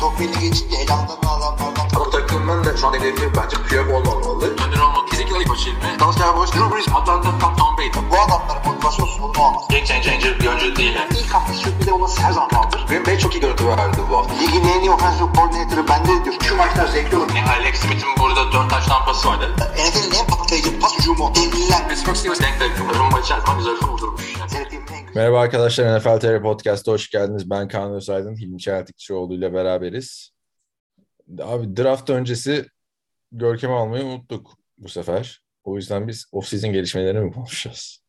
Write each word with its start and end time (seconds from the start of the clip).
Tokmen'i 0.00 0.40
geçince 0.40 0.76
elamdan 0.76 1.16
adamlardan 1.16 1.88
Bu 1.96 2.10
takımın 2.10 2.64
da 2.64 2.76
şu 2.76 2.86
an 2.86 2.94
hedefi 2.94 3.22
bence 3.36 3.56
Piyok 3.68 3.90
olmamalı. 3.90 4.29
Önder 5.40 5.48
olmak 5.48 5.70
Ezekiel 5.70 5.70
Aybaşı 5.70 5.70
ilmi. 5.70 6.00
Dalsya 6.00 6.36
Boş, 6.36 6.50
Drew 6.52 6.74
Brees, 6.74 6.88
Atlanta, 6.88 7.38
Tom, 7.38 7.56
Tom 7.56 7.76
Brady. 7.78 8.10
bu 8.10 8.16
adamların 8.20 8.66
motivasyonsuz 8.66 9.22
bunu 9.22 9.44
olmaz. 9.44 9.62
Game 9.70 9.84
changer 9.84 10.40
bir 10.40 10.46
oyuncu 10.46 10.76
değil. 10.76 10.96
İlk 11.10 11.34
hafta 11.34 11.54
sürpriz 11.54 11.88
olması 11.88 12.22
her 12.22 12.32
zaman 12.32 12.50
vardır. 12.52 12.86
Green 12.88 13.06
Bay 13.06 13.18
çok 13.18 13.34
iyi 13.34 13.40
görüntü 13.40 13.66
verdi 13.66 13.98
bu 14.10 14.16
hafta. 14.16 14.34
Ligin 14.34 14.68
en 14.68 14.80
iyi 14.80 14.90
offensive 14.90 15.28
coordinator'ı 15.36 15.88
bende 15.88 16.24
diyor. 16.24 16.34
Şu 16.42 16.56
maçlar 16.56 16.86
zevkli 16.86 17.16
olur. 17.16 17.28
Alex 17.58 17.76
Smith'in 17.76 18.08
burada 18.20 18.52
4 18.52 18.70
taş 18.70 18.86
tampası 18.86 19.28
vardı. 19.28 19.44
NFL'in 19.56 20.14
en 20.20 20.26
patlayıcı 20.26 20.80
pas 20.80 20.98
hücumu. 20.98 21.32
Devliler. 21.34 21.88
Pittsburgh 21.88 22.16
Steelers 22.16 22.40
denk 22.40 22.58
takım. 22.58 22.88
Rumba 22.88 23.20
içerisinde 23.20 23.56
güzel 23.58 23.88
vurdurmuş. 23.88 24.34
Merhaba 25.14 25.40
arkadaşlar 25.40 25.98
NFL 25.98 26.20
TR 26.20 26.42
Podcast'a 26.42 26.92
hoş 26.92 27.10
geldiniz. 27.10 27.50
Ben 27.50 27.68
Kaan 27.68 27.92
Özaydın, 27.92 28.36
Hilmi 28.36 28.58
Çeltikçioğlu 28.58 29.34
ile 29.34 29.54
beraberiz. 29.54 30.30
Abi 31.42 31.76
draft 31.76 32.10
öncesi 32.10 32.66
Görkem 33.32 33.72
almayı 33.72 34.04
unuttuk 34.04 34.59
bu 34.80 34.88
sefer. 34.88 35.42
O 35.64 35.76
yüzden 35.76 36.08
biz 36.08 36.26
off-season 36.32 36.72
gelişmelerini 36.72 37.20
mi 37.20 37.32
konuşacağız? 37.32 38.04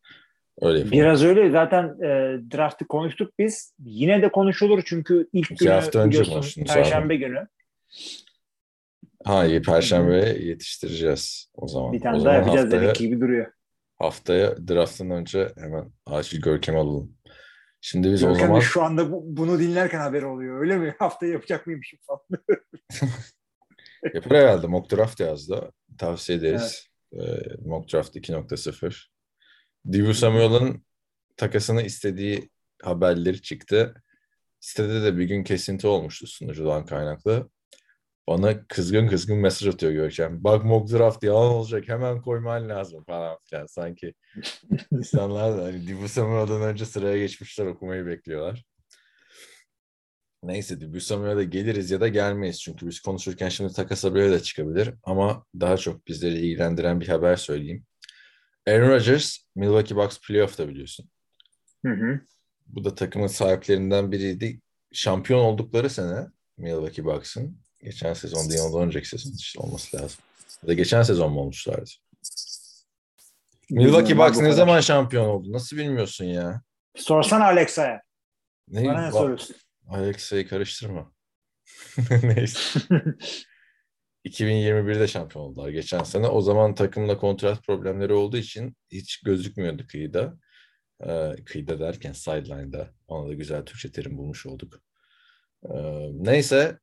Öyle 0.60 0.78
yapalım. 0.78 0.98
Biraz 0.98 1.24
öyle. 1.24 1.50
Zaten 1.50 1.84
e, 1.84 2.08
draft'ı 2.56 2.86
konuştuk 2.86 3.32
biz. 3.38 3.74
Yine 3.78 4.22
de 4.22 4.32
konuşulur 4.32 4.82
çünkü 4.86 5.28
ilk 5.32 5.50
İki 5.50 5.64
günü 5.64 5.72
hafta 5.72 5.98
önce 5.98 6.24
konuştunuz 6.24 6.74
Perşembe 6.74 7.16
günü. 7.16 7.46
Ha 9.24 9.46
iyi 9.46 9.62
Perşembe 9.62 10.28
yetiştireceğiz 10.28 11.50
o 11.54 11.68
zaman. 11.68 11.92
Bir 11.92 11.98
O 11.98 12.02
tane 12.02 12.20
zaman 12.20 12.26
daha 12.26 12.34
yapacağız 12.34 12.64
haftaya, 12.64 12.82
dedik 12.82 12.96
gibi 12.96 13.20
duruyor. 13.20 13.52
Haftaya 13.98 14.68
draft'tan 14.68 15.10
önce 15.10 15.52
hemen 15.58 15.92
acil 16.06 16.40
Görkem 16.42 16.76
alalım. 16.76 17.12
Şimdi 17.80 18.12
biz 18.12 18.22
o 18.24 18.26
Görkem 18.28 18.42
de 18.42 18.46
zaman 18.46 18.60
şu 18.60 18.82
anda 18.82 19.12
bu- 19.12 19.22
bunu 19.26 19.58
dinlerken 19.58 19.98
haber 20.00 20.22
oluyor. 20.22 20.60
Öyle 20.60 20.76
mi? 20.76 20.94
Haftaya 20.98 21.32
yapacak 21.32 21.66
mıymışım 21.66 21.98
falan. 22.06 22.20
yapar 24.14 24.38
herhalde 24.38 24.66
mock 24.66 24.92
draft 24.92 25.20
yazdı. 25.20 25.72
Tavsiye 25.98 26.38
ederiz. 26.38 26.86
Ee, 27.12 27.18
mock 27.64 27.92
draft 27.92 28.16
2.0. 28.16 29.06
Dibu 29.92 30.14
Samuel'ın 30.14 30.84
takasını 31.36 31.82
istediği 31.82 32.50
haberleri 32.82 33.42
çıktı. 33.42 34.02
Sitede 34.60 35.02
de 35.02 35.16
bir 35.18 35.24
gün 35.24 35.44
kesinti 35.44 35.86
olmuştu 35.86 36.26
sunucudan 36.26 36.86
kaynaklı. 36.86 37.50
Bana 38.28 38.66
kızgın 38.66 39.08
kızgın 39.08 39.38
mesaj 39.38 39.68
atıyor 39.68 39.92
Görkem. 39.92 40.44
Bak 40.44 40.64
mock 40.64 40.92
draft 40.92 41.24
yalan 41.24 41.52
olacak 41.52 41.88
hemen 41.88 42.22
koyman 42.22 42.68
lazım 42.68 43.04
falan 43.04 43.36
filan. 43.50 43.66
Sanki 43.66 44.14
insanlar 44.92 45.58
da 45.58 45.64
hani 45.64 45.86
Dibu 45.86 46.08
Samuel'dan 46.08 46.62
önce 46.62 46.84
sıraya 46.84 47.18
geçmişler 47.18 47.66
okumayı 47.66 48.06
bekliyorlar. 48.06 48.64
Neyse 50.42 50.80
Dibu 50.80 51.00
Samuel'e 51.00 51.44
geliriz 51.44 51.90
ya 51.90 52.00
da 52.00 52.08
gelmeyiz. 52.08 52.60
Çünkü 52.60 52.86
biz 52.86 53.00
konuşurken 53.00 53.48
şimdi 53.48 53.72
takas 53.72 54.04
haberi 54.04 54.30
de 54.30 54.42
çıkabilir. 54.42 54.94
Ama 55.02 55.44
daha 55.60 55.76
çok 55.76 56.06
bizleri 56.06 56.34
ilgilendiren 56.34 57.00
bir 57.00 57.08
haber 57.08 57.36
söyleyeyim. 57.36 57.84
Aaron 58.68 58.88
Rodgers 58.88 59.38
Milwaukee 59.54 59.96
Bucks 59.96 60.18
playoff'ta 60.20 60.68
biliyorsun. 60.68 61.10
Hı 61.86 61.92
hı. 61.92 62.20
Bu 62.66 62.84
da 62.84 62.94
takımın 62.94 63.26
sahiplerinden 63.26 64.12
biriydi. 64.12 64.60
Şampiyon 64.92 65.40
oldukları 65.40 65.90
sene 65.90 66.26
Milwaukee 66.58 67.04
Bucks'ın. 67.04 67.58
Geçen 67.82 68.14
sezon 68.14 68.50
değil 68.50 68.60
ondan 68.60 68.82
önceki 68.82 69.08
sezon 69.08 69.32
işte 69.38 69.60
olması 69.60 69.96
lazım. 69.96 70.18
Ya 70.62 70.68
da 70.68 70.72
geçen 70.72 71.02
sezon 71.02 71.32
mu 71.32 71.40
olmuşlardı? 71.40 71.90
Milwaukee 73.70 74.18
Bucks 74.18 74.38
bu 74.38 74.44
ne 74.44 74.52
zaman 74.52 74.80
şampiyon 74.80 75.28
oldu? 75.28 75.52
Nasıl 75.52 75.76
bilmiyorsun 75.76 76.24
ya? 76.24 76.62
Sorsana 76.96 77.44
Alexa'ya. 77.44 78.02
Ne, 78.68 78.84
Bana 78.84 79.06
ne 79.06 79.12
soruyorsun? 79.12 79.56
Alexa'yı 79.88 80.48
karıştırma. 80.48 81.12
Neyse. 82.22 82.80
2021'de 84.24 85.08
şampiyon 85.08 85.44
oldular 85.44 85.68
geçen 85.68 86.02
sene. 86.02 86.26
O 86.26 86.40
zaman 86.40 86.74
takımla 86.74 87.18
kontrat 87.18 87.62
problemleri 87.66 88.12
olduğu 88.12 88.36
için 88.36 88.76
hiç 88.92 89.20
gözükmüyordu 89.20 89.86
kıyıda. 89.86 90.38
Ee, 91.06 91.32
kıyıda 91.44 91.80
derken 91.80 92.12
sideline'da. 92.12 92.90
Ona 93.08 93.28
da 93.28 93.34
güzel 93.34 93.64
Türkçe 93.64 93.92
terim 93.92 94.18
bulmuş 94.18 94.46
olduk. 94.46 94.80
Ee, 95.64 95.70
neyse 96.12 96.78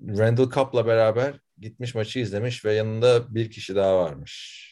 Randall 0.00 0.50
Cobb'la 0.50 0.86
beraber 0.86 1.40
gitmiş 1.58 1.94
maçı 1.94 2.18
izlemiş 2.18 2.64
ve 2.64 2.74
yanında 2.74 3.34
bir 3.34 3.50
kişi 3.50 3.74
daha 3.76 3.98
varmış. 3.98 4.62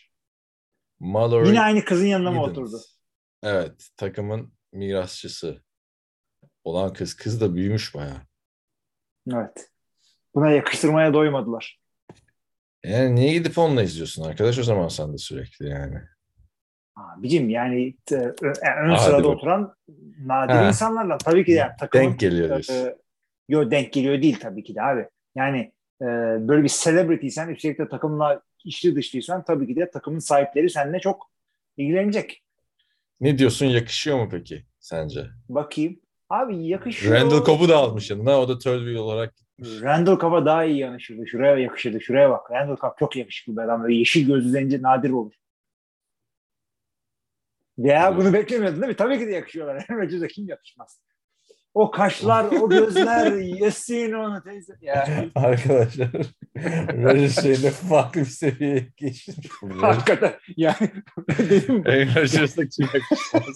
Mallory 1.00 1.48
Yine 1.48 1.60
aynı 1.60 1.84
kızın 1.84 2.06
yanına 2.06 2.30
mı 2.30 2.38
Giddens. 2.38 2.58
oturdu? 2.58 2.80
Evet, 3.42 3.88
takımın 3.96 4.52
mirasçısı 4.72 5.62
olan 6.64 6.92
kız. 6.92 7.14
Kız 7.16 7.40
da 7.40 7.54
büyümüş 7.54 7.94
bayağı. 7.94 8.20
Evet. 9.34 9.70
Buna 10.34 10.50
yakıştırmaya 10.50 11.14
doymadılar. 11.14 11.80
Yani 12.84 13.14
niye 13.14 13.32
gidip 13.32 13.58
onunla 13.58 13.82
izliyorsun 13.82 14.24
arkadaş 14.24 14.58
o 14.58 14.62
zaman 14.62 14.88
sen 14.88 15.12
de 15.12 15.18
sürekli 15.18 15.68
yani. 15.68 15.98
Abicim 16.96 17.48
yani 17.50 17.96
e, 18.12 18.14
ö- 18.14 18.34
ön 18.84 18.90
Hadi 18.90 19.02
sırada 19.02 19.24
bak. 19.24 19.36
oturan 19.36 19.74
nadir 20.26 20.54
Ha. 20.54 20.68
insanlarla 20.68 21.18
tabii 21.18 21.44
ki 21.44 21.52
de 21.52 21.56
yani 21.56 21.72
takımın 21.78 22.04
Denk 22.06 22.20
geliyor 22.20 22.48
diyorsun. 22.48 22.74
e, 22.74 22.96
yo 23.48 23.70
denk 23.70 23.92
geliyor 23.92 24.22
değil 24.22 24.38
tabii 24.40 24.64
ki 24.64 24.74
de 24.74 24.82
abi. 24.82 25.08
Yani 25.34 25.58
e, 26.02 26.04
böyle 26.48 26.62
bir 26.62 26.68
celebritysen 26.84 27.48
üstelik 27.48 27.78
de 27.78 27.88
takımla 27.88 28.42
içli 28.64 28.96
dışlıysan 28.96 29.44
tabii 29.44 29.66
ki 29.66 29.76
de 29.76 29.90
takımın 29.90 30.18
sahipleri 30.18 30.70
seninle 30.70 31.00
çok 31.00 31.30
ilgilenecek. 31.76 32.42
Ne 33.20 33.38
diyorsun 33.38 33.66
yakışıyor 33.66 34.18
mu 34.18 34.28
peki 34.30 34.66
sence? 34.80 35.26
Bakayım. 35.48 36.00
Abi 36.30 36.66
yakışıyor. 36.66 37.14
Randall 37.14 37.44
Cobb'u 37.44 37.68
da 37.68 37.76
almış 37.76 38.10
yanına 38.10 38.40
o 38.40 38.48
da 38.48 38.58
third 38.58 38.78
wheel 38.78 38.96
olarak 38.96 39.36
gitmiş. 39.36 39.68
Randall 39.82 40.18
Cobb'a 40.18 40.46
daha 40.46 40.64
iyi 40.64 40.78
yanaşırdı. 40.78 41.26
Şuraya 41.26 41.56
yakışırdı. 41.56 42.00
Şuraya 42.00 42.30
bak. 42.30 42.50
Randall 42.50 42.76
Cobb 42.76 42.98
çok 42.98 43.16
yakışıklı 43.16 43.56
bir 43.56 43.62
adam. 43.62 43.82
Böyle 43.82 43.94
yeşil 43.94 44.26
gözlü 44.26 44.48
zenci 44.50 44.82
nadir 44.82 45.10
olur. 45.10 45.32
Ya 47.78 48.08
Evet. 48.08 48.18
bunu 48.20 48.32
beklemiyordun 48.32 48.80
değil 48.80 48.90
mi? 48.90 48.96
Tabii 48.96 49.18
ki 49.18 49.26
de 49.26 49.30
yakışıyorlar. 49.32 49.74
Aaron 49.90 50.00
Rodgers'a 50.02 50.26
kim 50.26 50.48
yakışmaz? 50.48 51.00
O 51.74 51.90
kaşlar, 51.90 52.44
o 52.60 52.68
gözler, 52.68 53.32
yesin 53.60 54.12
onu 54.12 54.42
teyze. 54.42 54.72
Ya 54.80 55.06
Arkadaşlar 55.34 56.08
Rodgers 57.02 57.42
şeyinde 57.42 57.70
farklı 57.70 58.20
bir 58.20 58.26
seviyeye 58.26 58.88
geçmiş. 58.96 59.36
hakikaten 59.80 60.32
yani 60.56 60.90
dedim 61.38 61.82
Aaron 61.86 62.08
Rodgers'a 62.08 62.66
kim 62.68 62.86
yakışmaz? 62.94 63.54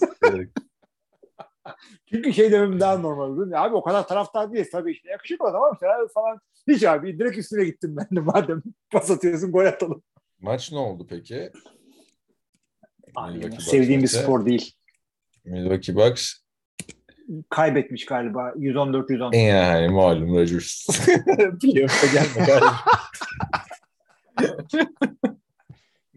Çünkü 2.09 2.33
şey 2.33 2.51
demem 2.51 2.79
daha 2.79 2.97
normal. 2.97 3.51
Abi 3.51 3.75
o 3.75 3.83
kadar 3.83 4.07
taraftar 4.07 4.53
değiliz 4.53 4.69
tabii 4.71 4.91
işte. 4.91 5.09
Adam 5.39 5.63
ama 5.63 5.71
işte 5.73 5.87
abi 5.87 6.07
falan. 6.13 6.39
Hiç 6.67 6.83
abi 6.83 7.19
direkt 7.19 7.37
üstüne 7.37 7.65
gittim 7.65 7.95
ben 7.97 8.07
de 8.17 8.19
madem 8.19 8.63
pas 8.91 9.11
atıyorsun 9.11 9.51
gol 9.51 9.65
atalım. 9.65 10.03
Maç 10.41 10.71
ne 10.71 10.77
oldu 10.77 11.07
peki? 11.09 11.51
Abi, 13.15 13.51
sevdiğim 13.61 14.01
bir 14.01 14.07
spor 14.07 14.45
değil. 14.45 14.73
Milwaukee 15.45 15.95
Bucks 15.95 16.45
Kaybetmiş 17.49 18.05
galiba 18.05 18.49
114-110. 18.49 19.35
yani 19.35 19.89
malum 19.89 20.35
Rodgers. 20.35 20.87
Playoff'a 21.61 22.07
gelme 22.07 22.45
kardeşim. 22.45 22.75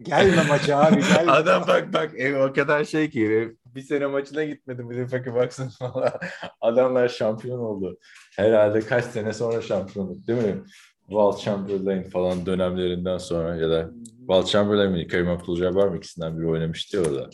Gelme 0.01 0.43
maça 0.43 0.77
abi 0.77 1.01
gelme. 1.01 1.31
Adam 1.31 1.63
bak 1.67 1.93
bak 1.93 2.11
e, 2.17 2.37
o 2.37 2.53
kadar 2.53 2.83
şey 2.83 3.09
ki 3.09 3.55
bir 3.75 3.81
sene 3.81 4.05
maçına 4.05 4.43
gitmedim 4.43 5.07
fakir 5.07 5.33
baksın 5.33 5.69
falan. 5.69 6.13
Adamlar 6.61 7.07
şampiyon 7.07 7.59
oldu. 7.59 7.97
Herhalde 8.35 8.79
kaç 8.79 9.05
sene 9.05 9.33
sonra 9.33 9.61
şampiyonluk 9.61 10.27
değil 10.27 10.43
mi? 10.43 10.63
Walt 11.07 11.39
Chamberlain 11.41 12.03
falan 12.03 12.45
dönemlerinden 12.45 13.17
sonra 13.17 13.55
ya 13.55 13.69
da 13.69 13.91
Walt 14.19 14.47
Chamberlain 14.47 14.91
mi 14.91 15.07
Kareem 15.07 15.27
Abdul-Jabbar 15.29 15.89
mı 15.89 15.97
ikisinden 15.97 16.37
biri 16.37 16.47
oynamıştı 16.47 16.97
ya 16.97 17.03
orada. 17.03 17.29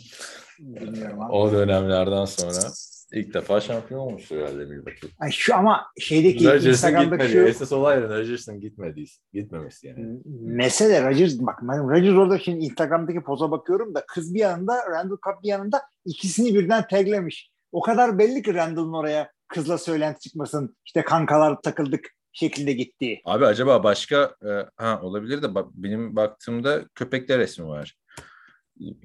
Bilmiyorum 0.59 1.21
abi. 1.21 1.31
O 1.31 1.51
dönemlerden 1.51 2.25
sonra 2.25 2.71
ilk 3.19 3.33
defa 3.33 3.61
şampiyon 3.61 3.99
olmuştu 3.99 4.35
herhalde 4.35 4.65
Milwaukee. 4.65 5.07
Ay 5.19 5.31
şu 5.31 5.55
ama 5.55 5.85
şeydeki 5.99 6.45
Rodgers'ın 6.45 6.69
Instagram'daki 6.69 7.23
gitmedi. 7.27 7.31
şu 7.31 7.49
Esas 7.49 7.71
olay 7.71 8.01
Rodgers'ın 8.01 8.59
gitmedi. 8.59 9.05
Gitmemesi 9.33 9.87
yani. 9.87 10.19
mesele 10.41 11.09
Rodgers 11.09 11.39
bak 11.39 11.59
ben 11.61 11.89
Rodgers 11.89 12.17
orada 12.17 12.39
şimdi 12.39 12.65
Instagram'daki 12.65 13.21
poza 13.21 13.51
bakıyorum 13.51 13.95
da 13.95 14.05
kız 14.07 14.33
bir 14.33 14.39
yanında 14.39 14.85
Randall 14.91 15.17
Cobb 15.25 15.43
bir 15.43 15.47
yanında 15.47 15.81
ikisini 16.05 16.55
birden 16.55 16.87
taglemiş. 16.87 17.51
O 17.71 17.81
kadar 17.81 18.19
belli 18.19 18.43
ki 18.43 18.53
Randall'ın 18.53 18.93
oraya 18.93 19.31
kızla 19.47 19.77
söylenti 19.77 20.19
çıkmasın 20.19 20.75
işte 20.85 21.03
kankalar 21.03 21.61
takıldık 21.61 22.09
şeklinde 22.31 22.73
gittiği. 22.73 23.21
Abi 23.25 23.45
acaba 23.45 23.83
başka 23.83 24.35
e, 24.45 24.49
ha 24.77 25.01
olabilir 25.01 25.41
de 25.41 25.55
bak, 25.55 25.67
benim 25.73 26.15
baktığımda 26.15 26.85
köpekler 26.95 27.39
resmi 27.39 27.67
var. 27.67 27.95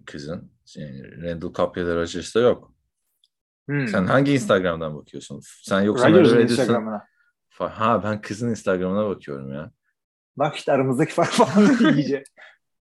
Kızın. 0.06 0.52
Yani 0.76 1.22
Randall 1.22 1.52
Cobb 1.52 1.76
ya 1.76 1.86
da 1.86 1.96
Rodgers'ta 1.96 2.40
yok. 2.40 2.74
Hmm. 3.70 3.88
Sen 3.88 4.06
hangi 4.06 4.32
Instagram'dan 4.32 4.96
bakıyorsun? 4.96 5.40
Sen 5.44 5.80
yoksa 5.80 6.10
Rodgers'ın- 6.10 6.40
Instagram'ına. 6.40 7.06
Ha 7.58 8.02
ben 8.04 8.20
kızın 8.20 8.50
Instagram'ına 8.50 9.08
bakıyorum 9.08 9.52
ya. 9.52 9.70
Bak 10.36 10.56
işte 10.56 10.72
aramızdaki 10.72 11.14
fark 11.14 11.30
falan 11.30 11.94
iyice. 11.96 12.22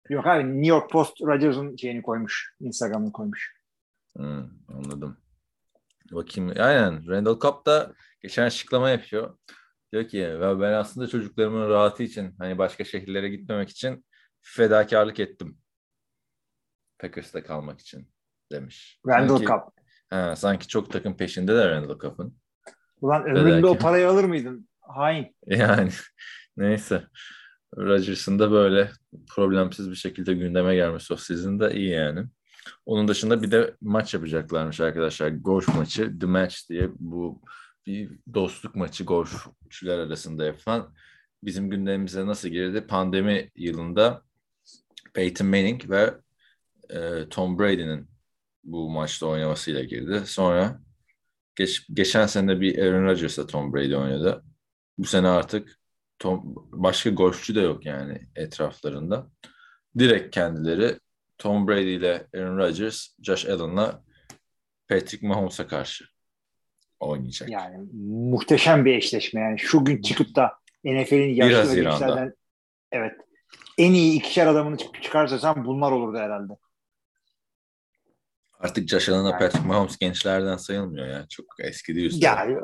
Yok 0.10 0.28
abi 0.28 0.44
New 0.54 0.68
York 0.68 0.90
Post 0.92 1.22
Rodgers'ın 1.22 1.76
şeyini 1.76 2.02
koymuş. 2.02 2.54
Instagram'ını 2.60 3.12
koymuş. 3.12 3.54
Hmm, 4.18 4.44
anladım. 4.68 5.18
Bakayım. 6.12 6.54
Aynen. 6.60 7.08
Randall 7.08 7.40
Cobb 7.40 7.66
da 7.66 7.94
geçen 8.22 8.44
açıklama 8.46 8.90
yapıyor. 8.90 9.38
Diyor 9.94 10.08
ki 10.08 10.18
"Ya 10.18 10.60
ben 10.60 10.74
aslında 10.74 11.08
çocuklarımın 11.08 11.70
rahatı 11.70 12.04
için 12.04 12.36
hani 12.38 12.58
başka 12.58 12.84
şehirlere 12.84 13.30
gitmemek 13.30 13.70
için 13.70 14.06
fedakarlık 14.42 15.20
ettim. 15.20 15.58
Packers'ta 17.00 17.44
kalmak 17.44 17.80
için 17.80 18.10
demiş. 18.52 19.00
Randall 19.08 19.28
sanki, 19.28 19.46
Cobb. 19.46 19.77
He, 20.10 20.36
sanki 20.36 20.68
çok 20.68 20.92
takım 20.92 21.18
peşinde 21.18 21.56
de 21.56 21.70
Randall 21.70 22.00
Cobb'ın. 22.00 22.38
Ulan 23.02 23.26
ömründe 23.26 23.68
o 23.68 23.78
parayı 23.78 24.10
alır 24.10 24.24
mıydın? 24.24 24.70
Hain. 24.82 25.36
Yani 25.48 25.92
neyse. 26.58 27.04
Rodgers'ın 27.78 28.40
da 28.40 28.52
böyle 28.52 28.92
problemsiz 29.30 29.90
bir 29.90 29.96
şekilde 29.96 30.34
gündeme 30.34 30.76
gelmesi 30.76 31.14
o 31.14 31.18
sizin 31.18 31.60
de 31.60 31.74
iyi 31.74 31.90
yani. 31.90 32.26
Onun 32.86 33.08
dışında 33.08 33.42
bir 33.42 33.52
de 33.52 33.76
maç 33.82 34.14
yapacaklarmış 34.14 34.80
arkadaşlar. 34.80 35.30
Golf 35.30 35.76
maçı, 35.76 36.20
The 36.20 36.26
Match 36.26 36.56
diye 36.70 36.90
bu 37.00 37.42
bir 37.86 38.12
dostluk 38.34 38.76
maçı 38.76 39.04
golfçüler 39.04 39.98
arasında 39.98 40.46
yapılan 40.46 40.94
bizim 41.44 41.70
gündemimize 41.70 42.26
nasıl 42.26 42.50
girdi? 42.50 42.88
Pandemi 42.88 43.52
yılında 43.56 44.22
Peyton 45.14 45.48
Manning 45.48 45.90
ve 45.90 46.14
e, 46.90 47.30
Tom 47.30 47.60
Brady'nin 47.60 48.10
bu 48.68 48.90
maçta 48.90 49.26
oynamasıyla 49.26 49.84
girdi. 49.84 50.22
Sonra 50.26 50.80
geç, 51.56 51.88
geçen 51.94 52.26
sene 52.26 52.62
bir 52.62 52.78
Aaron 52.78 53.06
Rodgers'la 53.06 53.48
Tom 53.48 53.74
Brady 53.74 53.96
oynadı. 53.96 54.44
Bu 54.98 55.06
sene 55.06 55.28
artık 55.28 55.80
Tom, 56.20 56.56
başka 56.72 57.10
golfçü 57.10 57.56
de 57.56 57.62
yok 57.62 57.86
yani 57.86 58.28
etraflarında. 58.36 59.28
Direkt 60.00 60.36
kendileri 60.36 60.96
Tom 61.38 61.68
Brady 61.68 61.96
ile 61.96 62.28
Aaron 62.36 62.58
Rodgers, 62.58 63.08
Josh 63.22 63.46
Allen'la 63.46 64.04
Patrick 64.88 65.28
Mahomes'a 65.28 65.68
karşı 65.68 66.06
oynayacak. 67.00 67.50
Yani 67.50 67.78
muhteşem 68.10 68.86
bir 68.86 68.96
eşleşme 68.96 69.42
yani. 69.42 69.60
Şu 69.60 69.86
gün 69.86 70.02
çıkıp 70.02 70.36
da 70.36 70.54
NFL'in 70.84 71.34
yaşlı 71.34 72.16
ve 72.16 72.34
evet 72.92 73.14
en 73.78 73.94
iyi 73.94 74.20
ikişer 74.20 74.48
adamını 74.48 74.78
çık- 74.78 75.04
çıkarsasan 75.04 75.66
bunlar 75.66 75.92
olurdu 75.92 76.18
herhalde. 76.18 76.54
Artık 78.60 78.90
Josh 78.90 79.10
Allen'la 79.10 79.30
Yani- 79.30 79.40
Patrick 79.40 79.68
Mahomes 79.68 79.98
gençlerden 79.98 80.58
sayılmıyor 80.58 81.08
ya. 81.08 81.26
Çok 81.30 81.46
eski 81.60 81.96
değil. 81.96 82.22
Yani, 82.22 82.58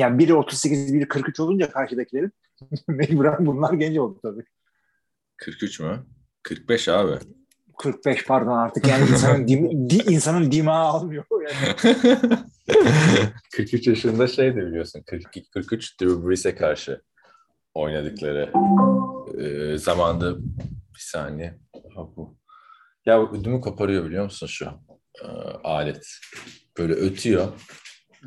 yani 0.00 0.18
biri 0.18 0.34
38, 0.34 0.94
biri 0.94 1.08
43 1.08 1.40
olunca 1.40 1.70
karşıdakilerin 1.70 2.32
mecburen 2.88 3.46
bunlar 3.46 3.72
genç 3.72 3.98
oldu 3.98 4.18
tabii. 4.22 4.44
43 5.36 5.80
mü? 5.80 6.06
45 6.42 6.88
abi. 6.88 7.18
45 7.78 8.24
pardon 8.26 8.52
artık 8.58 8.88
yani 8.88 9.02
insanın 9.10 9.48
dim, 9.48 9.90
di, 9.90 9.96
insanın 9.96 10.50
dimağı 10.52 10.84
almıyor. 10.84 11.24
Yani. 11.30 11.76
43 13.56 13.86
yaşında 13.86 14.26
şey 14.26 14.56
de 14.56 14.66
biliyorsun 14.66 15.02
42 15.06 15.50
43 15.50 16.00
Drew 16.00 16.28
Brees'e 16.28 16.54
karşı 16.54 17.02
oynadıkları 17.74 18.52
e, 19.38 19.78
zamanda 19.78 20.38
bir 20.94 20.98
saniye 20.98 21.58
ha 21.94 22.02
bu 22.16 22.36
ya 23.06 23.30
ödümü 23.32 23.60
koparıyor 23.60 24.04
biliyor 24.04 24.24
musun 24.24 24.46
şu 24.46 24.68
e, 25.22 25.26
alet 25.64 26.06
böyle 26.78 26.92
ötüyor 26.92 27.52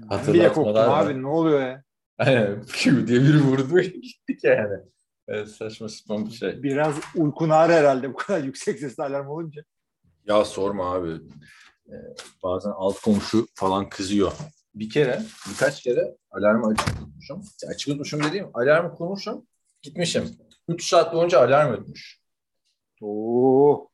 Hatırlatmalar 0.10 0.88
var. 0.88 1.06
abi 1.06 1.22
ne 1.22 1.28
oluyor 1.28 1.62
ya? 1.62 1.84
Aynen 2.18 2.64
diye 3.08 3.22
biri 3.22 3.42
vurdu 3.42 3.80
gittik 3.80 4.44
yani 4.44 4.80
evet, 5.28 5.50
saçma 5.50 5.90
sapan 5.90 6.26
bir 6.26 6.32
şey 6.32 6.64
Biraz 6.64 6.96
uykun 7.16 7.50
ağrı 7.50 7.74
herhalde 7.74 8.14
bu 8.14 8.16
kadar 8.16 8.40
yüksek 8.44 8.80
sesli 8.80 9.04
alarm 9.04 9.28
olunca. 9.28 9.62
Ya 10.26 10.46
sorma 10.46 10.94
abi. 10.94 11.12
Ee, 11.90 11.96
bazen 12.44 12.70
alt 12.70 13.02
komşu 13.02 13.48
falan 13.56 13.90
kızıyor. 13.90 14.32
Bir 14.76 14.90
kere, 14.90 15.22
birkaç 15.50 15.84
kere 15.84 16.18
alarmı 16.32 16.68
açık 16.68 16.88
tutmuşum. 16.88 17.44
Açık 17.70 17.90
tutmuşum 17.90 18.24
dediğim 18.24 18.50
alarmı 18.54 18.96
kurmuşum. 18.96 19.46
Gitmişim. 19.82 20.38
3 20.68 20.90
saat 20.90 21.14
boyunca 21.14 21.40
alarm 21.40 21.74
ötmüş. 21.74 22.20
Oo. 23.02 23.90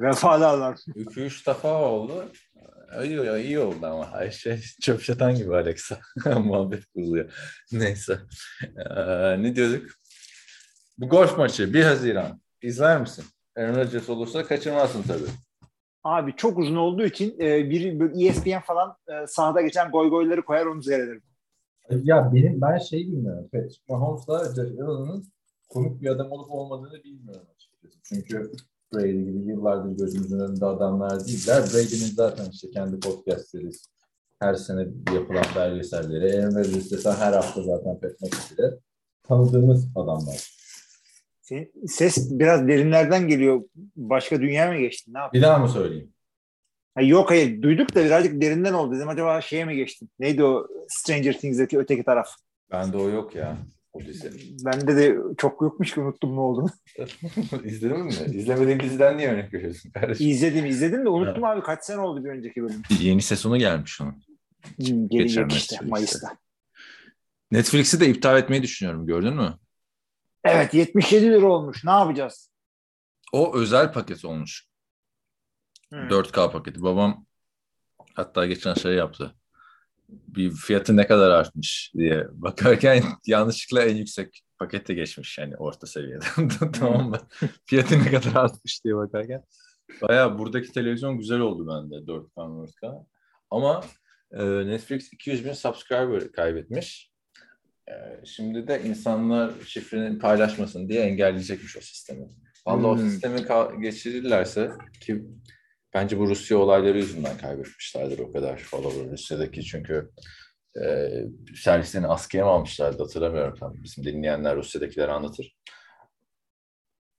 Vefalı 0.00 0.48
alarm. 0.48 0.74
2-3 0.74 1.46
defa 1.46 1.82
oldu. 1.82 2.24
İyi, 3.04 3.44
iyi 3.44 3.58
oldu 3.58 3.86
ama. 3.86 4.04
Ayşe 4.04 4.60
çöp 4.82 5.00
şatan 5.00 5.34
gibi 5.34 5.54
Alexa. 5.56 5.98
Muhabbet 6.38 6.86
kuruluyor. 6.86 7.32
Neyse. 7.72 8.18
Ee, 8.76 9.42
ne 9.42 9.56
diyorduk? 9.56 9.90
Bu 10.98 11.08
golf 11.08 11.38
maçı 11.38 11.74
1 11.74 11.84
Haziran. 11.84 12.40
İzler 12.62 13.00
misin? 13.00 13.24
Aaron 13.56 13.76
Rodgers 13.76 14.08
olursa 14.08 14.44
kaçırmazsın 14.44 15.02
tabii. 15.02 15.30
Abi 16.04 16.36
çok 16.36 16.58
uzun 16.58 16.76
olduğu 16.76 17.04
için 17.04 17.40
e, 17.40 17.70
bir 17.70 18.00
böyle 18.00 18.26
ESPN 18.26 18.60
falan 18.60 18.96
e, 19.08 19.26
sahada 19.26 19.62
geçen 19.62 19.90
goy 19.90 20.10
goyları 20.10 20.44
koyar 20.44 20.66
onu 20.66 20.82
seyrederim. 20.82 21.22
Ya 21.90 22.30
benim 22.34 22.60
ben 22.60 22.78
şey 22.78 22.98
bilmiyorum. 22.98 23.48
Patrick 23.52 23.82
Mahomes'la 23.88 24.44
Josh 24.44 24.58
Allen'ın 24.58 25.32
komik 25.68 26.02
bir 26.02 26.08
adam 26.08 26.32
olup 26.32 26.50
olmadığını 26.50 27.04
bilmiyorum 27.04 27.46
açıkçası. 27.54 27.98
Çünkü 28.02 28.52
Brady 28.94 29.12
gibi 29.24 29.48
yıllardır 29.50 29.96
gözümüzün 29.98 30.40
önünde 30.40 30.66
adamlar 30.66 31.26
değiller. 31.26 31.62
Brady'nin 31.62 32.14
zaten 32.14 32.50
işte 32.52 32.70
kendi 32.70 33.00
podcastleri, 33.00 33.70
her 34.40 34.54
sene 34.54 34.86
yapılan 35.14 35.44
belgeselleri, 35.56 36.38
Aaron 36.42 36.54
Rodgers 36.54 36.90
desen 36.90 37.14
her 37.14 37.32
hafta 37.32 37.62
zaten 37.62 38.00
Pat 38.00 38.20
McAfee'de 38.22 38.78
tanıdığımız 39.22 39.88
adamlar. 39.96 40.50
Ses 41.86 42.30
biraz 42.30 42.68
derinlerden 42.68 43.28
geliyor. 43.28 43.62
Başka 43.96 44.40
dünya 44.40 44.72
mı 44.72 44.78
geçtin? 44.78 45.12
Ne 45.12 45.14
Bir 45.14 45.20
yaptın? 45.20 45.42
daha 45.42 45.58
mı 45.58 45.68
söyleyeyim? 45.68 46.12
Ha, 46.94 47.02
yok 47.02 47.30
hayır 47.30 47.62
duyduk 47.62 47.94
da 47.94 48.04
birazcık 48.04 48.40
derinden 48.42 48.72
oldu. 48.74 48.96
Dedim 48.96 49.08
acaba 49.08 49.40
şeye 49.40 49.64
mi 49.64 49.76
geçtin? 49.76 50.10
Neydi 50.18 50.44
o 50.44 50.68
Stranger 50.88 51.38
Things'deki 51.38 51.78
öteki 51.78 52.04
taraf? 52.04 52.28
Bende 52.72 52.96
o 52.96 53.08
yok 53.08 53.34
ya. 53.34 53.56
O 53.92 54.00
dizi. 54.00 54.32
Bende 54.64 54.96
de 54.96 55.16
çok 55.38 55.62
yokmuş 55.62 55.94
ki 55.94 56.00
unuttum 56.00 56.36
ne 56.36 56.40
olduğunu. 56.40 56.70
İzledin 57.64 57.98
mi? 57.98 58.12
İzlemediğin 58.32 58.80
diziden 58.80 59.18
niye 59.18 59.28
örnek 59.28 59.54
veriyorsun 59.54 59.90
kardeşim? 59.90 60.28
İzledim 60.28 60.66
izledim 60.66 61.04
de 61.04 61.08
unuttum 61.08 61.44
abi 61.44 61.62
kaç 61.62 61.84
sene 61.84 62.00
oldu 62.00 62.24
bir 62.24 62.30
önceki 62.30 62.62
bölüm. 62.62 62.82
Yeni 63.00 63.22
sezonu 63.22 63.58
gelmiş 63.58 64.00
onun. 64.00 64.22
Gelecek 64.78 65.10
Geçen 65.10 65.48
işte. 65.48 65.76
Mayıs'ta. 65.82 66.36
Netflix'i 67.50 68.00
de 68.00 68.08
iptal 68.08 68.38
etmeyi 68.38 68.62
düşünüyorum. 68.62 69.06
Gördün 69.06 69.34
mü? 69.34 69.58
Evet 70.44 70.74
77 70.74 71.26
lira 71.26 71.46
olmuş. 71.46 71.84
Ne 71.84 71.90
yapacağız? 71.90 72.50
O 73.32 73.56
özel 73.56 73.92
paket 73.92 74.24
olmuş. 74.24 74.66
Hmm. 75.88 76.08
4K 76.08 76.52
paketi. 76.52 76.82
Babam 76.82 77.26
hatta 78.14 78.46
geçen 78.46 78.74
şey 78.74 78.92
yaptı. 78.92 79.34
Bir 80.28 80.50
fiyatı 80.50 80.96
ne 80.96 81.06
kadar 81.06 81.30
artmış 81.30 81.92
diye 81.96 82.26
bakarken 82.32 83.02
yanlışlıkla 83.26 83.84
en 83.84 83.96
yüksek 83.96 84.42
pakete 84.58 84.94
geçmiş 84.94 85.38
yani 85.38 85.56
orta 85.56 85.86
seviyeden. 85.86 86.48
tamam 86.72 87.10
mı? 87.10 87.18
Fiyatı 87.66 87.98
ne 87.98 88.10
kadar 88.10 88.34
artmış 88.44 88.84
diye 88.84 88.96
bakarken. 88.96 89.44
Baya 90.02 90.38
buradaki 90.38 90.72
televizyon 90.72 91.18
güzel 91.18 91.38
oldu 91.40 91.68
bende 91.68 91.94
4K 91.94 92.30
4K. 92.36 93.06
Ama 93.50 93.84
e, 94.32 94.44
Netflix 94.44 95.12
200 95.12 95.44
bin 95.44 95.52
subscriber 95.52 96.32
kaybetmiş. 96.32 97.10
E, 97.88 97.92
şimdi 98.24 98.68
de 98.68 98.82
insanlar 98.84 99.52
şifreni 99.66 100.18
paylaşmasın 100.18 100.88
diye 100.88 101.00
engelleyecekmiş 101.02 101.76
o 101.76 101.80
sistemi. 101.80 102.28
Vallahi 102.66 102.86
o 102.86 102.96
Hmm. 102.96 103.10
sistemi 103.10 103.38
ka- 103.40 103.80
geçirirlerse 103.80 104.70
ki 105.00 105.24
bence 105.94 106.18
bu 106.18 106.28
Rusya 106.28 106.58
olayları 106.58 106.98
yüzünden 106.98 107.38
kaybetmişlerdir 107.38 108.18
o 108.18 108.32
kadar 108.32 108.56
follower. 108.56 109.12
Rusya'daki 109.12 109.62
çünkü 109.64 110.10
e, 110.84 111.10
servislerini 111.56 112.06
askıya 112.06 112.44
mı 112.44 112.50
almışlardı 112.50 113.02
hatırlamıyorum 113.02 113.54
tam. 113.54 113.74
Bizim 113.74 114.04
dinleyenler 114.04 114.56
Rusya'dakiler 114.56 115.08
anlatır. 115.08 115.56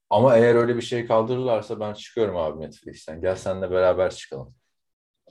Ama 0.09 0.37
eğer 0.37 0.55
öyle 0.55 0.75
bir 0.75 0.81
şey 0.81 1.07
kaldırırlarsa 1.07 1.79
ben 1.79 1.93
çıkıyorum 1.93 2.37
abi 2.37 2.63
Netflix'ten. 2.63 3.21
Gel 3.21 3.35
seninle 3.35 3.71
beraber 3.71 4.11
çıkalım. 4.11 4.55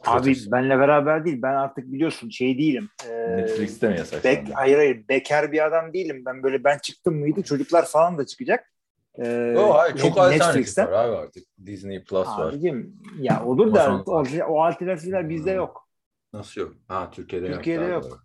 Abi 0.07 0.23
Protest. 0.23 0.53
benle 0.53 0.79
beraber 0.79 1.25
değil. 1.25 1.43
Ben 1.43 1.55
artık 1.55 1.93
biliyorsun 1.93 2.31
şey 2.31 2.59
değilim. 2.59 2.89
Ee, 3.11 3.37
Netflix'te 3.37 3.89
mi 3.89 3.99
yasak? 3.99 4.25
Bek, 4.25 4.49
hayır 4.55 4.77
hayır 4.77 5.09
bekar 5.09 5.53
bir 5.53 5.67
adam 5.67 5.93
değilim. 5.93 6.23
Ben 6.27 6.43
böyle 6.43 6.65
ben 6.65 6.79
çıktım 6.79 7.19
mıydı 7.19 7.43
çocuklar 7.43 7.87
falan 7.87 8.19
da 8.19 8.27
çıkacak. 8.27 8.73
Ee, 9.19 9.27
Yo, 9.55 9.75
hayır, 9.75 9.97
çok 9.97 10.19
alternatif 10.19 10.79
var 10.79 10.93
abi 10.93 11.17
artık. 11.17 11.45
Disney 11.67 12.05
Plus 12.05 12.29
var. 12.29 12.49
Abicim 12.53 12.97
ya 13.19 13.45
olur 13.45 13.75
da 13.75 14.03
o, 14.07 14.13
var. 14.15 14.29
o 14.49 14.63
alternatifler 14.65 15.29
bizde 15.29 15.51
Hmm. 15.51 15.57
yok. 15.57 15.89
Nasıl 16.33 16.61
yok? 16.61 16.75
Ha 16.89 17.11
Türkiye'de, 17.13 17.53
Türkiye'de 17.53 17.85
yok. 17.85 18.05
yok. 18.05 18.25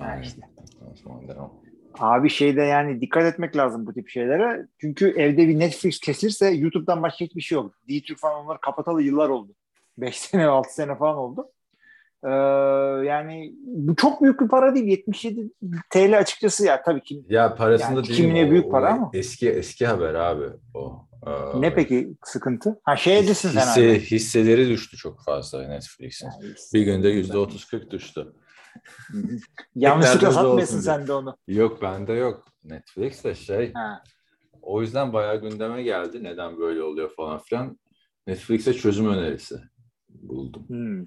Yani 0.00 0.24
işte. 0.24 0.40
Abi 1.98 2.30
şeyde 2.30 2.62
yani 2.62 3.00
dikkat 3.00 3.22
etmek 3.24 3.56
lazım 3.56 3.86
bu 3.86 3.92
tip 3.94 4.08
şeylere. 4.08 4.66
Çünkü 4.80 5.08
evde 5.10 5.48
bir 5.48 5.58
Netflix 5.58 6.00
kesilirse 6.00 6.50
YouTube'dan 6.50 7.02
başka 7.02 7.24
hiçbir 7.24 7.40
şey 7.40 7.56
yok. 7.56 7.74
D-Türk 7.88 8.18
falan 8.18 8.44
onları 8.44 8.58
kapatalı 8.60 9.02
yıllar 9.02 9.28
oldu. 9.28 9.52
5 9.98 10.18
sene 10.18 10.46
6 10.46 10.74
sene 10.74 10.94
falan 10.96 11.16
oldu. 11.16 11.50
Ee, 12.24 12.30
yani 13.06 13.54
bu 13.64 13.96
çok 13.96 14.22
büyük 14.22 14.40
bir 14.40 14.48
para 14.48 14.74
değil. 14.74 14.86
77 14.86 15.50
TL 15.90 16.18
açıkçası 16.18 16.66
ya 16.66 16.82
tabii 16.82 17.02
ki. 17.02 17.24
Ya 17.28 17.54
parasında 17.54 17.94
Yani 17.98 18.06
değil. 18.08 18.16
kimine 18.16 18.46
o- 18.46 18.50
büyük 18.50 18.66
o 18.66 18.70
para 18.70 18.92
ama. 18.92 19.10
Eski 19.14 19.50
eski 19.50 19.86
haber 19.86 20.14
abi 20.14 20.44
o. 20.74 21.04
Ee, 21.26 21.60
Ne 21.60 21.74
peki 21.74 22.16
sıkıntı? 22.24 22.80
Ha 22.84 22.96
şey 22.96 23.18
edesin 23.18 23.48
hisse, 23.48 23.80
abi. 23.90 24.00
hisseleri 24.00 24.68
düştü 24.68 24.96
çok 24.96 25.24
fazla 25.24 25.68
Netflix'in. 25.68 26.28
Bir 26.74 26.82
günde 26.82 27.08
yüzde 27.08 27.38
otuz 27.38 27.64
kırk 27.64 27.90
düştü. 27.90 28.32
Yanlışlıkla 29.74 30.56
diye. 30.56 30.66
sen 30.66 31.06
de 31.06 31.12
onu. 31.12 31.36
Yok 31.48 31.82
bende 31.82 32.12
yok. 32.12 32.44
Netflix 32.64 33.24
de 33.24 33.34
şey. 33.34 33.72
Ha. 33.72 34.02
O 34.62 34.80
yüzden 34.80 35.12
bayağı 35.12 35.40
gündeme 35.40 35.82
geldi. 35.82 36.24
Neden 36.24 36.58
böyle 36.58 36.82
oluyor 36.82 37.10
falan 37.16 37.38
filan. 37.38 37.78
Netflix'e 38.26 38.72
çözüm 38.72 39.08
önerisi 39.08 39.56
buldum. 40.08 40.68
Hmm. 40.68 41.06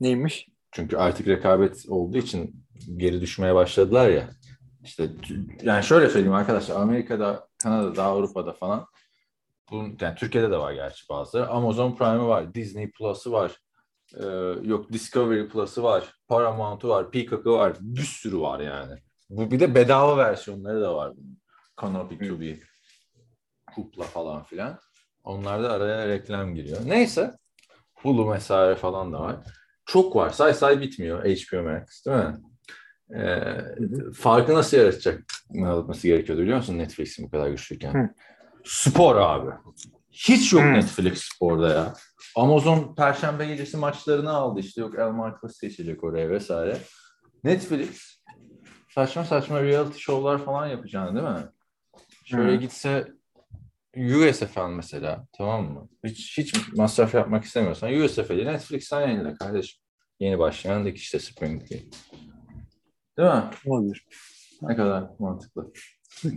Neymiş? 0.00 0.48
Çünkü 0.72 0.96
artık 0.96 1.28
rekabet 1.28 1.86
olduğu 1.88 2.18
için 2.18 2.64
geri 2.96 3.20
düşmeye 3.20 3.54
başladılar 3.54 4.08
ya. 4.08 4.30
İşte 4.84 5.10
yani 5.62 5.84
şöyle 5.84 6.08
söyleyeyim 6.08 6.34
arkadaşlar 6.34 6.76
Amerika'da, 6.76 7.48
Kanada'da, 7.62 8.04
Avrupa'da 8.04 8.52
falan 8.52 8.86
bunun, 9.70 9.96
yani 10.00 10.14
Türkiye'de 10.14 10.50
de 10.50 10.58
var 10.58 10.72
gerçi 10.72 11.08
bazıları. 11.08 11.48
Amazon 11.48 11.96
Prime'ı 11.96 12.26
var, 12.26 12.54
Disney 12.54 12.90
Plus'ı 12.90 13.32
var. 13.32 13.56
Ee, 14.16 14.26
yok 14.62 14.92
Discovery 14.92 15.48
Plus'ı 15.48 15.82
var, 15.82 16.14
Paramount'u 16.28 16.88
var, 16.88 17.10
Peacock'ı 17.10 17.52
var. 17.52 17.76
Bir 17.80 18.00
sürü 18.00 18.40
var 18.40 18.60
yani. 18.60 18.98
Bu 19.30 19.50
bir 19.50 19.60
de 19.60 19.74
bedava 19.74 20.16
versiyonları 20.16 20.80
da 20.80 20.94
var. 20.94 21.12
Canopy 21.80 22.28
Tubi, 22.28 22.62
Hoopla 23.74 24.04
falan 24.04 24.42
filan. 24.42 24.78
Onlarda 25.24 25.72
araya 25.72 26.08
reklam 26.08 26.54
giriyor. 26.54 26.80
Neyse. 26.84 27.34
Hulu 27.94 28.32
vesaire 28.32 28.74
falan 28.74 29.12
da 29.12 29.20
var. 29.20 29.36
Çok 29.92 30.16
var. 30.16 30.30
Say 30.30 30.54
say 30.54 30.80
bitmiyor 30.80 31.24
HBO 31.24 31.62
Max 31.62 32.06
değil 32.06 32.16
mi? 32.16 32.36
Ee, 33.20 33.60
farkı 34.14 34.54
nasıl 34.54 34.76
yaratacak 34.76 35.22
yaratması 35.52 36.06
gerekiyordu 36.06 36.42
biliyor 36.42 36.56
musun 36.56 36.78
Netflix'in 36.78 37.26
bu 37.26 37.30
kadar 37.30 37.48
güçlüyken? 37.48 37.94
Hı. 37.94 38.08
Spor 38.64 39.16
abi. 39.16 39.50
Hiç 40.10 40.52
yok 40.52 40.62
Hı. 40.62 40.72
Netflix 40.72 41.24
sporda 41.24 41.68
ya. 41.68 41.94
Amazon 42.36 42.94
Perşembe 42.94 43.46
gecesi 43.46 43.76
maçlarını 43.76 44.30
aldı 44.30 44.60
işte 44.60 44.80
yok 44.80 44.94
El 44.98 45.10
Marcos 45.10 45.56
seçilecek 45.56 46.04
oraya 46.04 46.30
vesaire. 46.30 46.78
Netflix 47.44 48.20
saçma 48.94 49.24
saçma 49.24 49.62
reality 49.62 49.98
show'lar 49.98 50.44
falan 50.44 50.66
yapacağını 50.66 51.14
değil 51.14 51.36
mi? 51.36 51.48
Şöyle 52.24 52.52
Hı. 52.52 52.56
gitse 52.56 53.12
USFL 53.96 54.68
mesela 54.68 55.26
tamam 55.32 55.72
mı? 55.72 55.88
Hiç, 56.04 56.38
hiç 56.38 56.54
masraf 56.76 57.14
yapmak 57.14 57.44
istemiyorsan 57.44 57.92
USFL'i 57.92 58.46
Netflix'ten 58.46 59.00
yayınla 59.00 59.34
kardeşim. 59.34 59.82
Yeni 60.20 60.38
başlayan 60.38 60.84
lig 60.84 60.96
işte 60.96 61.18
Spring 61.18 61.62
League. 61.72 61.90
Değil 63.18 63.28
mi? 63.28 63.44
Olabilir. 63.66 64.06
Ne 64.62 64.76
kadar 64.76 65.04
mantıklı. 65.18 65.72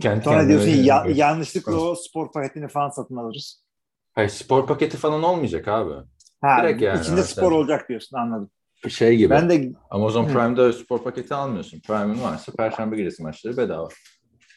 Kendi 0.00 0.24
Sonra 0.24 0.48
diyorsun 0.48 0.70
ya, 0.70 1.06
yanlışlıkla 1.14 1.76
o 1.76 1.94
spor 1.94 2.32
paketini 2.32 2.68
falan 2.68 2.90
satın 2.90 3.16
alırız. 3.16 3.64
Hayır 4.12 4.28
spor 4.28 4.66
paketi 4.66 4.96
falan 4.96 5.22
olmayacak 5.22 5.68
abi. 5.68 5.94
Ha, 6.40 6.62
Direkt 6.62 6.82
yani 6.82 7.00
içinde 7.00 7.16
mesela. 7.16 7.46
spor 7.46 7.52
olacak 7.52 7.88
diyorsun 7.88 8.16
anladım. 8.16 8.50
Şey 8.88 9.16
gibi. 9.16 9.30
Ben 9.30 9.50
de 9.50 9.72
Amazon. 9.90 10.26
Prime'da 10.28 10.72
spor 10.72 11.02
paketi 11.02 11.34
almıyorsun. 11.34 11.80
Prime'ın 11.80 12.22
varsa 12.22 12.52
Perşembe 12.52 12.96
gecesi 12.96 13.22
maçları 13.22 13.56
bedava. 13.56 13.88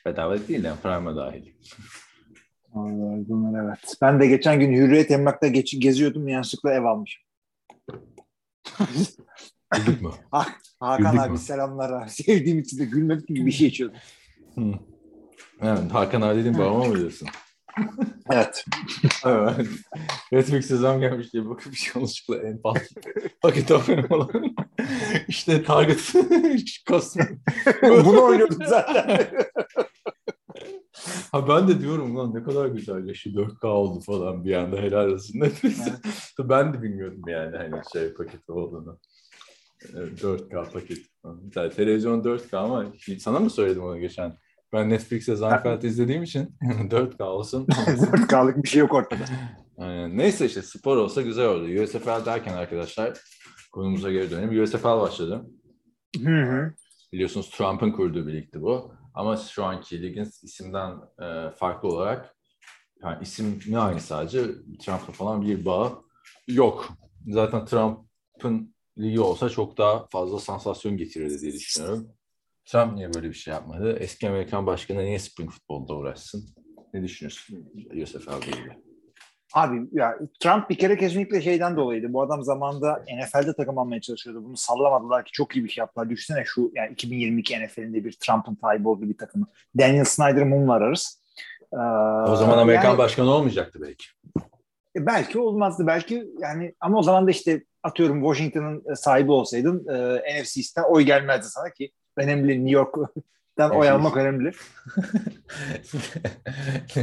Bedava 0.06 0.48
değil 0.48 0.63
yani 0.63 0.80
Prime'a 0.84 1.16
dahil. 1.16 1.54
Vallahi 2.77 3.29
bunlar 3.29 3.63
evet. 3.63 3.98
Ben 4.01 4.19
de 4.19 4.27
geçen 4.27 4.60
gün 4.60 4.74
Hürriyet 4.74 5.12
Emlak'ta 5.12 5.48
geç, 5.48 5.79
geziyordum 5.79 6.27
yanlışlıkla 6.27 6.74
ev 6.74 6.84
almışım. 6.84 7.24
Duyduk 9.75 10.01
mu? 10.01 10.13
Hakan 10.79 10.98
Güldük 10.98 11.19
abi 11.19 11.31
mü? 11.31 11.38
selamlar 11.38 11.91
abi. 12.01 12.10
Sevdiğim 12.24 12.60
için 12.60 12.79
de 12.79 12.86
gülmek 12.86 13.27
gibi 13.27 13.46
bir 13.46 13.51
şey 13.51 13.67
içiyordum. 13.67 13.98
Hı. 14.55 14.62
Evet, 15.62 15.93
Hakan 15.93 16.22
abi 16.22 16.39
dediğin 16.39 16.57
babama 16.57 16.86
mı 16.86 17.00
diyorsun? 17.00 17.27
Evet. 18.31 18.65
Evet. 19.25 19.67
Netflix'e 20.31 20.75
zam 20.77 21.00
gelmiş 21.00 21.34
diye 21.34 21.50
bakıp 21.50 21.72
bir 21.72 21.77
şey 21.77 21.91
yanlışlıkla 21.96 22.48
en 22.48 22.62
pahalı 22.62 22.79
paket 23.41 23.72
offering 23.72 24.12
olan 24.12 24.55
işte 25.27 25.63
Target 25.63 26.13
kostüm. 26.88 27.41
Bunu 27.84 28.24
oynuyordum 28.24 28.65
zaten. 28.65 29.27
Ha 31.32 31.48
ben 31.48 31.68
de 31.68 31.82
diyorum 31.82 32.18
lan 32.18 32.34
ne 32.34 32.44
kadar 32.44 32.66
güzel 32.66 33.08
ya 33.08 33.14
şu 33.14 33.30
4K 33.30 33.68
oldu 33.68 34.00
falan 34.00 34.46
bir 34.46 34.54
anda 34.54 34.78
helal 34.78 35.08
olsun 35.12 35.40
Netflix'e. 35.40 35.94
ben 36.40 36.74
de 36.74 36.82
bilmiyordum 36.82 37.22
yani 37.28 37.58
hani 37.58 37.82
şey 37.94 38.14
paketi 38.14 38.52
olduğunu. 38.52 39.00
Ee, 39.94 39.98
4K 39.98 40.72
paket. 40.72 40.98
Mesela 41.46 41.70
televizyon 41.70 42.22
4K 42.24 42.58
ama 42.58 42.86
sana 43.20 43.40
mı 43.40 43.50
söyledim 43.50 43.84
onu 43.84 44.00
geçen? 44.00 44.38
Ben 44.74 44.90
Netflix'e 44.90 45.36
Seinfeld 45.38 45.82
izlediğim 45.84 46.24
için 46.24 46.56
4K 46.90 47.24
olsun. 47.24 47.66
4K'lık 47.66 48.64
bir 48.64 48.70
şey 48.70 48.80
yok 48.80 48.94
ortada. 48.94 49.26
Aynen. 49.78 50.18
Neyse 50.18 50.46
işte 50.46 50.62
spor 50.62 50.98
olsa 50.98 51.22
güzel 51.22 51.48
oldu. 51.48 51.84
USFL 51.84 52.26
derken 52.26 52.54
arkadaşlar 52.54 53.18
konumuza 53.72 54.12
geri 54.12 54.32
dönelim. 54.32 54.64
USFL 54.64 54.86
başladı. 55.02 55.46
Hı 56.24 56.42
hı. 56.42 56.74
Biliyorsunuz 57.14 57.50
Trump'ın 57.50 57.92
kurduğu 57.92 58.28
bir 58.28 58.34
ligdi 58.34 58.62
bu. 58.62 58.92
Ama 59.18 59.38
şu 59.38 59.66
anki 59.66 60.02
ligin 60.02 60.32
isimden 60.44 60.98
e, 61.22 61.52
farklı 61.52 61.90
olarak 61.90 62.36
yani 63.04 63.18
isim 63.24 63.60
ne 63.68 63.80
aynı 63.80 64.00
sadece 64.00 64.46
Trump'la 64.80 65.14
falan 65.14 65.42
bir 65.42 65.66
bağı 65.66 65.92
yok. 66.48 66.90
Zaten 67.28 67.66
Trump'ın 67.66 68.76
ligi 68.98 69.20
olsa 69.20 69.50
çok 69.50 69.78
daha 69.78 70.08
fazla 70.08 70.40
sansasyon 70.40 70.98
getirirdi 70.98 71.42
diye 71.42 71.54
düşünüyorum. 71.54 72.10
Trump 72.66 72.94
niye 72.94 73.14
böyle 73.14 73.30
bir 73.30 73.34
şey 73.34 73.54
yapmadı? 73.54 73.98
Eski 74.00 74.30
Amerikan 74.30 74.66
başkanı 74.66 75.00
niye 75.00 75.20
spring 75.20 75.52
futbolda 75.52 75.94
uğraşsın? 75.96 76.50
Ne 76.94 77.04
düşünüyorsun 77.04 77.70
ile 78.44 78.52
ilgili? 78.52 78.87
Abi 79.54 79.82
ya 79.92 80.18
Trump 80.39 80.70
bir 80.70 80.77
kere 80.77 80.98
kesinlikle 80.98 81.42
şeyden 81.42 81.77
dolayıydı. 81.77 82.13
Bu 82.13 82.22
adam 82.22 82.44
zamanında 82.44 83.04
NFL'de 83.18 83.54
takım 83.54 83.77
almaya 83.77 84.01
çalışıyordu. 84.01 84.44
Bunu 84.46 84.58
sallamadılar 84.58 85.25
ki 85.25 85.32
çok 85.32 85.56
iyi 85.56 85.63
bir 85.66 85.70
şey 85.70 85.82
yaptılar. 85.82 86.10
Düşünsene 86.10 86.44
şu 86.46 86.72
yani 86.75 86.92
2022 86.94 87.60
NFL'inde 87.66 88.06
bir 88.06 88.12
Trump'ın 88.12 88.58
sahibi 88.62 88.88
olduğu 88.88 89.10
bir 89.10 89.18
takımı. 89.18 89.46
Daniel 89.80 90.06
Snyder 90.06 90.44
mumla 90.44 90.74
ararız. 90.74 91.22
Ee, 91.74 91.77
O 92.32 92.36
zaman 92.36 92.58
Amerikan 92.58 92.89
yani- 92.89 92.98
başkanı 92.98 93.30
olmayacaktı 93.32 93.80
belki. 93.82 94.06
E, 94.96 95.06
belki 95.06 95.39
olmazdı 95.39 95.88
belki 95.88 96.27
yani 96.39 96.74
ama 96.80 96.98
o 97.00 97.04
zaman 97.04 97.27
da 97.27 97.32
işte 97.32 97.63
atıyorum 97.84 98.22
Washington'ın 98.22 98.92
e, 98.92 98.96
sahibi 98.96 99.32
olsaydın 99.32 99.88
e, 99.88 100.18
NFC 100.42 100.60
East'ten 100.60 100.84
oy 100.84 101.04
gelmezdi 101.04 101.48
sana 101.50 101.70
ki 101.70 101.92
önemli 102.18 102.66
New 102.66 102.80
York'tan 103.58 103.80
oy 103.80 103.88
NFC 103.88 103.92
almak 103.92 104.18
önemli. 104.18 104.52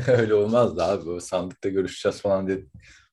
Öyle 0.18 0.34
olmazdı 0.34 0.84
abi. 0.84 1.10
O 1.10 1.20
sandıkta 1.20 1.68
görüşeceğiz 1.68 2.20
falan 2.20 2.46
diye 2.46 2.58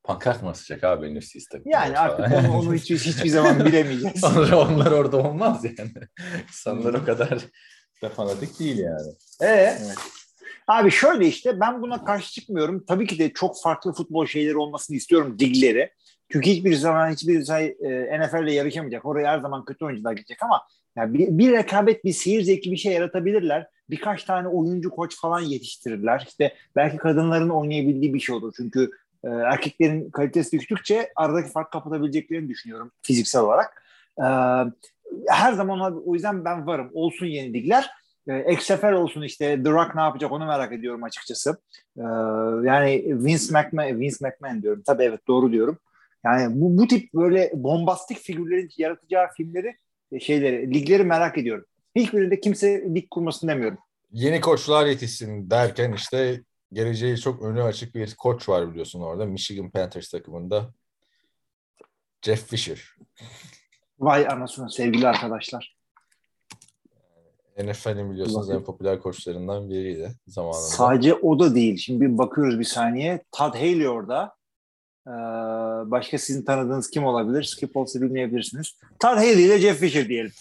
pankart 0.04 0.44
mı 0.44 0.50
asacak 0.50 0.84
abi 0.84 1.08
benim 1.08 1.22
sistem? 1.22 1.62
Yani 1.66 2.00
artık 2.00 2.26
onu, 2.40 2.58
onu 2.58 2.74
hiç, 2.74 2.92
hiçbir 2.92 3.30
zaman 3.30 3.66
bilemeyeceğiz. 3.66 4.20
Sonra 4.22 4.60
onlar 4.60 4.92
orada 4.92 5.18
olmaz 5.18 5.66
yani. 5.66 5.92
İnsanlar 6.48 6.94
o 6.94 7.06
kadar 7.06 7.42
da 8.04 8.10
fanatik 8.10 8.60
değil 8.60 8.78
yani. 8.78 9.12
Ee? 9.44 9.78
Abi 10.68 10.92
şöyle 10.92 11.28
işte 11.28 11.60
ben 11.60 11.82
buna 11.82 12.06
karşı 12.06 12.32
çıkmıyorum. 12.32 12.86
Tabii 12.86 13.08
ki 13.08 13.20
de 13.20 13.34
çok 13.34 13.62
farklı 13.62 13.94
futbol 13.94 14.26
şeyleri 14.26 14.58
olmasını 14.58 14.98
istiyorum 14.98 15.38
ligleri. 15.42 15.92
Çünkü 16.32 16.50
hiçbir 16.50 16.76
zaman 16.76 17.12
hiçbir 17.12 17.46
şey 17.46 17.66
e, 17.66 18.20
NFL 18.20 18.44
ile 18.44 18.54
yarışamayacak. 18.54 19.06
Oraya 19.06 19.32
her 19.32 19.40
zaman 19.40 19.66
kötü 19.66 19.86
oyuncular 19.86 20.12
gidecek 20.12 20.44
ama 20.44 20.62
yani 20.96 21.14
bir, 21.14 21.28
bir 21.38 21.52
rekabet, 21.52 22.06
bir 22.06 22.14
seyir 22.14 22.42
zevki 22.42 22.72
bir 22.72 22.78
şey 22.78 22.94
yaratabilirler. 22.94 23.68
Birkaç 23.90 24.24
tane 24.24 24.48
oyuncu 24.48 24.90
koç 24.90 25.20
falan 25.20 25.42
yetiştirirler. 25.42 26.26
İşte 26.28 26.54
belki 26.76 26.98
kadınların 26.98 27.50
oynayabildiği 27.50 28.14
bir 28.14 28.20
şey 28.20 28.36
olur. 28.36 28.54
Çünkü 28.58 28.92
e, 29.24 29.30
erkeklerin 29.30 30.10
kalitesi 30.10 30.60
düştükçe 30.60 31.12
aradaki 31.16 31.52
fark 31.52 31.72
kapatabileceklerini 31.72 32.50
düşünüyorum 32.50 32.92
fiziksel 33.02 33.42
olarak. 33.42 33.84
E, 34.18 34.26
her 35.28 35.54
zaman 35.54 36.04
o 36.06 36.14
yüzden 36.14 36.46
ben 36.46 36.68
varım. 36.68 36.90
Olsun 36.94 37.26
yeni 37.26 37.54
ligler. 37.54 37.90
E, 38.28 38.54
XFL 38.54 38.94
olsun 38.94 39.22
işte 39.22 39.64
The 39.64 39.70
Rock 39.70 39.96
ne 39.96 40.02
yapacak 40.02 40.32
onu 40.32 40.46
merak 40.46 40.74
ediyorum 40.74 41.04
açıkçası. 41.04 41.58
E, 41.98 42.04
yani 42.64 43.04
Vince 43.08 43.46
McMahon, 43.52 44.00
Vince 44.00 44.18
McMahon 44.22 44.62
diyorum. 44.62 44.84
Tabii 44.86 45.04
evet 45.04 45.28
doğru 45.28 45.52
diyorum. 45.52 45.78
Yani 46.26 46.62
bu, 46.62 46.78
bu 46.78 46.88
tip 46.88 47.14
böyle 47.14 47.52
bombastik 47.54 48.18
figürlerin 48.18 48.70
yaratacağı 48.78 49.28
filmleri, 49.38 49.76
şeyleri, 50.20 50.74
ligleri 50.74 51.04
merak 51.04 51.38
ediyorum. 51.38 51.66
Hiçbirinde 51.96 52.40
kimse 52.40 52.96
lig 52.96 53.10
kurmasını 53.10 53.52
demiyorum. 53.52 53.78
Yeni 54.12 54.42
koçlar 54.42 54.86
yetişsin 54.86 55.50
derken 55.50 55.94
işte 55.94 56.42
geleceği 56.74 57.18
çok 57.18 57.42
önü 57.42 57.64
açık 57.64 57.96
bir 57.96 58.16
koç 58.16 58.50
var 58.50 58.72
biliyorsun 58.72 59.02
orada. 59.02 59.26
Michigan 59.26 59.70
Panthers 59.70 60.10
takımında. 60.10 60.74
Jeff 62.22 62.48
Fisher. 62.48 62.96
Vay 64.00 64.28
anasını 64.28 64.72
sevgili 64.72 65.08
arkadaşlar. 65.08 65.76
NFL'in 67.58 68.12
biliyorsunuz 68.12 68.50
en 68.50 68.64
popüler 68.64 69.00
koçlarından 69.00 69.70
biriydi 69.70 70.16
zamanında. 70.28 70.62
Sadece 70.62 71.14
o 71.14 71.40
da 71.40 71.56
değil. 71.56 71.78
Şimdi 71.78 72.02
bir 72.02 72.18
bakıyoruz 72.18 72.60
bir 72.60 72.64
saniye. 72.64 73.24
Todd 73.32 73.56
Haley 73.56 73.90
orada. 73.90 74.36
Ee, 75.08 75.12
başka 75.92 76.18
sizin 76.18 76.46
tanıdığınız 76.46 76.90
kim 76.90 77.06
olabilir? 77.06 77.44
Skip 77.44 77.78
olsa 77.78 78.02
bilmeyebilirsiniz. 78.02 78.80
Haley 79.04 79.46
ile 79.46 79.60
Jeff 79.60 79.80
Fisher 79.80 80.10
diyelim. 80.10 80.32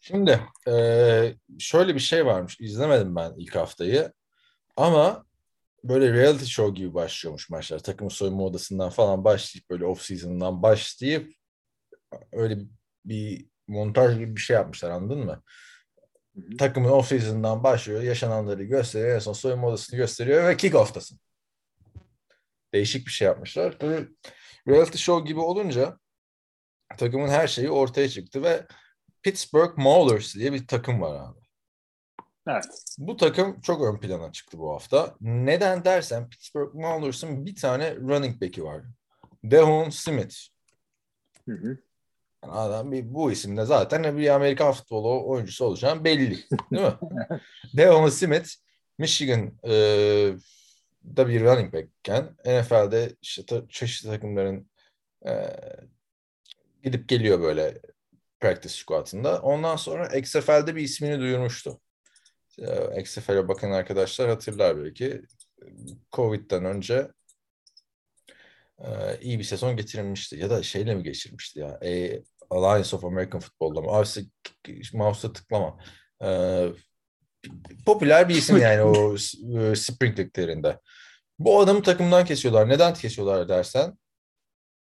Şimdi 0.00 0.40
eee, 0.66 1.36
şöyle 1.58 1.94
bir 1.94 2.00
şey 2.00 2.26
varmış. 2.26 2.56
İzlemedim 2.60 3.16
ben 3.16 3.32
ilk 3.36 3.56
haftayı. 3.56 4.12
Ama 4.76 5.24
böyle 5.84 6.12
reality 6.12 6.44
show 6.44 6.74
gibi 6.74 6.94
başlıyormuş 6.94 7.50
maçlar. 7.50 7.78
Takım 7.78 8.10
soyunma 8.10 8.44
odasından 8.44 8.90
falan 8.90 9.24
başlayıp 9.24 9.70
böyle 9.70 9.84
off 9.84 10.02
season'dan 10.02 10.62
başlayıp 10.62 11.32
öyle 12.32 12.58
bir 13.04 13.46
montaj 13.68 14.18
gibi 14.18 14.36
bir 14.36 14.40
şey 14.40 14.54
yapmışlar 14.54 14.90
anladın 14.90 15.18
mı? 15.18 15.42
Takımın 16.58 16.88
off 16.88 17.08
season'dan 17.08 17.64
başlıyor, 17.64 18.02
yaşananları 18.02 18.64
gösteriyor, 18.64 19.14
en 19.14 19.18
son 19.18 19.32
soyunma 19.32 19.68
odasını 19.68 19.96
gösteriyor 19.96 20.48
ve 20.48 20.52
kick-off'tasın. 20.52 21.18
Değişik 22.76 23.06
bir 23.06 23.12
şey 23.12 23.26
yapmışlar. 23.26 23.80
Böyle 23.80 24.08
reality 24.68 24.98
show 24.98 25.28
gibi 25.28 25.40
olunca 25.40 25.98
takımın 26.98 27.28
her 27.28 27.48
şeyi 27.48 27.70
ortaya 27.70 28.08
çıktı 28.08 28.42
ve 28.42 28.66
Pittsburgh 29.22 29.76
Maulers 29.76 30.34
diye 30.34 30.52
bir 30.52 30.66
takım 30.66 31.00
var 31.00 31.28
abi. 31.28 31.40
Evet. 32.48 32.64
Bu 32.98 33.16
takım 33.16 33.60
çok 33.60 33.82
ön 33.82 34.00
plana 34.00 34.32
çıktı 34.32 34.58
bu 34.58 34.72
hafta. 34.72 35.14
Neden 35.20 35.84
dersen 35.84 36.28
Pittsburgh 36.28 36.74
Maulers'ın 36.74 37.46
bir 37.46 37.56
tane 37.56 37.96
running 37.96 38.42
back'i 38.42 38.64
var. 38.64 38.82
Devon 39.44 39.90
Smith. 39.90 40.36
Hı 41.48 41.52
hı. 41.52 41.78
Yani 42.44 42.52
adam 42.52 42.92
bir, 42.92 43.14
bu 43.14 43.32
isimde 43.32 43.64
zaten 43.64 44.18
bir 44.18 44.28
Amerikan 44.28 44.72
futbolu 44.72 45.28
oyuncusu 45.28 45.64
olacağım 45.64 46.04
belli. 46.04 46.38
Değil 46.72 46.82
mi? 46.82 46.94
Devon 47.76 48.08
Smith 48.08 48.48
Michigan 48.98 49.52
e, 49.68 49.74
da 51.16 51.28
bir 51.28 51.40
running 51.40 51.72
back'ken 51.72 52.36
NFL'de 52.44 53.16
işte 53.22 53.46
ta- 53.46 53.68
çeşitli 53.68 54.08
takımların 54.08 54.70
e, 55.26 55.32
gidip 56.82 57.08
geliyor 57.08 57.40
böyle 57.40 57.80
practice 58.40 58.74
squad'ında. 58.74 59.42
Ondan 59.42 59.76
sonra 59.76 60.06
XFL'de 60.16 60.76
bir 60.76 60.82
ismini 60.82 61.20
duyurmuştu. 61.20 61.80
E, 62.58 63.00
XFL'e 63.00 63.48
bakan 63.48 63.70
arkadaşlar 63.70 64.28
hatırlar 64.28 64.84
belki. 64.84 65.22
Covid'den 66.12 66.64
önce 66.64 67.08
e, 68.78 69.18
iyi 69.20 69.38
bir 69.38 69.44
sezon 69.44 69.76
getirilmişti. 69.76 70.36
Ya 70.36 70.50
da 70.50 70.62
şeyle 70.62 70.94
mi 70.94 71.02
geçirmişti 71.02 71.58
ya? 71.60 71.78
E, 71.84 72.22
Alliance 72.50 72.96
of 72.96 73.04
American 73.04 73.40
Football'da 73.40 73.80
mı? 73.80 73.90
Abi 73.90 74.06
mouse'a 74.92 75.32
tıklama. 75.32 75.78
E, 76.22 76.28
popüler 77.86 78.28
bir 78.28 78.34
isim 78.34 78.56
yani 78.56 78.82
o 78.82 79.14
e, 79.60 79.76
Spring 79.76 80.18
League'lerinde. 80.18 80.80
Bu 81.38 81.60
adamı 81.60 81.82
takımdan 81.82 82.24
kesiyorlar. 82.24 82.68
Neden 82.68 82.94
kesiyorlar 82.94 83.48
dersen 83.48 83.98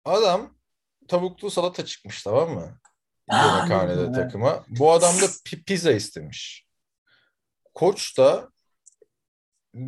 adam 0.04 0.54
tavuklu 1.08 1.50
salata 1.50 1.84
çıkmış 1.84 2.22
tamam 2.22 2.50
mı? 2.50 2.80
Yemekhanede 3.32 4.12
takıma. 4.12 4.64
Bu 4.68 4.92
adam 4.92 5.14
da 5.14 5.24
pi- 5.24 5.64
pizza 5.64 5.92
istemiş. 5.92 6.66
Koç 7.74 8.18
da 8.18 8.48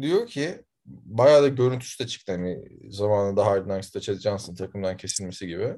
diyor 0.01 0.27
ki 0.27 0.65
bayağı 0.87 1.43
da 1.43 1.49
görüntüsü 1.49 2.05
de 2.05 2.09
çıktı. 2.09 2.33
Hani 2.33 2.59
zamanında 2.91 3.47
Hard 3.47 3.65
Knocks'ta 3.65 4.01
Chad 4.01 4.19
Johnson 4.19 4.55
takımdan 4.55 4.97
kesilmesi 4.97 5.47
gibi. 5.47 5.77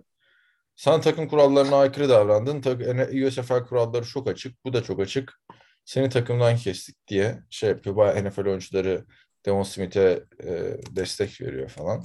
Sen 0.76 1.00
takım 1.00 1.28
kurallarına 1.28 1.76
aykırı 1.76 2.08
davrandın. 2.08 2.60
Tak 2.60 2.80
USFL 3.26 3.66
kuralları 3.68 4.04
çok 4.04 4.28
açık. 4.28 4.64
Bu 4.64 4.72
da 4.72 4.82
çok 4.82 5.00
açık. 5.00 5.40
Seni 5.88 6.08
takımdan 6.08 6.56
kestik 6.56 7.08
diye 7.08 7.42
şey 7.50 7.68
yapıyor. 7.70 7.96
Bayağı 7.96 8.24
NFL 8.24 8.46
oyuncuları 8.46 9.04
Devon 9.46 9.62
Smith'e 9.62 10.24
e, 10.42 10.48
destek 10.96 11.40
veriyor 11.40 11.68
falan. 11.68 12.04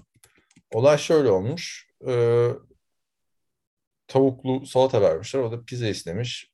Olay 0.74 0.98
şöyle 0.98 1.32
olmuş. 1.32 1.90
E, 2.08 2.48
tavuklu 4.08 4.66
salata 4.66 5.02
vermişler. 5.02 5.40
O 5.40 5.52
da 5.52 5.66
pizza 5.66 5.88
istemiş. 5.88 6.52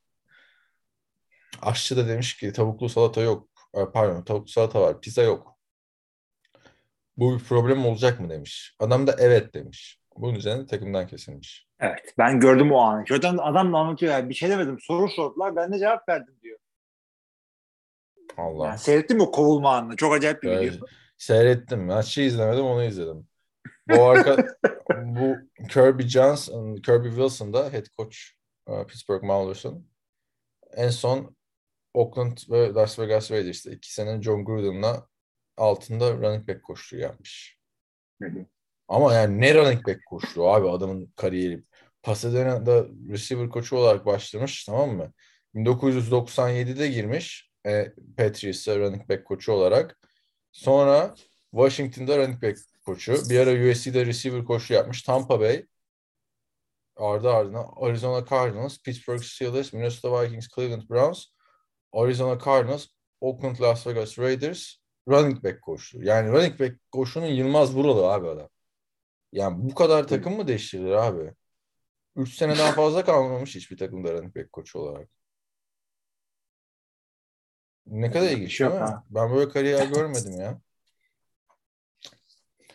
Aşçı 1.61 1.97
da 1.97 2.07
demiş 2.07 2.37
ki 2.37 2.53
tavuklu 2.53 2.89
salata 2.89 3.21
yok. 3.21 3.49
E, 3.73 3.85
Pardon 3.93 4.23
tavuklu 4.23 4.51
salata 4.51 4.81
var. 4.81 5.01
Pizza 5.01 5.21
yok. 5.21 5.57
Bu 7.17 7.39
bir 7.39 7.43
problem 7.43 7.85
olacak 7.85 8.19
mı 8.19 8.29
demiş. 8.29 8.75
Adam 8.79 9.07
da 9.07 9.15
evet 9.19 9.53
demiş. 9.53 9.99
Bunun 10.17 10.35
üzerine 10.35 10.65
takımdan 10.65 11.07
kesilmiş. 11.07 11.67
Evet. 11.79 12.13
Ben 12.17 12.39
gördüm 12.39 12.71
o 12.71 12.77
anı. 12.77 13.05
Zaten 13.09 13.37
adam 13.37 13.73
da 13.73 13.77
anlatıyor. 13.77 14.11
Yani 14.13 14.29
bir 14.29 14.33
şey 14.33 14.49
demedim. 14.49 14.77
Soru 14.81 15.09
sordular. 15.09 15.55
Ben 15.55 15.73
de 15.73 15.79
cevap 15.79 16.09
verdim. 16.09 16.38
Allah. 18.37 18.67
Yani 18.67 18.79
seyrettin 18.79 19.17
mi 19.17 19.31
kovulma 19.31 19.75
anını? 19.75 19.95
Çok 19.95 20.13
acayip 20.13 20.43
bir 20.43 20.49
Evet, 20.49 20.73
video. 20.73 20.87
seyrettim. 21.17 21.85
Maçı 21.85 22.21
izlemedim 22.21 22.65
onu 22.65 22.83
izledim. 22.83 23.27
Bu 23.89 24.03
arka 24.03 24.37
bu 24.95 25.35
Kirby 25.69 26.03
Johnson, 26.03 26.75
Kirby 26.75 27.07
Wilson 27.07 27.53
da 27.53 27.73
head 27.73 27.85
coach 27.97 28.15
e, 28.67 28.85
Pittsburgh 28.85 29.23
Maulers'ın. 29.23 29.89
En 30.73 30.89
son 30.89 31.35
Oakland 31.93 32.37
ve 32.49 32.73
Las 32.73 32.99
Vegas 32.99 33.31
Raiders'te 33.31 33.71
iki 33.71 33.93
sene 33.93 34.21
John 34.21 34.45
Gruden'la 34.45 35.07
altında 35.57 36.13
running 36.13 36.47
back 36.47 36.63
koştuğu 36.63 36.97
yapmış. 36.97 37.57
Hı 38.21 38.29
hı. 38.29 38.45
Ama 38.87 39.13
yani 39.13 39.41
ne 39.41 39.55
running 39.55 39.87
back 39.87 40.05
koştuğu 40.05 40.47
abi 40.49 40.69
adamın 40.69 41.13
kariyeri. 41.15 41.63
Pasadena'da 42.03 42.85
receiver 43.09 43.49
koçu 43.49 43.77
olarak 43.77 44.05
başlamış 44.05 44.65
tamam 44.65 44.89
mı? 44.89 45.13
1997'de 45.55 46.87
girmiş 46.87 47.48
e, 47.65 47.93
Patriots'a 48.17 48.79
running 48.79 49.09
back 49.09 49.25
koçu 49.25 49.51
olarak. 49.51 49.99
Sonra 50.51 51.15
Washington'da 51.51 52.17
running 52.17 52.43
back 52.43 52.57
koçu. 52.85 53.13
Bir 53.29 53.39
ara 53.39 53.71
USC'de 53.71 54.05
receiver 54.05 54.45
koçu 54.45 54.73
yapmış. 54.73 55.01
Tampa 55.01 55.39
Bay, 55.39 55.65
ardı 56.95 57.29
ardına 57.29 57.65
Arizona 57.81 58.25
Cardinals, 58.25 58.77
Pittsburgh 58.77 59.23
Steelers, 59.23 59.73
Minnesota 59.73 60.23
Vikings, 60.23 60.47
Cleveland 60.55 60.89
Browns, 60.89 61.25
Arizona 61.93 62.39
Cardinals, 62.45 62.87
Oakland 63.21 63.59
Las 63.61 63.87
Vegas 63.87 64.19
Raiders 64.19 64.75
running 65.07 65.43
back 65.43 65.61
koçu. 65.61 66.03
Yani 66.03 66.31
running 66.31 66.59
back 66.59 66.75
koçunun 66.91 67.25
Yılmaz 67.25 67.75
Vuralı 67.75 68.11
abi 68.11 68.27
adam. 68.27 68.49
Yani 69.31 69.55
bu 69.69 69.75
kadar 69.75 70.07
takım 70.07 70.35
mı 70.35 70.47
değiştirilir 70.47 70.91
abi? 70.91 71.33
3 72.15 72.35
seneden 72.35 72.73
fazla 72.73 73.05
kalmamış 73.05 73.55
hiçbir 73.55 73.77
takımda 73.77 74.13
running 74.13 74.35
back 74.35 74.53
koçu 74.53 74.79
olarak. 74.79 75.09
Ne 77.91 78.11
kadar 78.11 78.29
ilginç 78.29 78.57
şey 78.57 78.67
değil 78.67 78.79
mi? 78.79 78.85
ha. 78.85 79.03
Ben 79.09 79.35
böyle 79.35 79.49
kariyer 79.49 79.87
görmedim 79.87 80.39
ya. 80.39 80.59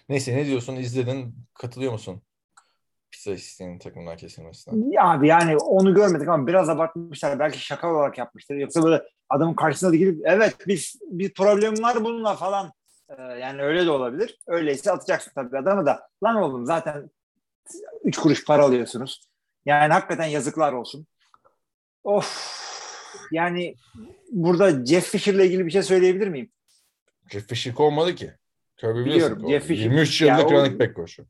Neyse 0.09 0.37
ne 0.37 0.47
diyorsun? 0.47 0.77
İzledin. 0.77 1.35
Katılıyor 1.55 1.93
musun? 1.93 2.23
Pizza 3.11 3.31
isteğinin 3.31 3.79
takımdan 3.79 4.17
kesilmesine. 4.17 4.95
Ya 4.95 5.05
abi 5.05 5.29
yani 5.29 5.57
onu 5.57 5.95
görmedik 5.95 6.29
ama 6.29 6.47
biraz 6.47 6.69
abartmışlar. 6.69 7.39
Belki 7.39 7.59
şaka 7.59 7.93
olarak 7.93 8.19
yapmışlar. 8.19 8.57
Yoksa 8.57 8.83
böyle 8.83 9.03
adamın 9.29 9.55
karşısına 9.55 9.91
da 9.93 9.97
gidip 9.97 10.21
evet 10.25 10.57
biz 10.67 10.97
bir 11.03 11.35
problem 11.35 11.83
var 11.83 12.05
bununla 12.05 12.35
falan. 12.35 12.73
Ee, 13.09 13.23
yani 13.23 13.63
öyle 13.63 13.87
de 13.87 13.91
olabilir. 13.91 14.39
Öyleyse 14.47 14.93
atacaksın 14.93 15.33
tabii 15.35 15.59
adamı 15.59 15.87
da. 15.87 16.09
Lan 16.25 16.37
oğlum 16.37 16.67
zaten 16.67 17.11
üç 18.05 18.19
kuruş 18.19 18.45
para 18.45 18.63
alıyorsunuz. 18.65 19.29
Yani 19.67 19.93
hakikaten 19.93 20.27
yazıklar 20.27 20.73
olsun. 20.73 21.07
Of. 22.05 22.64
Yani 23.35 23.75
burada 24.33 24.87
Jeff 24.87 25.09
Fisher'la 25.11 25.45
ilgili 25.45 25.67
bir 25.67 25.71
şey 25.71 25.83
söyleyebilir 25.83 26.29
miyim? 26.29 26.51
Jeff 27.31 27.49
Fisher 27.49 27.75
olmadı 27.77 28.15
ki. 28.15 28.31
Kirby 28.77 29.05
Biliyorum, 29.05 29.49
Jeff. 29.51 29.67
Fisher. 29.67 29.85
23 29.85 30.23
Ya 30.23 30.37
yıllık 30.39 30.53
o- 30.53 30.55
running 30.55 30.81
back 30.81 30.97
koçu. 30.97 31.27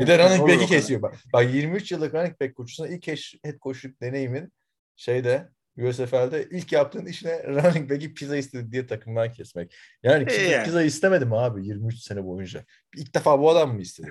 Bir 0.00 0.06
de 0.06 0.18
running 0.24 0.48
back'i 0.48 0.66
kesiyor. 0.66 1.02
Bak, 1.02 1.14
bak 1.32 1.54
23 1.54 1.92
yıllık 1.92 2.14
running 2.14 2.40
back 2.40 2.56
koçusuna 2.56 2.88
ilk 2.88 3.06
head 3.08 3.58
coachluk 3.62 4.00
deneyimin 4.00 4.52
şeyde 4.96 5.48
USFL'de 5.78 6.48
ilk 6.50 6.72
yaptığın 6.72 7.06
işine 7.06 7.42
running 7.46 7.90
back'i 7.90 8.14
pizza 8.14 8.36
istedi 8.36 8.72
diye 8.72 8.86
takımdan 8.86 9.32
kesmek. 9.32 9.74
Yani 10.02 10.26
pizza, 10.26 10.42
Yani. 10.42 10.64
pizza 10.64 10.82
istemedim 10.82 11.32
abi 11.32 11.66
23 11.66 11.98
sene 11.98 12.24
boyunca. 12.24 12.64
İlk 12.96 13.14
defa 13.14 13.40
bu 13.40 13.50
adam 13.50 13.74
mı 13.74 13.80
istedi? 13.80 14.10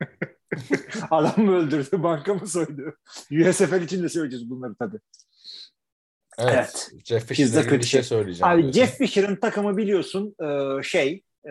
Adam 1.10 1.44
mı 1.44 1.56
öldürdü, 1.56 2.02
banka 2.02 2.34
mı 2.34 2.46
soydu? 2.48 2.96
USFL 3.30 3.82
için 3.82 4.02
de 4.02 4.08
söyleyeceğiz 4.08 4.50
bunları 4.50 4.74
tabii. 4.74 4.98
Evet. 6.38 6.54
Evet. 6.54 6.90
Jeff 7.04 7.26
Fisher'la 7.28 7.60
ilgili 7.60 7.78
bir 7.78 7.84
şey 7.84 8.02
söyleyeceğim. 8.02 8.52
Abi 8.52 8.62
diyorsun. 8.62 8.80
Jeff 8.80 8.98
Fisher'ın 8.98 9.36
takımı 9.36 9.76
biliyorsun 9.76 10.36
e, 10.40 10.82
şey 10.82 11.22
e, 11.44 11.50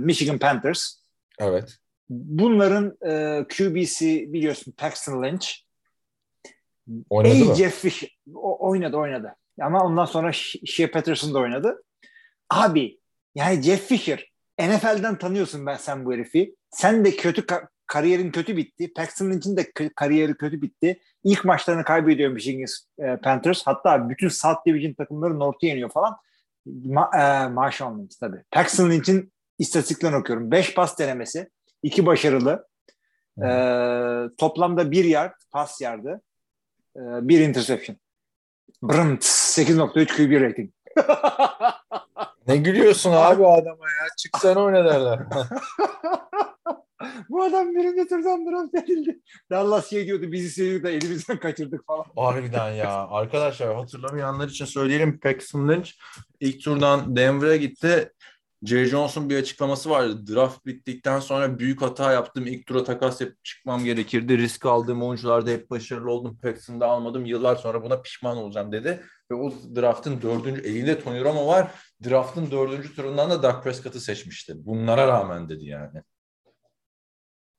Michigan 0.00 0.38
Panthers. 0.38 0.94
Evet. 1.38 1.76
Bunların 2.10 2.96
e, 3.06 3.44
QB'si 3.56 4.32
biliyorsun 4.32 4.74
Paxton 4.76 5.22
Lynch. 5.22 5.48
Oynadı 7.10 7.34
Ey 7.34 7.44
mı? 7.44 7.54
Jeff 7.54 7.80
Fisher. 7.80 8.18
O, 8.34 8.68
oynadı 8.68 8.96
oynadı. 8.96 9.36
Ama 9.60 9.84
ondan 9.84 10.04
sonra 10.04 10.30
Sh- 10.30 10.66
Shea 10.66 10.90
Patterson 10.90 11.34
da 11.34 11.38
oynadı. 11.38 11.82
Abi 12.50 12.98
yani 13.34 13.62
Jeff 13.62 13.86
Fisher 13.88 14.32
NFL'den 14.60 15.18
tanıyorsun 15.18 15.66
ben 15.66 15.76
sen 15.76 16.04
bu 16.04 16.12
herifi. 16.12 16.54
Sen 16.70 17.04
de 17.04 17.16
kötü 17.16 17.40
ka- 17.40 17.68
kariyerin 17.86 18.30
kötü 18.30 18.56
bitti. 18.56 18.92
Paxton 18.92 19.30
Lynch'in 19.30 19.56
de 19.56 19.72
kariyeri 19.96 20.34
kötü 20.34 20.62
bitti. 20.62 21.00
İlk 21.24 21.44
maçlarını 21.44 21.84
kaybediyor 21.84 22.30
Michigan 22.32 22.66
e, 22.98 23.16
Panthers. 23.16 23.62
Hatta 23.66 24.08
bütün 24.08 24.28
South 24.28 24.66
Division 24.66 24.92
takımları 24.92 25.38
North'u 25.38 25.66
yeniyor 25.66 25.90
falan. 25.90 26.16
Ma- 26.66 27.44
e, 27.44 27.48
Marshawn 27.48 27.98
Lynch 27.98 28.14
tabii. 28.20 28.42
Paxton 28.50 28.90
Lynch'in 28.90 29.32
istatistiklerini 29.58 30.16
okuyorum. 30.16 30.50
5 30.50 30.74
pas 30.74 30.98
denemesi, 30.98 31.50
2 31.82 32.06
başarılı, 32.06 32.66
Ee, 33.42 34.28
toplamda 34.38 34.90
bir 34.90 35.04
yard, 35.04 35.32
pas 35.50 35.80
yardı. 35.80 36.22
Bir 36.96 37.40
interception. 37.40 37.96
Brımt. 38.82 39.22
8.3 39.24 40.06
QB 40.16 40.40
rating. 40.40 40.70
Ne 42.46 42.56
gülüyorsun 42.56 43.12
abi 43.12 43.42
o 43.42 43.52
adama 43.52 43.84
ya? 43.88 44.06
Çıksana 44.18 44.60
oyna 44.62 44.84
derler. 44.84 45.20
Bu 47.28 47.42
adam 47.42 47.74
birinci 47.74 48.08
turdan 48.08 48.46
draft 48.46 48.74
edildi. 48.74 49.20
Dallas 49.50 49.90
şey 49.90 50.06
diyordu 50.06 50.32
bizi 50.32 50.50
seviyor 50.50 50.82
da 50.82 50.90
elimizden 50.90 51.38
kaçırdık 51.38 51.86
falan. 51.86 52.04
Harbiden 52.16 52.70
ya. 52.70 53.08
Arkadaşlar 53.08 53.74
hatırlamayanlar 53.74 54.48
için 54.48 54.64
söyleyelim. 54.64 55.20
Paxton 55.20 55.68
Lynch 55.68 55.90
ilk 56.40 56.64
turdan 56.64 57.16
Denver'a 57.16 57.56
gitti. 57.56 58.12
Jerry 58.64 58.84
Jones'un 58.84 59.30
bir 59.30 59.36
açıklaması 59.36 59.90
vardı. 59.90 60.34
Draft 60.34 60.66
bittikten 60.66 61.20
sonra 61.20 61.58
büyük 61.58 61.82
hata 61.82 62.12
yaptım. 62.12 62.46
İlk 62.46 62.66
tura 62.66 62.84
takas 62.84 63.20
yapıp 63.20 63.44
çıkmam 63.44 63.84
gerekirdi. 63.84 64.38
Risk 64.38 64.66
aldığım 64.66 65.02
oyuncularda 65.02 65.50
hep 65.50 65.70
başarılı 65.70 66.10
oldum. 66.10 66.38
Paxton'da 66.42 66.86
almadım. 66.86 67.26
Yıllar 67.26 67.56
sonra 67.56 67.82
buna 67.82 68.00
pişman 68.00 68.36
olacağım 68.36 68.72
dedi. 68.72 69.02
Ve 69.30 69.34
o 69.34 69.52
draftın 69.76 70.22
dördüncü, 70.22 70.60
elinde 70.60 71.00
Tony 71.00 71.24
Romo 71.24 71.46
var. 71.46 71.70
Draftın 72.04 72.50
dördüncü 72.50 72.94
turundan 72.94 73.30
da 73.30 73.42
Dak 73.42 73.64
Prescott'ı 73.64 74.00
seçmişti. 74.00 74.54
Bunlara 74.56 75.08
rağmen 75.08 75.48
dedi 75.48 75.64
yani. 75.64 76.02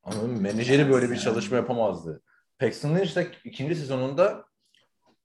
Ama 0.04 0.24
menajeri 0.28 0.90
böyle 0.92 1.10
bir 1.12 1.18
çalışma 1.18 1.58
yapamazdı. 1.58 2.22
Paxton 2.60 2.96
Lynch 2.96 3.16
de 3.16 3.28
ikinci 3.44 3.76
sezonunda 3.76 4.46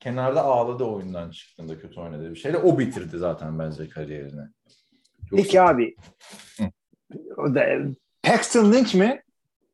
kenarda 0.00 0.42
ağladı 0.42 0.84
oyundan 0.84 1.30
çıktığında 1.30 1.78
kötü 1.78 2.00
oynadığı 2.00 2.30
bir 2.30 2.36
şeyle. 2.36 2.56
O 2.58 2.78
bitirdi 2.78 3.18
zaten 3.18 3.58
bence 3.58 3.88
kariyerini. 3.88 4.40
Yoksa- 5.30 5.36
Peki 5.36 5.60
abi. 5.62 5.96
O 7.36 7.54
da, 7.54 7.64
Paxton 8.22 8.72
Lynch 8.72 8.94
mi? 8.94 9.22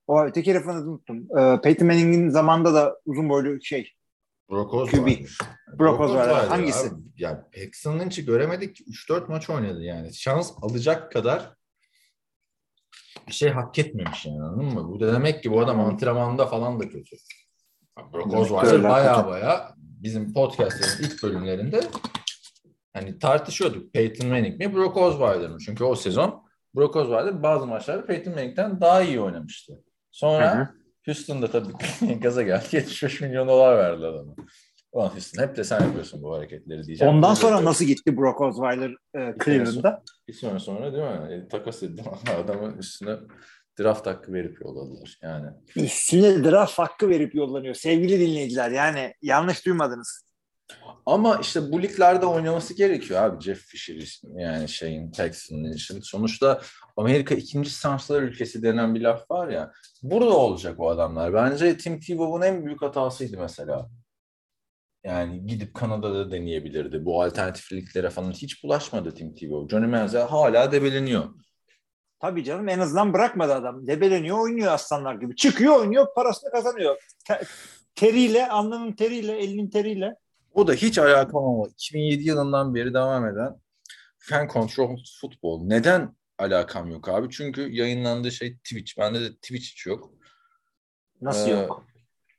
O 0.07 0.25
öteki 0.25 0.51
herifin 0.55 0.69
adını 0.69 0.91
unuttum. 0.91 1.39
Ee, 1.39 1.61
Peyton 1.61 1.87
Manning'in 1.87 2.29
zamanında 2.29 2.75
da 2.75 2.99
uzun 3.07 3.29
boylu 3.29 3.63
şey. 3.63 3.91
Brock 4.51 4.75
Osweiler. 4.75 5.39
Brock 5.79 6.01
Osweiler. 6.01 6.47
Hangisi? 6.47 6.89
Abi, 6.89 7.01
ya 7.17 7.49
Paxton 7.57 8.01
Lynch'i 8.01 8.25
göremedik. 8.25 8.81
3-4 8.81 9.29
maç 9.29 9.51
oynadı 9.51 9.83
yani. 9.83 10.15
Şans 10.15 10.53
alacak 10.63 11.13
kadar 11.13 11.53
bir 13.29 13.33
şey 13.33 13.51
hak 13.51 13.79
etmemiş 13.79 14.27
yani 14.27 14.43
anladın 14.43 14.65
mı? 14.65 14.89
Bu 14.89 15.01
da 15.01 15.13
demek 15.13 15.43
ki 15.43 15.53
bu 15.53 15.61
adam 15.61 15.81
antrenmanda 15.81 16.47
falan 16.47 16.81
da 16.81 16.89
kötü. 16.89 17.17
Brock 18.13 18.35
Osweiler 18.35 18.85
baya 18.85 19.27
baya 19.27 19.75
bizim 19.79 20.33
podcastlerin 20.33 21.05
ilk 21.05 21.23
bölümlerinde 21.23 21.81
hani 22.93 23.19
tartışıyorduk. 23.19 23.93
Peyton 23.93 24.29
Manning 24.29 24.59
mi 24.59 24.75
Brock 24.75 24.97
Osweiler 24.97 25.51
mi? 25.51 25.61
Çünkü 25.67 25.85
o 25.85 25.95
sezon 25.95 26.45
Brock 26.77 26.97
Osweiler 26.97 27.43
bazı 27.43 27.67
maçlarda 27.67 28.07
Peyton 28.07 28.35
Manning'den 28.35 28.81
daha 28.81 29.03
iyi 29.03 29.21
oynamıştı. 29.21 29.83
Sonra 30.11 30.57
Hı 30.57 30.61
hı. 30.61 30.69
Houston'da 31.07 31.51
tabii 31.51 32.19
gaza 32.21 32.43
geldi. 32.43 32.65
75 32.73 33.21
milyon 33.21 33.49
dolar 33.49 33.77
verdi 33.77 34.07
adama. 34.07 34.35
Ulan 34.95 35.09
Houston 35.09 35.43
hep 35.43 35.57
de 35.57 35.65
sen 35.65 35.81
yapıyorsun 35.81 36.23
bu 36.23 36.35
hareketleri 36.35 36.87
diyeceğim. 36.87 37.15
Ondan 37.15 37.35
sonra 37.35 37.65
nasıl 37.65 37.85
gitti 37.85 38.17
Brock 38.17 38.41
Osweiler 38.41 38.91
e, 38.91 39.35
Cleveland'da? 39.45 40.03
Bir 40.29 40.33
sene 40.33 40.59
sonra 40.59 40.93
değil 40.93 41.05
mi? 41.05 41.35
E, 41.35 41.49
takas 41.49 41.83
edildi. 41.83 42.03
Adamın 42.45 42.79
üstüne 42.79 43.17
draft 43.81 44.07
hakkı 44.07 44.33
verip 44.33 44.61
yolladılar. 44.61 45.19
Yani 45.23 45.47
Üstüne 45.77 46.45
draft 46.45 46.79
hakkı 46.79 47.09
verip 47.09 47.35
yollanıyor. 47.35 47.75
Sevgili 47.75 48.21
dinleyiciler 48.21 48.71
yani 48.71 49.15
yanlış 49.23 49.67
duymadınız. 49.67 50.25
Ama 51.07 51.37
işte 51.37 51.73
bu 51.73 51.83
liglerde 51.83 52.27
oynaması 52.27 52.75
gerekiyor 52.75 53.23
abi. 53.23 53.45
Jeff 53.45 53.59
Fisher 53.59 53.95
ismi 53.95 54.43
yani 54.43 54.69
şeyin 54.69 55.11
Texan'ın 55.11 55.73
için. 55.73 56.01
Sonuçta 56.01 56.61
Amerika 56.97 57.35
ikinci 57.35 57.71
şanslar 57.71 58.23
ülkesi 58.23 58.63
denen 58.63 58.95
bir 58.95 59.01
laf 59.01 59.31
var 59.31 59.49
ya. 59.49 59.73
Burada 60.03 60.37
olacak 60.37 60.81
o 60.81 60.89
adamlar. 60.91 61.35
Bence 61.35 61.77
Tim 61.77 62.01
Tebow'un 62.01 62.43
en 62.43 62.67
büyük 62.67 62.83
hatasıydı 62.83 63.39
mesela. 63.39 63.91
Yani 65.05 65.47
gidip 65.47 65.75
Kanada'da 65.75 66.31
deneyebilirdi. 66.31 67.05
Bu 67.05 67.23
alternatif 67.23 67.73
liglere 67.73 68.11
falan 68.11 68.31
hiç 68.33 68.65
bulaşmadı 68.65 69.15
Tim 69.15 69.35
Tebow. 69.35 69.77
Johnny 69.77 69.87
Manziel 69.91 70.29
hala 70.29 70.73
debeleniyor. 70.73 71.25
Tabii 72.21 72.45
canım 72.45 72.69
en 72.69 72.79
azından 72.79 73.13
bırakmadı 73.13 73.55
adam. 73.55 73.87
Debeleniyor 73.87 74.39
oynuyor 74.39 74.73
aslanlar 74.73 75.15
gibi. 75.15 75.37
Çıkıyor 75.37 75.77
oynuyor 75.81 76.07
parasını 76.15 76.51
kazanıyor. 76.51 76.97
Te- 77.27 77.43
teriyle, 77.95 78.49
alnının 78.49 78.93
teriyle, 78.93 79.39
elinin 79.39 79.71
teriyle. 79.71 80.15
O 80.55 80.67
da 80.67 80.73
hiç 80.73 80.99
alakam 80.99 81.45
ama 81.45 81.67
2007 81.69 82.23
yılından 82.23 82.75
beri 82.75 82.95
devam 82.95 83.27
eden 83.29 83.57
fan 84.19 84.49
control 84.49 84.99
futbol. 85.21 85.63
Neden 85.65 86.17
alakam 86.39 86.91
yok 86.91 87.09
abi? 87.09 87.31
Çünkü 87.31 87.73
yayınlandığı 87.73 88.33
şey 88.33 88.57
Twitch. 88.57 88.99
Bende 88.99 89.21
de 89.21 89.35
Twitch 89.35 89.65
hiç 89.71 89.87
yok. 89.87 90.11
Nasıl 91.21 91.49
Ee, 91.49 91.53
yok? 91.53 91.85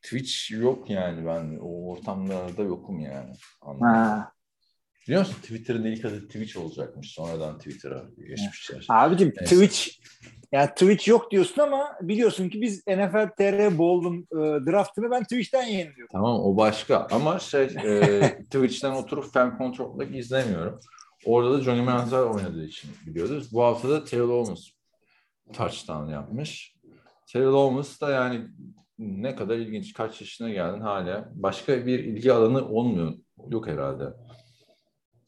Twitch 0.06 0.52
yok 0.52 0.90
yani 0.90 1.26
ben 1.26 1.60
o 1.62 1.92
ortamlarda 1.92 2.64
yokum 2.64 3.00
yani. 3.00 3.34
Anladın 3.62 3.88
mı? 3.88 3.96
Ha. 3.96 4.32
Biliyor 5.08 5.22
musun 5.22 5.42
Twitter'ın 5.42 5.84
ilk 5.84 6.06
adı 6.06 6.28
Twitch 6.28 6.58
olacakmış. 6.58 7.12
Sonradan 7.12 7.58
Twitter'a 7.58 8.04
geçmişler. 8.28 8.86
Abicim 8.90 9.34
Neyse. 9.40 9.56
Twitch 9.56 9.90
yani 10.52 10.70
Twitch 10.70 11.08
yok 11.08 11.32
diyorsun 11.32 11.62
ama 11.62 11.98
biliyorsun 12.02 12.50
ki 12.50 12.62
biz 12.62 12.88
NFL 12.88 13.30
TR 13.38 13.78
Bowl'un 13.78 14.28
e, 14.32 14.66
draftını 14.66 15.12
ben 15.12 15.24
Twitch'ten 15.24 15.64
yayınlıyorum. 15.64 16.08
Tamam 16.12 16.40
o 16.40 16.58
başka 16.58 17.08
ama 17.12 17.40
şey 17.40 17.64
e, 17.64 18.38
Twitch'ten 18.44 18.92
oturup 18.92 19.34
fan 19.34 19.56
control'da 19.58 20.04
izlemiyorum. 20.04 20.80
Orada 21.26 21.54
da 21.54 21.62
Johnny 21.62 21.82
Manziel 21.82 22.22
oynadığı 22.22 22.66
için 22.66 22.92
biliyoruz. 23.06 23.54
Bu 23.54 23.64
hafta 23.64 23.90
da 23.90 24.04
Terrell 24.04 24.30
Owens 24.30 24.70
touchdown 25.54 26.10
yapmış. 26.10 26.76
Terrell 27.28 27.48
Owens 27.48 28.02
da 28.02 28.12
yani 28.12 28.48
ne 29.00 29.36
kadar 29.36 29.58
ilginç. 29.58 29.94
Kaç 29.94 30.22
yaşına 30.22 30.50
geldin 30.50 30.82
hala. 30.82 31.30
Başka 31.34 31.86
bir 31.86 32.00
ilgi 32.00 32.34
alanı 32.34 32.68
olmuyor. 32.68 33.14
Yok 33.50 33.68
herhalde. 33.68 34.14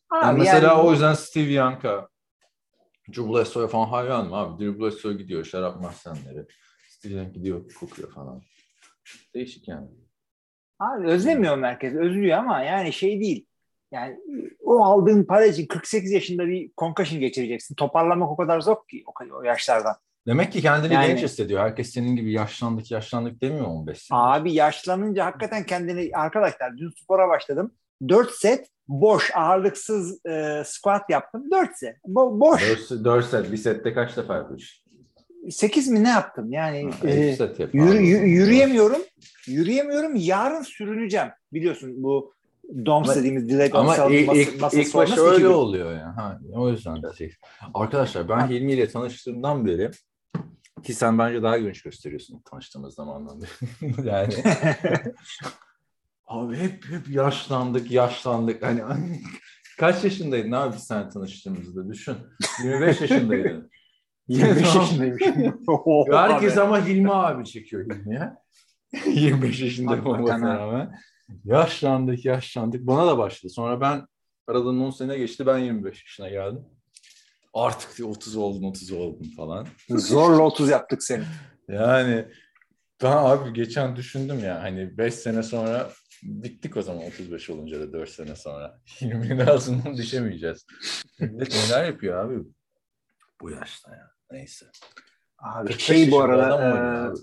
Abi 0.09 0.39
mesela 0.39 0.67
yani- 0.67 0.81
o 0.81 0.91
yüzden 0.91 1.13
Steve 1.13 1.51
Young'a 1.51 2.09
Drew 3.09 3.33
Bledsoe'ya 3.33 3.67
falan 3.67 3.85
hayranım 3.87 4.33
abi. 4.33 4.79
Bledsoe 4.79 5.13
gidiyor 5.13 5.43
şarap 5.43 5.81
mahzenleri. 5.81 6.45
Steve 6.89 7.13
Young 7.13 7.33
gidiyor 7.33 7.73
kokuyor 7.73 8.11
falan. 8.11 8.41
Değişik 9.33 9.67
yani. 9.67 9.87
Abi 10.79 11.07
özlemiyor 11.07 11.57
merkez. 11.57 11.95
Özlüyor 11.95 12.37
ama 12.37 12.61
yani 12.63 12.93
şey 12.93 13.21
değil. 13.21 13.45
Yani 13.91 14.19
o 14.63 14.83
aldığın 14.83 15.23
para 15.23 15.45
için 15.45 15.67
48 15.67 16.11
yaşında 16.11 16.47
bir 16.47 16.71
concussion 16.77 17.19
geçireceksin. 17.19 17.75
Toparlamak 17.75 18.29
o 18.29 18.37
kadar 18.37 18.61
zor 18.61 18.75
ki 18.87 19.03
o, 19.05 19.35
o 19.35 19.43
yaşlardan. 19.43 19.95
Demek 20.27 20.51
ki 20.51 20.61
kendini 20.61 20.93
Yani- 20.93 21.07
genç 21.07 21.23
hissediyor. 21.23 21.61
Herkes 21.61 21.89
senin 21.93 22.15
gibi 22.15 22.31
yaşlandık 22.31 22.91
yaşlandık 22.91 23.41
demiyor 23.41 23.65
15 23.65 23.97
sene. 24.01 24.19
Abi 24.19 24.53
yaşlanınca 24.53 25.25
hakikaten 25.25 25.63
kendini 25.65 26.09
arkadaşlar 26.13 26.77
dün 26.77 26.89
spora 27.03 27.27
başladım. 27.27 27.71
4 28.09 28.31
set 28.31 28.67
boş 28.87 29.31
ağırlıksız 29.35 30.25
e, 30.25 30.63
squat 30.65 31.09
yaptım. 31.09 31.43
4 31.51 31.77
set. 31.77 31.95
Bo- 32.07 32.39
boş. 32.39 32.61
4, 32.89 33.03
4 33.05 33.25
set. 33.25 33.51
Bir 33.51 33.57
sette 33.57 33.93
kaç 33.93 34.17
defa 34.17 34.35
yapıyorsun? 34.35 34.83
8 35.49 35.87
mi 35.87 36.03
ne 36.03 36.09
yaptım? 36.09 36.51
Yani 36.51 36.91
Ha, 37.01 37.07
e, 37.07 37.35
set 37.35 37.59
yap. 37.59 37.69
Yürü, 37.73 37.87
yü- 37.87 38.11
Anladım. 38.15 38.27
yürüyemiyorum. 38.27 39.01
Yürüyemiyorum. 39.47 40.15
Yarın 40.15 40.61
sürüneceğim. 40.61 41.27
Biliyorsun 41.53 42.03
bu 42.03 42.33
DOMS 42.85 43.15
dediğimiz 43.15 43.49
delayed 43.49 43.73
Ama 43.73 43.95
ilk, 43.95 44.35
ilk, 44.35 44.73
ilk 44.73 44.87
iki 44.87 45.21
öyle 45.21 45.47
oluyor 45.47 45.91
yani. 45.91 46.13
Ha, 46.13 46.39
o 46.53 46.69
yüzden 46.69 47.03
de 47.03 47.07
şey. 47.17 47.31
Arkadaşlar 47.73 48.29
ben 48.29 48.47
Hilmi 48.49 48.71
ile 48.73 48.89
tanıştığımdan 48.89 49.65
beri 49.65 49.91
ki 50.83 50.93
sen 50.93 51.19
bence 51.19 51.43
daha 51.43 51.57
genç 51.57 51.81
gösteriyorsun 51.81 52.41
tanıştığımız 52.45 52.95
zamandan 52.95 53.41
beri. 53.41 54.07
yani 54.07 54.33
abi 56.27 56.57
hep 56.57 56.85
hep 56.85 57.09
yaşlandık 57.09 57.91
yaşlandık. 57.91 58.63
Hani 58.63 58.81
kaç 59.79 60.03
yaşındaydın 60.03 60.51
abi 60.51 60.77
sen 60.79 61.09
tanıştığımızda 61.09 61.89
düşün. 61.89 62.15
25 62.63 63.01
yaşındaydın. 63.01 63.71
25 64.27 64.61
Tamam. 64.61 64.77
yaşındayım. 64.77 65.17
Herkes 66.11 66.57
ama 66.57 66.85
Hilmi 66.85 67.13
abi 67.13 67.45
çekiyor 67.45 67.85
Hilmi'ye. 67.85 68.33
25 69.05 69.61
yaşında 69.61 69.91
Hakikaten 69.91 70.19
olmasına 70.19 70.59
rağmen. 70.59 70.99
Yaşlandık 71.43 72.25
yaşlandık. 72.25 72.87
Bana 72.87 73.07
da 73.07 73.17
başladı. 73.17 73.53
Sonra 73.53 73.81
ben 73.81 74.07
aradan 74.47 74.81
10 74.81 74.89
sene 74.89 75.17
geçti. 75.17 75.45
Ben 75.45 75.57
25 75.57 76.03
yaşına 76.05 76.29
geldim. 76.29 76.65
Artık 77.57 77.97
diyor 77.97 78.09
30 78.09 78.35
oldum 78.35 78.63
30 78.65 78.91
oldum 78.91 79.27
falan. 79.37 79.67
Zorla 79.89 80.41
30 80.41 80.69
yaptık 80.69 81.03
seni. 81.03 81.23
Yani 81.67 82.25
ben 83.03 83.11
abi 83.11 83.53
geçen 83.53 83.95
düşündüm 83.95 84.39
ya 84.39 84.63
hani 84.63 84.97
5 84.97 85.13
sene 85.13 85.43
sonra 85.43 85.89
bittik 86.23 86.77
o 86.77 86.81
zaman 86.81 87.03
35 87.03 87.49
olunca 87.49 87.79
da 87.79 87.93
4 87.93 88.09
sene 88.09 88.35
sonra. 88.35 88.79
Hilmi'nin 89.01 89.39
ağzından 89.39 89.97
düşemeyeceğiz. 89.97 90.65
Millet 91.19 91.53
neler 91.53 91.85
yapıyor 91.85 92.25
abi 92.25 92.43
bu 93.41 93.51
yaşta 93.51 93.91
ya. 93.91 94.11
Neyse. 94.31 94.65
Abi 95.37 95.67
45 95.67 95.81
şey 95.81 96.11
bu 96.11 96.21
arada 96.21 96.63
e, 96.63 96.65
abi. 96.65 97.17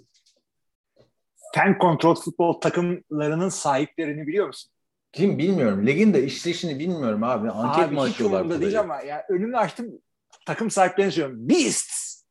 fan 1.55 1.77
control 1.81 2.15
futbol 2.15 2.61
takımlarının 2.61 3.49
sahiplerini 3.49 4.27
biliyor 4.27 4.47
musun? 4.47 4.71
Kim 5.13 5.39
bilmiyorum. 5.39 5.87
Ligin 5.87 6.15
de 6.15 6.25
işleyişini 6.25 6.79
bilmiyorum 6.79 7.23
abi. 7.23 7.51
Anket 7.51 7.85
Abi 7.85 7.95
mi 7.95 8.01
hiç 8.01 8.11
açıyorlar? 8.11 8.41
umurumda 8.41 8.55
burada 8.55 8.67
değil 8.67 8.81
ama 8.81 9.01
ya 9.01 9.27
önümü 9.29 9.57
açtım 9.57 10.01
takım 10.47 10.71
sahiplerini 10.71 11.13
söylüyorum. 11.13 11.49
Beasts! 11.49 12.23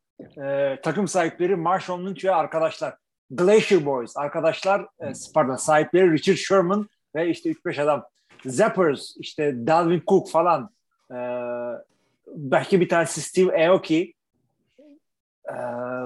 E, 0.45 0.80
takım 0.84 1.08
sahipleri 1.08 1.56
Marshall 1.56 2.06
Lynch 2.06 2.26
ve 2.26 2.36
arkadaşlar. 2.36 2.95
Glacier 3.32 3.86
Boys 3.86 4.17
arkadaşlar 4.17 4.82
e, 4.82 5.13
pardon 5.34 5.56
sahipleri 5.56 6.12
Richard 6.12 6.36
Sherman 6.36 6.89
ve 7.15 7.30
işte 7.30 7.52
3-5 7.52 7.82
adam. 7.82 8.04
Zappers 8.45 9.17
işte 9.17 9.67
Dalvin 9.67 10.04
Cook 10.08 10.30
falan 10.30 10.69
e, 11.12 11.17
belki 12.28 12.82
bir 12.82 12.89
tanesi 12.89 13.21
Steve 13.21 13.67
Aoki 13.69 14.13
e, 15.49 15.56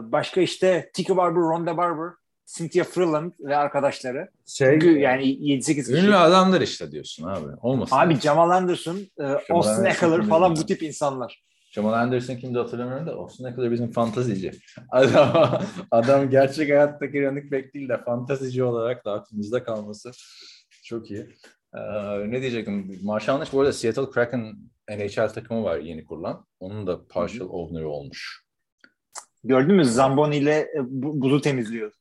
başka 0.02 0.42
işte 0.42 0.92
Tiki 0.94 1.18
Barber, 1.18 1.42
Ronda 1.42 1.78
Barber 1.78 2.14
Cynthia 2.46 2.84
Freeland 2.84 3.32
ve 3.40 3.58
arkadaşları. 3.58 4.30
Şey, 4.46 4.80
Yani 4.80 5.24
7-8 5.24 5.64
kişi. 5.76 5.94
ünlü 5.94 6.16
adamlar 6.16 6.62
işte 6.62 6.92
diyorsun 6.92 7.28
abi. 7.28 7.48
Olmasın. 7.62 7.96
Abi 7.96 8.20
Jamal 8.20 8.50
Anderson, 8.50 8.98
e, 9.20 9.24
Austin 9.50 9.86
Eckler 9.86 10.28
falan 10.28 10.56
bu 10.56 10.66
tip 10.66 10.84
insanlar. 10.84 11.47
Jamal 11.78 11.94
Anderson 11.94 12.36
kimdi 12.36 12.58
hatırlamıyorum 12.58 13.08
da 13.08 13.12
Austin 13.14 13.46
Eckler 13.46 13.72
bizim 13.72 13.92
fantazici. 13.92 14.52
Adam, 14.90 15.62
adam 15.92 16.30
gerçek 16.30 16.70
hayattaki 16.70 17.22
running 17.26 17.52
back 17.52 17.74
değil 17.74 17.90
de 17.90 17.98
fantazici 18.04 18.64
olarak 18.64 19.06
da 19.06 19.14
aklımızda 19.14 19.64
kalması 19.64 20.12
çok 20.84 21.12
iyi. 21.12 21.28
Ee, 21.76 21.80
ne 22.32 22.42
diyecektim? 22.42 23.00
Marshall 23.04 23.40
Lynch 23.40 23.54
bu 23.54 23.60
arada 23.62 23.74
Seattle 23.74 24.10
Kraken 24.10 24.56
NHL 24.90 25.28
takımı 25.30 25.64
var 25.64 25.78
yeni 25.78 26.06
kurulan. 26.06 26.46
Onun 26.60 26.88
da 26.88 27.08
partial 27.08 27.48
owner'ı 27.50 27.90
olmuş. 27.90 28.44
Gördün 29.44 29.76
mü? 29.76 29.86
Zamboni 29.86 30.38
ile 30.38 30.52
e, 30.60 30.80
bu- 30.80 31.22
buzu 31.22 31.42
temizliyor. 31.42 31.92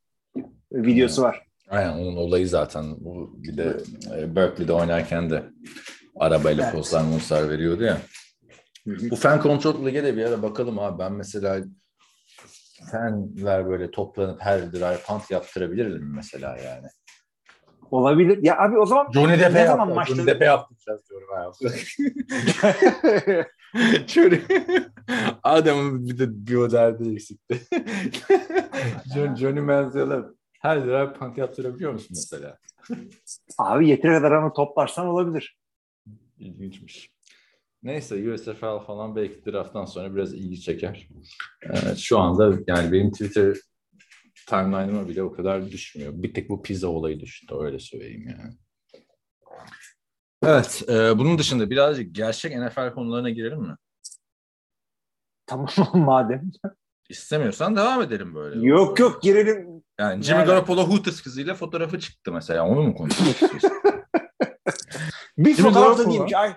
Videosu 0.73 1.23
var. 1.23 1.43
Aynen 1.69 1.93
onun 1.93 2.17
olayı 2.17 2.49
zaten. 2.49 2.85
Bu 3.01 3.35
bir 3.43 3.57
de 3.57 3.77
e, 4.19 4.37
Berkeley'de 4.37 4.73
oynarken 4.73 5.31
de 5.31 5.43
arabayla 6.17 6.65
Evet. 6.65 6.75
pozlar 6.75 7.49
veriyordu 7.51 7.85
ya. 7.85 7.99
Bu 8.87 9.17
fan 9.17 9.41
kontrol 9.41 9.87
lige 9.87 10.05
de 10.05 10.17
bir 10.17 10.25
ara 10.25 10.43
bakalım 10.43 10.79
abi. 10.79 10.99
Ben 10.99 11.13
mesela 11.13 11.65
fanler 12.91 13.69
böyle 13.69 13.91
toplanıp 13.91 14.41
her 14.41 14.73
drive 14.73 14.99
punt 15.07 15.31
yaptırabilirim 15.31 16.13
mesela 16.15 16.57
yani. 16.59 16.87
Olabilir. 17.91 18.39
Ya 18.43 18.59
abi 18.59 18.79
o 18.79 18.87
zaman 18.87 19.11
Johnny 19.15 19.39
Depp'e 19.41 19.55
Ne 19.55 19.67
zaman 19.67 19.89
maçları- 19.89 20.17
Johnny 20.17 20.27
Depp'e 20.27 20.45
yaptıracağız 20.45 21.03
diyorum 21.11 21.29
abi. 21.37 21.55
Şöyle 24.07 24.41
adamın 25.43 26.07
bir 26.09 26.19
de 26.19 26.47
bir 26.47 26.71
derdi 26.71 27.13
eksikti. 27.13 27.61
John, 29.15 29.35
Johnny 29.35 29.61
Manziel'e 29.61 30.23
her 30.61 30.85
drive 30.85 31.13
punt 31.13 31.39
yaptırabiliyor 31.39 31.93
musun 31.93 32.09
mesela? 32.11 32.59
abi 33.59 33.89
yeteri 33.89 34.13
kadar 34.13 34.33
ama 34.33 34.53
toplarsan 34.53 35.07
olabilir. 35.07 35.59
İlginçmiş. 36.39 37.16
Neyse 37.83 38.33
USFL 38.33 38.79
falan 38.87 39.17
belki 39.17 39.45
drafttan 39.47 39.85
sonra 39.85 40.15
biraz 40.15 40.35
ilgi 40.35 40.61
çeker. 40.61 41.09
Evet, 41.63 41.99
şu 41.99 42.19
anda 42.19 42.59
yani 42.67 42.93
benim 42.93 43.11
Twitter 43.11 43.57
timeline'ıma 44.49 45.09
bile 45.09 45.23
o 45.23 45.33
kadar 45.33 45.71
düşmüyor. 45.71 46.13
Bir 46.17 46.35
tek 46.35 46.49
bu 46.49 46.63
pizza 46.63 46.89
olayı 46.89 47.21
düştü 47.21 47.55
öyle 47.61 47.79
söyleyeyim 47.79 48.29
yani. 48.29 48.55
Evet, 50.43 50.85
e, 50.89 51.19
bunun 51.19 51.39
dışında 51.39 51.71
birazcık 51.71 52.15
gerçek 52.15 52.57
NFL 52.57 52.95
konularına 52.95 53.31
girelim 53.31 53.61
mi? 53.61 53.77
Tamam 55.47 55.69
madem. 55.95 56.51
İstemiyorsan 57.09 57.77
devam 57.77 58.03
edelim 58.03 58.35
böyle. 58.35 58.67
Yok 58.67 58.99
yok 59.01 59.23
girelim. 59.23 59.83
Yani 60.01 60.23
Jimmy 60.23 60.39
Nereden? 60.39 60.55
Garoppolo 60.55 60.89
Hooters 60.89 61.21
kızıyla 61.23 61.55
fotoğrafı 61.55 61.99
çıktı 62.01 62.33
mesela. 62.33 62.67
Onu 62.69 62.83
mu 62.83 62.95
konuşmak 62.95 63.29
istiyorsun? 63.29 63.71
Bir 65.39 65.55
Jimmy 65.55 65.69
fotoğrafta 65.69 65.81
Garoppolo. 66.03 66.13
değilmiş. 66.15 66.35
Ay, 66.35 66.57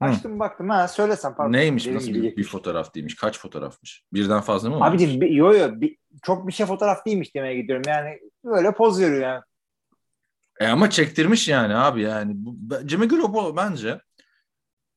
açtım 0.00 0.38
baktım 0.38 0.68
ha 0.68 0.88
söylesem 0.88 1.34
pardon. 1.34 1.52
Neymiş? 1.52 1.86
Benim 1.86 1.96
Nasıl 1.96 2.14
bir, 2.14 2.36
bir 2.36 2.44
fotoğraf 2.44 2.94
değilmiş? 2.94 3.16
Kaç 3.16 3.38
fotoğrafmış? 3.38 4.04
Birden 4.12 4.40
fazla 4.40 4.70
mı 4.70 4.80
var? 4.80 4.90
Abicim 4.90 5.20
bir- 5.20 5.30
yo 5.30 5.52
yo 5.54 5.80
bir, 5.80 5.96
çok 6.22 6.46
bir 6.48 6.52
şey 6.52 6.66
fotoğraf 6.66 7.06
değilmiş 7.06 7.34
demeye 7.34 7.60
gidiyorum. 7.60 7.82
Yani 7.86 8.20
böyle 8.44 8.72
poz 8.72 9.00
veriyor 9.00 9.22
yani. 9.22 9.42
E 10.60 10.66
ama 10.66 10.90
çektirmiş 10.90 11.48
yani 11.48 11.76
abi 11.76 12.02
yani. 12.02 12.36
Jimmy 12.86 13.08
Garoppolo 13.08 13.56
bence 13.56 14.00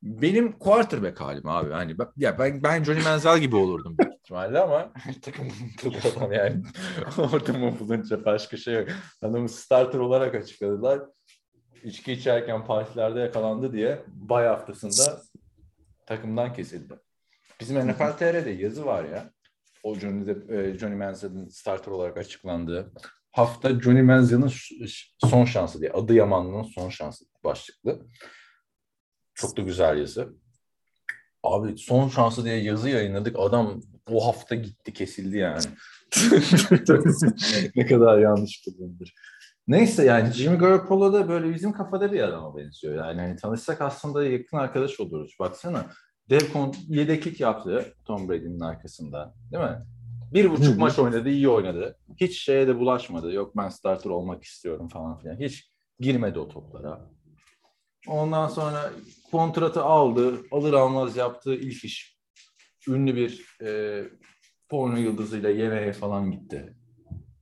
benim 0.04 0.52
quarterback 0.52 1.22
halim 1.22 1.48
abi. 1.48 1.72
Hani 1.72 2.00
ben, 2.00 2.08
ya 2.18 2.40
ben, 2.40 2.64
ben 2.64 2.84
Johnny 2.84 3.04
Manziel 3.04 3.40
gibi 3.40 3.56
olurdum 3.56 3.98
büyük 3.98 4.14
ihtimalle 4.14 4.60
ama 4.60 4.94
takım 5.22 5.48
adam 6.16 6.32
yani 6.32 6.64
ortamı 7.34 7.80
bulunca 7.80 8.26
başka 8.26 8.58
şey 8.58 8.74
yok. 8.74 8.88
Adamı 9.22 9.50
starter 9.50 10.00
olarak 10.00 10.36
açıkladılar. 10.36 11.02
İçki 11.84 12.12
içerken 12.14 12.66
partilerde 12.66 13.20
yakalandı 13.20 13.74
diye 13.74 14.02
bay 14.08 14.46
haftasında 14.46 15.22
takımdan 16.06 16.54
kesildi. 16.54 16.94
Bizim 17.60 17.88
NFL 17.90 18.18
TR'de 18.18 18.50
yazı 18.50 18.86
var 18.86 19.04
ya. 19.04 19.32
O 19.84 19.96
Johnny, 19.96 20.26
Depp- 20.26 20.74
e, 20.74 20.78
Johnny 20.78 20.96
Manziel'in 20.96 21.48
starter 21.50 21.92
olarak 21.92 22.18
açıklandığı 22.18 22.92
hafta 23.32 23.80
Johnny 23.80 24.02
Manziel'in 24.02 24.52
son 25.18 25.46
şansı 25.46 25.82
diye. 25.82 25.92
Adı 25.92 26.14
Yamanlı'nın 26.14 26.64
son 26.64 26.90
şansı 26.90 27.26
başlıklı. 27.44 28.08
Çok 29.34 29.58
da 29.58 29.62
güzel 29.62 29.98
yazı. 29.98 30.34
Abi 31.44 31.78
son 31.78 32.10
şansı 32.10 32.46
diye 32.46 32.56
yazı 32.56 32.90
yayınladık. 32.90 33.36
Adam 33.40 33.82
o 34.08 34.28
hafta 34.28 34.56
gitti 34.56 34.94
kesildi 34.94 35.38
yani. 35.38 35.64
ne 37.76 37.86
kadar 37.86 38.20
yanlış 38.20 38.68
bir 38.68 38.78
durumdur. 38.78 39.08
Neyse 39.72 40.06
yani 40.06 40.32
Jimmy 40.32 40.58
Garoppolo 40.58 41.14
da 41.14 41.30
böyle 41.30 41.54
bizim 41.54 41.72
kafada 41.72 42.12
bir 42.12 42.20
adama 42.20 42.58
benziyor. 42.58 42.96
Yani 42.96 43.22
hani 43.22 43.36
tanışsak 43.36 43.82
aslında 43.82 44.26
yakın 44.26 44.58
arkadaş 44.58 45.00
oluruz. 45.00 45.36
Baksana. 45.40 45.86
Devcon 46.30 46.76
yedeklik 46.88 47.40
yaptı 47.40 47.94
Tom 48.06 48.30
Brady'nin 48.30 48.60
arkasında. 48.60 49.36
Değil 49.52 49.64
mi? 49.64 49.86
Bir 50.34 50.50
buçuk 50.50 50.78
maç 50.78 51.00
oynadı, 51.00 51.30
iyi 51.30 51.50
oynadı. 51.50 51.98
Hiç 52.18 52.44
şeye 52.44 52.68
de 52.68 52.80
bulaşmadı. 52.80 53.34
Yok 53.34 53.58
ben 53.58 53.70
starter 53.70 54.10
olmak 54.10 54.44
istiyorum 54.44 54.90
falan 54.90 55.20
filan. 55.20 55.40
Hiç 55.40 55.72
girmedi 56.00 56.40
o 56.40 56.48
toplara. 56.48 57.10
Ondan 58.08 58.48
sonra 58.48 58.92
kontratı 59.32 59.84
aldı. 59.84 60.38
Alır 60.52 60.74
almaz 60.74 61.18
yaptığı 61.18 61.56
ilk 61.56 61.84
iş. 61.84 62.18
Ünlü 62.88 63.16
bir 63.16 63.46
e, 63.64 64.04
porno 64.70 64.98
yıldızıyla 64.98 65.50
yemeğe 65.50 65.94
falan 65.94 66.32
gitti. 66.32 66.76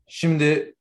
Şimdi 0.08 0.76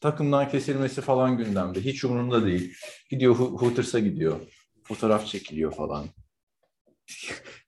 takımdan 0.00 0.48
kesilmesi 0.48 1.00
falan 1.00 1.36
gündemde. 1.36 1.80
Hiç 1.80 2.04
umurunda 2.04 2.46
değil. 2.46 2.74
Gidiyor 3.10 3.36
Ho- 3.36 3.60
Hooters'a 3.60 3.98
gidiyor. 3.98 4.40
Fotoğraf 4.84 5.26
çekiliyor 5.26 5.72
falan. 5.72 6.06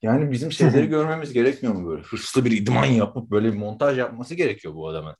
Yani 0.02 0.32
bizim 0.32 0.52
şeyleri 0.52 0.86
görmemiz 0.88 1.32
gerekmiyor 1.32 1.74
mu 1.74 1.88
böyle? 1.90 2.02
Hırslı 2.02 2.44
bir 2.44 2.50
idman 2.50 2.84
yapıp 2.84 3.30
böyle 3.30 3.52
bir 3.52 3.58
montaj 3.58 3.98
yapması 3.98 4.34
gerekiyor 4.34 4.74
bu 4.74 4.88
adamın. 4.88 5.16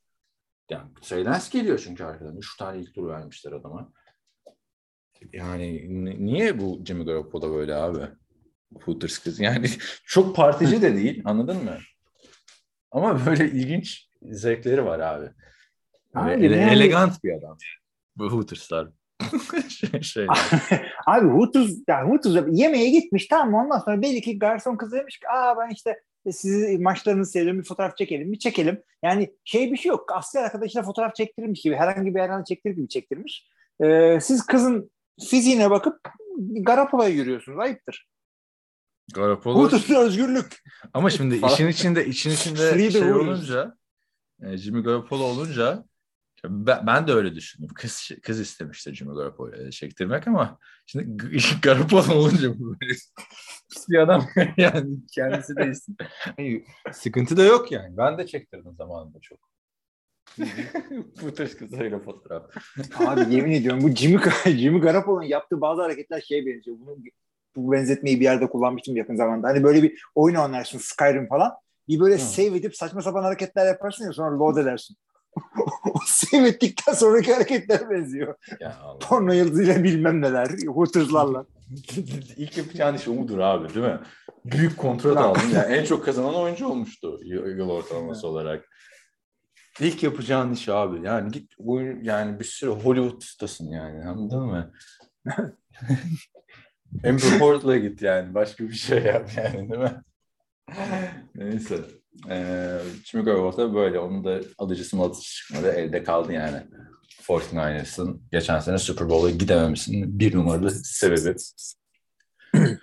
Yani 0.71 0.91
Trey 1.03 1.25
geliyor 1.53 1.81
çünkü 1.85 2.05
arkadan. 2.05 2.37
Üç 2.37 2.57
tane 2.57 2.81
ilk 2.81 2.95
tur 2.95 3.09
vermişler 3.09 3.53
adama. 3.53 3.93
Yani 5.33 5.87
niye 6.27 6.61
bu 6.61 6.83
Jimmy 6.87 7.05
Garoppolo 7.05 7.55
böyle 7.55 7.75
abi? 7.75 8.01
Hooters 8.83 9.19
kız. 9.19 9.41
Yani 9.41 9.71
çok 10.05 10.37
partici 10.37 10.83
de 10.83 10.97
değil 10.97 11.23
anladın 11.25 11.65
mı? 11.65 11.79
Ama 12.91 13.27
böyle 13.27 13.51
ilginç 13.51 14.09
zevkleri 14.23 14.85
var 14.85 15.01
abi. 15.01 15.31
Abi 16.15 16.31
ele- 16.31 16.57
yani- 16.57 16.73
elegant 16.73 17.25
bir 17.25 17.33
adam. 17.33 17.57
Bu 18.17 18.33
Hooters'lar. 18.33 18.89
şey, 19.69 20.03
şeyler. 20.03 20.37
Abi 21.07 21.29
Hooters, 21.29 21.71
yani 21.89 22.11
Hooters 22.11 22.45
yemeğe 22.51 22.91
gitmiş 22.91 23.27
tamam? 23.27 23.55
Ondan 23.55 23.79
sonra 23.79 24.03
belli 24.03 24.21
ki 24.21 24.39
garson 24.39 24.77
kız 24.77 24.93
demiş 24.93 25.19
ki 25.19 25.29
aa 25.29 25.57
ben 25.59 25.71
işte 25.71 26.01
sizi 26.31 26.79
maçlarınızı 26.79 27.31
seviyorum 27.31 27.61
bir 27.61 27.65
fotoğraf 27.65 27.97
çekelim 27.97 28.33
bir 28.33 28.39
çekelim. 28.39 28.83
Yani 29.03 29.35
şey 29.45 29.73
bir 29.73 29.77
şey 29.77 29.89
yok. 29.89 30.13
Asker 30.13 30.43
arkadaşıyla 30.43 30.83
fotoğraf 30.83 31.15
çektirmiş 31.15 31.63
gibi 31.63 31.77
herhangi 31.77 32.15
bir 32.15 32.21
yerden 32.21 32.45
çektirir 32.45 32.77
gibi 32.77 32.89
çektirmiş. 32.89 33.49
Ee, 33.85 34.19
siz 34.23 34.47
kızın 34.47 34.91
fiziğine 35.31 35.71
bakıp 35.71 36.01
Garoppolo'ya 36.39 37.09
yürüyorsunuz. 37.09 37.59
Ayıptır. 37.59 38.09
Garoppolo 39.15 39.59
Hooters'ta 39.59 39.99
özgürlük. 39.99 40.63
Ama 40.93 41.11
şimdi 41.11 41.47
işin 41.47 41.69
içinde 41.69 42.07
işin 42.07 42.31
içinde 42.31 42.91
şey 42.91 43.13
olunca 43.13 43.75
e, 44.43 44.57
Jimmy 44.57 44.83
Garoppolo 44.83 45.23
olunca 45.23 45.85
ben, 46.45 46.87
ben 46.87 47.07
de 47.07 47.13
öyle 47.13 47.35
düşündüm. 47.35 47.69
Kız 47.75 48.11
kız 48.23 48.41
istemişti 48.41 48.95
Jimmy 48.95 49.15
Garoppolo'ya 49.15 49.71
çektirmek 49.71 50.29
ama 50.29 50.59
şimdi 50.87 51.25
Garoppolo 51.63 52.15
olunca 52.15 52.59
bu 52.59 52.65
böyle 52.67 52.95
pis 53.71 53.89
bir 53.89 53.99
adam 53.99 54.27
yani 54.57 54.97
kendisi 55.13 55.57
de 55.57 55.73
sıkıntı 56.93 57.37
da 57.37 57.45
yok 57.45 57.73
yani. 57.73 57.97
Ben 57.97 58.19
de 58.19 58.27
çektirdim 58.27 58.75
zamanında 58.77 59.19
çok. 59.21 59.39
bu 61.23 61.35
tür 61.35 61.59
kızlarıyla 61.59 61.99
fotoğraf. 61.99 62.43
Abi 62.99 63.35
yemin 63.35 63.51
ediyorum 63.51 63.83
bu 63.83 63.91
Jimmy, 63.91 64.21
Jimmy 64.45 64.81
Garoppolo'nun 64.81 65.23
yaptığı 65.23 65.61
bazı 65.61 65.83
hareketler 65.83 66.21
şeye 66.21 66.47
benziyor. 66.47 66.77
Bunu, 66.81 66.97
bu 67.57 67.73
benzetmeyi 67.73 68.21
bir 68.21 68.25
yerde 68.25 68.47
kullanmıştım 68.47 68.97
yakın 68.97 69.17
zamanda. 69.17 69.49
Hani 69.49 69.65
böyle 69.65 69.83
bir 69.83 70.03
oyun 70.15 70.37
oynarsın 70.37 70.79
Skyrim 70.79 71.29
falan. 71.29 71.53
Bir 71.89 72.01
böyle 72.01 72.15
Hı. 72.15 72.19
save 72.19 72.57
edip 72.57 72.77
saçma 72.77 73.03
sapan 73.03 73.23
hareketler 73.23 73.67
yaparsın 73.67 74.05
ya 74.05 74.13
sonra 74.13 74.39
load 74.39 74.57
edersin. 74.57 74.97
o 75.95 75.99
save 76.07 76.49
ettikten 76.49 76.93
sonraki 76.93 77.35
hareketler 77.35 77.91
benziyor. 77.91 78.35
Ya 78.61 78.77
Allah. 78.83 78.99
Porno 78.99 79.33
yıldızıyla 79.33 79.85
bilmem 79.85 80.23
neler. 80.23 80.49
Hooters'larla. 80.67 81.47
İlk 82.37 82.59
yapacağın 82.59 82.95
iş 82.95 83.09
umudur 83.09 83.39
abi 83.39 83.75
değil 83.75 83.87
mi? 83.87 84.01
Büyük 84.45 84.77
kontrat 84.77 85.17
aldın. 85.17 85.49
Yani 85.55 85.75
en 85.75 85.85
çok 85.85 86.05
kazanan 86.05 86.35
oyuncu 86.35 86.67
olmuştu 86.69 87.21
yıl 87.25 87.71
ortalaması 87.71 88.27
olarak. 88.27 88.69
İlk 89.81 90.03
yapacağın 90.03 90.53
iş 90.53 90.69
abi. 90.69 91.07
Yani 91.07 91.31
git 91.31 91.53
oyun 91.59 92.05
yani 92.05 92.41
bir 92.41 92.45
sürü 92.45 92.71
Hollywood 92.71 93.23
ustasın 93.23 93.71
yani 93.71 94.05
anladın 94.05 94.43
mı? 94.43 94.73
Amber 97.05 97.39
Ford'la 97.39 97.77
git 97.77 98.03
yani. 98.03 98.35
Başka 98.35 98.65
bir 98.65 98.73
şey 98.73 99.03
yap 99.03 99.31
yani 99.37 99.71
değil 99.71 99.81
mi? 99.81 100.03
Neyse. 101.35 101.77
Ee, 102.31 102.79
Jimmy 103.05 103.25
Garoppolo 103.25 103.75
böyle. 103.75 103.99
Onun 103.99 104.25
da 104.25 104.41
alıcısı 104.59 104.97
malıcısı 104.97 105.25
çıkmadı. 105.25 105.73
Elde 105.73 106.03
kaldı 106.03 106.33
yani. 106.33 106.63
49ers'ın 107.29 108.21
geçen 108.33 108.61
sene 108.61 108.79
Super 108.79 109.09
Bowl'a 109.09 109.31
gidememesinin 109.31 110.19
bir 110.19 110.35
numaralı 110.35 110.71
sebebi. 110.71 111.37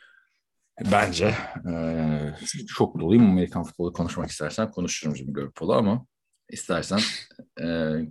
Bence. 0.92 1.36
Ee, 1.70 2.34
çok 2.68 3.00
doluyum. 3.00 3.30
Amerikan 3.32 3.64
futbolu 3.64 3.94
konuşmak 3.94 4.30
istersen 4.30 4.72
konuşurum 4.72 5.16
Jimmy 5.16 5.34
Garoppolo 5.34 5.74
ama 5.74 6.06
istersen 6.50 7.00
e, 7.58 7.66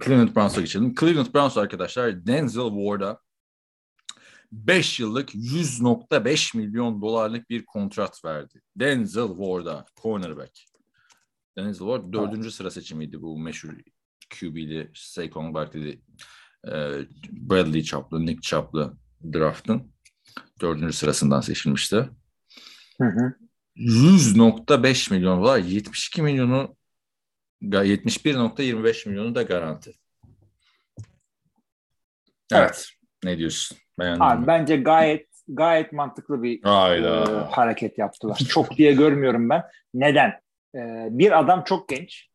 Cleveland 0.04 0.36
Browns'a 0.36 0.60
geçelim. 0.60 0.94
Cleveland 0.94 1.34
Browns 1.34 1.56
arkadaşlar 1.56 2.26
Denzel 2.26 2.68
Ward'a 2.68 3.20
5 4.52 5.00
yıllık 5.00 5.34
100.5 5.34 6.56
milyon 6.56 7.02
dolarlık 7.02 7.50
bir 7.50 7.66
kontrat 7.66 8.24
verdi. 8.24 8.62
Denzel 8.76 9.28
Ward'a 9.28 9.86
cornerback. 10.02 10.73
Denzel 11.56 11.86
Ward 11.88 12.12
dördüncü 12.12 12.50
sıra 12.50 12.70
seçimiydi 12.70 13.22
bu 13.22 13.38
meşhur 13.38 13.74
QB'li 14.40 14.90
Saquon 14.94 15.54
Barkley'li 15.54 16.00
Bradley 17.30 17.82
Chap'lı, 17.82 18.26
Nick 18.26 18.40
Chap'lı 18.40 18.96
draft'ın 19.32 19.92
dördüncü 20.60 20.92
sırasından 20.92 21.40
seçilmişti. 21.40 21.96
Hı 23.00 23.04
hı. 23.04 23.34
100.5 23.76 25.14
milyon 25.14 25.40
dolar 25.40 25.58
72 25.58 26.22
milyonu 26.22 26.76
71.25 27.62 29.08
milyonu 29.08 29.34
da 29.34 29.42
garanti. 29.42 29.92
Evet. 32.52 32.88
Ne 33.24 33.38
diyorsun? 33.38 33.78
Beğendin 33.98 34.20
Abi 34.24 34.40
mi? 34.40 34.46
bence 34.46 34.76
gayet 34.76 35.28
gayet 35.48 35.92
mantıklı 35.92 36.42
bir 36.42 36.62
Hayda. 36.62 37.22
e, 37.22 37.52
hareket 37.52 37.98
yaptılar. 37.98 38.36
Çok 38.48 38.76
diye 38.76 38.92
görmüyorum 38.92 39.50
ben. 39.50 39.62
Neden? 39.94 40.43
E, 40.74 41.08
bir 41.10 41.38
adam 41.38 41.64
çok 41.64 41.88
genç. 41.88 42.28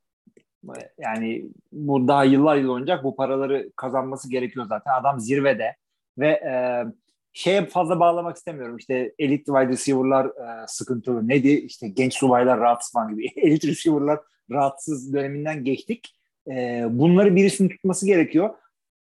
Yani 0.97 1.45
bu 1.71 2.07
daha 2.07 2.23
yıllar 2.23 2.55
yıl 2.55 2.69
oynayacak. 2.69 3.03
Bu 3.03 3.15
paraları 3.15 3.71
kazanması 3.75 4.29
gerekiyor 4.29 4.65
zaten. 4.69 4.93
Adam 4.93 5.19
zirvede 5.19 5.75
ve 6.17 6.27
e, 6.27 6.53
şeye 7.33 7.65
fazla 7.65 7.99
bağlamak 7.99 8.37
istemiyorum. 8.37 8.77
İşte 8.77 9.13
elit 9.19 9.45
wide 9.45 9.67
receiver'lar 9.67 10.25
e, 10.25 10.67
sıkıntılı. 10.67 11.27
Neydi? 11.27 11.49
İşte 11.49 11.87
genç 11.87 12.13
subaylar 12.13 12.59
rahatsız 12.59 12.93
falan 12.93 13.11
gibi. 13.11 13.27
elit 13.35 13.65
receiver'lar 13.65 14.19
rahatsız 14.51 15.13
döneminden 15.13 15.63
geçtik. 15.63 16.15
E, 16.47 16.85
bunları 16.89 17.35
birisinin 17.35 17.69
tutması 17.69 18.05
gerekiyor. 18.05 18.49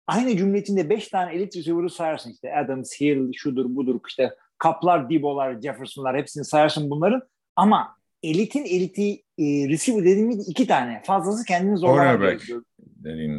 Aynı 0.08 0.38
cümle 0.38 0.60
içinde 0.60 0.90
5 0.90 1.08
tane 1.08 1.34
elit 1.34 1.56
receiver'ı 1.56 1.90
sayarsın 1.90 2.32
işte. 2.32 2.56
Adams, 2.56 3.02
Hill, 3.02 3.34
şudur 3.34 3.76
budur 3.76 4.00
işte 4.08 4.36
Kaplar, 4.58 5.10
Debo'lar, 5.10 5.62
Jefferson'lar 5.62 6.18
hepsini 6.18 6.46
sayarsın 6.46 6.90
bunların. 6.90 7.22
Ama 7.56 7.99
elitin 8.24 8.66
eliti 8.66 9.12
e, 9.16 9.70
receiver 9.70 10.06
dediğimiz 10.06 10.50
iki 10.50 10.68
tane. 10.68 11.02
Fazlası 11.06 11.46
kendini 11.46 11.78
zorlar. 11.78 12.18
Cornerback. 12.18 12.48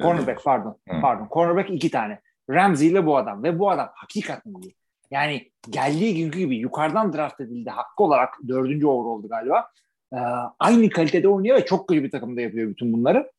Cornerback 0.03 0.45
pardon. 0.45 0.79
Hı. 0.89 1.01
Pardon. 1.01 1.29
Cornerback 1.33 1.71
iki 1.71 1.91
tane. 1.91 2.21
Ramsey 2.51 2.89
ile 2.89 3.07
bu 3.07 3.17
adam. 3.17 3.43
Ve 3.43 3.59
bu 3.59 3.71
adam 3.71 3.89
hakikaten 3.95 4.55
iyi. 4.63 4.75
Yani 5.11 5.51
geldiği 5.71 6.17
günkü 6.17 6.39
gibi 6.39 6.57
yukarıdan 6.57 7.13
draft 7.13 7.41
edildi. 7.41 7.71
Hakkı 7.71 8.03
olarak 8.03 8.35
dördüncü 8.49 8.87
over 8.87 9.11
oldu 9.11 9.29
galiba. 9.29 9.71
Ee, 10.13 10.17
aynı 10.59 10.91
kalitede 10.91 11.29
oynuyor 11.29 11.57
ve 11.57 11.65
çok 11.65 11.89
kötü 11.89 12.03
bir 12.03 12.11
takımda 12.11 12.41
yapıyor 12.41 12.69
bütün 12.69 12.93
bunları. 12.93 13.31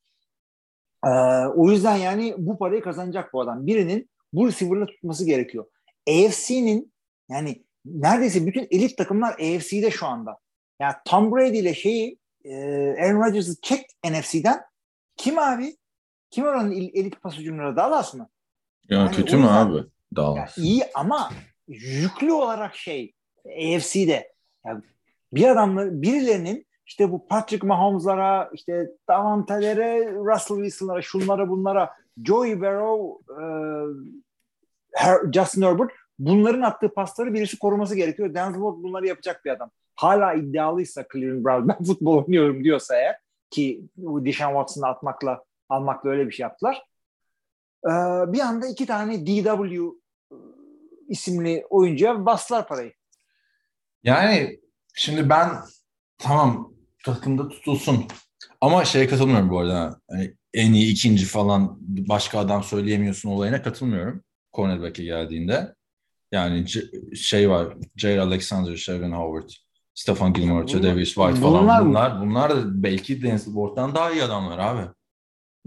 Ee, 1.05 1.09
o 1.55 1.71
yüzden 1.71 1.95
yani 1.95 2.35
bu 2.37 2.57
parayı 2.57 2.81
kazanacak 2.81 3.33
bu 3.33 3.41
adam. 3.41 3.67
Birinin 3.67 4.09
bu 4.33 4.47
receiver'la 4.47 4.85
tutması 4.85 5.25
gerekiyor. 5.25 5.65
AFC'nin 6.09 6.93
yani 7.29 7.63
neredeyse 7.85 8.45
bütün 8.45 8.67
elit 8.71 8.97
takımlar 8.97 9.33
AFC'de 9.33 9.91
şu 9.91 10.05
anda. 10.05 10.37
Yani 10.81 10.93
Tom 11.05 11.31
Brady 11.31 11.59
ile 11.59 11.73
şeyi 11.73 12.17
e, 12.45 12.53
Aaron 12.99 13.19
Rodgers'ı 13.23 13.61
çek 13.61 13.85
NFC'den. 14.09 14.61
Kim 15.17 15.39
abi? 15.39 15.77
Kim 16.29 16.45
oranın 16.45 16.71
elit 16.71 17.21
pas 17.21 17.37
hücumları? 17.37 17.75
Dallas 17.75 18.13
mı? 18.13 18.29
Ya 18.89 18.99
Yani 18.99 19.11
kötü 19.11 19.37
mü 19.37 19.47
abi? 19.47 19.77
Ya 19.77 19.83
Dallas. 20.15 20.57
iyi 20.57 20.83
ama 20.95 21.31
yüklü 21.67 22.33
olarak 22.33 22.75
şey 22.75 23.13
AFC'de 23.45 24.33
yani 24.65 24.81
bir 25.33 25.47
adamla 25.47 26.01
birilerinin 26.01 26.65
işte 26.85 27.11
bu 27.11 27.27
Patrick 27.27 27.67
Mahomes'lara 27.67 28.49
işte 28.53 28.87
Davante'lere 29.07 30.13
Russell 30.13 30.57
Wilson'lara 30.57 31.01
şunlara 31.01 31.49
bunlara 31.49 31.93
Joey 32.25 32.61
Burrow 32.61 33.33
e, 33.33 33.43
Her- 34.93 35.31
Justin 35.33 35.61
Herbert 35.61 35.91
bunların 36.19 36.61
attığı 36.61 36.93
pasları 36.93 37.33
birisi 37.33 37.59
koruması 37.59 37.95
gerekiyor. 37.95 38.33
Denzel 38.33 38.53
Ward 38.61 38.83
bunları 38.83 39.07
yapacak 39.07 39.45
bir 39.45 39.49
adam. 39.49 39.71
Hala 39.95 40.33
iddialıysa 40.33 41.05
Cleveland 41.13 41.45
Browns 41.45 41.67
ben 41.79 41.83
futbol 41.83 42.23
oynuyorum 42.23 42.63
diyorsa 42.63 42.95
eğer 42.95 43.15
ki 43.49 43.81
Deshaun 43.97 44.53
Watson'ı 44.53 44.87
atmakla 44.87 45.43
almakla 45.69 46.09
öyle 46.09 46.27
bir 46.27 46.31
şey 46.31 46.43
yaptılar. 46.43 46.83
Ee, 47.85 47.89
bir 48.33 48.39
anda 48.39 48.67
iki 48.67 48.85
tane 48.85 49.25
DW 49.25 50.01
isimli 51.07 51.65
oyuncuya 51.69 52.25
bastılar 52.25 52.67
parayı. 52.67 52.93
Yani 54.03 54.59
şimdi 54.95 55.29
ben 55.29 55.49
tamam 56.17 56.73
takımda 57.05 57.49
tutulsun 57.49 58.05
ama 58.61 58.85
şeye 58.85 59.07
katılmıyorum 59.07 59.49
bu 59.49 59.59
arada. 59.59 59.99
Hani 60.09 60.35
en 60.53 60.73
iyi 60.73 60.91
ikinci 60.91 61.25
falan 61.25 61.77
başka 61.81 62.39
adam 62.39 62.63
söyleyemiyorsun 62.63 63.29
olayına 63.29 63.61
katılmıyorum. 63.61 64.23
Cornerback'e 64.53 65.03
geldiğinde. 65.03 65.75
Yani 66.31 66.65
şey 67.15 67.49
var. 67.49 67.77
Jair 67.95 68.17
Alexander, 68.17 68.75
Sherman 68.75 69.11
Howard, 69.11 69.49
Stefan 69.93 70.33
Gilmore, 70.33 70.83
Davis 70.83 71.13
White 71.13 71.35
falan 71.41 71.63
bunlar- 71.63 71.85
bunlar 71.85 72.21
bunlar 72.21 72.49
da 72.49 72.83
belki 72.83 73.21
Denzel 73.21 73.53
Ward'dan 73.53 73.95
daha 73.95 74.11
iyi 74.11 74.23
adamlar 74.23 74.59
abi. 74.59 74.89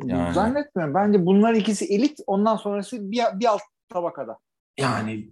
Yani. 0.05 0.35
Zannetmiyorum. 0.35 0.95
Bence 0.95 1.27
bunlar 1.27 1.55
ikisi 1.55 1.85
elit. 1.85 2.21
Ondan 2.27 2.57
sonrası 2.57 3.11
bir, 3.11 3.23
bir 3.35 3.47
alt 3.47 3.61
tabakada. 3.89 4.39
Yani 4.79 5.29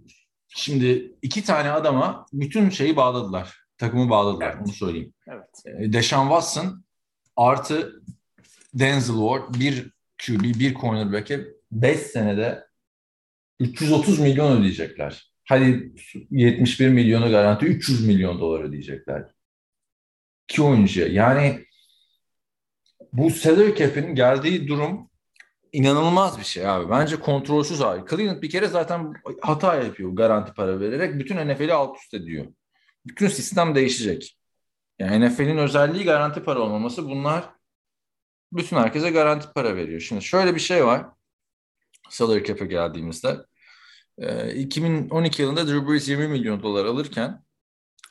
şimdi 0.47 1.15
iki 1.21 1.43
tane 1.43 1.71
adama 1.71 2.25
bütün 2.33 2.69
şeyi 2.69 2.95
bağladılar. 2.95 3.63
Takımı 3.77 4.09
bağladılar. 4.09 4.49
Evet. 4.53 4.61
Onu 4.67 4.73
söyleyeyim. 4.73 5.13
Evet. 5.27 5.63
E, 5.79 5.93
Deshaun 5.93 6.27
Watson 6.27 6.83
artı 7.35 8.01
Denzel 8.73 9.15
Ward 9.15 9.59
bir 9.59 9.93
QB, 10.25 10.43
bir 10.59 10.73
cornerback'e 10.73 11.45
5 11.71 11.99
senede 11.99 12.67
330 13.59 14.19
milyon 14.19 14.51
ödeyecekler. 14.57 15.32
Hadi 15.45 15.93
71 16.31 16.89
milyonu 16.89 17.29
garanti 17.29 17.65
300 17.65 18.07
milyon 18.07 18.39
dolar 18.39 18.63
ödeyecekler. 18.63 19.25
İki 20.49 20.61
oyuncuya. 20.61 21.07
Yani 21.07 21.65
bu 23.13 23.29
salary 23.29 23.75
cap'in 23.75 24.15
geldiği 24.15 24.67
durum 24.67 25.09
inanılmaz 25.73 26.39
bir 26.39 26.43
şey 26.43 26.67
abi. 26.67 26.89
Bence 26.89 27.19
kontrolsüz 27.19 27.81
abi. 27.81 28.09
Cleveland 28.09 28.41
bir 28.41 28.49
kere 28.49 28.67
zaten 28.67 29.13
hata 29.41 29.75
yapıyor 29.75 30.11
garanti 30.11 30.53
para 30.53 30.79
vererek. 30.79 31.19
Bütün 31.19 31.37
NFL'i 31.37 31.73
alt 31.73 31.97
üst 31.97 32.13
ediyor. 32.13 32.45
Bütün 33.05 33.27
sistem 33.27 33.75
değişecek. 33.75 34.37
Yani 34.99 35.27
NFL'in 35.27 35.57
özelliği 35.57 36.05
garanti 36.05 36.43
para 36.43 36.59
olmaması. 36.59 37.05
Bunlar 37.05 37.49
bütün 38.53 38.77
herkese 38.77 39.09
garanti 39.09 39.47
para 39.55 39.75
veriyor. 39.75 39.99
Şimdi 39.99 40.21
şöyle 40.21 40.55
bir 40.55 40.59
şey 40.59 40.85
var. 40.85 41.05
Salary 42.09 42.43
cap'e 42.43 42.65
geldiğimizde. 42.65 43.37
E, 44.17 44.53
2012 44.55 45.41
yılında 45.41 45.67
Drew 45.67 45.87
Brees 45.87 46.09
20 46.09 46.27
milyon 46.27 46.63
dolar 46.63 46.85
alırken 46.85 47.43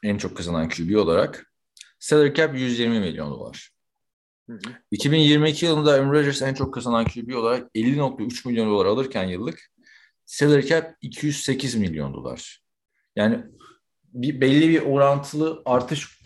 en 0.03 0.19
çok 0.19 0.37
kazanan 0.37 0.69
QB 0.69 0.97
olarak 0.97 1.53
salary 1.99 2.35
cap 2.35 2.59
120 2.59 3.01
milyon 3.01 3.31
dolar. 3.31 3.73
2022 4.91 5.67
yılında 5.67 5.93
Aaron 5.93 6.13
Rodgers 6.13 6.43
en 6.43 6.55
çok 6.55 6.75
kazanan 6.75 7.05
QB 7.05 7.35
olarak 7.35 7.71
50.3 7.75 8.49
milyon 8.49 8.71
dolar 8.71 8.87
alırken 8.87 9.25
yıllık 9.25 9.71
salary 10.25 10.67
cap 10.67 10.97
208 11.01 11.75
milyon 11.75 12.15
dolar. 12.15 12.63
Yani 13.17 13.45
bir 14.05 14.41
belli 14.41 14.69
bir 14.69 14.83
orantılı 14.83 15.63
artış 15.65 16.23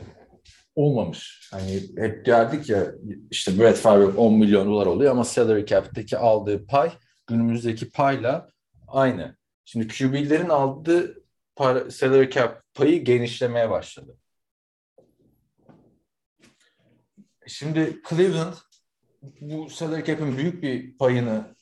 olmamış. 0.74 1.48
Hani 1.52 1.82
hep 1.96 2.24
geldik 2.24 2.68
ya 2.68 2.92
işte 3.30 3.58
Brett 3.58 3.76
Favre 3.76 4.04
10 4.04 4.34
milyon 4.34 4.66
dolar 4.66 4.86
oluyor 4.86 5.10
ama 5.10 5.24
salary 5.24 5.66
cap'teki 5.66 6.18
aldığı 6.18 6.66
pay 6.66 6.92
günümüzdeki 7.26 7.90
payla 7.90 8.48
aynı. 8.88 9.36
Şimdi 9.68 9.88
QB'lerin 9.88 10.48
aldığı 10.48 11.24
para, 11.56 11.90
salary 11.90 12.30
cap 12.30 12.62
payı 12.74 13.04
genişlemeye 13.04 13.70
başladı. 13.70 14.16
Şimdi 17.46 18.02
Cleveland 18.08 18.54
bu 19.40 19.70
salary 19.70 20.04
cap'in 20.04 20.36
büyük 20.36 20.62
bir 20.62 20.98
payını 20.98 21.56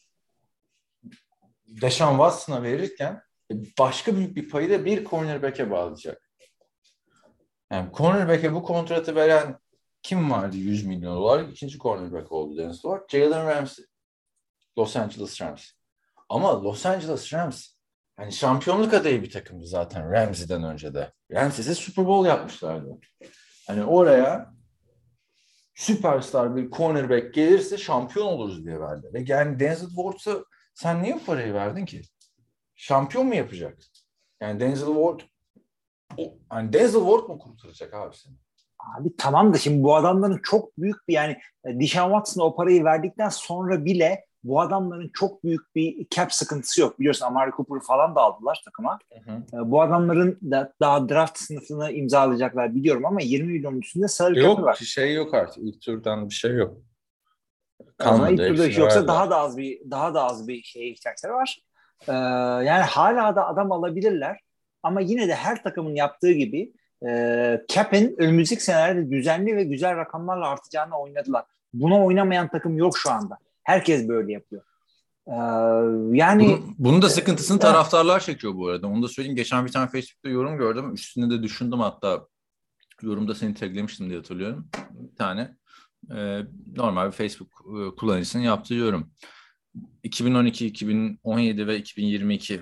Deshaun 1.67 2.17
Watson'a 2.17 2.63
verirken 2.63 3.23
başka 3.79 4.17
büyük 4.17 4.37
bir 4.37 4.49
payı 4.49 4.71
da 4.71 4.85
bir 4.85 5.05
cornerback'e 5.05 5.71
bağlayacak. 5.71 6.31
Yani 7.71 7.93
cornerback'e 7.95 8.55
bu 8.55 8.63
kontratı 8.63 9.15
veren 9.15 9.59
kim 10.03 10.31
vardı 10.31 10.57
100 10.57 10.87
milyon 10.87 11.17
dolar? 11.17 11.49
İkinci 11.49 11.79
cornerback 11.79 12.33
oldu 12.33 12.59
Dennis 12.59 12.83
Ward. 12.83 13.09
Jalen 13.09 13.47
Ramsey. 13.47 13.85
Los 14.79 14.97
Angeles 14.97 15.41
Rams. 15.41 15.71
Ama 16.29 16.63
Los 16.65 16.87
Angeles 16.87 17.33
Rams 17.33 17.74
hani 18.17 18.33
şampiyonluk 18.33 18.95
adayı 18.95 19.23
bir 19.23 19.31
takımdı 19.31 19.67
zaten 19.67 20.13
Ramsey'den 20.13 20.65
önce 20.65 20.95
de. 20.95 21.13
Ramsey'se 21.33 21.75
Super 21.75 22.07
Bowl 22.07 22.29
yapmışlardı. 22.29 22.99
Hani 23.67 23.85
oraya 23.85 24.55
süperstar 25.75 26.57
bir 26.57 26.71
cornerback 26.71 27.35
gelirse 27.35 27.79
şampiyon 27.79 28.27
oluruz 28.27 28.65
diye 28.65 28.81
verdi. 28.81 29.11
Ve 29.15 29.25
yani 29.27 29.61
Denzel 29.61 29.89
Ward'a 29.89 30.45
sen 30.75 31.03
niye 31.03 31.15
bu 31.15 31.25
parayı 31.25 31.55
verdin 31.55 31.85
ki? 31.85 32.03
Şampiyon 32.75 33.27
mu 33.27 33.35
yapacak? 33.35 33.79
Yani 34.41 34.61
Denzel 34.61 34.95
Ward 34.95 35.21
o, 36.17 36.39
hani 36.49 36.73
Denzel 36.73 37.01
Ward 37.01 37.29
mu 37.29 37.39
kurtaracak 37.39 37.95
abi 37.95 38.17
seni? 38.17 38.35
Abi 38.99 39.17
tamam 39.17 39.55
da 39.55 39.59
şimdi 39.59 39.83
bu 39.83 39.97
adamların 39.97 40.41
çok 40.43 40.79
büyük 40.79 41.09
bir 41.09 41.15
yani 41.15 41.37
Deshaun 41.65 42.11
Watson'a 42.11 42.45
o 42.45 42.57
parayı 42.57 42.85
verdikten 42.85 43.29
sonra 43.29 43.85
bile 43.85 44.25
bu 44.45 44.61
adamların 44.61 45.11
çok 45.15 45.45
büyük 45.45 45.75
bir 45.75 46.07
cap 46.11 46.33
sıkıntısı 46.33 46.81
yok. 46.81 46.99
Biliyorsun 47.01 47.27
Amari 47.27 47.51
Cooper'ı 47.51 47.81
falan 47.81 48.15
da 48.15 48.21
aldılar 48.21 48.63
takıma. 48.65 48.99
Hı 49.13 49.31
hı. 49.33 49.37
E, 49.63 49.71
Bu 49.71 49.83
adamların 49.83 50.39
da 50.43 50.73
daha 50.81 51.09
draft 51.09 51.39
sınıfını 51.39 51.93
imzalayacaklar 51.93 52.75
biliyorum 52.75 53.07
ama 53.07 53.21
20 53.21 53.53
milyon 53.53 53.81
üstünde 53.81 54.09
salary 54.09 54.35
cap'i 54.35 54.47
Yok 54.47 54.63
var. 54.63 54.75
şey 54.75 55.15
yok 55.15 55.35
artık. 55.35 55.63
İlk 55.65 55.81
turdan 55.83 56.29
bir 56.29 56.35
şey 56.35 56.55
yok. 56.55 56.77
Ama 57.99 58.31
ilk 58.31 58.39
Kalmadı, 58.39 58.57
turda 58.57 58.67
yoksa 58.67 58.81
verdiler. 58.97 59.07
daha 59.09 59.31
da 59.31 59.37
az 59.37 59.57
bir 59.59 59.91
daha 59.91 60.15
da 60.15 60.25
az 60.25 60.49
bir 60.49 60.63
şeye 60.63 60.89
ihtiyaçları 60.89 61.33
var. 61.33 61.61
Ee, 62.09 62.13
yani 62.67 62.83
hala 62.83 63.37
da 63.37 63.47
adam 63.47 63.73
alabilirler 63.73 64.41
ama 64.83 65.01
yine 65.01 65.29
de 65.29 65.35
her 65.35 65.63
takımın 65.63 65.95
yaptığı 65.95 66.33
gibi 66.33 66.73
e, 67.09 67.61
cap'in 67.69 68.15
önümüzdeki 68.19 68.65
senelerde 68.65 69.11
düzenli 69.11 69.57
ve 69.57 69.65
güzel 69.65 69.97
rakamlarla 69.97 70.49
artacağını 70.49 70.99
oynadılar. 70.99 71.45
Buna 71.75 72.05
oynamayan 72.05 72.49
takım 72.49 72.79
yok 72.79 72.99
şu 72.99 73.11
anda. 73.11 73.39
Herkes 73.65 74.09
böyle 74.09 74.33
yapıyor. 74.33 74.63
Ee, 75.27 75.33
yani 76.17 76.45
Bunun, 76.45 76.75
bunun 76.79 77.03
da 77.03 77.09
sıkıntısını 77.09 77.55
Evet. 77.55 77.63
taraftarlar 77.63 78.21
çekiyor 78.21 78.55
bu 78.55 78.69
arada. 78.69 78.87
Onu 78.87 79.03
da 79.03 79.09
söyleyeyim. 79.09 79.37
Geçen 79.37 79.67
bir 79.67 79.73
tane 79.73 79.89
Facebook'ta 79.89 80.29
yorum 80.29 80.59
gördüm. 80.59 80.95
Üstünde 80.95 81.39
de 81.39 81.43
düşündüm 81.43 81.81
hatta. 81.81 82.27
Yorumda 83.03 83.35
seni 83.35 83.55
taglemiştim 83.55 84.09
diye 84.09 84.19
hatırlıyorum. 84.19 84.69
Bir 84.91 85.17
tane 85.17 85.57
e, 86.17 86.41
normal 86.77 87.07
bir 87.07 87.13
Facebook 87.13 87.49
e, 87.51 87.97
kullanıcısının 87.97 88.43
yaptığı 88.43 88.75
yorum. 88.75 89.11
2012, 90.03 90.67
2017 90.67 91.67
ve 91.67 91.79
2022 91.79 92.61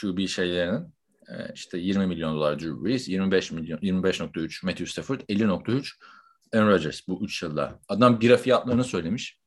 QB 0.00 0.26
şeylerinin 0.26 0.94
e, 1.28 1.52
işte 1.54 1.78
20 1.78 2.06
milyon 2.06 2.34
dolar 2.34 2.60
Drew 2.60 2.84
Brees, 2.84 3.08
25 3.08 3.52
milyon 3.52 3.78
25.3 3.78 4.66
Matthew 4.66 4.86
Stafford, 4.86 5.20
50.3 5.20 5.92
Aaron 6.54 6.68
Rodgers 6.68 7.08
bu 7.08 7.24
3 7.24 7.42
yılda. 7.42 7.78
Adam 7.88 8.20
bira 8.20 8.36
fiyatlarını 8.36 8.84
söylemiş. 8.84 9.39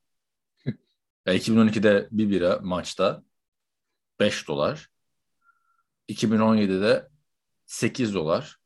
Ya 1.25 1.33
2012'de 1.33 2.07
bir 2.11 2.29
bira 2.29 2.59
maçta 2.63 3.23
5 4.19 4.47
dolar. 4.47 4.89
2017'de 6.09 7.09
8 7.65 8.13
dolar. 8.13 8.57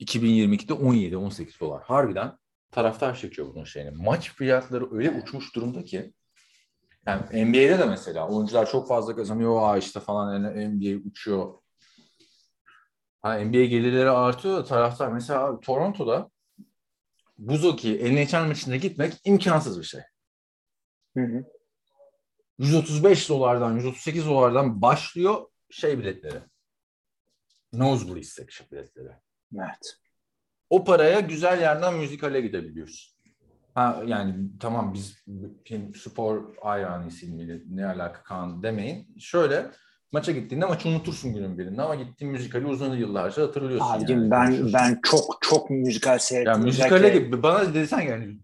2022'de 0.00 0.72
17-18 0.72 1.60
dolar. 1.60 1.82
Harbiden 1.82 2.38
taraftar 2.70 3.16
çekiyor 3.16 3.54
bunun 3.54 3.64
şeyini. 3.64 3.90
Maç 3.90 4.30
fiyatları 4.30 4.94
öyle 4.94 5.10
uçmuş 5.10 5.54
durumda 5.54 5.84
ki 5.84 6.12
yani 7.06 7.44
NBA'de 7.44 7.78
de 7.78 7.84
mesela 7.84 8.28
oyuncular 8.28 8.70
çok 8.70 8.88
fazla 8.88 9.16
kazanıyor. 9.16 9.62
Aa 9.62 9.78
işte 9.78 10.00
falan 10.00 10.42
NBA 10.42 11.08
uçuyor. 11.08 11.54
Ha, 13.22 13.34
NBA 13.38 13.64
gelirleri 13.64 14.10
artıyor 14.10 14.56
da 14.56 14.64
taraftar 14.64 15.12
mesela 15.12 15.60
Toronto'da 15.60 16.30
buz 17.38 17.64
hokeyi 17.64 18.14
NHL 18.14 18.46
maçına 18.46 18.76
gitmek 18.76 19.14
imkansız 19.24 19.78
bir 19.78 19.84
şey. 19.84 20.00
Hı 21.16 21.20
hı. 21.20 21.44
135 22.58 23.28
dolardan 23.28 23.76
138 23.76 24.26
dolardan 24.26 24.82
başlıyor 24.82 25.46
şey 25.70 25.98
biletleri. 25.98 26.40
Nosebleed 27.72 28.24
section 28.24 28.68
biletleri. 28.72 29.12
evet. 29.54 29.96
O 30.70 30.84
paraya 30.84 31.20
güzel 31.20 31.60
yerden 31.60 31.94
müzikale 31.94 32.40
gidebiliyorsun. 32.40 33.20
Ha, 33.74 34.02
yani 34.06 34.34
tamam 34.60 34.94
biz 34.94 35.22
bir 35.26 35.94
spor 35.94 36.56
hayranıyız 36.56 37.22
mi 37.22 37.62
ne 37.68 37.86
alaka 37.86 38.22
kan 38.22 38.62
demeyin. 38.62 39.16
Şöyle 39.18 39.70
maça 40.12 40.32
gittiğinde 40.32 40.66
maçı 40.66 40.88
unutursun 40.88 41.34
günün 41.34 41.58
birinde 41.58 41.82
ama 41.82 41.94
gittiğin 41.94 42.32
müzikali 42.32 42.66
uzun 42.66 42.96
yıllarca 42.96 43.42
hatırlıyorsun. 43.42 43.86
Abicim 43.86 44.18
yani. 44.18 44.30
ben 44.30 44.46
Konuşursun. 44.46 44.72
ben 44.74 45.00
çok 45.02 45.38
çok 45.40 45.70
müzikal 45.70 46.18
seyrettim. 46.18 46.52
Ya 46.52 46.58
müzikale 46.58 46.94
Özellikle- 46.94 47.18
gibi 47.26 47.42
bana 47.42 47.74
desen 47.74 48.00
yani 48.00 48.38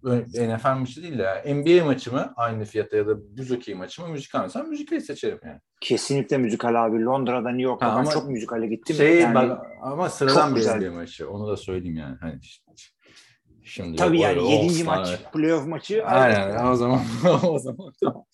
NFL 0.54 0.78
maçı 0.78 1.02
değil 1.02 1.18
de 1.18 1.22
ya, 1.22 1.42
NBA 1.54 1.84
maçı 1.84 2.12
mı 2.12 2.32
aynı 2.36 2.64
fiyata 2.64 2.96
ya 2.96 3.06
da 3.06 3.36
buz 3.38 3.50
hokeyi 3.50 3.76
maçı 3.76 4.02
mı 4.02 4.08
müzikal 4.08 4.42
mesela 4.42 4.64
müzikali 4.64 5.00
seçerim 5.00 5.38
yani. 5.44 5.60
Kesinlikle 5.80 6.38
müzikal 6.38 6.86
abi. 6.86 7.04
Londra'da, 7.04 7.48
New 7.50 7.62
York'ta 7.62 7.94
Ha, 7.94 7.98
ben 8.04 8.10
çok 8.10 8.28
müzikale 8.28 8.66
gittim. 8.66 8.96
Şey 8.96 9.20
yani, 9.20 9.34
bak, 9.34 9.66
ama 9.82 10.08
sıradan 10.10 10.56
bir. 10.56 10.62
NBA 10.66 10.92
maçı 10.94 11.30
onu 11.30 11.48
da 11.48 11.56
söyleyeyim 11.56 11.96
yani. 11.96 12.16
Hani 12.20 12.38
işte- 12.42 12.62
şimdi 13.62 13.96
tabii 13.96 14.20
yani 14.20 14.38
öyle 14.38 14.48
7. 14.48 14.84
Maç, 14.84 15.08
evet. 15.10 15.32
playoff 15.32 15.66
maçı. 15.66 16.04
Aynen 16.06 16.66
o 16.66 16.74
zaman 16.74 17.00
o 17.42 17.58
zaman 17.58 17.92
tamam. 18.02 18.24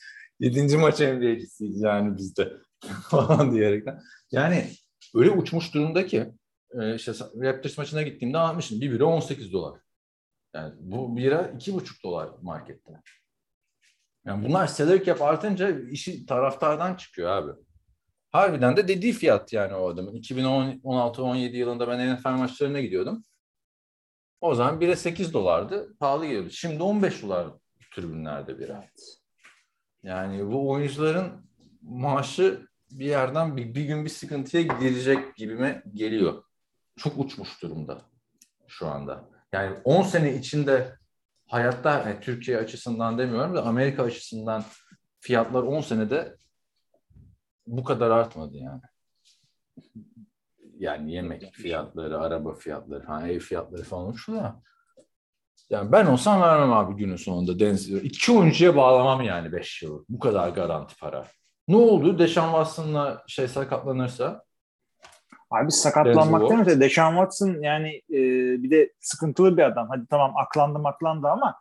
Yedinci 0.41 0.77
maç 0.77 1.01
NBA'cisiyiz 1.01 1.83
yani 1.83 2.17
bizde 2.17 2.53
falan 3.11 3.53
diyerekten. 3.53 4.03
Yani 4.31 4.71
öyle 5.15 5.31
uçmuş 5.31 5.75
durumda 5.75 6.07
ki 6.07 6.33
e, 6.81 6.95
işte 6.95 7.13
Raptors 7.37 7.79
maçına 7.79 8.03
gittiğimde 8.03 8.39
almışım. 8.39 8.81
Bir 8.81 8.93
bira 8.93 9.05
18 9.05 9.53
dolar. 9.53 9.81
Yani 10.55 10.75
bu 10.79 11.17
bira 11.17 11.53
iki 11.57 11.75
buçuk 11.75 12.05
dolar 12.05 12.31
markette. 12.43 12.93
Yani 14.27 14.49
bunlar 14.49 14.67
salary 14.67 15.05
cap 15.05 15.23
artınca 15.23 15.81
işi 15.81 16.27
taraftardan 16.27 16.95
çıkıyor 16.95 17.31
abi. 17.31 17.53
Harbiden 18.31 18.77
de 18.77 18.89
dediği 18.89 19.13
fiyat 19.13 19.53
yani 19.53 19.75
o 19.75 19.89
adamın. 19.89 20.17
2016-17 20.17 21.57
yılında 21.57 21.89
ben 21.89 22.15
NFL 22.15 22.29
maçlarına 22.29 22.81
gidiyordum. 22.81 23.25
O 24.41 24.55
zaman 24.55 24.81
bire 24.81 24.97
8 24.97 25.33
dolardı. 25.33 25.97
Pahalı 25.99 26.27
geliyordu. 26.27 26.51
Şimdi 26.51 26.83
15 26.83 27.23
dolar 27.23 27.49
tribünlerde 27.95 28.59
bira. 28.59 28.85
Yani 30.03 30.53
bu 30.53 30.71
oyuncuların 30.71 31.51
maaşı 31.83 32.67
bir 32.99 33.07
yerden 33.07 33.57
bir, 33.57 33.75
bir 33.75 33.85
gün 33.85 34.05
bir 34.05 34.11
sıkıntıya 34.11 34.63
girecek 34.63 35.37
gibime 35.37 35.83
geliyor. 35.95 36.45
Çok 36.97 37.19
uçmuş 37.19 37.63
durumda 37.63 38.03
şu 38.67 38.87
anda. 38.89 39.25
Yani 39.53 39.77
10 39.85 40.03
sene 40.03 40.35
içinde 40.35 40.97
hayatta 41.47 41.99
yani 41.99 42.21
Türkiye 42.21 42.59
açısından 42.59 43.19
demiyorum 43.19 43.55
da 43.55 43.65
Amerika 43.65 44.03
açısından 44.03 44.65
fiyatlar 45.21 45.63
10 45.63 45.81
senede 45.81 46.37
bu 47.67 47.85
kadar 47.85 48.11
artmadı 48.11 48.57
yani. 48.57 48.83
Yani 50.79 51.15
yemek 51.15 51.55
fiyatları, 51.55 52.19
araba 52.19 52.55
fiyatları, 52.55 53.05
ha, 53.05 53.29
ev 53.29 53.39
fiyatları 53.39 53.83
falan 53.83 54.09
uçtu 54.09 54.33
da. 54.33 54.63
Yani 55.71 55.93
ben 55.93 56.07
olsam 56.07 56.43
vermem 56.43 56.73
abi 56.73 56.97
günün 56.97 57.17
sonunda 57.17 57.59
Denzel. 57.59 58.05
İki 58.05 58.33
oyuncuya 58.33 58.77
bağlamam 58.77 59.23
yani 59.23 59.53
5 59.53 59.83
yıl. 59.83 60.05
Bu 60.09 60.19
kadar 60.19 60.49
garanti 60.49 60.97
para. 60.97 61.27
Ne 61.69 61.77
oldu? 61.77 62.19
Deşan 62.19 62.47
Watson'la 62.47 63.25
şey 63.27 63.49
sakatlanırsa 63.49 64.45
Abi 65.53 65.71
sakatlanmaktan 65.71 66.61
öte 66.61 66.81
Deshaun 66.81 67.13
Watson 67.13 67.63
yani 67.63 67.89
e, 68.11 68.19
bir 68.63 68.71
de 68.71 68.93
sıkıntılı 69.01 69.57
bir 69.57 69.63
adam. 69.63 69.89
Hadi 69.89 70.07
tamam 70.11 70.37
aklandı 70.37 70.79
maklandı 70.79 71.29
ama 71.29 71.61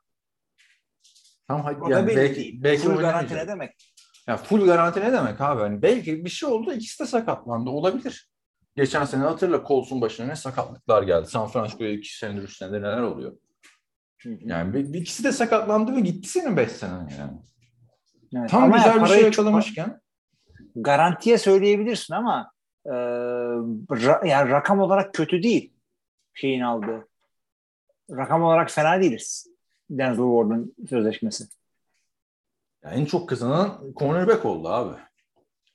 tam 1.47 1.63
hadi 1.63 1.81
o 1.81 1.89
da 1.89 1.93
yani 1.93 2.07
belli 2.07 2.17
belki, 2.17 2.35
değil. 2.35 2.63
belki 2.63 2.81
Full 2.81 2.95
garanti 2.95 3.35
ne 3.35 3.47
demek? 3.47 3.93
Ya 4.27 4.37
full 4.37 4.65
garanti 4.65 4.99
ne 4.99 5.13
demek 5.13 5.41
abi? 5.41 5.61
Hani 5.61 5.81
belki 5.81 6.25
bir 6.25 6.29
şey 6.29 6.49
oldu 6.49 6.73
ikisi 6.73 7.03
de 7.03 7.07
sakatlandı 7.07 7.69
olabilir. 7.69 8.29
Geçen 8.75 9.05
sene 9.05 9.23
hatırla 9.23 9.63
Colts'un 9.67 10.01
başına 10.01 10.27
ne 10.27 10.35
sakatlıklar 10.35 11.03
geldi. 11.03 11.27
San 11.27 11.47
Francisco'ya 11.47 11.91
iki 11.91 12.17
senedir 12.17 12.43
üç 12.43 12.57
senedir 12.57 12.81
neler 12.81 13.01
oluyor. 13.01 13.37
Yani 14.25 14.73
bir, 14.73 14.93
bir 14.93 15.01
ikisi 15.01 15.23
de 15.23 15.31
sakatlandı 15.31 15.95
ve 15.95 15.99
gitti 15.99 16.29
senin 16.29 16.57
beş 16.57 16.71
sene 16.71 16.91
yani. 16.91 17.33
Evet, 18.35 18.49
Tam 18.49 18.63
ama 18.63 18.77
güzel 18.77 18.93
bir 18.95 18.99
parayı 18.99 19.15
şey 19.15 19.23
yakalamışken. 19.25 20.01
Garantiye 20.75 21.37
söyleyebilirsin 21.37 22.13
ama 22.13 22.51
e, 22.85 22.89
ra- 22.89 24.27
yani 24.27 24.49
rakam 24.49 24.79
olarak 24.79 25.13
kötü 25.13 25.43
değil 25.43 25.73
şeyin 26.33 26.61
aldığı. 26.61 27.07
Rakam 28.11 28.43
olarak 28.43 28.71
fena 28.71 29.01
değiliz. 29.01 29.47
Denzel 29.89 30.15
Ward'un 30.25 30.75
sözleşmesi. 30.89 31.43
Yani 32.83 33.01
en 33.01 33.05
çok 33.05 33.29
kazanan 33.29 33.81
cornerback 33.99 34.45
oldu 34.45 34.67
abi. 34.69 34.97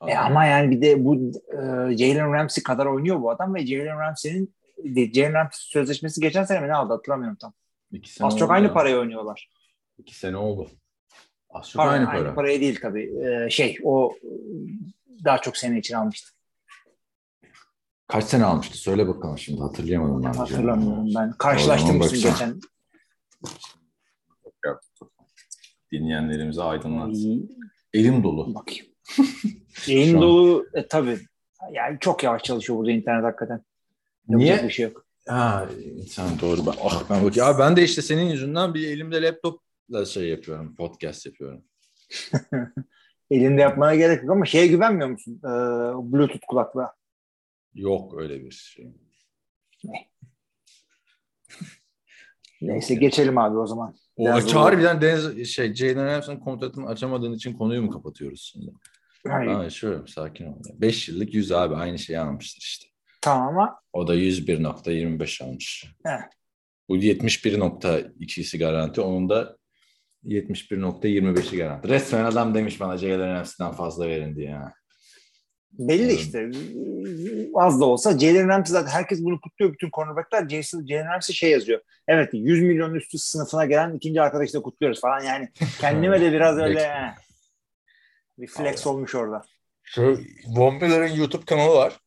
E 0.08 0.16
ama 0.16 0.44
yani 0.44 0.70
bir 0.70 0.82
de 0.82 1.04
bu 1.04 1.14
e, 1.52 1.96
Jalen 1.96 2.32
Ramsey 2.32 2.64
kadar 2.64 2.86
oynuyor 2.86 3.20
bu 3.22 3.30
adam 3.30 3.54
ve 3.54 3.66
Jalen 3.66 3.98
Ramsey'nin 4.00 4.54
de- 4.84 5.12
Jalen 5.12 5.32
Ramsey 5.34 5.58
sözleşmesi 5.60 6.20
geçen 6.20 6.44
sene 6.44 6.60
mi 6.60 6.68
ne 6.68 6.74
aldı 6.74 6.92
hatırlamıyorum 6.92 7.36
tam. 7.40 7.52
İki 7.92 8.12
sene 8.12 8.26
Az 8.28 8.38
çok 8.38 8.50
aynı 8.50 8.66
ya. 8.66 8.72
paraya 8.72 8.98
oynuyorlar. 8.98 9.50
İki 9.98 10.14
sene 10.18 10.36
oldu. 10.36 10.70
Az 11.50 11.70
çok 11.70 11.82
Pardon, 11.82 11.92
aynı 11.92 12.08
aynı, 12.08 12.24
para. 12.24 12.34
paraya 12.34 12.60
değil 12.60 12.78
tabii. 12.82 13.12
E, 13.26 13.50
şey 13.50 13.78
o 13.84 14.14
daha 15.24 15.38
çok 15.38 15.56
sene 15.56 15.78
için 15.78 15.94
almıştı. 15.94 16.30
Kaç 18.08 18.24
sene 18.24 18.44
almıştı? 18.44 18.78
Söyle 18.78 19.08
bakalım 19.08 19.38
şimdi 19.38 19.60
hatırlayamadım 19.60 20.24
ben. 20.24 20.32
Hatırlamıyorum 20.32 21.04
ben. 21.06 21.10
Zaman 21.10 21.32
Karşılaştırmıştım 21.38 22.20
geçen 22.30 22.60
Dinleyenlerimizi 25.92 26.62
aydınlat. 26.62 27.16
Elim 27.94 28.24
dolu. 28.24 28.54
Bakayım. 28.54 28.86
An. 30.16 30.22
dolu 30.22 30.66
e, 30.74 30.86
tabii. 30.88 31.18
Yani 31.72 31.98
çok 32.00 32.22
yavaş 32.22 32.42
çalışıyor 32.42 32.78
burada 32.78 32.90
internet 32.90 33.24
hakikaten. 33.24 33.60
Niye? 34.28 34.48
Yapacak 34.48 34.68
Bir 34.68 34.74
şey 34.74 34.84
yok. 34.84 35.06
Ha, 35.28 35.68
sen 36.08 36.28
doğru. 36.40 36.66
Ben, 36.66 36.72
ah, 36.84 37.02
ben 37.10 37.24
bakayım. 37.24 37.48
Abi 37.48 37.58
ben 37.58 37.76
de 37.76 37.82
işte 37.82 38.02
senin 38.02 38.24
yüzünden 38.24 38.74
bir 38.74 38.88
elimde 38.88 39.22
laptopla 39.22 39.65
şey 40.06 40.28
yapıyorum. 40.28 40.76
Podcast 40.76 41.26
yapıyorum. 41.26 41.64
Elinde 43.30 43.60
yapmana 43.60 43.94
gerek 43.94 44.22
yok 44.22 44.30
ama 44.30 44.44
şeye 44.44 44.66
güvenmiyor 44.66 45.08
musun? 45.08 45.40
Ee, 45.44 45.48
Bluetooth 46.12 46.46
kulaklığa. 46.48 46.94
Yok 47.74 48.14
öyle 48.18 48.44
bir 48.44 48.50
şey. 48.50 48.92
Neyse 52.60 52.94
geçelim 52.94 53.38
abi 53.38 53.58
o 53.58 53.66
zaman. 53.66 53.96
O 54.16 54.40
zor. 54.40 54.78
birden 54.78 55.00
Deniz 55.00 55.48
şey 55.48 55.74
Jalen 55.74 56.06
Ramsey'in 56.06 56.40
kontratını 56.40 56.86
açamadığın 56.86 57.32
için 57.32 57.52
konuyu 57.52 57.82
mu 57.82 57.90
kapatıyoruz 57.90 58.50
şimdi? 58.52 58.72
Hayır. 59.28 59.50
Ben 59.50 59.62
yaşıyorum 59.62 60.08
sakin 60.08 60.46
ol. 60.46 60.62
5 60.74 61.08
yıllık 61.08 61.34
100 61.34 61.52
abi 61.52 61.74
aynı 61.74 61.98
şeyi 61.98 62.18
almıştır 62.18 62.60
işte. 62.60 62.86
Tamam 63.20 63.48
ama 63.48 63.80
O 63.92 64.08
da 64.08 64.16
101.25 64.16 65.44
almış. 65.44 65.86
He. 66.06 66.18
Bu 66.88 66.96
71.2'si 66.96 68.58
garanti. 68.58 69.00
Onun 69.00 69.28
da 69.28 69.56
71.25'i 70.26 71.58
garanti. 71.58 71.88
Resmen 71.88 72.24
adam 72.24 72.54
demiş 72.54 72.80
bana 72.80 72.96
Jalen 72.96 73.34
Ramsey'den 73.34 73.72
fazla 73.72 74.08
verin 74.08 74.36
diye. 74.36 74.58
Belli 75.72 76.02
Evet. 76.02 76.18
işte. 76.20 76.50
Az 77.54 77.80
da 77.80 77.84
olsa 77.84 78.18
Jalen 78.18 78.48
Ramsey 78.48 78.72
zaten 78.72 78.90
herkes 78.90 79.24
bunu 79.24 79.40
kutluyor. 79.40 79.72
Bütün 79.72 79.90
cornerbackler 79.90 80.48
Jason, 80.48 80.86
Jalen 80.86 81.06
Ramsey 81.06 81.36
şey 81.36 81.50
yazıyor. 81.50 81.80
Evet 82.08 82.30
100 82.32 82.62
milyon 82.62 82.94
üstü 82.94 83.18
sınıfına 83.18 83.64
gelen 83.64 83.94
ikinci 83.94 84.22
arkadaşı 84.22 84.54
da 84.54 84.62
kutluyoruz 84.62 85.00
falan 85.00 85.20
yani. 85.20 85.48
Kendime 85.80 86.20
de 86.20 86.32
biraz 86.32 86.58
öyle 86.58 87.14
bir 88.38 88.46
flex 88.46 88.86
olmuş 88.86 89.14
orada. 89.14 89.42
Şu 89.82 90.20
Von 90.46 90.74
Miller'ın 90.74 91.14
YouTube 91.14 91.44
kanalı 91.44 91.74
var. 91.74 92.00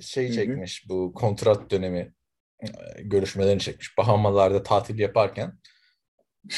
Şey 0.00 0.32
çekmiş 0.32 0.88
bu 0.88 1.12
kontrat 1.14 1.70
dönemi 1.70 2.12
e, 2.60 2.68
görüşmelerini 3.02 3.60
çekmiş. 3.60 3.98
Bahamalarda 3.98 4.62
tatil 4.62 4.98
yaparken 4.98 5.52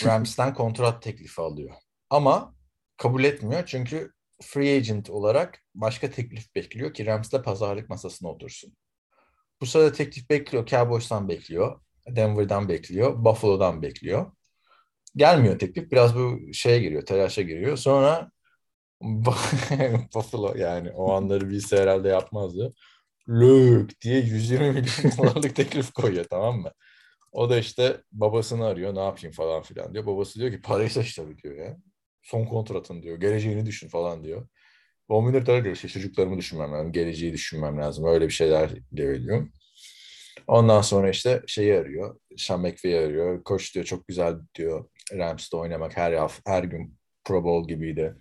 Rams'ten 0.05 0.55
kontrat 0.55 1.03
teklifi 1.03 1.41
alıyor. 1.41 1.75
Ama 2.11 2.55
kabul 2.97 3.25
etmiyor 3.25 3.63
çünkü 3.67 4.13
free 4.43 4.77
agent 4.77 5.11
olarak 5.11 5.63
başka 5.75 6.11
teklif 6.11 6.55
bekliyor 6.55 6.95
ki 6.95 7.07
Rams'le 7.07 7.43
pazarlık 7.45 7.89
masasına 7.89 8.29
otursun. 8.29 8.77
Bu 9.61 9.67
sırada 9.67 9.93
teklif 9.93 10.31
bekliyor. 10.31 10.67
Cowboys'tan 10.67 11.29
bekliyor. 11.29 11.81
Denver'dan 12.09 12.69
bekliyor. 12.69 13.25
Buffalo'dan 13.25 13.83
bekliyor. 13.83 14.33
Gelmiyor 15.17 15.59
teklif. 15.59 15.93
Biraz 15.93 16.17
bu 16.17 16.41
şeye 16.53 16.79
giriyor, 16.79 17.07
telaşa 17.07 17.43
giriyor. 17.43 17.77
Sonra 17.77 18.31
Buffalo 20.15 20.55
yani 20.57 20.91
o 20.91 21.13
anları 21.13 21.49
bilse 21.51 21.77
herhalde 21.77 22.09
yapmazdı. 22.09 22.73
Lök 23.29 24.01
diye 24.01 24.21
120 24.21 24.71
milyon 24.71 25.19
dolarlık 25.19 25.57
teklif 25.57 25.93
koyuyor 25.93 26.25
tamam 26.31 26.61
mı? 26.61 26.71
O 27.37 27.51
da 27.51 27.59
işte 27.59 28.03
babasını 28.13 28.67
arıyor 28.67 28.95
ne 28.95 29.01
yapayım 29.01 29.33
falan 29.33 29.63
filan 29.63 29.95
diyor. 29.95 30.07
Babası 30.07 30.41
diyor 30.41 30.53
ki 30.53 30.61
parayı 30.63 30.91
seç 30.91 31.15
tabii 31.15 31.39
diyor 31.39 31.57
ya. 31.57 31.77
Son 32.23 32.45
kontratın 32.45 33.03
diyor. 33.03 33.21
Geleceğini 33.21 33.67
düşün 33.67 33.89
falan 33.89 34.25
diyor. 34.25 34.49
Von 35.11 35.25
Miller 35.27 35.65
diyor 35.65 35.75
işte 35.77 35.89
çocuklarımı 35.89 36.39
düşünmem 36.39 36.73
lazım. 36.73 36.93
Geleceği 36.93 37.33
düşünmem 37.33 37.79
lazım. 37.79 38.07
Öyle 38.07 38.27
bir 38.29 38.33
şeyler 38.33 38.71
diyor. 38.97 39.49
Ondan 40.47 40.83
sonra 40.83 41.11
işte 41.11 41.43
şeyi 41.47 41.75
arıyor. 41.79 42.21
Sean 42.37 42.61
McVay'i 42.61 42.99
arıyor. 43.07 43.45
Koç 43.45 43.75
diyor 43.75 43.85
çok 43.87 44.09
güzel 44.09 44.37
diyor. 44.55 44.89
Rams'te 45.13 45.57
oynamak 45.57 45.97
her 45.97 46.13
haf- 46.13 46.41
her 46.47 46.65
gün 46.65 46.99
Pro 47.25 47.45
Bowl 47.45 47.69
gibiydi. 47.69 48.17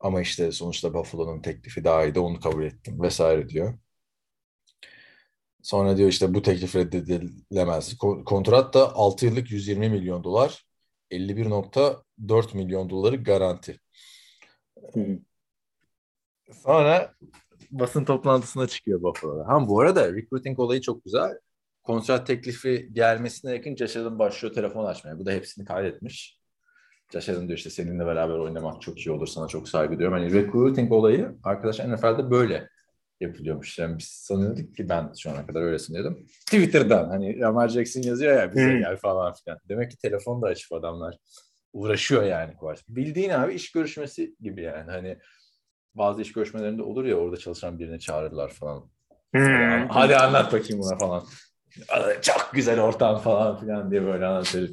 Ama 0.00 0.20
işte 0.20 0.52
sonuçta 0.52 0.94
Buffalo'nun 0.94 1.42
teklifi 1.42 1.84
daha 1.84 2.04
iyiydi. 2.04 2.20
Onu 2.20 2.40
kabul 2.40 2.64
ettim 2.64 3.02
vesaire 3.02 3.48
diyor. 3.48 3.78
Sonra 5.62 5.96
diyor 5.96 6.08
işte 6.08 6.34
bu 6.34 6.42
teklif 6.42 6.76
reddedilemez. 6.76 7.94
Ko- 7.94 8.24
Kontrat 8.24 8.74
da 8.74 8.94
6 8.94 9.26
yıllık 9.26 9.50
120 9.50 9.88
milyon 9.88 10.24
dolar. 10.24 10.64
51.4 11.10 12.54
milyon 12.54 12.90
doları 12.90 13.16
garanti. 13.16 13.78
Hı. 14.94 15.18
Sonra 16.52 17.14
basın 17.70 18.04
toplantısına 18.04 18.66
çıkıyor 18.66 19.02
Buffalo'da. 19.02 19.48
Ha 19.48 19.68
bu 19.68 19.80
arada 19.80 20.12
recruiting 20.14 20.58
olayı 20.58 20.80
çok 20.80 21.04
güzel. 21.04 21.38
Kontrat 21.82 22.26
teklifi 22.26 22.88
gelmesine 22.92 23.52
yakın 23.52 23.74
Allen 23.74 24.18
başlıyor 24.18 24.54
telefon 24.54 24.84
açmaya. 24.84 25.18
Bu 25.18 25.26
da 25.26 25.30
hepsini 25.30 25.64
kaydetmiş. 25.64 26.38
Allen 27.14 27.48
diyor 27.48 27.58
işte 27.58 27.70
seninle 27.70 28.06
beraber 28.06 28.34
oynamak 28.34 28.82
çok 28.82 29.06
iyi 29.06 29.10
olur 29.10 29.26
sana 29.26 29.48
çok 29.48 29.68
saygı 29.68 29.98
duyuyorum. 29.98 30.18
Hani 30.18 30.32
recruiting 30.32 30.92
olayı 30.92 31.36
arkadaşlar 31.44 31.92
NFL'de 31.96 32.30
böyle 32.30 32.68
yapılıyormuş. 33.22 33.78
Yani 33.78 33.98
biz 33.98 34.06
sanıyorduk 34.08 34.76
ki 34.76 34.88
ben 34.88 35.12
şu 35.18 35.30
ana 35.30 35.46
kadar 35.46 35.62
öyle 35.62 35.78
sanıyordum. 35.78 36.26
Twitter'dan 36.46 37.08
hani 37.08 37.40
Lamar 37.40 37.68
Jackson 37.68 38.02
yazıyor 38.02 38.36
ya 38.36 38.54
bize 38.54 38.78
gel 38.78 38.96
falan 38.96 39.34
filan. 39.44 39.58
Demek 39.68 39.90
ki 39.90 39.96
telefon 39.98 40.42
da 40.42 40.46
açıp 40.46 40.72
adamlar 40.72 41.16
uğraşıyor 41.72 42.22
yani. 42.22 42.54
Bildiğin 42.88 43.30
abi 43.30 43.54
iş 43.54 43.72
görüşmesi 43.72 44.34
gibi 44.40 44.62
yani. 44.62 44.90
Hani 44.90 45.18
bazı 45.94 46.22
iş 46.22 46.32
görüşmelerinde 46.32 46.82
olur 46.82 47.04
ya 47.04 47.16
orada 47.16 47.36
çalışan 47.36 47.78
birini 47.78 48.00
çağırırlar 48.00 48.50
falan. 48.50 48.90
Hadi 49.88 50.16
anlat 50.16 50.52
bakayım 50.52 50.82
buna 50.82 50.98
falan. 50.98 51.24
Çok 52.22 52.50
güzel 52.52 52.80
ortam 52.80 53.18
falan 53.18 53.60
filan 53.60 53.90
diye 53.90 54.04
böyle 54.04 54.26
anlatıyor. 54.26 54.68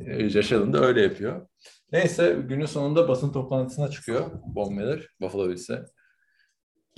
Allen 0.00 0.72
da 0.72 0.80
öyle 0.80 1.02
yapıyor. 1.02 1.46
Neyse 1.92 2.36
günün 2.48 2.66
sonunda 2.66 3.08
basın 3.08 3.32
toplantısına 3.32 3.88
çıkıyor 3.90 4.30
Von 4.54 4.74
Miller, 4.74 5.08
Buffalo 5.20 5.48
Bills'e. 5.48 5.84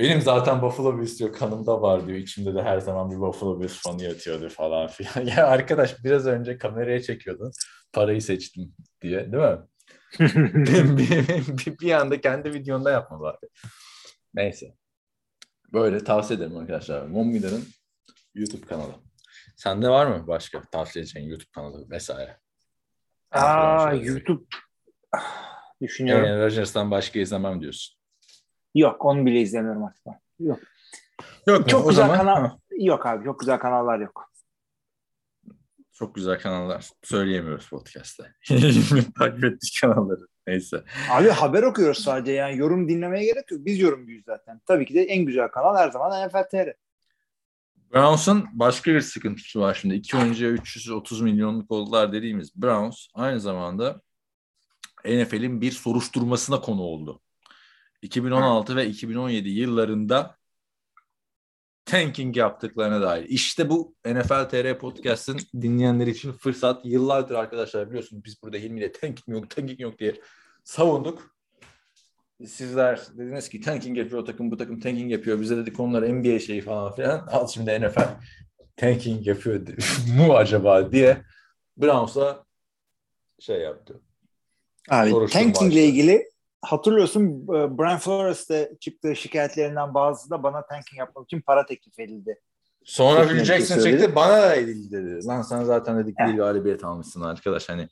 Benim 0.01 0.20
zaten 0.20 0.62
Buffalo 0.62 0.98
Bills 0.98 1.18
diyor 1.18 1.32
kanımda 1.32 1.82
var 1.82 2.07
diyor. 2.07 2.18
İçimde 2.18 2.55
de 2.55 2.62
her 2.62 2.78
zaman 2.78 3.11
bir 3.11 3.16
Buffalo 3.16 3.61
Bills 3.61 3.82
fanı 3.82 4.03
yatıyordu 4.03 4.48
falan 4.48 4.86
filan. 4.86 5.26
Ya 5.36 5.46
arkadaş 5.46 6.05
biraz 6.05 6.26
önce 6.26 6.59
kameraya 6.59 7.03
çekiyordun. 7.03 7.53
Parayı 7.92 8.22
seçtim 8.22 8.74
diye 9.03 9.32
değil 9.32 9.44
mi? 9.44 9.59
bir, 10.66 10.98
bir, 11.59 11.78
bir 11.78 11.92
anda 11.92 12.20
kendi 12.20 12.53
videonda 12.53 12.90
yapma 12.90 13.20
bari. 13.20 13.36
Neyse. 14.34 14.74
Böyle 15.72 16.05
tavsiye 16.05 16.36
ederim 16.38 16.57
arkadaşlar. 16.57 17.11
Von 17.11 17.26
Miller'ın 17.26 17.64
YouTube 18.34 18.66
kanalı. 18.66 18.94
Sende 19.57 19.88
var 19.88 20.07
mı 20.07 20.26
başka 20.26 20.62
tavsiye 20.62 21.03
edeceğin 21.03 21.28
YouTube 21.28 21.51
kanalı 21.55 21.90
vesaire? 21.90 22.36
Aa 23.30 23.92
YouTube 23.92 24.44
Ah, 25.12 25.62
düşünüyorum. 25.82 26.24
Aaron 26.24 26.40
Rodgers'tan 26.40 26.90
başka 26.90 27.18
izlemem 27.18 27.61
diyorsun. 27.61 27.99
Yok 28.75 29.05
onu 29.05 29.27
bile 29.27 29.41
izlemiyorum 29.41 29.85
artık. 29.85 30.07
ben. 30.07 30.21
Yok. 30.41 30.59
Yok 31.47 31.68
Çok 31.68 31.89
güzel 31.89 32.03
zaman 32.07 32.18
kanal. 32.18 32.35
ha, 32.37 32.59
Yok 32.79 33.07
abi 33.07 33.25
çok 33.25 33.41
güzel 33.41 33.59
kanallar 33.59 33.99
yok. 33.99 34.31
çok 35.93 36.14
güzel 36.14 36.39
kanallar. 36.41 36.91
Söyleyemiyoruz 37.03 37.68
podcast'ta. 37.68 38.25
Takip 39.18 39.45
ettik 39.45 39.79
kanalları. 39.81 40.27
Neyse. 40.47 40.85
Abi 41.11 41.29
haber 41.29 41.62
okuyoruz 41.62 41.99
sadece 42.05 42.33
yani 42.33 42.57
yorum 42.59 42.89
dinlemeye 42.89 43.25
gerek 43.25 43.51
yok. 43.51 43.61
Biz 43.64 43.81
yorumcuyuz 43.81 44.25
zaten. 44.25 44.61
Tabii 44.66 44.87
ki 44.87 44.95
de 44.95 45.03
en 45.03 45.25
güzel 45.25 45.49
kanal 45.49 45.77
her 45.77 45.91
zaman 45.91 46.29
NFL 46.29 46.43
TR. 46.51 46.73
Browns'un 47.95 48.47
başka 48.53 48.93
bir 48.95 49.01
sıkıntısı 49.01 49.61
var 49.61 49.75
şimdi. 49.81 49.95
İki 49.95 50.16
oyuncuya 50.16 50.51
330 50.51 51.21
milyonluk 51.21 51.71
oldular 51.71 52.12
dediğimiz 52.12 52.57
Browns 52.62 53.07
aynı 53.14 53.41
zamanda 53.41 54.01
NFL'in 55.05 55.61
bir 55.61 55.71
soruşturmasına 55.71 56.61
konu 56.61 56.83
oldu. 56.83 57.21
2016 58.03 58.76
ve 58.76 58.86
2017 58.86 59.48
yıllarında 59.48 60.36
tanking 61.84 62.36
yaptıklarına 62.36 63.03
dair. 63.03 63.24
İşte 63.28 63.68
bu 63.68 63.94
NFL 64.07 64.48
TR 64.48 64.78
Podcast'ın 64.78 65.38
dinleyenleri 65.61 66.11
için 66.11 66.32
fırsat. 66.32 66.84
Yıllardır 66.84 67.34
arkadaşlar 67.34 67.88
biliyorsunuz 67.88 68.24
biz 68.24 68.42
burada 68.42 68.57
Hilmi 68.57 68.80
ile 68.80 68.92
tanking 68.92 69.28
yok, 69.28 69.51
tanking 69.51 69.80
yok 69.80 69.98
diye 69.98 70.20
savunduk. 70.64 71.36
Sizler 72.46 73.01
dediniz 73.18 73.48
ki 73.48 73.61
tanking 73.61 73.98
yapıyor 73.98 74.22
o 74.22 74.24
takım, 74.24 74.51
bu 74.51 74.57
takım 74.57 74.80
tanking 74.80 75.12
yapıyor. 75.12 75.40
Bize 75.40 75.57
dedik 75.57 75.80
onlar 75.80 76.09
NBA 76.14 76.38
şeyi 76.38 76.61
falan 76.61 76.94
filan. 76.94 77.26
Al 77.26 77.48
şimdi 77.48 77.80
NFL 77.80 78.09
tanking 78.76 79.26
yapıyor 79.26 79.61
mu 80.16 80.36
acaba 80.36 80.92
diye 80.92 81.22
Browns'a 81.76 82.44
şey 83.38 83.61
yaptı. 83.61 84.01
Abi 84.90 85.26
tanking 85.32 85.72
ile 85.72 85.84
ilgili 85.84 86.30
hatırlıyorsun 86.62 87.42
e, 87.42 87.78
Brian 87.78 87.98
Flores'te 87.98 88.72
çıktığı 88.80 89.16
şikayetlerinden 89.16 89.94
bazı 89.94 90.30
da 90.30 90.42
bana 90.42 90.66
tanking 90.66 90.98
yapmak 90.98 91.24
için 91.24 91.40
para 91.40 91.66
teklif 91.66 91.98
edildi. 91.98 92.40
Sonra 92.84 93.32
net 93.32 93.44
Jackson 93.44 93.78
söyledi. 93.78 94.00
çekti 94.00 94.14
bana 94.14 94.42
da 94.42 94.54
edildi 94.54 94.92
dedi. 94.92 95.26
Lan 95.26 95.42
sen 95.42 95.64
zaten 95.64 95.98
dedik 95.98 96.18
bir 96.18 96.36
galibiyet 96.36 96.84
almışsın 96.84 97.20
arkadaş 97.20 97.68
hani 97.68 97.88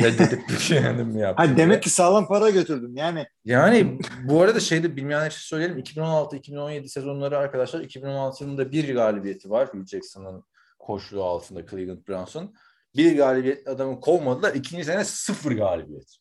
reddedip 0.00 0.48
bir 0.48 0.58
şey 0.58 0.80
mi 0.80 1.20
yaptın? 1.20 1.46
Ha 1.46 1.56
demek 1.56 1.82
ki 1.82 1.90
sağlam 1.90 2.28
para 2.28 2.50
götürdüm 2.50 2.96
yani. 2.96 3.26
Yani 3.44 3.98
bu 4.24 4.42
arada 4.42 4.60
şeyde 4.60 4.96
bilmeyenler 4.96 5.26
için 5.26 5.40
söyleyelim. 5.40 5.78
2016-2017 5.78 6.88
sezonları 6.88 7.38
arkadaşlar 7.38 7.80
2016 7.80 8.44
yılında 8.44 8.72
bir 8.72 8.94
galibiyeti 8.94 9.50
var 9.50 9.72
Bill 9.74 9.86
Jackson'ın 9.86 10.44
koşluğu 10.78 11.24
altında 11.24 11.66
Cleveland 11.66 12.08
Browns'un. 12.08 12.54
bir 12.96 13.16
galibiyet 13.16 13.68
adamı 13.68 14.00
kovmadılar. 14.00 14.54
İkinci 14.54 14.84
sene 14.84 15.04
sıfır 15.04 15.52
galibiyet. 15.52 16.16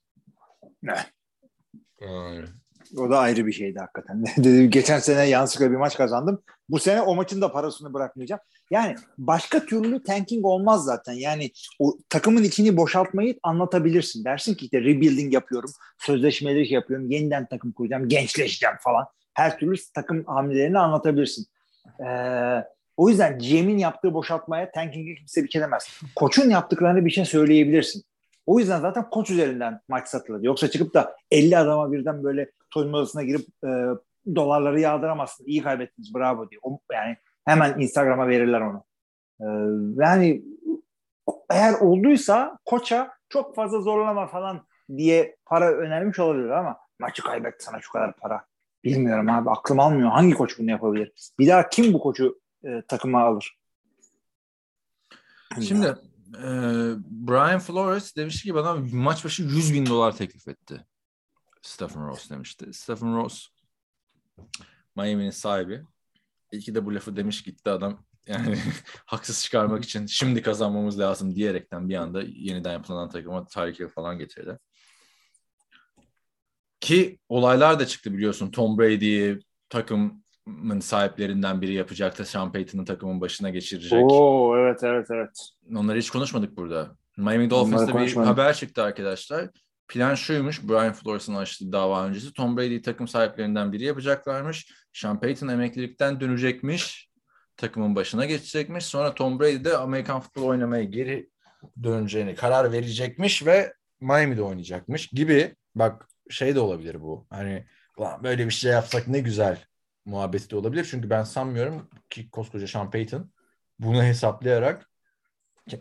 O 2.97 3.09
da 3.09 3.19
ayrı 3.19 3.47
bir 3.47 3.51
şeydi 3.51 3.79
hakikaten. 3.79 4.23
Geçen 4.69 4.99
sene 4.99 5.23
yanlışlıkla 5.23 5.71
bir 5.71 5.75
maç 5.75 5.97
kazandım. 5.97 6.41
Bu 6.69 6.79
sene 6.79 7.01
o 7.01 7.15
maçın 7.15 7.41
da 7.41 7.51
parasını 7.51 7.93
bırakmayacağım. 7.93 8.41
Yani 8.71 8.95
başka 9.17 9.65
türlü 9.65 10.03
tanking 10.03 10.45
olmaz 10.45 10.83
zaten. 10.83 11.13
Yani 11.13 11.51
o 11.79 11.97
takımın 12.09 12.43
içini 12.43 12.77
boşaltmayı 12.77 13.39
anlatabilirsin. 13.43 14.25
Dersin 14.25 14.55
ki 14.55 14.65
işte 14.65 14.81
rebuilding 14.81 15.33
yapıyorum, 15.33 15.71
sözleşmeleri 15.97 16.73
yapıyorum, 16.73 17.11
yeniden 17.11 17.45
takım 17.45 17.71
kuracağım, 17.71 18.09
gençleşeceğim 18.09 18.75
falan. 18.79 19.05
Her 19.33 19.59
türlü 19.59 19.75
takım 19.93 20.23
hamlelerini 20.25 20.79
anlatabilirsin. 20.79 21.45
Ee, 21.99 22.63
o 22.97 23.09
yüzden 23.09 23.39
GM'in 23.39 23.77
yaptığı 23.77 24.13
boşaltmaya 24.13 24.71
tanking'e 24.71 25.15
kimse 25.15 25.43
bir 25.43 25.49
şey 25.49 25.61
demez. 25.61 26.01
Koçun 26.15 26.49
yaptıklarını 26.49 27.05
bir 27.05 27.11
şey 27.11 27.25
söyleyebilirsin. 27.25 28.03
O 28.47 28.59
yüzden 28.59 28.79
zaten 28.79 29.09
koç 29.09 29.29
üzerinden 29.29 29.81
maç 29.87 30.07
satılır. 30.07 30.41
Yoksa 30.41 30.69
çıkıp 30.69 30.93
da 30.93 31.15
50 31.31 31.57
adama 31.57 31.91
birden 31.91 32.23
böyle 32.23 32.51
soyunma 32.73 32.97
odasına 32.97 33.23
girip 33.23 33.47
e, 33.65 33.69
dolarları 34.35 34.79
yağdıramazsın. 34.79 35.45
İyi 35.45 35.61
kaybettiniz 35.61 36.15
bravo 36.15 36.49
diye. 36.49 36.59
O, 36.63 36.79
yani 36.91 37.17
hemen 37.45 37.79
Instagram'a 37.79 38.27
verirler 38.27 38.61
onu. 38.61 38.83
E, 39.39 39.45
yani 40.03 40.43
eğer 41.49 41.73
olduysa 41.73 42.59
koça 42.65 43.13
çok 43.29 43.55
fazla 43.55 43.81
zorlama 43.81 44.27
falan 44.27 44.61
diye 44.97 45.37
para 45.45 45.71
önermiş 45.71 46.19
olabilir 46.19 46.49
ama 46.49 46.77
maçı 46.99 47.23
kaybetti 47.23 47.65
sana 47.65 47.81
şu 47.81 47.91
kadar 47.91 48.15
para. 48.15 48.45
Bilmiyorum 48.83 49.29
abi 49.29 49.49
aklım 49.49 49.79
almıyor. 49.79 50.09
Hangi 50.09 50.33
koç 50.33 50.59
bunu 50.59 50.71
yapabilir? 50.71 51.11
Bir 51.39 51.47
daha 51.47 51.69
kim 51.69 51.93
bu 51.93 51.99
koçu 51.99 52.39
e, 52.63 52.81
takıma 52.87 53.23
alır? 53.23 53.57
Şimdi 55.61 55.95
Brian 57.09 57.59
Flores 57.59 58.15
demişti 58.15 58.43
ki 58.43 58.55
bana 58.55 58.75
maç 58.91 59.25
başı 59.25 59.43
100 59.43 59.73
bin 59.73 59.85
dolar 59.85 60.15
teklif 60.17 60.47
etti. 60.47 60.85
Stephen 61.61 62.07
Ross 62.07 62.29
demişti. 62.29 62.73
Stephen 62.73 63.15
Ross 63.15 63.47
Miami'nin 64.95 65.29
sahibi. 65.29 65.83
İki 66.51 66.75
de 66.75 66.85
bu 66.85 66.95
lafı 66.95 67.15
demiş 67.15 67.43
gitti 67.43 67.69
adam. 67.69 68.05
Yani 68.27 68.57
haksız 69.05 69.43
çıkarmak 69.43 69.83
için 69.83 70.05
şimdi 70.05 70.41
kazanmamız 70.41 70.99
lazım 70.99 71.35
diyerekten 71.35 71.89
bir 71.89 71.95
anda 71.95 72.21
yeniden 72.21 72.73
yapılan 72.73 73.09
takıma 73.09 73.45
Tyreek 73.45 73.91
falan 73.91 74.17
getirdi. 74.17 74.59
Ki 76.79 77.19
olaylar 77.29 77.79
da 77.79 77.87
çıktı 77.87 78.13
biliyorsun. 78.13 78.51
Tom 78.51 78.77
Brady'yi 78.77 79.39
takımın 80.47 80.79
sahiplerinden 80.79 81.61
biri 81.61 81.73
yapacaktı. 81.73 82.25
Sean 82.25 82.51
Payton'ın 82.51 82.85
takımın 82.85 83.21
başına 83.21 83.49
geçirecek. 83.49 84.11
Oo 84.11 84.57
evet 84.57 84.83
evet 84.83 85.07
evet. 85.11 85.49
Onları 85.75 85.97
hiç 85.97 86.09
konuşmadık 86.09 86.57
burada. 86.57 86.97
Miami 87.17 87.49
Dolphins'te 87.49 87.99
bir 87.99 88.15
haber 88.15 88.53
çıktı 88.53 88.83
arkadaşlar. 88.83 89.49
Plan 89.87 90.15
şuymuş, 90.15 90.63
Brian 90.63 90.93
Flores'ın 90.93 91.35
açtığı 91.35 91.71
dava 91.71 92.05
öncesi. 92.05 92.33
Tom 92.33 92.57
Brady'yi 92.57 92.81
takım 92.81 93.07
sahiplerinden 93.07 93.71
biri 93.71 93.83
yapacaklarmış. 93.83 94.73
Sean 94.93 95.19
Payton 95.19 95.47
emeklilikten 95.47 96.19
dönecekmiş. 96.19 97.09
Takımın 97.57 97.95
başına 97.95 98.25
geçecekmiş. 98.25 98.85
Sonra 98.85 99.13
Tom 99.13 99.39
Brady 99.39 99.63
de 99.63 99.77
Amerikan 99.77 100.19
futbol 100.19 100.43
oynamaya 100.43 100.83
geri 100.83 101.29
döneceğini 101.83 102.35
karar 102.35 102.71
verecekmiş 102.71 103.45
ve 103.45 103.73
Miami'de 104.01 104.41
oynayacakmış 104.41 105.07
gibi. 105.07 105.55
Bak 105.75 106.07
şey 106.29 106.55
de 106.55 106.59
olabilir 106.59 107.01
bu. 107.01 107.27
Hani 107.29 107.65
"Ulan 107.97 108.23
böyle 108.23 108.45
bir 108.45 108.51
şey 108.51 108.71
yapsak 108.71 109.07
ne 109.07 109.19
güzel 109.19 109.65
muhabbeti 110.07 110.49
de 110.49 110.55
olabilir. 110.55 110.87
Çünkü 110.91 111.09
ben 111.09 111.23
sanmıyorum 111.23 111.89
ki 112.09 112.29
koskoca 112.29 112.67
Sean 112.67 112.91
Payton 112.91 113.31
bunu 113.79 114.03
hesaplayarak 114.03 114.89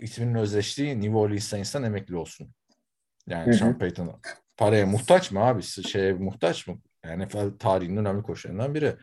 isminin 0.01 0.35
özleştiği 0.35 1.01
New 1.01 1.17
Orleans 1.17 1.45
Saints'ten 1.45 1.83
emekli 1.83 2.17
olsun. 2.17 2.55
Yani 3.27 3.47
Hı 3.47 3.51
hı. 3.51 3.55
Sean 3.55 3.79
Payton 3.79 4.21
paraya 4.57 4.87
muhtaç 4.87 5.31
mı 5.31 5.41
abi? 5.41 5.63
Şeye 5.63 6.13
muhtaç 6.13 6.67
mı? 6.67 6.79
Yani 7.05 7.29
tarihinin 7.59 7.97
önemli 7.97 8.23
koçlarından 8.23 8.75
biri. 8.75 8.97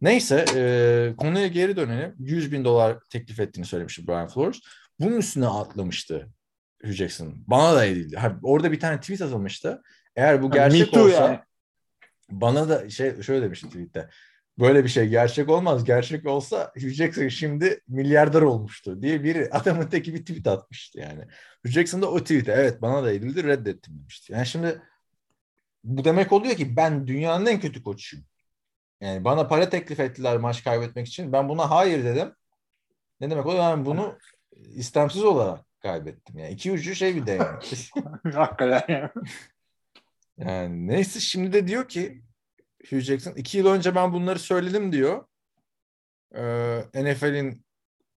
Neyse 0.00 0.44
e, 0.56 1.14
konuya 1.16 1.46
geri 1.46 1.76
dönelim. 1.76 2.14
100 2.18 2.52
bin 2.52 2.64
dolar 2.64 2.98
teklif 3.10 3.40
ettiğini 3.40 3.66
söylemişti 3.66 4.06
Brian 4.06 4.28
Flores. 4.28 4.60
Bunun 5.00 5.16
üstüne 5.16 5.46
atlamıştı 5.46 6.28
Hugh 6.82 6.92
Jackson. 6.92 7.34
Bana 7.46 7.76
da 7.76 7.84
edildi. 7.84 8.16
Ha, 8.16 8.38
orada 8.42 8.72
bir 8.72 8.80
tane 8.80 9.00
tweet 9.00 9.22
atılmıştı. 9.22 9.82
Eğer 10.16 10.42
bu 10.42 10.50
gerçek 10.50 10.92
Too 10.92 11.04
olsa 11.04 11.24
yani. 11.24 11.40
bana 12.30 12.68
da 12.68 12.90
şey 12.90 13.22
şöyle 13.22 13.42
demişti 13.44 13.66
tweette. 13.66 14.08
Böyle 14.58 14.84
bir 14.84 14.88
şey 14.88 15.08
gerçek 15.08 15.48
olmaz. 15.48 15.84
Gerçek 15.84 16.26
olsa 16.26 16.72
Hugh 16.74 16.90
Jackson 16.90 17.28
şimdi 17.28 17.80
milyarder 17.88 18.42
olmuştu 18.42 19.02
diye 19.02 19.24
biri 19.24 19.48
adamın 19.52 19.86
teki 19.86 20.14
bir 20.14 20.20
tweet 20.20 20.46
atmıştı 20.46 21.00
yani. 21.00 21.20
Hugh 21.66 21.72
Jackson 21.72 22.02
da 22.02 22.10
o 22.10 22.20
tweet'e 22.20 22.52
evet 22.52 22.82
bana 22.82 23.04
da 23.04 23.12
edildi 23.12 23.44
reddettim 23.44 23.98
demişti. 23.98 24.32
Yani 24.32 24.46
şimdi 24.46 24.82
bu 25.84 26.04
demek 26.04 26.32
oluyor 26.32 26.54
ki 26.56 26.76
ben 26.76 27.06
dünyanın 27.06 27.46
en 27.46 27.60
kötü 27.60 27.82
koçuyum. 27.82 28.26
Yani 29.00 29.24
bana 29.24 29.48
para 29.48 29.68
teklif 29.68 30.00
ettiler 30.00 30.36
maç 30.36 30.64
kaybetmek 30.64 31.06
için. 31.06 31.32
Ben 31.32 31.48
buna 31.48 31.70
hayır 31.70 32.04
dedim. 32.04 32.34
Ne 33.20 33.30
demek 33.30 33.46
oluyor? 33.46 33.62
Ben 33.62 33.84
bunu 33.84 34.18
istemsiz 34.74 35.24
olarak 35.24 35.64
kaybettim. 35.80 36.38
Yani 36.38 36.52
iki 36.52 36.72
ucu 36.72 36.94
şey 36.94 37.16
bir 37.16 37.26
de 37.26 37.32
yani. 37.32 37.58
Hakikaten 38.34 38.94
ya. 38.94 39.12
Yani 40.38 40.86
neyse 40.86 41.20
şimdi 41.20 41.52
de 41.52 41.68
diyor 41.68 41.88
ki 41.88 42.22
Hugh 42.90 43.00
Jackson 43.00 43.32
iki 43.32 43.58
yıl 43.58 43.66
önce 43.66 43.94
ben 43.94 44.12
bunları 44.12 44.38
söyledim 44.38 44.92
diyor. 44.92 45.24
Ee, 46.34 46.80
NFL'in 46.94 47.64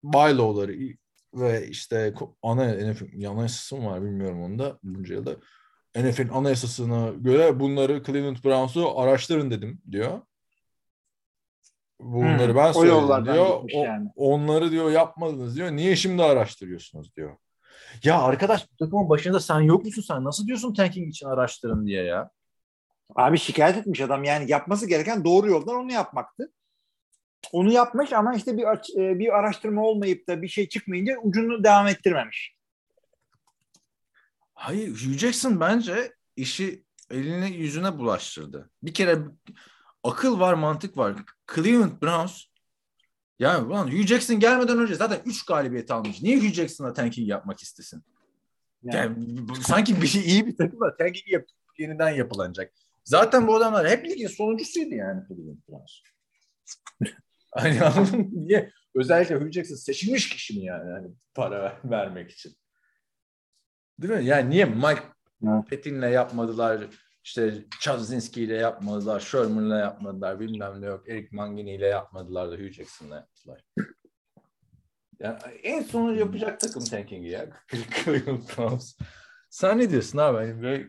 bylaw'ları 0.04 0.96
ve 1.34 1.68
işte 1.68 2.14
ana 2.42 2.64
NFL 2.74 3.26
anayasası 3.28 3.76
mı 3.76 3.90
var 3.90 4.02
bilmiyorum 4.02 4.42
onu 4.42 4.58
da 4.58 4.78
bunca 4.82 5.14
yılda. 5.14 5.36
NFL'in 5.96 6.28
anayasasına 6.28 7.10
göre 7.10 7.60
bunları 7.60 8.02
Cleveland 8.02 8.36
Browns'u 8.44 8.98
araştırın 9.00 9.50
dedim 9.50 9.82
diyor. 9.90 10.20
Bunları 12.00 12.48
Hmm, 12.48 12.56
ben 12.56 12.72
söyledim 12.72 13.24
diyor. 13.24 13.46
O- 13.46 13.84
yani. 13.84 14.08
Onları 14.16 14.70
diyor 14.70 14.90
yapmadınız 14.90 15.56
diyor. 15.56 15.70
Niye 15.70 15.96
şimdi 15.96 16.22
araştırıyorsunuz 16.22 17.16
diyor. 17.16 17.36
Ya 18.04 18.22
arkadaş 18.22 18.66
bu 18.72 18.76
takımın 18.76 19.08
başında 19.08 19.40
sen 19.40 19.60
yok 19.60 19.84
musun 19.84 20.04
sen? 20.08 20.24
Nasıl 20.24 20.46
diyorsun 20.46 20.74
tanking 20.74 21.10
için 21.10 21.26
araştırın 21.26 21.86
diye 21.86 22.02
ya? 22.02 22.30
Abi 23.16 23.38
şikayet 23.38 23.76
etmiş 23.76 24.00
adam 24.00 24.24
yani 24.24 24.50
yapması 24.50 24.86
gereken 24.86 25.24
doğru 25.24 25.48
yoldan 25.48 25.74
onu 25.76 25.92
yapmaktı. 25.92 26.52
Onu 27.52 27.72
yapmış 27.72 28.12
ama 28.12 28.34
işte 28.34 28.56
bir 28.56 28.62
e, 29.00 29.18
bir 29.18 29.38
araştırma 29.38 29.82
olmayıp 29.82 30.28
da 30.28 30.42
bir 30.42 30.48
şey 30.48 30.68
çıkmayınca 30.68 31.18
ucunu 31.22 31.64
devam 31.64 31.86
ettirmemiş. 31.86 32.56
Hayır, 34.54 34.88
Hugh 34.88 35.18
Jackson 35.18 35.60
bence 35.60 36.12
işi 36.36 36.84
eline 37.10 37.48
yüzüne 37.50 37.98
bulaştırdı. 37.98 38.70
Bir 38.82 38.94
kere 38.94 39.18
akıl 40.04 40.40
var, 40.40 40.54
mantık 40.54 40.96
var. 40.96 41.14
Cleveland 41.54 42.02
Browns 42.02 42.42
yani 43.38 43.66
ulan 43.66 43.86
Hugh 43.86 44.06
Jackson 44.06 44.40
gelmeden 44.40 44.78
önce 44.78 44.94
zaten 44.94 45.20
3 45.24 45.44
galibiyet 45.46 45.90
almış. 45.90 46.22
Niye 46.22 46.36
Hugh 46.38 46.52
Jackson'a 46.52 46.92
tanking 46.92 47.28
yapmak 47.28 47.60
istesin? 47.60 48.02
Yani, 48.82 48.96
Yani, 48.96 49.48
bu- 49.48 49.54
sanki 49.56 50.02
bir 50.02 50.12
iyi 50.24 50.46
bir 50.46 50.56
takım 50.56 50.80
var. 50.80 50.94
Tanking 50.98 51.28
yap, 51.28 51.44
yeniden 51.78 52.10
yapılanacak. 52.10 52.72
Zaten 53.04 53.46
bu 53.46 53.56
adamlar 53.56 53.88
hep 53.88 54.04
ligin 54.04 54.26
sonuncusuydu 54.26 54.94
yani 54.94 55.22
Cleveland 55.28 55.58
Browns. 55.68 55.92
hani 57.54 57.82
anladın 57.82 58.20
mı? 58.20 58.28
Niye? 58.32 58.70
Özellikle 58.94 59.34
Hugh 59.34 59.52
Jackson 59.52 59.76
seçilmiş 59.76 60.28
kişi 60.28 60.58
mi 60.58 60.64
yani 60.64 60.92
hani 60.92 61.08
para 61.34 61.62
ver- 61.62 61.80
vermek 61.90 62.30
için? 62.30 62.52
Değil 63.98 64.14
mi? 64.14 64.24
Yani 64.24 64.50
niye 64.50 64.64
Mike 64.64 65.02
Evet. 65.48 65.68
Petin'le 65.68 66.02
yapmadılar, 66.10 66.86
işte 67.24 67.64
Chazinski 67.80 68.42
ile 68.42 68.54
yapmadılar, 68.54 69.20
Sherman'la 69.20 69.78
yapmadılar, 69.78 70.40
bilmem 70.40 70.80
ne 70.80 70.86
yok, 70.86 71.08
Eric 71.08 71.28
Mangini 71.32 71.74
ile 71.74 71.86
yapmadılar 71.86 72.50
da 72.50 72.54
Hugh 72.54 72.70
Jackson'la 72.70 73.16
yaptılar. 73.16 73.64
Yani 75.20 75.38
en 75.62 75.82
sonunda 75.82 76.18
yapacak 76.18 76.60
takım 76.60 76.84
tanking'i 76.84 77.28
ya. 77.28 77.46
Cleveland 78.04 78.42
Browns. 78.56 78.96
Sen 79.50 79.78
ne 79.78 79.90
diyorsun 79.90 80.18
abi? 80.18 80.36
Hani 80.38 80.62
böyle 80.62 80.88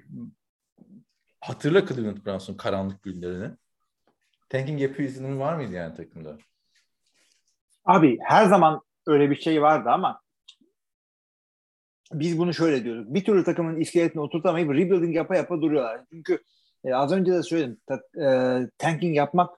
hatırla 1.44 1.86
Cleveland 1.86 2.26
Browns'un 2.26 2.54
karanlık 2.54 3.04
günlerini. 3.04 3.50
Tanking 4.50 4.82
yapıyor 4.82 5.10
izlenim 5.10 5.40
var 5.40 5.56
mıydı 5.56 5.74
yani 5.74 5.96
takımda? 5.96 6.38
Abi 7.86 8.18
her 8.22 8.46
zaman 8.46 8.82
öyle 9.08 9.30
bir 9.30 9.36
şey 9.36 9.62
vardı 9.62 9.90
ama 9.90 10.22
biz 12.14 12.38
bunu 12.38 12.54
şöyle 12.54 12.84
diyorduk. 12.84 13.14
Bir 13.14 13.26
türlü 13.26 13.44
takımın 13.44 13.80
iskeletini 13.80 14.22
oturtamayıp 14.22 14.70
rebuilding 14.70 15.16
yapa 15.16 15.36
yapa 15.36 15.62
duruyorlar. 15.62 16.02
Çünkü 16.10 16.44
e, 16.84 16.94
az 16.94 17.12
önce 17.12 17.32
de 17.32 17.44
söyledim. 17.44 17.78
ta- 17.88 18.22
e, 18.24 18.60
tanking 18.78 19.16
yapmak 19.16 19.50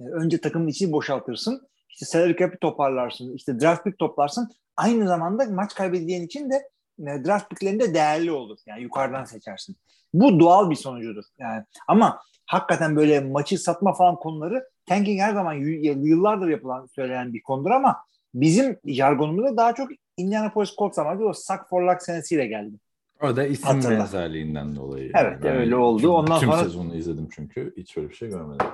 e, 0.00 0.02
önce 0.02 0.40
takımın 0.40 0.68
içini 0.68 0.92
boşaltırsın. 0.92 1.68
İşte 1.88 2.06
salary 2.06 2.36
cap'i 2.36 2.58
toparlarsın. 2.58 3.34
işte 3.34 3.60
draft 3.60 3.84
pick 3.84 3.98
toplarsın. 3.98 4.50
Aynı 4.76 5.08
zamanda 5.08 5.44
maç 5.44 5.74
kaybedeceğin 5.74 6.26
için 6.26 6.50
de 6.50 6.68
draft 7.06 7.50
picklerinde 7.50 7.94
değerli 7.94 8.32
olur. 8.32 8.58
Yani 8.66 8.82
yukarıdan 8.82 9.24
seçersin. 9.24 9.76
Bu 10.14 10.40
doğal 10.40 10.70
bir 10.70 10.74
sonucudur. 10.76 11.24
Yani 11.38 11.64
ama 11.88 12.20
hakikaten 12.46 12.96
böyle 12.96 13.20
maçı 13.20 13.58
satma 13.58 13.92
falan 13.92 14.16
konuları 14.16 14.64
tanking 14.86 15.20
her 15.20 15.32
zaman 15.34 15.52
y- 15.52 15.92
yıllardır 16.02 16.48
yapılan 16.48 16.86
söylenen 16.86 17.32
bir 17.34 17.42
konudur 17.42 17.70
ama 17.70 17.96
bizim 18.34 18.78
jargonumuzda 18.84 19.56
daha 19.56 19.74
çok 19.74 19.88
Indianapolis 20.16 20.76
Colts 20.76 20.98
ama 20.98 21.24
o 21.24 21.32
Suck 21.32 21.68
for 21.70 21.82
Luck 21.82 22.02
senesiyle 22.02 22.46
geldi. 22.46 22.76
O 23.22 23.36
da 23.36 23.46
isim 23.46 23.66
Hatırla. 23.66 23.98
benzerliğinden 23.98 24.76
dolayı. 24.76 25.12
Evet, 25.14 25.44
öyle 25.44 25.76
oldu. 25.76 26.02
tüm- 26.02 26.10
Ondan 26.10 26.40
tüm 26.40 26.50
sonra- 26.50 26.62
sezonu 26.62 26.94
izledim 26.94 27.28
çünkü. 27.34 27.74
Hiç 27.76 27.96
öyle 27.96 28.08
bir 28.10 28.14
şey 28.14 28.28
görmedim. 28.28 28.66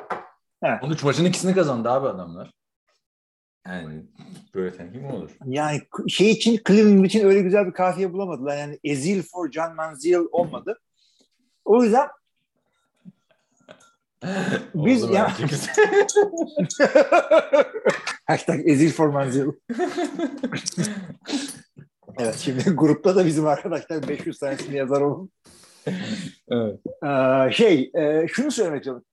Evet. 0.63 0.83
13 0.85 1.05
maçın 1.05 1.25
ikisini 1.25 1.55
kazandı 1.55 1.91
abi 1.91 2.09
adamlar. 2.09 2.51
Yani 3.69 4.03
böyle 4.55 4.77
tanking 4.77 5.05
mi 5.05 5.13
olur? 5.13 5.31
Yani 5.47 5.81
şey 6.09 6.31
için 6.31 6.61
Cleveland 6.69 7.05
için 7.05 7.25
öyle 7.25 7.41
güzel 7.41 7.67
bir 7.67 7.73
kafiye 7.73 8.13
bulamadılar. 8.13 8.57
Yani 8.57 8.79
Ezil 8.85 9.23
for 9.23 9.51
John 9.53 9.75
Manziel 9.75 10.23
olmadı. 10.33 10.81
O 11.65 11.85
yüzden 11.85 12.09
Biz 14.75 15.05
Oldu 15.05 15.13
ya-. 15.13 15.33
Hashtag 18.27 18.69
Ezil 18.69 18.91
for 18.91 19.09
Manziel. 19.09 19.47
evet 22.19 22.37
şimdi 22.37 22.71
grupta 22.71 23.17
da 23.17 23.27
bizim 23.27 23.47
arkadaşlar 23.47 24.09
500 24.09 24.39
tanesini 24.39 24.77
yazar 24.77 25.01
olun. 25.01 25.31
evet. 26.49 26.81
Ee, 27.05 27.53
şey 27.53 27.91
e, 27.95 28.27
şunu 28.29 28.51
söylemek 28.51 28.81
istiyorum. 28.81 29.05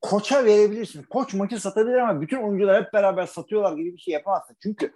Koça 0.00 0.44
verebilirsin. 0.44 1.02
Koç 1.02 1.34
maçı 1.34 1.60
satabilir 1.60 1.96
ama 1.96 2.20
bütün 2.20 2.42
oyuncular 2.42 2.84
hep 2.84 2.92
beraber 2.92 3.26
satıyorlar 3.26 3.76
gibi 3.76 3.92
bir 3.92 3.98
şey 3.98 4.14
yapamazsın. 4.14 4.56
Çünkü 4.62 4.94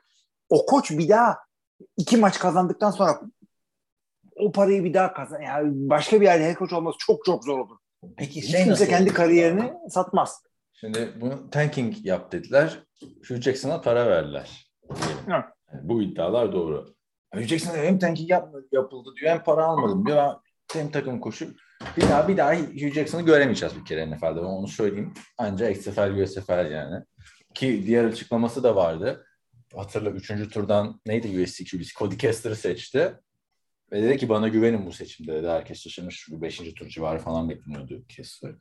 o 0.48 0.66
koç 0.66 0.90
bir 0.90 1.08
daha 1.08 1.38
iki 1.96 2.16
maç 2.16 2.38
kazandıktan 2.38 2.90
sonra 2.90 3.20
o 4.36 4.52
parayı 4.52 4.84
bir 4.84 4.94
daha 4.94 5.14
kazan. 5.14 5.40
Yani 5.40 5.72
başka 5.74 6.20
bir 6.20 6.26
yerde 6.26 6.44
head 6.44 6.58
coach 6.58 6.72
olması 6.72 6.98
çok 6.98 7.24
çok 7.24 7.44
zor 7.44 7.58
olur. 7.58 7.76
Peki 8.16 8.40
Hiç 8.40 8.64
kimse 8.64 8.88
kendi 8.88 9.14
kariyerini 9.14 9.72
satmaz. 9.88 10.42
Şimdi 10.72 11.12
bunu 11.20 11.50
tanking 11.50 12.06
yap 12.06 12.32
dediler. 12.32 12.82
Hugh 13.28 13.40
Jackson'a 13.40 13.80
para 13.80 14.06
verdiler. 14.06 14.72
Yani 15.28 15.44
bu 15.82 16.02
iddialar 16.02 16.52
doğru. 16.52 16.94
Hugh 17.34 17.42
Jackson'a 17.42 17.76
hem 17.76 17.98
tanking 17.98 18.30
yap, 18.30 18.54
yapıldı 18.72 19.10
diyor 19.20 19.32
hem 19.32 19.42
para 19.42 19.64
almadım 19.64 20.06
diyor. 20.06 20.34
Hem 20.72 20.90
takım 20.90 21.20
koşup 21.20 21.60
bir 21.96 22.02
daha 22.02 22.28
bir 22.28 22.36
daha 22.36 22.54
Hugh 22.54 22.92
Jackson'ı 22.94 23.22
göremeyeceğiz 23.22 23.76
bir 23.76 23.84
kere 23.84 24.10
NFL'de. 24.10 24.40
Onu 24.40 24.68
söyleyeyim. 24.68 25.12
Ancak 25.38 25.76
XFL, 25.76 26.22
USFL 26.22 26.70
yani. 26.70 27.04
Ki 27.54 27.82
diğer 27.86 28.04
açıklaması 28.04 28.62
da 28.62 28.76
vardı. 28.76 29.26
Hatırla 29.74 30.10
3. 30.10 30.52
turdan 30.52 31.00
neydi 31.06 31.42
USC 31.42 31.64
QB'si? 31.64 31.94
Cody 31.94 32.16
Kessler'ı 32.16 32.56
seçti. 32.56 33.14
Ve 33.92 34.02
dedi 34.02 34.16
ki 34.16 34.28
bana 34.28 34.48
güvenin 34.48 34.86
bu 34.86 34.92
seçimde 34.92 35.32
dedi. 35.32 35.48
Herkes 35.48 35.78
şaşırmış. 35.82 36.28
5. 36.30 36.58
tur 36.58 36.88
civarı 36.88 37.18
falan 37.18 37.50
bekleniyordu 37.50 38.04
Kessler. 38.08 38.52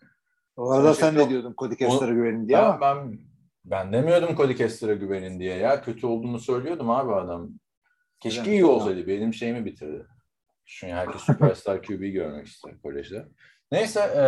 O 0.56 0.72
arada 0.72 0.94
sen 0.94 1.16
ne 1.16 1.30
diyordun 1.30 1.56
Cody 1.58 1.76
Kessler'a 1.76 2.14
güvenin 2.14 2.48
diye 2.48 2.58
Ben, 2.58 2.64
ama. 2.64 2.82
ben, 2.82 3.20
ben 3.66 3.94
demiyordum 3.94 4.36
Cody 4.36 4.56
Kessler'a 4.56 4.94
güvenin 4.94 5.40
diye 5.40 5.56
ya. 5.58 5.82
Kötü 5.82 6.08
olduğunu 6.08 6.40
söylüyordum 6.40 6.90
abi 6.90 7.14
adam. 7.14 7.50
Keşke 8.20 8.52
iyi 8.52 8.66
olsaydı. 8.66 9.08
Benim 9.08 9.34
şeyimi 9.34 9.66
bitirdi. 9.66 10.06
Çünkü 10.70 10.94
herkes 10.94 11.22
süperstar 11.22 11.84
QB'yi 11.88 12.12
görmek 12.12 12.48
ister 12.48 12.82
kolejde. 12.82 13.26
Neyse 13.72 14.00
e, 14.00 14.24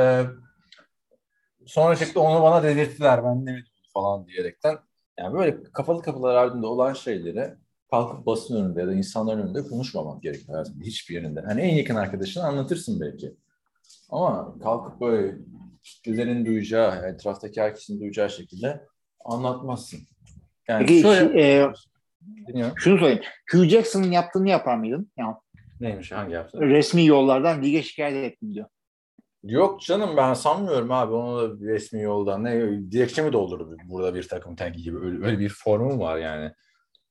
sonra 1.66 1.96
çıktı 1.96 2.22
onu 2.22 2.44
bana 2.44 2.64
dedirttiler. 2.64 3.24
Ben 3.24 3.46
ne 3.46 3.64
falan 3.94 4.28
diyerekten. 4.28 4.78
Yani 5.20 5.34
böyle 5.34 5.64
kapalı 5.64 6.02
kapılar 6.02 6.36
ardında 6.36 6.68
olan 6.68 6.94
şeyleri 6.94 7.54
kalkıp 7.92 8.26
basın 8.26 8.64
önünde 8.64 8.82
ya 8.82 8.88
da 8.88 8.94
insanların 8.94 9.42
önünde 9.42 9.64
konuşmamak 9.64 10.24
gerekiyor 10.24 10.50
hayatımda 10.50 10.84
hiçbir 10.84 11.16
yerinde. 11.16 11.42
Hani 11.42 11.62
en 11.62 11.76
yakın 11.76 11.96
arkadaşına 11.96 12.44
anlatırsın 12.44 13.02
belki. 13.02 13.34
Ama 14.10 14.60
kalkıp 14.64 15.02
böyle 15.02 15.38
kitlerin 15.84 16.46
duyacağı, 16.46 17.10
etraftaki 17.10 17.62
herkesin 17.62 18.00
duyacağı 18.00 18.30
şekilde 18.30 18.86
anlatmazsın. 19.26 20.00
Yani 20.68 20.86
Peki 20.86 21.02
şöyle... 21.02 21.42
e, 21.42 21.72
Dinliyorum. 22.48 22.74
şunu 22.78 23.00
söyleyeyim. 23.00 23.24
Hugh 23.52 23.66
Jackson'ın 23.66 24.12
yaptığını 24.12 24.50
yapar 24.50 24.78
mıydın? 24.78 25.12
Yani 25.18 25.36
Neymiş 25.82 26.12
hangi 26.12 26.34
yaptı? 26.34 26.62
resmi 26.62 27.06
yollardan 27.06 27.64
lige 27.64 27.84
şikayet 27.84 28.34
ettim 28.34 28.54
diyor. 28.54 28.66
Yok 29.44 29.82
canım 29.82 30.18
ben 30.18 30.34
sanmıyorum 30.34 30.92
abi 30.92 31.14
onu 31.14 31.60
da 31.60 31.66
resmi 31.66 32.02
yoldan 32.02 32.44
ne 32.44 32.62
dilekçe 32.92 33.22
mi 33.22 33.34
doldurdu 33.34 33.78
burada 33.86 34.16
bir 34.16 34.28
takım 34.28 34.56
tanki 34.56 34.82
gibi 34.82 34.98
öyle, 34.98 35.26
öyle 35.26 35.40
bir 35.40 35.50
formum 35.50 36.00
var 36.00 36.18
yani. 36.18 36.52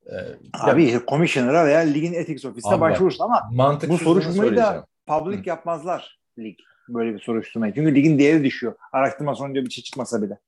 Ee, 0.07 0.15
Abi 0.53 1.01
commissioner'a 1.09 1.67
veya 1.67 1.79
ligin 1.81 2.13
ethics 2.13 2.45
ofisine 2.45 2.81
başvurursun 2.81 3.25
ama 3.25 3.43
mantıksız 3.53 4.01
bu 4.01 4.05
soruşturmayı 4.05 4.57
da- 4.57 4.87
public 5.07 5.39
Hı. 5.45 5.49
yapmazlar 5.49 6.21
lig. 6.39 6.59
Böyle 6.89 7.15
bir 7.15 7.21
soruşturmayı. 7.21 7.75
Çünkü 7.75 7.95
ligin 7.95 8.19
değeri 8.19 8.45
düşüyor. 8.45 8.75
Araştırma 8.93 9.35
sonucu 9.35 9.65
bir 9.65 9.71
şey 9.71 9.85
çıkmasa 9.85 10.23
bile. 10.23 10.39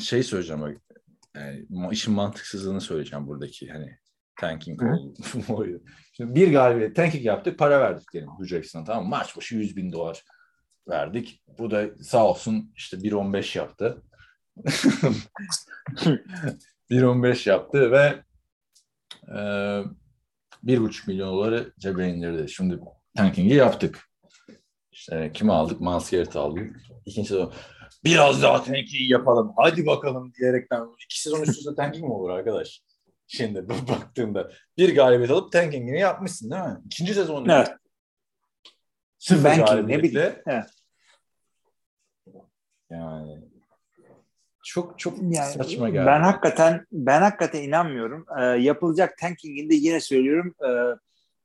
şey 0.00 0.22
söyleyeceğim. 0.22 0.80
Yani, 1.36 1.66
işin 1.92 2.14
mantıksızlığını 2.14 2.80
söyleyeceğim 2.80 3.26
buradaki 3.26 3.68
hani 3.68 3.98
tanking 4.38 4.82
Hı. 4.82 4.86
oldu. 4.86 5.82
Şimdi 6.12 6.34
bir 6.34 6.52
galibiyet 6.52 6.96
tanking 6.96 7.24
yaptık 7.24 7.58
para 7.58 7.80
verdik 7.80 8.12
diyelim 8.12 8.30
Hugh 8.30 8.46
Jackson'a 8.46 8.84
tamam 8.84 9.04
mı? 9.04 9.10
Maç 9.10 9.36
başı 9.36 9.54
100 9.56 9.76
bin 9.76 9.92
dolar 9.92 10.24
verdik. 10.88 11.42
Bu 11.58 11.70
da 11.70 11.86
sağ 12.02 12.26
olsun 12.26 12.72
işte 12.76 12.96
1.15 12.96 13.58
yaptı. 13.58 14.02
1.15 16.90 17.48
yaptı 17.48 17.92
ve 17.92 18.22
e, 19.28 19.34
1.5 20.64 21.06
milyon 21.06 21.32
doları 21.32 21.72
cebe 21.78 22.08
indirdi. 22.08 22.48
Şimdi 22.50 22.80
tanking'i 23.16 23.54
yaptık. 23.54 24.08
İşte 24.92 25.30
kimi 25.34 25.52
aldık? 25.52 25.80
Garrett'ı 25.80 26.40
aldık. 26.40 26.76
İkinci 27.06 27.28
sezon 27.28 27.52
biraz 28.04 28.42
daha 28.42 28.62
tanking 28.62 29.10
yapalım. 29.10 29.52
Hadi 29.56 29.86
bakalım 29.86 30.32
diyerekten 30.40 30.86
iki 31.04 31.22
sezon 31.22 31.42
üst 31.42 31.58
üste 31.58 31.74
tanking 31.76 32.04
mi 32.04 32.12
olur 32.12 32.30
arkadaş? 32.30 32.82
Şimdi 33.28 33.68
baktığında 33.68 34.50
bir 34.78 34.94
galibiyet 34.94 35.30
alıp 35.30 35.52
tankingini 35.52 36.00
yapmışsın 36.00 36.50
değil 36.50 36.62
mi? 36.62 36.78
İkinci 36.86 37.14
sezonda 37.14 37.56
Evet. 37.56 37.68
sıfır 39.18 39.44
Banking, 39.44 39.88
ne 39.88 40.02
bileyim, 40.02 40.32
evet. 40.46 40.66
Yani 42.90 43.38
çok 44.64 44.98
çok 44.98 45.18
Yani 45.22 45.52
saçma 45.52 45.88
geldi. 45.88 46.06
Ben 46.06 46.20
hakikaten 46.20 46.86
ben 46.92 47.22
hakikaten 47.22 47.62
inanmıyorum. 47.62 48.26
Ee, 48.38 48.44
yapılacak 48.44 49.18
tankingin 49.18 49.70
de 49.70 49.74
yine 49.74 50.00
söylüyorum 50.00 50.54
e, 50.68 50.70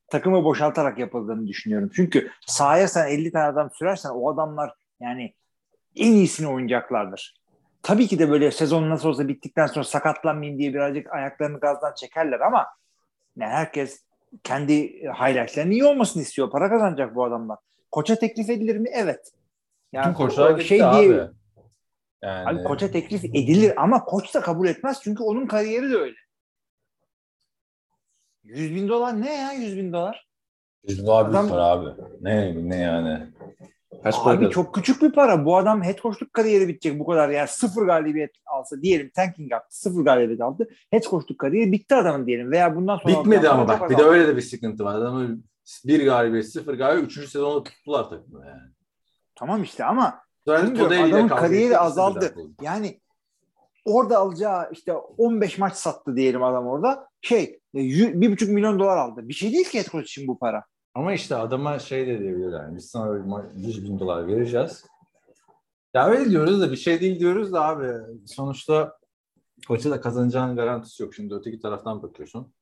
takımı 0.08 0.44
boşaltarak 0.44 1.00
yapıldığını 1.00 1.48
düşünüyorum. 1.48 1.92
Çünkü 1.96 2.32
sahaya 2.48 2.88
sen 2.88 3.08
50 3.08 3.32
tane 3.32 3.46
adam 3.46 3.70
sürersen 3.72 4.10
o 4.10 4.34
adamlar 4.34 4.74
yani 5.00 5.34
en 5.96 6.12
iyisini 6.12 6.48
oynayacaklardır. 6.48 7.43
Tabii 7.84 8.08
ki 8.08 8.20
de 8.20 8.30
böyle 8.32 8.52
sezon 8.52 8.90
nasıl 8.90 9.10
olsa 9.10 9.28
bittikten 9.28 9.68
sonra 9.68 9.86
sakatlanmayayım 9.86 10.60
diye 10.60 10.74
birazcık 10.74 11.14
ayaklarını 11.14 11.60
gazdan 11.60 11.94
çekerler 11.94 12.40
ama 12.40 12.68
yani 13.38 13.52
herkes 13.52 14.04
kendi 14.44 14.74
highlightlarının 15.04 15.72
iyi 15.72 15.86
olmasını 15.86 16.22
istiyor. 16.22 16.52
Para 16.52 16.70
kazanacak 16.70 17.16
bu 17.16 17.24
adamlar. 17.24 17.58
Koça 17.92 18.16
teklif 18.16 18.50
edilir 18.50 18.78
mi? 18.78 18.90
Evet. 18.94 19.32
Bütün 19.94 20.14
koçlar 20.14 20.52
gitti 20.52 20.68
şey 20.68 20.84
abi. 20.84 21.08
diye- 21.08 21.30
Yani 22.22 22.50
Abi 22.50 22.64
koça 22.64 22.92
teklif 22.92 23.26
edilir 23.26 23.74
ama 23.84 24.04
koç 24.06 24.34
da 24.36 24.42
kabul 24.42 24.68
etmez 24.68 25.00
çünkü 25.04 25.24
onun 25.24 25.48
kariyeri 25.48 25.92
de 25.92 25.96
öyle. 25.98 26.16
100 28.44 28.76
bin 28.76 28.88
dolar 28.90 29.22
ne 29.22 29.34
ya 29.36 29.52
100 29.54 29.78
bin 29.78 29.94
dolar? 29.94 30.28
Bizim 30.88 31.08
daha 31.08 31.24
büyük 31.26 31.36
Adam- 31.40 31.50
para 31.50 31.64
abi. 31.66 31.90
Ne 32.22 32.70
ne 32.70 32.76
yani? 32.76 33.28
Kaç 34.04 34.24
para 34.24 34.34
Abi 34.34 34.40
kazan- 34.40 34.52
çok 34.52 34.76
küçük 34.76 35.02
bir 35.02 35.12
para. 35.12 35.46
Bu 35.46 35.58
adam 35.58 35.84
head 35.84 35.98
coachluk 36.02 36.34
kariyeri 36.34 36.68
bitecek 36.68 37.00
bu 37.00 37.06
kadar. 37.06 37.30
Yani 37.30 37.48
sıfır 37.48 37.86
galibiyet 37.86 38.32
alsa 38.46 38.82
diyelim 38.82 39.12
tanking 39.16 39.52
yaptı. 39.52 39.78
Sıfır 39.80 40.02
galibiyet 40.02 40.42
aldı. 40.42 40.68
Head 40.92 41.04
coachluk 41.04 41.40
kariyeri 41.40 41.72
bitti 41.72 41.96
adamın 41.96 42.28
diyelim. 42.28 42.52
Veya 42.52 42.76
bundan 42.76 42.98
sonra 42.98 43.20
Bitmedi 43.20 43.50
ama 43.50 43.66
para 43.66 43.80
bak 43.80 43.90
bir 43.90 43.98
de 43.98 44.04
öyle 44.04 44.28
de 44.28 44.36
bir 44.36 44.42
sıkıntı 44.42 44.86
var. 44.86 44.96
Adamı 44.96 45.38
bir 45.86 46.06
galibiyet, 46.06 46.52
sıfır 46.52 46.74
galibiyet, 46.74 47.12
üçüncü 47.12 47.28
sezonda 47.28 47.64
tuttular 47.64 48.10
takımı 48.10 48.46
yani. 48.48 48.72
Tamam 49.36 49.64
işte 49.64 49.86
ama 49.86 50.20
ile 50.48 51.16
adamın 51.16 51.28
kariyeri 51.28 51.78
azaldı. 51.78 52.36
yani 52.62 53.00
orada 53.86 54.18
alacağı 54.18 54.72
işte 54.72 54.94
15 54.94 55.58
maç 55.58 55.74
sattı 55.74 56.16
diyelim 56.16 56.44
adam 56.44 56.68
orada. 56.68 57.08
Şey 57.22 57.44
e, 57.76 57.80
bir 58.22 58.32
buçuk 58.32 58.50
milyon 58.50 58.80
dolar 58.80 58.98
aldı. 58.98 59.30
Bir 59.30 59.34
şey 59.34 59.54
değil 59.54 59.70
ki 59.70 59.80
head 59.80 59.90
coach 59.92 60.04
için 60.04 60.28
bu 60.28 60.40
para. 60.40 60.66
Ama 60.96 61.14
işte 61.14 61.36
adama 61.36 61.80
şey 61.80 62.08
de 62.08 62.20
diyebilirler. 62.20 62.64
Yani 62.64 62.76
biz 62.76 62.86
sana 62.90 63.16
bir 63.16 63.20
ma- 63.30 63.60
100 63.60 63.84
bin 63.84 64.00
dolar 64.00 64.28
vereceğiz. 64.28 64.86
Ya 65.94 66.08
öyle 66.08 66.30
diyoruz 66.30 66.62
da 66.62 66.72
bir 66.72 66.76
şey 66.76 67.02
değil 67.02 67.20
diyoruz 67.20 67.54
da 67.54 67.66
abi. 67.66 67.88
Sonuçta 68.28 68.98
koça 69.68 69.92
da 69.92 70.02
kazanacağının 70.02 70.56
garantisi 70.56 71.04
yok. 71.04 71.16
Şimdi 71.16 71.34
öteki 71.34 71.60
taraftan 71.60 72.04
bakıyorsun. 72.04 72.54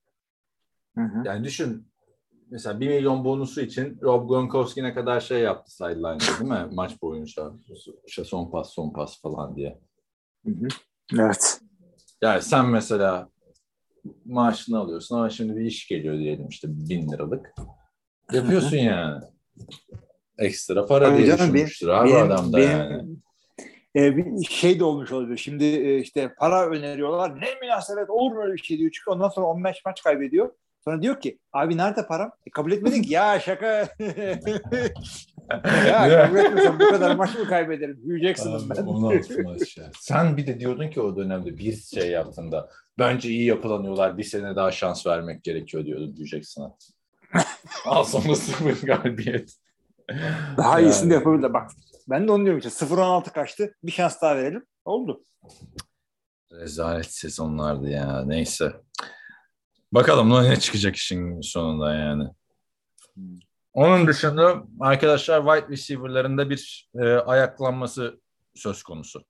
Hı 0.95 1.01
hı. 1.01 1.21
Yani 1.25 1.43
düşün 1.43 1.87
mesela 2.49 2.79
1 2.79 2.87
milyon 2.87 3.23
bonusu 3.23 3.61
için 3.61 3.99
Rob 4.01 4.29
Gronkowski 4.29 4.83
ne 4.83 4.93
kadar 4.93 5.19
şey 5.19 5.39
yaptı 5.39 5.75
sideline'da 5.75 6.39
değil 6.39 6.51
mi? 6.51 6.75
Maç 6.75 7.01
boyunca. 7.01 7.51
İşte 8.07 8.23
son 8.23 8.51
pas 8.51 8.69
son 8.69 8.93
pas 8.93 9.21
falan 9.21 9.55
diye. 9.55 9.79
Hı 10.45 10.51
hı. 10.51 10.67
Evet. 11.19 11.61
Yani 12.21 12.41
sen 12.41 12.65
mesela 12.69 13.29
maaşını 14.25 14.79
alıyorsun 14.79 15.15
ama 15.15 15.29
şimdi 15.29 15.55
bir 15.55 15.65
iş 15.65 15.87
geliyor 15.87 16.17
diyelim 16.17 16.47
işte 16.47 16.67
bin 16.69 17.11
liralık. 17.11 17.53
Yapıyorsun 18.33 18.77
yani. 18.77 19.23
Ekstra 20.37 20.85
para 20.85 21.05
Tabii 21.05 21.17
diye 21.17 21.27
canım, 21.27 21.53
düşünmüştür 21.53 21.87
abi 21.87 22.15
adam 22.15 22.53
da 22.53 22.57
benim, 22.57 22.69
yani. 22.69 23.09
e, 23.95 24.17
bir 24.17 24.45
şey 24.45 24.79
de 24.79 24.83
olmuş 24.83 25.11
olabilir. 25.11 25.37
Şimdi 25.37 25.63
e, 25.65 25.97
işte 25.99 26.33
para 26.39 26.69
öneriyorlar. 26.69 27.41
Ne 27.41 27.47
münasebet 27.61 28.09
olur 28.09 28.31
mu 28.31 28.41
öyle 28.43 28.53
bir 28.53 28.63
şey 28.63 28.77
diyor. 28.77 28.91
Çünkü 28.93 29.09
ondan 29.09 29.29
sonra 29.29 29.45
15 29.47 29.77
maç 29.85 30.03
kaybediyor. 30.03 30.49
Sonra 30.83 31.01
diyor 31.01 31.21
ki 31.21 31.39
abi 31.53 31.77
nerede 31.77 32.07
param? 32.07 32.31
E, 32.47 32.49
kabul 32.49 32.71
etmedin 32.71 33.01
ki. 33.01 33.13
Ya 33.13 33.39
şaka. 33.39 33.65
ya 35.87 36.25
kabul 36.25 36.37
etmesem 36.37 36.79
bu 36.79 36.89
kadar 36.89 37.15
maç 37.15 37.35
mı 37.37 37.47
kaybederim? 37.47 38.19
Jackson'ım 38.23 38.69
ben. 38.69 38.83
16 38.83 39.43
maç 39.43 39.77
ya. 39.77 39.91
Sen 39.99 40.37
bir 40.37 40.47
de 40.47 40.59
diyordun 40.59 40.87
ki 40.87 41.01
o 41.01 41.15
dönemde 41.17 41.57
bir 41.57 41.75
şey 41.77 42.09
yaptığında 42.09 42.69
bence 42.99 43.29
iyi 43.29 43.45
yapılanıyorlar 43.45 44.17
bir 44.17 44.23
sene 44.23 44.55
daha 44.55 44.71
şans 44.71 45.07
vermek 45.07 45.43
gerekiyor 45.43 45.85
diyordun 45.85 46.15
diyeceksin. 46.15 46.61
Al 46.61 46.71
sonra 48.05 48.35
sıfır 48.35 48.87
galibiyet. 48.87 49.53
Daha 50.57 50.79
Yani. 50.79 50.89
iyisini 50.89 51.09
de 51.09 51.13
yapabilirler. 51.13 51.53
Bak 51.53 51.71
ben 52.09 52.27
de 52.27 52.31
onu 52.31 52.43
diyorum 52.43 52.59
işte 52.67 52.85
0-16 52.85 53.33
kaçtı. 53.33 53.75
Bir 53.83 53.91
şans 53.91 54.21
daha 54.21 54.35
verelim. 54.35 54.65
Oldu. 54.85 55.23
Rezalet 56.51 57.13
sezonlardı 57.13 57.89
ya. 57.89 58.23
Neyse. 58.25 58.73
Bakalım 59.91 60.43
ne 60.43 60.59
çıkacak 60.59 60.95
işin 60.95 61.41
sonunda 61.41 61.93
yani. 61.93 62.29
Onun 63.73 64.07
dışında 64.07 64.63
arkadaşlar 64.79 65.41
wide 65.45 65.71
receiver'larında 65.73 66.49
bir 66.49 66.89
e, 66.95 67.05
ayaklanması 67.05 68.19
söz 68.55 68.83
konusu. 68.83 69.23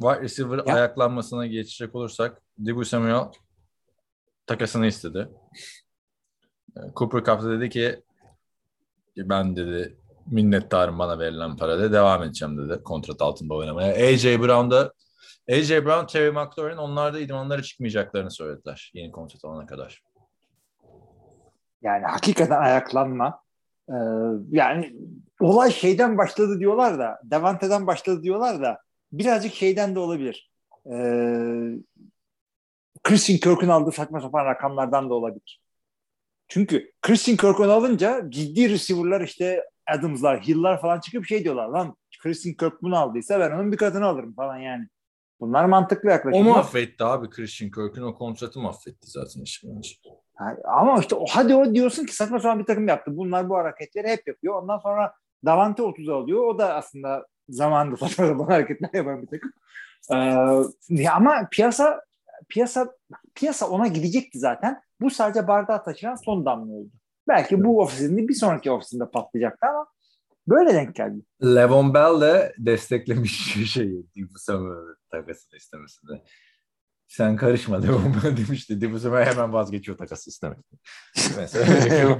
Wide 0.00 0.20
receiver 0.20 0.58
Ya. 0.66 0.74
ayaklanmasına 0.74 1.46
geçecek 1.46 1.94
olursak 1.94 2.42
Dibu 2.64 2.84
Samuel 2.84 3.24
takasını 4.46 4.86
istedi. 4.86 5.28
E, 6.76 6.80
Cooper 6.96 7.24
Cup 7.24 7.42
dedi 7.42 7.70
ki 7.70 8.02
ben 9.16 9.56
dedi 9.56 9.96
minnettarım 10.26 10.98
bana 10.98 11.18
verilen 11.18 11.56
parada 11.56 11.92
devam 11.92 12.22
edeceğim 12.22 12.58
dedi 12.58 12.82
kontrat 12.82 13.22
altında 13.22 13.54
oynamaya. 13.54 13.94
AJ 13.94 14.24
Brown 14.24 14.70
da 14.70 14.92
AJ 15.50 15.70
Brown, 15.70 16.06
Terry 16.06 16.30
McLaurin 16.30 16.76
onlar 16.76 17.14
da 17.14 17.20
idmanlara 17.20 17.62
çıkmayacaklarını 17.62 18.30
söylediler 18.30 18.90
yeni 18.94 19.12
kontrat 19.12 19.44
alana 19.44 19.66
kadar. 19.66 20.02
Yani 21.82 22.04
hakikaten 22.04 22.60
ayaklanma. 22.60 23.40
Ee, 23.88 23.94
yani 24.50 24.96
olay 25.40 25.70
şeyden 25.70 26.18
başladı 26.18 26.58
diyorlar 26.60 26.98
da 26.98 27.20
Davante'den 27.30 27.86
başladı 27.86 28.22
diyorlar 28.22 28.62
da 28.62 28.78
birazcık 29.12 29.54
şeyden 29.54 29.94
de 29.94 29.98
olabilir. 29.98 30.50
Ee, 30.92 31.70
Christian 33.06 33.38
Kirk'ün 33.38 33.68
aldığı 33.68 33.92
saçma 33.92 34.20
sapan 34.20 34.44
rakamlardan 34.44 35.10
da 35.10 35.14
olabilir. 35.14 35.60
Çünkü 36.48 36.92
Christian 37.02 37.36
Kirk'ün 37.36 37.68
alınca 37.68 38.22
ciddi 38.28 38.70
receiver'lar 38.70 39.20
işte 39.20 39.64
Adams'lar, 39.90 40.40
Hill'lar 40.40 40.80
falan 40.80 41.00
çıkıp 41.00 41.26
şey 41.26 41.44
diyorlar 41.44 41.68
lan 41.68 41.96
Christian 42.22 42.54
Kirk 42.54 42.82
bunu 42.82 42.96
aldıysa 42.98 43.40
ben 43.40 43.50
onun 43.50 43.72
bir 43.72 43.76
katını 43.76 44.06
alırım 44.06 44.34
falan 44.34 44.56
yani. 44.56 44.86
Bunlar 45.40 45.64
mantıklı 45.64 46.08
O 46.08 46.12
yaklaşımlar. 46.12 46.50
mahvetti 46.56 47.04
abi 47.04 47.30
Christian 47.30 47.70
Kirk'ün 47.70 48.02
o 48.02 48.14
kontratı 48.14 48.60
mahvetti 48.60 49.10
zaten 49.10 49.44
bence. 49.64 49.90
Ha, 50.34 50.56
Ama 50.64 51.00
işte 51.00 51.14
o, 51.14 51.24
hadi 51.30 51.54
o 51.54 51.74
diyorsun 51.74 52.06
ki 52.06 52.14
saçma 52.14 52.38
sapan 52.38 52.58
bir 52.58 52.64
takım 52.64 52.88
yaptı. 52.88 53.16
Bunlar 53.16 53.48
bu 53.48 53.56
hareketleri 53.56 54.08
hep 54.08 54.28
yapıyor. 54.28 54.62
Ondan 54.62 54.78
sonra 54.78 55.12
Davante 55.44 55.82
30 55.82 56.08
alıyor. 56.08 56.46
O 56.46 56.58
da 56.58 56.74
aslında 56.74 57.26
zamanında 57.48 57.96
saçma 58.06 58.26
sapan 58.26 58.44
hareketler 58.44 58.90
yapan 58.94 59.22
bir 59.22 59.26
takım. 59.26 59.52
Ee, 60.12 61.08
ama 61.08 61.48
piyasa 61.50 62.00
piyasa 62.48 62.92
piyasa 63.34 63.68
ona 63.68 63.86
gidecekti 63.86 64.38
zaten. 64.38 64.80
Bu 65.00 65.10
sadece 65.10 65.48
bardağı 65.48 65.84
taşıran 65.84 66.14
son 66.14 66.46
damla 66.46 66.72
oldu. 66.72 66.90
Belki 67.28 67.64
bu 67.64 67.80
ofisinde 67.80 68.28
bir 68.28 68.34
sonraki 68.34 68.70
ofisinde 68.70 69.10
patlayacaktı 69.10 69.66
ama 69.66 69.86
böyle 70.48 70.74
denk 70.74 70.94
geldi. 70.94 71.20
Levon 71.42 71.94
Bell 71.94 72.20
de 72.20 72.54
desteklemiş 72.58 73.70
şeyi 73.72 74.06
Dibu 74.14 74.38
Samuel'ın 74.38 74.96
takasını 75.10 75.56
istemesini. 75.56 76.22
Sen 77.08 77.36
karışma 77.36 77.80
Levon 77.80 78.14
Bell 78.14 78.36
demişti. 78.36 78.80
Dibu 78.80 78.98
Samuel 78.98 79.26
hemen 79.26 79.52
vazgeçiyor 79.52 79.98
takası 79.98 80.30
istemekten. 80.30 80.78
Mesela 81.36 82.18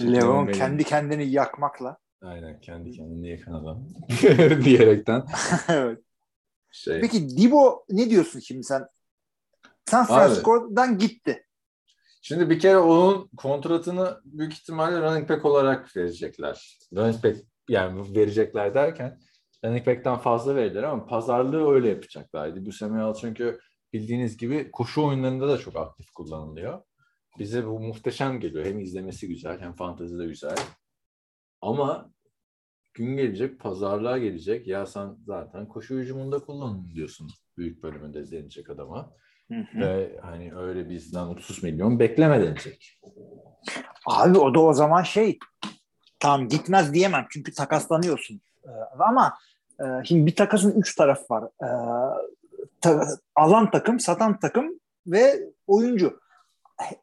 Levon 0.00 0.46
kendi 0.46 0.84
kendini 0.84 1.30
yakmakla. 1.30 1.98
Aynen 2.22 2.60
kendi 2.60 2.90
kendini 2.90 3.28
yakan 3.28 3.52
adam 3.52 3.88
diyerekten 4.64 5.24
evet. 5.68 5.98
şey. 6.70 7.00
Peki 7.00 7.36
Dibo 7.36 7.84
ne 7.90 8.10
diyorsun 8.10 8.40
şimdi 8.40 8.64
sen? 8.64 8.86
San 9.90 10.06
Francisco'dan 10.06 10.98
gitti. 10.98 11.46
Şimdi 12.22 12.50
bir 12.50 12.58
kere 12.60 12.78
onun 12.78 13.28
kontratını 13.36 14.20
büyük 14.24 14.52
ihtimalle 14.52 15.00
running 15.02 15.30
back 15.30 15.44
olarak 15.44 15.96
verecekler. 15.96 16.78
Running 16.96 17.24
back 17.24 17.36
yani 17.68 18.16
verecekler 18.16 18.74
derken 18.74 19.18
running 19.64 19.86
back'ten 19.86 20.18
fazla 20.18 20.54
verirler 20.54 20.82
ama 20.82 21.06
pazarlığı 21.06 21.72
öyle 21.72 21.88
yapacaklardı. 21.88 22.66
Bu 22.66 22.72
Samuel 22.72 23.14
çünkü 23.14 23.60
bildiğiniz 23.92 24.36
gibi 24.36 24.70
koşu 24.70 25.06
oyunlarında 25.06 25.48
da 25.48 25.58
çok 25.58 25.76
aktif 25.76 26.10
kullanılıyor. 26.10 26.82
Bize 27.38 27.66
bu 27.66 27.80
muhteşem 27.80 28.40
geliyor. 28.40 28.64
Hem 28.66 28.78
izlemesi 28.78 29.28
güzel 29.28 29.60
hem 29.60 29.72
fantezi 29.72 30.18
de 30.18 30.26
güzel. 30.26 30.56
Ama 31.60 32.12
gün 32.94 33.16
gelecek, 33.16 33.60
pazarlığa 33.60 34.18
gelecek. 34.18 34.66
Ya 34.66 34.86
sen 34.86 35.16
zaten 35.26 35.68
koşu 35.68 35.94
hücumunda 35.94 36.38
kullanın 36.38 36.90
diyorsun 36.94 37.30
büyük 37.56 37.82
bölümünde 37.82 38.30
denecek 38.30 38.70
adama. 38.70 39.12
Ve 39.74 40.18
hani 40.22 40.54
öyle 40.56 40.90
bizden 40.90 41.24
30 41.26 41.62
milyon 41.62 41.98
bekleme 41.98 42.42
denecek. 42.42 42.98
Abi 44.06 44.38
o 44.38 44.54
da 44.54 44.60
o 44.60 44.72
zaman 44.72 45.02
şey 45.02 45.38
tam 46.20 46.48
gitmez 46.48 46.94
diyemem 46.94 47.26
çünkü 47.30 47.54
takaslanıyorsun. 47.54 48.40
Ee, 48.64 48.70
ama 49.08 49.38
e, 49.80 49.84
şimdi 50.04 50.26
bir 50.26 50.36
takasın 50.36 50.80
üç 50.80 50.94
tarafı 50.94 51.24
var. 51.30 51.44
Ee, 51.44 51.68
ta- 52.80 53.08
alan 53.36 53.70
takım, 53.70 54.00
satan 54.00 54.38
takım 54.40 54.80
ve 55.06 55.40
oyuncu. 55.66 56.20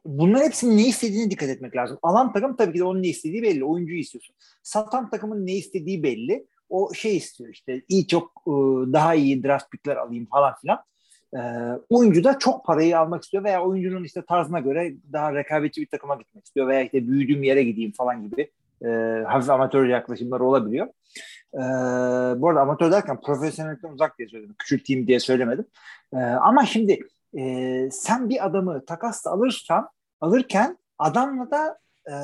Bunların 0.04 0.44
hepsinin 0.44 0.76
ne 0.76 0.86
istediğine 0.86 1.30
dikkat 1.30 1.48
etmek 1.48 1.76
lazım. 1.76 1.98
Alan 2.02 2.32
takım 2.32 2.56
tabii 2.56 2.72
ki 2.72 2.78
de 2.78 2.84
onun 2.84 3.02
ne 3.02 3.08
istediği 3.08 3.42
belli. 3.42 3.64
Oyuncuyu 3.64 3.98
istiyorsun. 3.98 4.34
Satan 4.62 5.10
takımın 5.10 5.46
ne 5.46 5.52
istediği 5.52 6.02
belli. 6.02 6.46
O 6.68 6.94
şey 6.94 7.16
istiyor 7.16 7.50
işte 7.50 7.82
iyi 7.88 8.06
çok 8.06 8.46
daha 8.92 9.14
iyi 9.14 9.44
draft 9.44 9.70
pickler 9.70 9.96
alayım 9.96 10.26
falan 10.26 10.54
filan. 10.60 10.78
Ee, 11.36 11.40
oyuncu 11.90 12.24
da 12.24 12.38
çok 12.38 12.64
parayı 12.64 12.98
almak 12.98 13.22
istiyor 13.22 13.44
veya 13.44 13.64
oyuncunun 13.64 14.04
işte 14.04 14.22
tarzına 14.22 14.60
göre 14.60 14.94
daha 15.12 15.34
rekabetçi 15.34 15.80
bir 15.80 15.86
takıma 15.86 16.14
gitmek 16.14 16.44
istiyor 16.46 16.68
veya 16.68 16.82
işte 16.82 17.08
büyüdüğüm 17.08 17.42
yere 17.42 17.62
gideyim 17.62 17.92
falan 17.92 18.22
gibi 18.22 18.50
e, 18.84 18.88
hafif 19.26 19.50
amatör 19.50 19.86
yaklaşımları 19.86 20.44
olabiliyor. 20.44 20.86
Ee, 21.54 21.58
bu 22.40 22.48
arada 22.48 22.60
amatör 22.60 22.92
derken 22.92 23.20
profesyonellikten 23.20 23.88
uzak 23.88 24.18
diye 24.18 24.28
söyledim. 24.28 24.54
Küçülteyim 24.58 25.06
diye 25.06 25.20
söylemedim. 25.20 25.64
Ee, 26.12 26.16
ama 26.16 26.66
şimdi 26.66 27.00
e, 27.38 27.88
sen 27.92 28.28
bir 28.28 28.46
adamı 28.46 28.84
takasla 28.84 29.30
alırsan 29.30 29.88
alırken 30.20 30.78
adamla 30.98 31.50
da 31.50 31.78
e, 32.06 32.14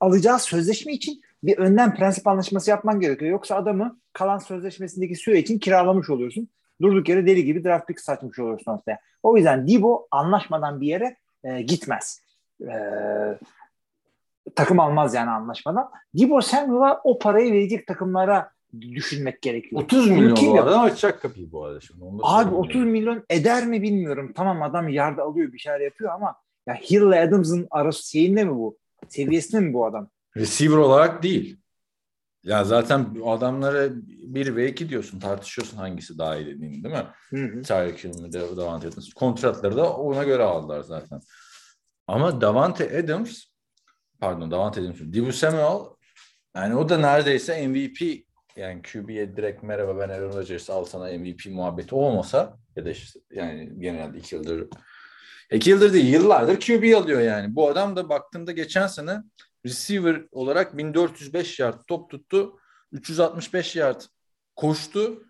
alacağı 0.00 0.38
sözleşme 0.38 0.92
için 0.92 1.22
bir 1.42 1.58
önden 1.58 1.94
prensip 1.94 2.26
anlaşması 2.26 2.70
yapman 2.70 3.00
gerekiyor. 3.00 3.30
Yoksa 3.30 3.56
adamı 3.56 3.98
kalan 4.12 4.38
sözleşmesindeki 4.38 5.16
süre 5.16 5.38
için 5.38 5.58
kiralamış 5.58 6.10
oluyorsun 6.10 6.48
durduk 6.82 7.08
yere 7.08 7.26
deli 7.26 7.44
gibi 7.44 7.64
draft 7.64 7.86
pick 7.86 8.00
saçmış 8.00 8.38
oluyorsun 8.38 8.72
ortaya. 8.72 8.98
O 9.22 9.36
yüzden 9.36 9.68
Dibo 9.68 10.06
anlaşmadan 10.10 10.80
bir 10.80 10.86
yere 10.86 11.16
e, 11.44 11.62
gitmez. 11.62 12.20
E, 12.60 12.74
takım 14.54 14.80
almaz 14.80 15.14
yani 15.14 15.30
anlaşmadan. 15.30 15.90
Dibo 16.16 16.40
Samuel'a 16.40 17.00
o 17.04 17.18
parayı 17.18 17.52
verecek 17.52 17.86
takımlara 17.86 18.50
düşünmek 18.80 19.42
gerekiyor. 19.42 19.82
30 19.82 20.10
Bunu 20.10 20.16
milyon 20.16 20.34
kim 20.34 20.50
bu 20.50 20.60
arada 20.60 20.80
açacak 20.80 21.22
kapıyı 21.22 21.52
bu 21.52 21.64
arada 21.64 21.80
şimdi. 21.80 22.04
Onu 22.04 22.20
Abi 22.22 22.44
söyleyeyim. 22.44 22.64
30 22.64 22.84
milyon 22.84 23.24
eder 23.30 23.66
mi 23.66 23.82
bilmiyorum. 23.82 24.32
Tamam 24.36 24.62
adam 24.62 24.88
yard 24.88 25.18
alıyor 25.18 25.52
bir 25.52 25.58
şeyler 25.58 25.80
yapıyor 25.80 26.12
ama 26.12 26.34
ya 26.66 26.74
Hill 26.74 27.08
ile 27.08 27.20
Adams'ın 27.20 27.66
arası 27.70 28.10
şeyinde 28.10 28.44
mi 28.44 28.54
bu? 28.54 28.78
Seviyesinde 29.08 29.60
mi 29.60 29.72
bu 29.74 29.86
adam? 29.86 30.08
Receiver 30.36 30.76
olarak 30.76 31.22
değil. 31.22 31.56
Ya 32.44 32.64
zaten 32.64 33.16
adamlara 33.26 33.88
1 33.94 34.56
ve 34.56 34.68
2 34.68 34.88
diyorsun 34.88 35.20
tartışıyorsun 35.20 35.76
hangisi 35.76 36.18
daha 36.18 36.36
iyi 36.36 36.46
dediğini 36.46 36.84
değil 36.84 36.94
mi? 36.94 37.06
Hı 37.30 37.36
hı. 37.36 37.62
Tyreek 37.62 38.04
de 38.04 38.56
Davante 38.56 38.88
Adams. 38.88 39.12
Kontratları 39.12 39.76
da 39.76 39.92
ona 39.92 40.24
göre 40.24 40.42
aldılar 40.42 40.80
zaten. 40.80 41.20
Ama 42.06 42.40
Davante 42.40 42.98
Adams 42.98 43.44
pardon 44.20 44.50
Davante 44.50 44.80
Adams 44.80 44.98
Dibu 45.00 45.32
Samuel 45.32 45.78
yani 46.56 46.76
o 46.76 46.88
da 46.88 46.98
neredeyse 46.98 47.68
MVP 47.68 48.24
yani 48.56 48.82
QB'ye 48.82 49.36
direkt 49.36 49.62
merhaba 49.62 49.98
ben 49.98 50.08
Aaron 50.08 50.32
Rodgers 50.32 50.70
al 50.70 50.84
sana 50.84 51.18
MVP 51.18 51.46
muhabbeti 51.46 51.94
olmasa 51.94 52.58
ya 52.76 52.84
da 52.84 52.90
işte 52.90 53.20
yani 53.30 53.72
genelde 53.78 54.18
iki 54.18 54.34
yıldır 54.34 54.68
iki 55.52 55.70
yıldır 55.70 55.92
değil 55.92 56.12
yıllardır 56.12 56.60
QB 56.60 56.96
alıyor 56.96 57.20
yani. 57.20 57.54
Bu 57.54 57.68
adam 57.68 57.96
da 57.96 58.08
baktığımda 58.08 58.52
geçen 58.52 58.86
sene 58.86 59.22
receiver 59.66 60.26
olarak 60.32 60.78
1405 60.78 61.60
yard 61.60 61.80
top 61.86 62.10
tuttu. 62.10 62.58
365 62.92 63.76
yard 63.76 64.00
koştu. 64.56 65.22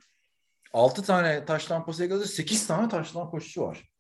6 0.73 1.03
tane 1.03 1.45
taştan 1.45 1.85
pas 1.85 2.01
yakaladı. 2.01 2.27
8 2.27 2.67
tane 2.67 2.89
taştan 2.89 3.31
koşusu 3.31 3.63
var. 3.63 3.91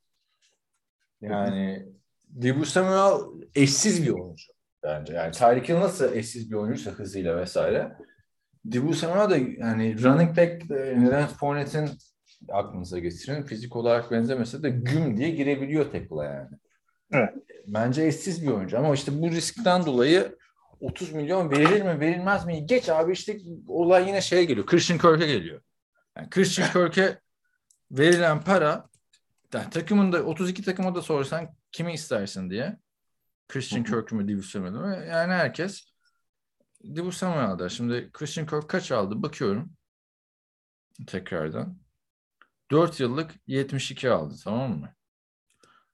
Yani 1.21 1.87
Dibu 2.43 2.67
Samuel 2.67 3.45
eşsiz 3.55 4.07
bir 4.07 4.11
oyuncu 4.11 4.53
bence. 4.83 5.13
Yani 5.13 5.33
Tyreek 5.33 5.69
Hill 5.69 5.75
nasıl 5.75 6.13
eşsiz 6.13 6.51
bir 6.51 6.57
oyuncuysa 6.57 6.91
hızıyla 6.91 7.37
vesaire. 7.37 7.97
Dibu 8.71 8.95
Samuel 8.95 9.31
da 9.31 9.37
yani 9.37 10.03
running 10.03 10.37
back 10.37 10.71
e, 10.71 10.75
Leonard 10.75 11.31
Fournette'in 11.31 11.91
aklınıza 12.49 12.99
getirin. 12.99 13.43
Fizik 13.43 13.77
olarak 13.77 14.11
benzemese 14.11 14.63
de 14.63 14.71
güm 14.71 15.17
diye 15.17 15.31
girebiliyor 15.31 15.85
tackle'a 15.93 16.25
yani. 16.25 16.51
Evet. 17.15 17.35
Bence 17.67 18.07
eşsiz 18.07 18.43
bir 18.43 18.49
oyuncu 18.49 18.79
ama 18.79 18.95
işte 18.95 19.23
bu 19.23 19.31
riskten 19.31 19.87
dolayı 19.87 20.39
30 20.81 21.13
milyon 21.13 21.51
verilir 21.51 21.83
mi 21.83 22.01
verilmez 22.01 22.47
mi? 22.47 22.67
Geç 22.67 22.89
abi 22.89 23.13
işte 23.13 23.39
olay 23.69 24.09
yine 24.09 24.21
şeye 24.21 24.45
geliyor. 24.45 24.67
Christian 24.67 24.99
Kirk'e 24.99 25.27
geliyor. 25.27 25.61
Yani 26.17 26.31
Christian 26.31 26.73
Kirk'e 26.73 27.21
verilen 27.91 28.41
para 28.41 28.89
yani 29.55 29.71
takımında 29.71 30.23
32 30.23 30.63
takıma 30.63 30.95
da 30.95 31.03
sorsan 31.03 31.57
kimi 31.73 31.95
istersin 31.95 32.51
diye. 32.51 32.79
Christian 33.49 33.85
Kirk'ü 33.85 34.15
mü 34.15 34.29
Dibu 34.29 34.43
Samuel'ı 34.43 34.81
mı? 34.81 35.05
Yani 35.09 35.33
herkes 35.33 35.85
Dibu 36.95 37.13
Samuel'da. 37.13 37.69
Şimdi 37.69 38.11
Christian 38.13 38.47
Kirk 38.47 38.69
kaç 38.69 38.93
aldı? 38.93 39.23
Bakıyorum. 39.23 39.73
Tekrardan. 41.07 41.79
4 42.71 43.01
yıllık 43.01 43.35
72 43.47 44.11
aldı 44.11 44.35
tamam 44.45 44.79
mı? 44.79 44.95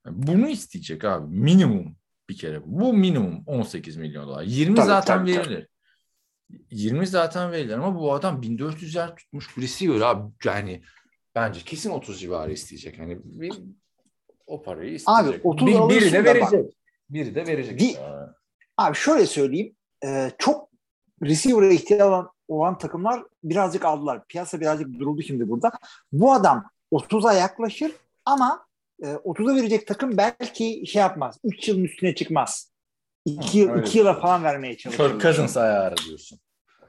Bunu 0.07 0.49
isteyecek 0.49 1.05
abi. 1.05 1.37
Minimum 1.37 1.97
bir 2.29 2.37
kere. 2.37 2.63
Bu 2.65 2.93
minimum 2.93 3.43
18 3.47 3.97
milyon 3.97 4.29
dolar. 4.29 4.43
20 4.43 4.75
Tabii, 4.75 4.87
zaten 4.87 5.19
tabii, 5.19 5.37
verilir. 5.37 5.69
20 6.71 7.07
zaten 7.07 7.53
verilir 7.53 7.73
ama 7.73 7.99
bu 7.99 8.13
adam 8.13 8.43
1400 8.43 8.95
yer 8.95 9.17
tutmuş 9.17 9.59
receiver 9.59 10.01
abi. 10.01 10.33
Yani 10.45 10.83
bence 11.35 11.61
kesin 11.61 11.91
30 11.91 12.21
civarı 12.21 12.53
isteyecek. 12.53 12.99
Hani 12.99 13.19
bir, 13.25 13.53
o 14.47 14.63
parayı 14.63 14.95
isteyecek. 14.95 15.35
Abi 15.35 15.41
30 15.49 15.67
bir, 15.67 15.73
biri 15.97 16.13
de 16.13 16.25
da 16.25 16.41
bak. 16.41 16.53
verecek. 16.53 16.77
Biri 17.11 17.35
de 17.35 17.47
verecek. 17.47 17.81
Bir-. 17.81 17.97
Abi 18.77 18.97
şöyle 18.97 19.27
söyleyeyim. 19.27 19.77
e, 20.05 20.31
çok 20.39 20.71
receiver'a 21.23 21.73
ihtiyaç 21.73 22.03
olan, 22.03 22.31
olan 22.49 22.79
takımlar 22.79 23.23
birazcık 23.45 23.85
aldılar. 23.85 24.27
Piyasa 24.29 24.61
birazcık 24.61 24.99
duruldu 24.99 25.23
şimdi 25.23 25.49
burada. 25.49 25.73
Bu 26.13 26.33
adam 26.33 26.71
30'a 26.93 27.33
yaklaşır 27.33 27.93
ama 28.25 28.67
e, 29.03 29.07
30'a 29.07 29.57
verecek 29.57 29.87
takım 29.87 30.17
belki 30.17 30.87
şey 30.87 31.01
yapmaz. 31.03 31.39
3 31.45 31.69
yılın 31.69 31.85
üstüne 31.85 32.15
çıkmaz. 32.15 32.73
2 33.25 33.59
yıl, 33.59 33.79
iki 33.79 33.99
yıla 33.99 34.21
falan 34.21 34.45
vermeye 34.45 34.77
çalışır. 34.77 35.11
Kirk 35.11 35.23
Cousins 35.23 35.57
ayarı 35.57 35.95
diyorsun. 36.07 36.39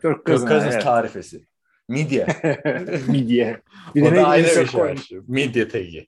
Kirk 0.01 0.15
Kirk 0.15 0.25
Cousins. 0.25 0.49
Cousins 0.49 0.73
evet. 0.73 0.83
tarifesi. 0.83 1.45
Midye. 1.87 2.27
Midye. 3.07 3.61
Bir 3.95 4.01
o 4.01 4.15
da 4.15 4.27
ayrı 4.27 4.47
bir 4.47 4.97
şey. 4.97 5.19
Midye 5.27 5.67
tagi. 5.67 6.07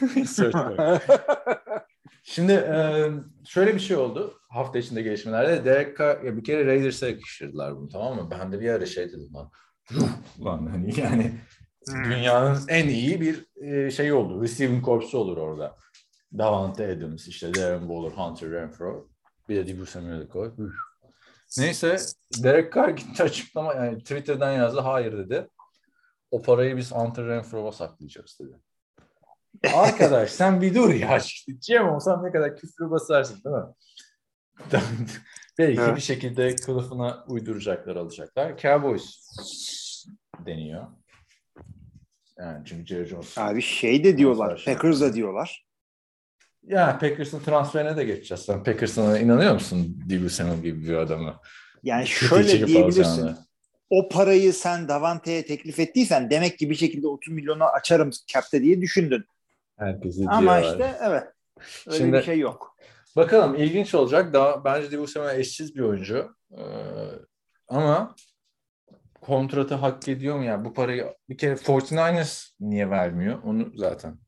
Şimdi 2.22 2.52
e, 2.52 3.06
şöyle 3.46 3.74
bir 3.74 3.80
şey 3.80 3.96
oldu 3.96 4.40
hafta 4.48 4.78
içinde 4.78 5.02
gelişmelerde. 5.02 5.64
Derek 5.64 5.98
Carr, 5.98 6.22
ya 6.22 6.36
bir 6.36 6.44
kere 6.44 6.66
Raiders'a 6.66 7.08
yakıştırdılar 7.08 7.76
bunu 7.76 7.88
tamam 7.88 8.16
mı? 8.16 8.28
Ben 8.30 8.52
de 8.52 8.60
bir 8.60 8.68
ara 8.68 8.86
şey 8.86 9.08
dedim 9.08 9.34
lan. 9.34 9.50
"Yuh 9.90 10.08
lan 10.44 10.66
hani 10.66 11.00
yani 11.00 11.32
dünyanın 11.94 12.60
en 12.68 12.88
iyi 12.88 13.20
bir 13.20 13.46
e, 13.62 13.90
şey 13.90 14.12
oldu. 14.12 14.42
Receiving 14.42 14.84
Corps'u 14.84 15.18
olur 15.18 15.36
orada. 15.36 15.76
Davante 16.38 16.92
Adams, 16.92 17.28
işte 17.28 17.54
Darren 17.54 17.80
Waller, 17.80 18.10
Hunter 18.10 18.50
Renfro. 18.50 19.08
Bir 19.48 19.56
de 19.56 19.66
Dibu 19.66 19.86
Samuel'i 19.86 20.28
koy. 20.28 20.52
Neyse 21.58 21.96
Derek 22.42 22.74
Carr 22.74 22.88
gitti 22.88 23.22
açıklama 23.22 23.74
yani 23.74 23.98
Twitter'dan 23.98 24.52
yazdı 24.52 24.80
hayır 24.80 25.18
dedi. 25.18 25.48
O 26.30 26.42
parayı 26.42 26.76
biz 26.76 26.92
Hunter 26.92 27.26
Renfro'ya 27.26 27.72
saklayacağız 27.72 28.38
dedi. 28.40 28.60
Arkadaş 29.74 30.30
sen 30.30 30.60
bir 30.60 30.74
dur 30.74 30.94
ya. 30.94 31.18
GM 31.68 31.88
olsam 31.88 32.24
ne 32.24 32.32
kadar 32.32 32.56
küfrü 32.56 32.90
basarsın 32.90 33.40
değil 33.44 33.56
mi? 33.56 33.72
Belki 35.58 35.80
Evet. 35.80 35.96
bir 35.96 36.00
şekilde 36.00 36.56
kılıfına 36.56 37.24
uyduracaklar 37.28 37.96
alacaklar. 37.96 38.58
Cowboys 38.58 39.22
deniyor. 40.46 40.86
Yani 42.38 42.64
çünkü 42.66 42.86
Jerry 42.86 43.06
Jones. 43.08 43.38
Abi 43.38 43.62
şey 43.62 44.04
de 44.04 44.18
diyorlar. 44.18 44.62
Packers 44.66 45.00
da 45.00 45.14
diyorlar. 45.14 45.66
Ya 46.66 46.98
Packers'ın 46.98 47.40
transferine 47.40 47.96
de 47.96 48.04
geçeceğiz. 48.04 48.44
Sen 48.44 48.64
Packers'a 48.64 49.18
inanıyor 49.18 49.54
musun? 49.54 49.98
Dibu 50.08 50.30
Samuel 50.30 50.62
gibi 50.62 50.88
bir 50.88 50.94
adamı. 50.94 51.40
Yani 51.82 52.06
şöyle 52.06 52.66
diyebilirsin. 52.66 53.02
alacağını. 53.02 53.38
O 53.90 54.08
parayı 54.08 54.52
sen 54.52 54.88
Davante'ye 54.88 55.46
teklif 55.46 55.78
ettiysen 55.80 56.30
demek 56.30 56.58
ki 56.58 56.70
bir 56.70 56.74
şekilde 56.74 57.06
30 57.08 57.32
milyonu 57.34 57.64
açarım 57.64 58.10
cap'te 58.26 58.62
diye 58.62 58.80
düşündün. 58.80 59.24
Herkesi 59.78 60.24
Ama 60.28 60.40
diyorlar. 60.60 60.62
işte 60.72 60.98
evet. 61.02 61.24
Öyle 61.86 61.98
Şimdi- 61.98 62.16
bir 62.16 62.22
şey 62.22 62.38
yok. 62.38 62.76
Bakalım 63.16 63.54
ilginç 63.54 63.94
olacak. 63.94 64.32
Daha 64.32 64.64
bence 64.64 64.90
Dibu 64.90 65.06
Samuel 65.06 65.38
eşsiz 65.38 65.76
bir 65.76 65.80
oyuncu. 65.80 66.36
Ee, 66.52 66.62
ama 67.68 68.14
kontratı 69.26 69.74
hak 69.74 70.08
ediyor 70.08 70.36
mu 70.36 70.44
ya? 70.44 70.64
Bu 70.64 70.74
parayı 70.74 71.14
bir 71.28 71.38
kere 71.38 71.54
49ers 71.54 72.50
niye 72.60 72.90
vermiyor? 72.90 73.42
Onu 73.42 73.72
zaten. 73.74 74.18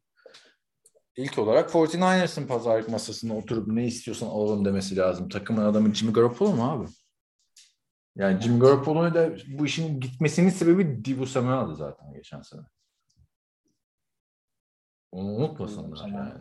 İlk 1.17 1.39
olarak 1.39 1.71
49ers'ın 1.71 2.47
pazarlık 2.47 2.89
masasında 2.89 3.35
oturup 3.35 3.69
ne 3.69 3.87
istiyorsan 3.87 4.27
alalım 4.27 4.65
demesi 4.65 4.97
lazım. 4.97 5.29
Takımın 5.29 5.65
adamı 5.65 5.95
Jimmy 5.95 6.13
Garoppolo 6.13 6.53
mu 6.53 6.71
abi? 6.71 6.87
Yani 8.17 8.41
Jimmy 8.41 8.61
Garoppolo'yu 8.61 9.15
da 9.15 9.31
bu 9.59 9.67
işin 9.67 10.01
gitmesinin 10.01 10.51
sebebi 10.51 11.05
Dibu 11.05 11.27
Samuel'dı 11.27 11.77
zaten 11.77 12.13
geçen 12.13 12.43
sene. 12.43 12.61
Onu 15.13 15.29
unutmasınlar 15.29 16.09
yani. 16.09 16.33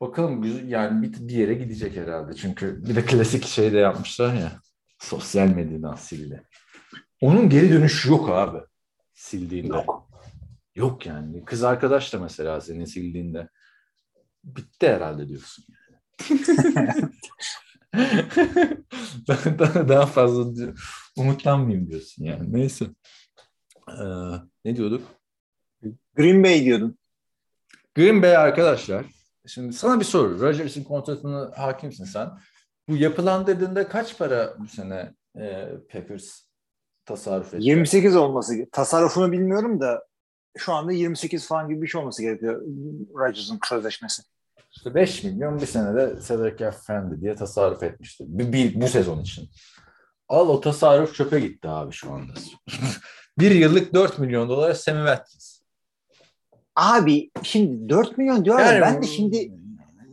Bakalım 0.00 0.68
yani 0.68 1.02
bir, 1.02 1.28
bir 1.28 1.34
yere 1.34 1.54
gidecek 1.54 1.96
herhalde. 1.96 2.34
Çünkü 2.34 2.84
bir 2.88 2.96
de 2.96 3.04
klasik 3.04 3.44
şey 3.46 3.72
de 3.72 3.78
yapmışlar 3.78 4.34
ya. 4.34 4.52
Sosyal 4.98 5.48
medyadan 5.48 5.94
sildi. 5.94 6.42
Onun 7.22 7.48
geri 7.48 7.70
dönüşü 7.70 8.10
yok 8.10 8.28
abi. 8.30 8.58
Sildiğinde. 9.14 9.74
Yok. 9.74 10.08
Yok 10.74 11.06
yani. 11.06 11.44
Kız 11.44 11.64
arkadaş 11.64 12.12
da 12.12 12.18
mesela 12.18 12.60
senin 12.60 12.84
sildiğinde 12.84 13.48
bitti 14.44 14.88
herhalde 14.88 15.28
diyorsun. 15.28 15.64
daha, 19.28 19.58
daha, 19.58 19.88
daha 19.88 20.06
fazla 20.06 20.72
umutlanmayayım 21.16 21.90
diyorsun 21.90 22.24
yani. 22.24 22.52
Neyse. 22.52 22.86
Ee, 23.88 24.04
ne 24.64 24.76
diyorduk? 24.76 25.02
Green 26.16 26.44
Bay 26.44 26.64
diyordun. 26.64 26.98
Green 27.94 28.22
Bay 28.22 28.36
arkadaşlar. 28.36 29.06
Şimdi 29.46 29.72
sana 29.72 30.00
bir 30.00 30.04
soru. 30.04 30.40
Rodgers'ın 30.40 30.84
kontratına 30.84 31.50
hakimsin 31.56 32.04
sen. 32.04 32.30
Bu 32.88 32.96
yapılandırdığında 32.96 33.88
kaç 33.88 34.18
para 34.18 34.56
bu 34.58 34.66
sene 34.66 35.14
e, 35.36 35.68
Packers 35.92 36.51
tasarruf 37.16 37.54
etti? 37.54 37.64
28 37.66 38.16
olması. 38.16 38.66
Tasarrufunu 38.72 39.32
bilmiyorum 39.32 39.80
da 39.80 40.04
şu 40.56 40.72
anda 40.72 40.92
28 40.92 41.46
falan 41.46 41.68
gibi 41.68 41.82
bir 41.82 41.86
şey 41.86 42.00
olması 42.00 42.22
gerekiyor 42.22 42.62
Rodgers'ın 43.14 43.58
sözleşmesi. 43.68 44.22
İşte 44.76 44.94
5 44.94 45.24
milyon 45.24 45.60
bir 45.60 45.66
senede 45.66 46.14
Cedric 46.28 46.64
Effendi 46.64 47.20
diye 47.20 47.34
tasarruf 47.34 47.82
etmişti. 47.82 48.24
Bir, 48.28 48.52
bir- 48.52 48.80
bu 48.80 48.88
sezon 48.88 49.20
için. 49.20 49.48
Al 50.28 50.48
o 50.48 50.60
tasarruf 50.60 51.14
çöpe 51.14 51.40
gitti 51.40 51.68
abi 51.68 51.92
şu 51.92 52.12
anda. 52.12 52.32
bir 53.38 53.50
yıllık 53.50 53.94
4 53.94 54.18
milyon 54.18 54.48
dolara 54.48 54.74
Sammy 54.74 55.06
Watkins. 55.06 55.60
Abi 56.76 57.30
şimdi 57.42 57.88
4 57.88 58.18
milyon 58.18 58.44
diyorlar 58.44 58.74
ya, 58.74 58.80
ben 58.82 59.02
de 59.02 59.06
şimdi 59.06 59.52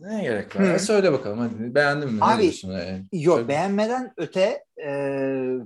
Ne 0.01 0.23
gerek 0.23 0.55
var? 0.55 0.73
Hı. 0.73 0.79
Söyle 0.79 1.11
bakalım 1.11 1.39
hadi. 1.39 1.75
Beğendin 1.75 2.13
mi? 2.13 2.19
Abi? 2.21 2.43
E, 2.43 2.45
yok 3.11 3.35
söyle. 3.35 3.47
beğenmeden 3.47 4.13
öte 4.17 4.65
e, 4.77 4.89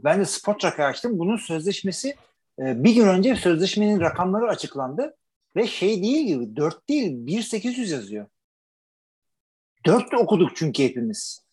ben 0.04 0.20
de 0.20 0.26
Spotrack'a 0.26 0.86
açtım. 0.86 1.20
Bunun 1.20 1.38
sözleşmesi 1.38 2.16
e, 2.60 2.84
bir 2.84 2.96
gün 2.96 3.08
önce 3.08 3.36
sözleşmenin 3.36 4.00
rakamları 4.00 4.50
açıklandı 4.50 5.16
ve 5.56 5.68
şey 5.68 6.04
değil 6.04 6.28
gibi 6.28 6.56
4 6.56 6.90
değil 6.90 7.12
1.800 7.12 7.94
yazıyor. 7.94 8.26
4 9.86 10.12
de 10.12 10.18
okuduk 10.18 10.56
çünkü 10.56 10.84
hepimiz. 10.84 11.44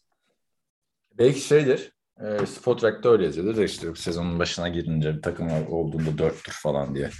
Belki 1.18 1.41
şeydir. 1.41 1.93
E, 2.21 2.47
Spotrack'ta 2.47 3.09
öyle 3.09 3.25
yazıyordur 3.25 3.57
da 3.57 3.64
işte 3.64 3.87
sezonun 3.97 4.39
başına 4.39 4.68
girince 4.68 5.16
bir 5.16 5.23
takım 5.23 5.49
olduğunda 5.71 6.11
4'tür 6.11 6.62
falan 6.62 6.95
diye. 6.95 7.11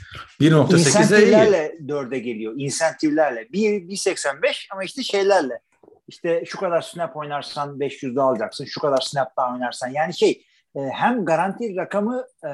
1.8'e 0.41 1.25
iyi. 1.25 1.89
4'e 1.89 2.19
geliyor. 2.19 2.55
İnsentivlerle. 2.57 3.49
1, 3.53 3.71
1.85 3.71 4.67
ama 4.73 4.85
işte 4.85 5.03
şeylerle. 5.03 5.61
İşte 6.09 6.45
şu 6.47 6.59
kadar 6.59 6.81
snap 6.81 7.17
oynarsan 7.17 7.81
500 7.81 8.17
daha 8.17 8.29
alacaksın. 8.29 8.65
Şu 8.65 8.81
kadar 8.81 9.01
snap 9.01 9.37
daha 9.37 9.53
oynarsan. 9.53 9.89
Yani 9.89 10.15
şey 10.15 10.43
e, 10.77 10.81
hem 10.81 11.25
garanti 11.25 11.77
rakamı 11.77 12.25
e, 12.45 12.51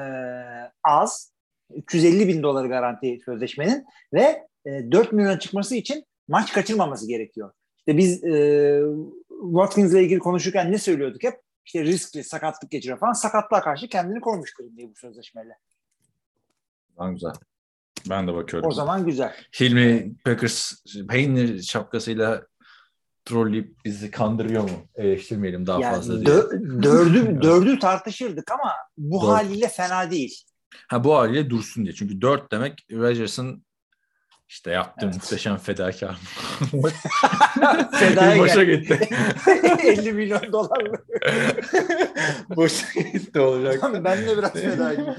az. 0.83 1.33
350 1.75 2.27
bin 2.27 2.43
doları 2.43 2.67
garanti 2.67 3.19
sözleşmenin 3.25 3.85
ve 4.13 4.47
e, 4.65 4.91
4 4.91 5.11
milyon 5.11 5.37
çıkması 5.37 5.75
için 5.75 6.05
maç 6.27 6.53
kaçırmaması 6.53 7.07
gerekiyor. 7.07 7.51
İşte 7.77 7.97
biz 7.97 8.23
e, 8.23 8.81
Watkins'le 9.41 9.93
ilgili 9.93 10.19
konuşurken 10.19 10.71
ne 10.71 10.77
söylüyorduk 10.77 11.23
hep? 11.23 11.46
İşte 11.67 11.83
riskli, 11.83 12.23
sakatlık 12.23 12.71
geçiriyor 12.71 12.99
falan. 12.99 13.13
Sakatlığa 13.13 13.61
karşı 13.61 13.87
kendini 13.87 14.19
korumuş 14.21 14.53
Green 14.53 14.77
Bay 14.77 14.85
bu 14.89 14.95
sözleşmeyle. 14.95 15.57
Tamam, 16.97 17.13
güzel. 17.13 17.31
Ben 18.09 18.27
de 18.27 18.33
bakıyorum. 18.33 18.69
O 18.69 18.71
zaman 18.71 19.05
güzel. 19.05 19.35
Hilmi 19.59 20.15
Packers 20.25 20.73
peynir 21.09 21.61
şapkasıyla 21.61 22.47
trolleyip 23.25 23.85
bizi 23.85 24.11
kandırıyor 24.11 24.63
mu? 24.63 24.87
Eleştirmeyelim 24.95 25.67
daha 25.67 25.79
Yani 25.81 25.95
fazla 25.95 26.13
diye. 26.25 26.35
dö- 26.35 26.83
dördü, 26.83 27.39
dördü 27.41 27.79
tartışırdık 27.79 28.51
ama 28.51 28.73
bu 28.97 29.21
Dört. 29.21 29.29
haliyle 29.29 29.67
fena 29.67 30.11
değil. 30.11 30.43
Ha 30.87 31.03
bu 31.03 31.15
haliyle 31.15 31.49
dursun 31.49 31.83
diye. 31.83 31.93
Çünkü 31.95 32.21
4 32.21 32.51
demek 32.51 32.85
Rodgers'ın 32.91 33.65
işte 34.49 34.71
yaptığı 34.71 35.05
Evet. 35.05 35.15
muhteşem 35.15 35.57
fedakar. 35.57 36.17
Fedaya 37.99 38.39
Boşa 38.39 38.63
gitti. 38.63 38.99
50 39.83 40.13
milyon 40.13 40.51
dolarlık. 40.51 41.05
Boşa 42.55 42.99
gitti 42.99 43.39
olacak. 43.39 44.03
ben 44.03 44.27
de 44.27 44.37
biraz 44.37 44.53
fedayım. 44.53 45.15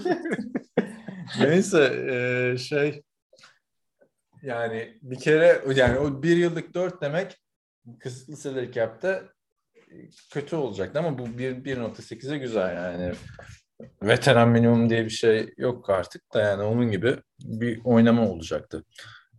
Neyse 1.40 2.06
e, 2.10 2.58
şey 2.58 3.02
yani 4.42 4.98
bir 5.02 5.18
kere 5.18 5.62
yani 5.74 5.98
o 5.98 6.22
bir 6.22 6.36
yıllık 6.36 6.74
dört 6.74 7.02
demek 7.02 7.38
kısıtlı 8.00 8.36
salary 8.36 8.72
cap'te 8.72 9.22
kötü 10.30 10.56
olacaktı 10.56 10.98
ama 10.98 11.18
bu 11.18 11.38
bir 11.38 11.56
1.8'e 11.56 12.38
güzel 12.38 12.76
yani. 12.76 13.14
Veteran 14.02 14.48
minimum 14.48 14.90
diye 14.90 15.04
bir 15.04 15.10
şey 15.10 15.54
yok 15.56 15.90
artık 15.90 16.34
da 16.34 16.40
yani 16.40 16.62
onun 16.62 16.90
gibi 16.90 17.16
bir 17.40 17.80
oynama 17.84 18.28
olacaktı. 18.28 18.84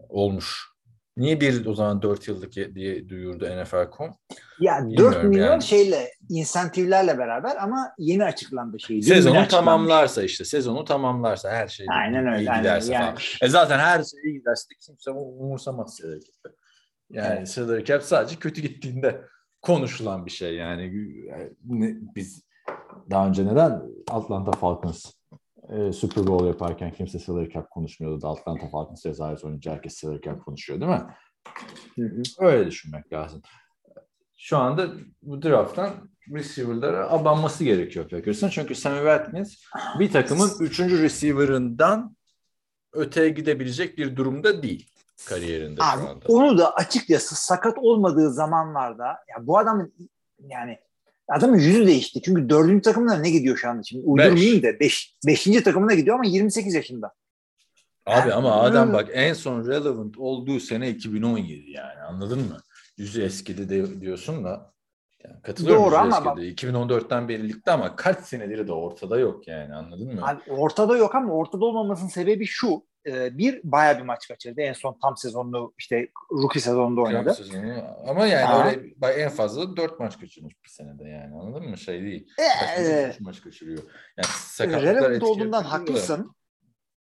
Olmuş. 0.10 0.70
Niye 1.18 1.41
bir 1.41 1.66
o 1.66 1.74
zaman 1.74 2.01
4 2.01 2.28
yıllık 2.28 2.53
diye 2.76 3.10
duyurdu 3.10 3.45
NFL.com? 3.45 4.12
Ya 4.60 4.80
4 4.82 4.89
Bilmiyorum 4.89 5.30
milyon 5.30 5.45
yani. 5.51 5.64
şeyle 5.64 6.12
insentivlerle 6.30 7.18
beraber 7.18 7.55
ama 7.55 7.91
yeni 7.97 8.24
açıklandı 8.24 8.80
şey. 8.80 9.01
Sezonu 9.01 9.47
tamamlarsa 9.47 10.24
işte 10.24 10.45
sezonu 10.45 10.86
tamamlarsa 10.86 11.49
her 11.51 11.68
şey 11.68 11.86
Aynen 11.89 12.28
öyle. 12.28 12.39
iyi 12.43 12.49
aynen 12.49 12.62
giderse 12.64 12.88
öyle. 12.88 12.97
falan. 12.97 13.07
Yani, 13.10 13.20
E 13.41 13.47
zaten 13.49 13.80
her 13.80 14.03
şey 14.03 14.20
iyi 14.24 14.34
giderse 14.39 14.70
de 14.70 14.76
kimse 14.86 15.12
umursamaz 15.12 15.95
salary. 15.95 16.20
Yani 17.10 17.36
Evet. 17.38 17.49
salary 17.49 17.84
cap 17.84 18.03
sadece 18.03 18.36
kötü 18.36 18.62
gittiğinde 18.62 19.22
konuşulan 19.62 20.26
bir 20.26 20.32
şey 20.32 20.55
yani. 20.55 20.93
Ne- 21.66 21.95
Biz 22.16 22.43
daha 23.10 23.28
önce 23.28 23.45
neden 23.47 23.82
Atlanta 24.10 24.51
Falcons 24.51 25.05
e, 25.70 25.93
Super 25.93 26.28
Bowl 26.28 26.47
yaparken 26.47 26.91
kimse 26.93 27.20
salary 27.20 27.49
cap 27.49 27.70
konuşmuyordu 27.70 28.22
da 28.22 28.30
Atlanta 28.30 28.67
Falcons 28.67 29.05
rezalet 29.05 29.43
oynayınca 29.43 29.72
herkes 29.72 29.93
salary 29.93 30.22
cap 30.22 30.45
konuşuyor 30.45 30.82
değil 30.82 30.91
mi? 30.91 31.05
Hı 31.95 32.01
hı. 32.01 32.22
Öyle 32.39 32.67
düşünmek 32.67 33.13
lazım. 33.13 33.41
Şu 34.38 34.57
anda 34.57 34.88
bu 35.22 35.41
drafttan 35.41 35.91
receiver'lara 36.34 37.09
abanması 37.09 37.63
gerekiyor 37.63 38.09
Packers'ın. 38.09 38.49
Çünkü 38.49 38.76
Sammy 38.76 38.97
Watkins 38.97 39.57
bir 39.99 40.11
takımın 40.11 40.49
üçüncü 40.59 41.01
receiver'ından 41.01 42.15
öteye 42.93 43.30
gidebilecek 43.30 43.97
bir 43.97 44.15
durumda 44.15 44.63
değil 44.63 44.91
kariyerinde 45.26 45.82
Abi, 45.84 46.01
şu 46.01 46.09
anda. 46.09 46.26
onu 46.28 46.57
da 46.57 46.74
açıkçası 46.74 47.36
sakat 47.36 47.78
olmadığı 47.78 48.34
zamanlarda 48.34 49.05
ya 49.05 49.47
bu 49.47 49.57
adamın 49.57 49.93
yani 50.39 50.80
adamın 51.30 51.57
yüzü 51.57 51.88
değişti. 51.88 52.21
Çünkü 52.21 52.49
dördüncü 52.49 52.82
takımına 52.82 53.15
ne 53.15 53.30
gidiyor 53.30 53.57
şu 53.57 53.69
anda 53.69 53.84
şimdi? 53.84 54.05
Uydurmayayım 54.05 54.63
da 54.63 54.80
beş, 54.80 55.15
beşinci 55.27 55.63
takımına 55.63 55.93
gidiyor 55.93 56.15
ama 56.15 56.25
28 56.25 56.73
yaşında. 56.73 57.13
Abi 58.05 58.34
ama 58.34 58.61
adam 58.61 58.93
bak 58.93 59.09
en 59.13 59.34
son 59.34 59.67
relevant 59.67 60.17
olduğu 60.17 60.59
sene 60.59 60.89
2017 60.89 61.71
yani 61.71 61.99
anladın 62.01 62.39
mı? 62.39 62.57
Yüzü 62.97 63.21
eskidi 63.21 63.69
de 63.69 64.01
diyorsun 64.01 64.43
da 64.43 64.73
yani 65.23 65.41
katılıyorum 65.41 65.84
Doğru 65.84 65.95
ama 65.95 66.36
eskidi. 66.36 66.67
2014'ten 66.67 67.30
beri 67.30 67.49
ligde 67.49 67.71
ama 67.71 67.95
kaç 67.95 68.19
senedir 68.19 68.67
de 68.67 68.73
ortada 68.73 69.19
yok 69.19 69.47
yani 69.47 69.75
anladın 69.75 70.15
mı? 70.15 70.21
Abi 70.23 70.41
ortada 70.51 70.97
yok 70.97 71.15
ama 71.15 71.34
ortada 71.34 71.65
olmamasının 71.65 72.09
sebebi 72.09 72.45
şu. 72.45 72.84
E, 73.10 73.38
Bir 73.38 73.62
bayağı 73.64 73.97
bir 73.97 74.03
maç 74.03 74.28
kaçırdı. 74.28 74.62
En 74.62 74.74
son 74.74 74.97
tam 75.01 75.18
sezonunu 75.18 75.74
işte 75.78 76.07
rookie 76.32 76.62
sezonunda 76.62 77.01
oynadı. 77.01 77.34
Sezonu. 77.34 77.84
Ama 78.07 78.28
yani 78.28 78.45
Ha. 78.45 78.68
öyle 78.70 79.14
en 79.24 79.30
fazla 79.30 79.78
4 79.78 79.99
maç 79.99 80.20
kaçırmış 80.20 80.53
bir 80.64 80.70
senede 80.70 81.03
yani 81.03 81.36
anladın 81.36 81.70
mı? 81.70 81.78
Şey 81.78 82.01
değil. 82.01 82.28
Ee, 82.78 83.14
maç, 83.20 83.41
kaçırıyor. 83.41 83.84
Yani 84.18 84.28
sakatlıklar 84.28 85.22
olduğundan 85.22 85.64
da. 85.64 85.72
haklısın. 85.72 86.36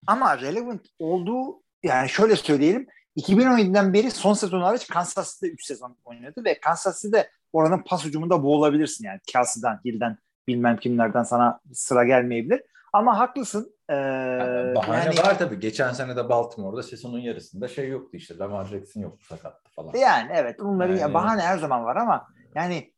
Ama 0.08 0.38
relevant 0.41 0.86
olduğu 1.00 1.64
yani 1.84 2.10
şöyle 2.10 2.36
söyleyelim 2.36 2.88
2017'den 3.18 3.94
beri 3.94 4.12
son 4.12 4.34
sezon 4.34 4.62
hariç 4.62 4.88
Kansas 4.88 5.34
City'de 5.34 5.52
3 5.52 5.66
sezon 5.66 5.98
oynadı 6.06 6.44
ve 6.46 6.60
Kansas 6.60 7.02
City'de 7.02 7.30
oranın 7.54 7.84
pas 7.88 8.06
ucumunda 8.06 8.44
boğulabilirsin 8.44 9.06
yani. 9.06 9.20
Kelsey'den, 9.28 9.80
Hill'den 9.86 10.18
bilmem 10.48 10.78
kimlerden 10.78 11.24
sana 11.24 11.60
sıra 11.74 12.04
gelmeyebilir. 12.04 12.62
Ama 12.94 13.20
haklısın. 13.20 13.76
Ee, 13.94 14.44
Yani 14.44 14.76
bahane 14.76 15.06
yani, 15.06 15.18
var 15.18 15.38
tabii. 15.39 15.60
Geçen 15.60 15.94
sene 15.94 16.16
de 16.16 16.30
Baltimore'da 16.30 16.84
sezonun 16.84 17.20
yarısında 17.20 17.68
şey 17.68 17.89
yoktu 17.89 18.10
işte. 18.18 18.38
Lamar 18.38 18.66
Jackson 18.66 19.02
yoktu 19.02 19.26
sakattı 19.30 19.72
falan. 19.76 19.94
yani 19.96 20.32
evet 20.36 20.56
bunların 20.60 20.98
Yani- 20.98 21.14
bahane 21.14 21.41
her 21.41 21.58
zaman 21.58 21.84
var 21.84 21.96
ama 21.96 22.28
yani 22.56 22.94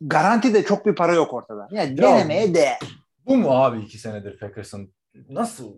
garanti 0.00 0.54
de 0.54 0.64
çok 0.64 0.86
bir 0.86 0.94
para 0.94 1.14
yok 1.14 1.34
ortada. 1.34 1.68
Yani 1.70 1.90
Ya- 1.90 1.96
denemeye 2.08 2.54
değer. 2.54 2.78
Bu 3.26 3.36
mu 3.36 3.50
abi 3.50 3.80
iki 3.80 3.98
senedir 3.98 4.38
Packers'ın 4.38 4.94
nasıl 5.28 5.74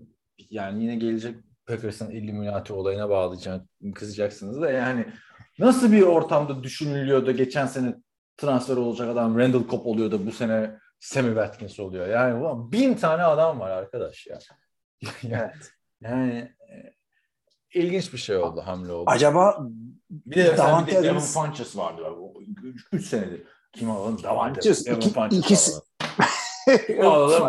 yani 0.51 0.83
yine 0.83 0.97
gelecek 0.97 1.37
Packers'ın 1.67 2.11
Illuminati 2.11 2.73
olayına 2.73 3.09
bağlayacak 3.09 3.63
kızacaksınız 3.95 4.61
da 4.61 4.71
yani 4.71 5.07
nasıl 5.59 5.93
bir 5.93 6.03
ortamda 6.03 6.63
düşünülüyor 6.63 7.27
da 7.27 7.33
geçen 7.33 7.67
sene 7.67 7.95
transfer 8.37 8.77
olacak 8.77 9.09
adam 9.09 9.39
Randall 9.39 9.69
Cobb 9.71 9.87
oluyor 9.87 10.11
da 10.13 10.27
bu 10.27 10.33
sene 10.33 10.79
Sammy 11.01 11.29
Watkins 11.29 11.81
oluyor. 11.81 12.07
Yani 12.07 12.35
ulan 12.35 12.73
bin 12.73 12.95
tane 12.95 13.23
adam 13.23 13.61
var 13.61 13.71
arkadaş 13.71 14.27
ya. 14.27 14.39
yani, 15.23 15.35
Evet. 15.45 15.73
yani 16.01 16.35
e, 16.73 16.95
ilginç 17.81 18.13
bir 18.13 18.19
şey 18.19 18.37
oldu 18.37 18.63
hamle 18.65 18.93
oldu. 18.93 19.11
Acaba 19.11 19.59
Bir 20.11 20.37
de 20.37 20.57
Davante 20.57 20.91
bir 20.99 21.03
de 21.03 21.11
Adams- 21.11 21.33
Funches 21.35 21.77
vardı. 21.77 22.03
3 22.93 23.07
senedir. 23.07 23.47
Kim 23.73 23.91
alalım? 23.91 24.23
Davante. 24.23 24.61
Funches, 24.61 24.87
iki- 24.87 25.13
Funches 25.13 25.39
ikisi- 25.39 25.73
alalım. 27.03 27.49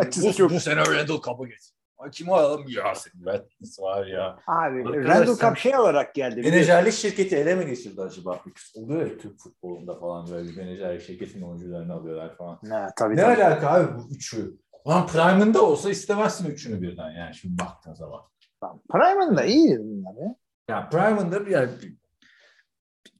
Bu, 0.50 0.60
sene 0.60 0.82
Randall 0.82 1.22
Cobb'u 1.22 1.48
getir. 1.48 1.77
Ay, 1.98 2.10
Kim 2.12 2.30
alalım? 2.34 2.66
Ya 2.68 2.96
senin 2.96 3.24
Watkins 3.24 3.80
var 3.80 4.06
ya. 4.08 4.40
Abi 4.48 4.88
Arkadaş 4.88 5.06
Randall 5.08 5.36
Cobb 5.36 5.56
şey 5.58 5.78
olarak 5.78 6.16
geldi. 6.16 6.42
Menajerlik 6.42 6.94
şirketi 6.94 7.36
ele 7.36 7.56
mi 7.56 7.66
geçirdi 7.66 8.02
acaba? 8.02 8.40
Oluyor 8.76 9.12
ya 9.12 9.18
Türk 9.18 9.40
futbolunda 9.40 10.00
falan 10.00 10.28
böyle 10.32 10.50
bir 10.50 10.58
menajerlik 10.58 11.02
şirketin 11.02 11.42
oyuncularını 11.42 11.94
alıyorlar 11.94 12.36
falan. 12.38 12.60
Ne, 12.64 12.88
tabii, 12.98 13.16
Ne 13.16 13.22
tabii. 13.22 13.44
alaka 13.44 13.70
abi 13.70 13.88
bu 13.98 14.08
üçü? 14.16 14.58
Lan 14.88 15.08
Prime'ında 15.08 15.62
olsa 15.62 15.90
istemezsin 15.90 16.52
üçünü 16.52 16.82
birden 16.82 17.12
yani 17.12 17.36
şimdi 17.36 17.60
baktığın 17.64 17.94
zaman. 17.94 18.22
Tamam. 18.62 18.80
Prime'ın 18.92 19.38
da 19.38 19.44
iyi 19.46 19.80
bunlar 19.80 20.22
ya. 20.22 20.36
Ya 20.70 20.90
Prime'ında 20.90 21.50
yani 21.50 21.70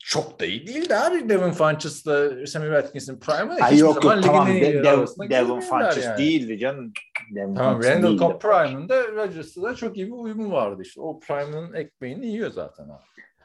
çok 0.08 0.40
da 0.40 0.46
iyi 0.46 0.68
değil 0.68 0.90
de 0.90 1.00
abi 1.00 1.30
Devin 1.30 1.52
Funches'la 1.52 2.48
Sammy 2.48 2.66
Watkins'in 2.68 3.20
Prime'ı 3.20 3.58
Ay 3.62 3.78
yok 3.78 4.04
yok 4.04 4.24
tamam 4.24 4.48
De- 4.48 4.52
Devin 4.62 4.72
girmiyorlar 4.72 5.62
Funches 5.62 6.06
yani. 6.06 6.18
değildi 6.18 6.60
canım. 6.60 6.94
Devin 7.36 7.56
Tamam 7.56 7.74
Funches 7.74 7.92
Randall 7.92 8.10
değildi. 8.10 8.20
Cobb 8.20 8.42
Prime'ında 8.42 9.08
Rodgers'la 9.08 9.76
çok 9.76 9.98
iyi 9.98 10.08
bir 10.08 10.12
uyumu 10.12 10.52
vardı 10.52 10.82
işte. 10.86 11.02
O 11.02 11.20
Prime'ın 11.20 11.74
ekmeğini 11.74 12.28
yiyor 12.28 12.52
zaten 12.52 12.84
abi. 12.84 13.04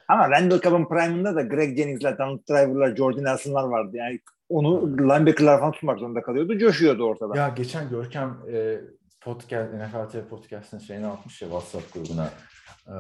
Ama 0.09 0.31
Randall 0.31 0.61
Cobb'ın 0.61 0.89
Prime'ında 0.89 1.35
da 1.35 1.43
Greg 1.43 1.79
Jennings'ler, 1.79 2.19
Donald 2.19 2.41
Driver'lar, 2.51 2.97
Jordan 2.97 3.25
Nelson'lar 3.25 3.65
vardı. 3.65 3.97
Yani 3.97 4.21
onu 4.49 4.99
linebacker'lar 4.99 5.59
falan 5.59 5.73
tutmak 5.73 5.99
zorunda 5.99 6.23
kalıyordu. 6.23 6.59
Coşuyordu 6.59 7.05
ortada. 7.05 7.37
Ya 7.37 7.49
geçen 7.49 7.89
Görkem 7.91 8.37
e, 8.53 8.81
podcast, 9.21 9.73
NFL 9.75 10.09
TV 10.13 10.29
podcast'ın 10.31 10.79
şeyini 10.79 11.07
atmış 11.07 11.43
ya 11.43 11.49
WhatsApp 11.49 11.95
grubuna. 11.95 12.31
E, 12.87 12.93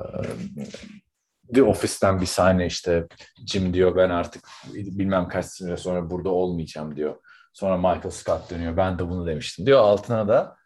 The 1.54 1.62
Office'ten 1.62 2.20
bir 2.20 2.26
sahne 2.26 2.66
işte 2.66 3.06
Jim 3.46 3.74
diyor 3.74 3.96
ben 3.96 4.10
artık 4.10 4.44
bilmem 4.74 5.28
kaç 5.28 5.46
sene 5.46 5.76
sonra 5.76 6.10
burada 6.10 6.28
olmayacağım 6.28 6.96
diyor. 6.96 7.16
Sonra 7.52 7.76
Michael 7.76 8.10
Scott 8.10 8.50
dönüyor 8.50 8.76
ben 8.76 8.98
de 8.98 9.08
bunu 9.08 9.26
demiştim 9.26 9.66
diyor. 9.66 9.80
Altına 9.80 10.28
da 10.28 10.56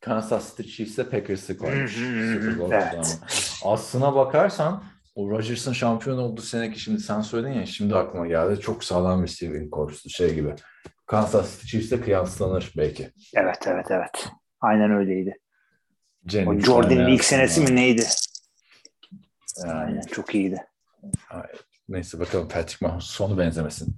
Kansas 0.00 0.56
City 0.56 0.68
Chiefs'e 0.70 1.08
Packers'ı 1.08 1.58
koymuş. 1.58 1.98
Evet. 2.70 3.18
Aslına 3.64 4.14
bakarsan 4.14 4.84
o 5.14 5.30
Rodgers'ın 5.30 5.72
şampiyon 5.72 6.18
olduğu 6.18 6.42
seneki 6.42 6.80
şimdi 6.80 7.00
sen 7.00 7.20
söyledin 7.20 7.52
ya 7.52 7.66
şimdi 7.66 7.96
aklıma 7.96 8.26
geldi. 8.26 8.60
Çok 8.60 8.84
sağlam 8.84 9.22
bir 9.22 9.28
receiving 9.28 9.72
corps'tu 9.72 10.10
şey 10.10 10.34
gibi. 10.34 10.54
Kansas 11.06 11.52
City 11.52 11.66
Chiefs'e 11.66 12.00
kıyaslanır 12.00 12.72
belki. 12.76 13.10
Evet 13.34 13.58
evet 13.66 13.86
evet. 13.90 14.28
Aynen 14.60 14.90
öyleydi. 14.90 15.38
O 16.26 16.30
Jennings 16.30 16.66
Jordan'ın 16.66 17.08
ilk 17.08 17.24
senesi 17.24 17.60
mi 17.60 17.76
neydi? 17.76 18.04
Yani, 19.58 19.72
Aynen 19.72 20.00
çok 20.00 20.34
iyiydi. 20.34 20.56
neyse 21.88 22.20
bakalım 22.20 22.48
Patrick 22.48 22.86
Mahomes 22.86 23.04
sonu 23.04 23.38
benzemesin 23.38 23.96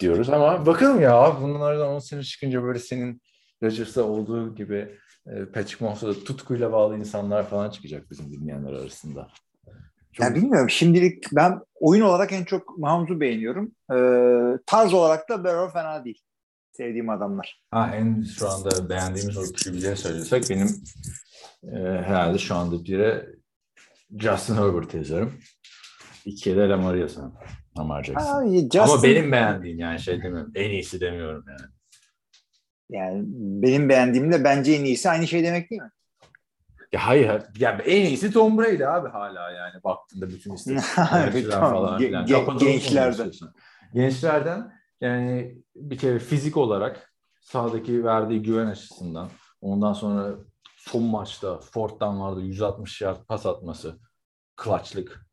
diyoruz 0.00 0.30
ama 0.30 0.66
bakalım 0.66 1.00
ya 1.00 1.36
bunlardan 1.40 1.88
10 1.88 1.98
sene 1.98 2.22
çıkınca 2.22 2.62
böyle 2.62 2.78
senin 2.78 3.22
Rodgers'ta 3.62 4.02
olduğu 4.02 4.54
gibi 4.54 4.98
e, 5.26 5.44
Patrick 5.44 5.84
Mahomes'a 5.84 6.08
da 6.08 6.14
tutkuyla 6.24 6.72
bağlı 6.72 6.98
insanlar 6.98 7.48
falan 7.48 7.70
çıkacak 7.70 8.10
bizim 8.10 8.32
dinleyenler 8.32 8.72
arasında. 8.72 9.28
Çok- 10.12 10.26
Ya 10.26 10.34
bilmiyorum 10.34 10.70
şimdilik 10.70 11.24
ben 11.32 11.60
oyun 11.74 12.02
olarak 12.02 12.32
en 12.32 12.44
çok 12.44 12.78
Mahomes'u 12.78 13.20
beğeniyorum. 13.20 13.72
Ee, 13.92 14.58
tarz 14.66 14.94
olarak 14.94 15.28
da 15.28 15.44
Burrow 15.44 15.72
fena 15.80 16.04
değil. 16.04 16.22
Sevdiğim 16.72 17.08
adamlar. 17.10 17.62
Ha, 17.70 17.90
en 17.94 18.22
şu 18.22 18.48
anda 18.50 18.88
beğendiğimiz 18.88 19.36
o 19.36 19.42
QB'leri 19.42 19.96
söylüyorsak 19.96 20.42
benim 20.50 20.68
e, 21.62 21.76
herhalde 22.02 22.38
şu 22.38 22.54
anda 22.54 22.84
bire 22.84 23.26
Justin 24.18 24.54
Herbert 24.54 24.94
yazarım. 24.94 25.32
İkiye 26.24 26.56
de 26.56 26.68
Lamar 26.68 26.94
yazarım. 26.94 27.34
Lamar 27.78 28.04
Jackson. 28.04 28.26
Ha, 28.26 28.46
Justin, 28.46 28.78
Ama 28.78 29.02
benim 29.02 29.32
beğendiğim 29.32 29.78
yani 29.78 30.00
şey 30.00 30.22
demiyorum. 30.22 30.52
En 30.54 30.70
iyisi 30.70 31.00
demiyorum 31.00 31.44
yani. 31.48 31.70
yani 32.90 33.22
benim 33.62 33.88
beğendiğimde 33.88 34.44
bence 34.44 34.72
en 34.72 34.84
iyisi 34.84 35.10
aynı 35.10 35.26
şey 35.26 35.44
demek 35.44 35.70
değil 35.70 35.82
mi? 35.82 35.90
Ya 36.92 37.06
hayır. 37.06 37.42
Ya 37.58 37.70
en 37.86 38.06
iyisi 38.06 38.32
Tom 38.32 38.58
Brady 38.58 38.86
abi 38.86 39.08
hala 39.08 39.50
yani 39.50 39.84
baktığında 39.84 40.28
bütün 40.28 40.54
istatistikler 40.54 41.60
falan 41.60 41.98
filan. 41.98 42.26
ge- 42.26 42.58
gençlerden. 42.58 43.30
Gençlerden 43.94 44.72
yani 45.00 45.58
bir 45.76 45.98
kere 45.98 46.18
fizik 46.18 46.56
olarak 46.56 47.14
sahadaki 47.40 48.04
verdiği 48.04 48.42
güven 48.42 48.66
açısından 48.66 49.28
ondan 49.60 49.92
sonra 49.92 50.34
son 50.84 51.02
maçta 51.02 51.58
Ford'dan 51.58 52.20
vardı 52.20 52.40
160 52.40 53.00
yard 53.00 53.24
pas 53.26 53.46
atması 53.46 53.98
clutchlık 54.64 55.26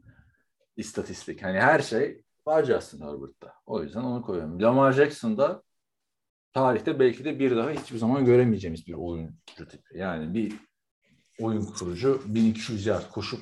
istatistik. 0.78 1.44
Hani 1.44 1.60
her 1.60 1.80
şey 1.80 2.23
var 2.45 2.64
Justin 2.64 3.02
Herbert'ta. 3.02 3.53
O 3.65 3.84
yüzden 3.84 4.02
onu 4.02 4.22
koyuyorum. 4.22 4.61
Lamar 4.61 4.91
Jackson'da 4.91 5.64
tarihte 6.53 6.99
belki 6.99 7.26
de 7.26 7.40
bir 7.40 7.56
daha 7.56 7.69
hiçbir 7.69 7.98
zaman 7.98 8.26
göremeyeceğimiz 8.26 8.88
bir 8.88 8.94
oyuncu 8.94 9.68
tipi. 9.69 9.98
Yani 9.98 10.34
bir 10.34 10.53
oyun 11.40 11.65
kurucu 11.65 12.22
1200 12.26 12.86
yard 12.86 13.11
koşup 13.11 13.41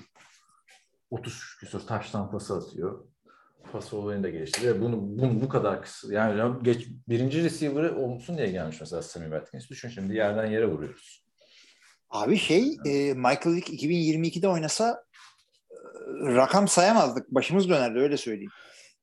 30 1.09 1.57
küsur 1.59 1.79
taş 1.79 2.11
tampası 2.11 2.55
atıyor. 2.55 3.07
Pas 3.71 3.93
olayını 3.93 4.23
da 4.23 4.29
geliştiriyor. 4.29 4.81
Bunu, 4.81 4.97
bunu 5.01 5.41
bu 5.41 5.49
kadar 5.49 5.81
kısa. 5.81 6.13
Yani 6.13 6.63
geç, 6.63 6.87
birinci 7.07 7.43
receiver'ı 7.43 7.95
olsun 7.97 8.37
diye 8.37 8.51
gelmiş 8.51 8.81
mesela 8.81 9.01
Sammy 9.01 9.25
Watkins. 9.25 9.69
Düşün 9.69 9.89
şimdi 9.89 10.15
yerden 10.15 10.45
yere 10.45 10.65
vuruyoruz. 10.65 11.28
Abi 12.09 12.37
şey 12.37 12.77
e, 12.85 13.13
Michael 13.13 13.55
Vick 13.55 13.69
2022'de 13.69 14.47
oynasa 14.47 15.03
e, 15.71 15.75
rakam 16.35 16.67
sayamazdık. 16.67 17.31
Başımız 17.31 17.69
dönerdi 17.69 17.99
öyle 17.99 18.17
söyleyeyim. 18.17 18.51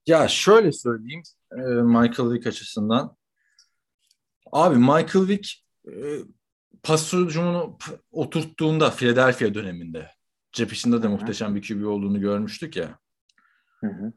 Ya 0.06 0.28
şöyle 0.28 0.72
söyleyeyim 0.72 1.22
e, 1.52 1.56
Michael 1.82 2.30
Vick 2.32 2.46
açısından. 2.46 3.16
Abi 4.52 4.76
Michael 4.76 5.28
Vick 5.28 5.48
e, 5.88 5.94
pas 6.82 7.12
hücumunu 7.12 7.78
p- 7.78 7.92
oturttuğunda 8.10 8.90
Philadelphia 8.90 9.54
döneminde 9.54 10.10
cep 10.52 10.72
içinde 10.72 11.02
de 11.02 11.08
muhteşem 11.08 11.54
bir 11.56 11.68
QB 11.68 11.86
olduğunu 11.86 12.20
görmüştük 12.20 12.76
ya. 12.76 12.98
Hı 13.80 13.86
hı. 13.86 14.12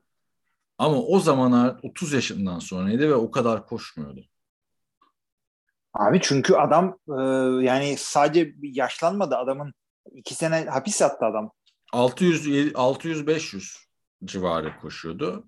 Ama 0.77 0.97
o 1.01 1.19
zamanlar 1.19 1.79
30 1.83 2.13
yaşından 2.13 2.59
sonraydı 2.59 3.09
ve 3.09 3.15
o 3.15 3.31
kadar 3.31 3.65
koşmuyordu. 3.65 4.25
Abi 5.93 6.19
çünkü 6.21 6.53
adam 6.53 6.97
e, 7.07 7.21
yani 7.65 7.95
sadece 7.97 8.55
yaşlanmadı 8.61 9.35
adamın 9.35 9.73
iki 10.11 10.35
sene 10.35 10.65
hapis 10.65 11.01
yattı 11.01 11.25
adam. 11.25 11.51
600 11.93 12.47
600-500 12.47 13.77
civarı 14.25 14.77
koşuyordu 14.77 15.47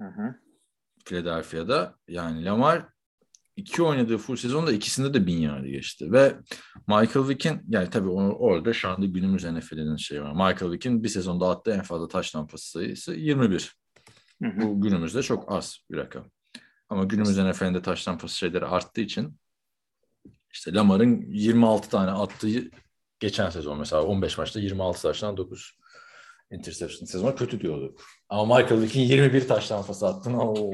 Hı 0.00 0.06
hı. 0.06 0.34
Philadelphia'da. 1.04 1.94
Yani 2.08 2.44
Lamar 2.44 2.88
iki 3.56 3.82
oynadığı 3.82 4.18
full 4.18 4.36
sezonda 4.36 4.72
ikisinde 4.72 5.14
de 5.14 5.26
bin 5.26 5.38
yardı 5.38 5.66
geçti. 5.66 6.12
Ve 6.12 6.36
Michael 6.88 7.28
Vick'in 7.28 7.62
yani 7.68 7.90
tabii 7.90 8.08
onu, 8.08 8.32
orada 8.32 8.72
şu 8.72 8.88
anda 8.88 9.06
günümüz 9.06 9.44
NFL'inin 9.44 9.96
şeyi 9.96 10.22
var. 10.22 10.32
Michael 10.32 10.72
Vick'in 10.72 11.02
bir 11.02 11.08
sezonda 11.08 11.50
attığı 11.50 11.70
en 11.70 11.82
fazla 11.82 12.08
taş 12.08 12.30
tampası 12.30 12.70
sayısı 12.70 13.14
21. 13.14 13.76
Hı 14.42 14.48
hı. 14.48 14.60
Bu 14.60 14.80
günümüzde 14.80 15.22
çok 15.22 15.52
az 15.52 15.78
bir 15.90 15.96
rakam. 15.96 16.24
Ama 16.88 17.04
günümüz 17.04 17.38
NFL'inde 17.38 17.82
taş 17.82 18.04
tampası 18.04 18.36
şeyleri 18.36 18.66
arttığı 18.66 19.00
için 19.00 19.38
işte 20.54 20.74
Lamar'ın 20.74 21.24
26 21.28 21.90
tane 21.90 22.10
attığı 22.10 22.70
geçen 23.20 23.50
sezon 23.50 23.78
mesela 23.78 24.02
15 24.02 24.38
maçta 24.38 24.60
26 24.60 25.02
taştan 25.02 25.36
9 25.36 25.78
interception 26.50 27.06
sezonu 27.06 27.36
kötü 27.36 27.60
diyordu. 27.60 27.96
Ama 28.28 28.56
Michael 28.56 28.82
Vick'in 28.82 29.00
21 29.00 29.48
taş 29.48 29.72
o 29.72 30.70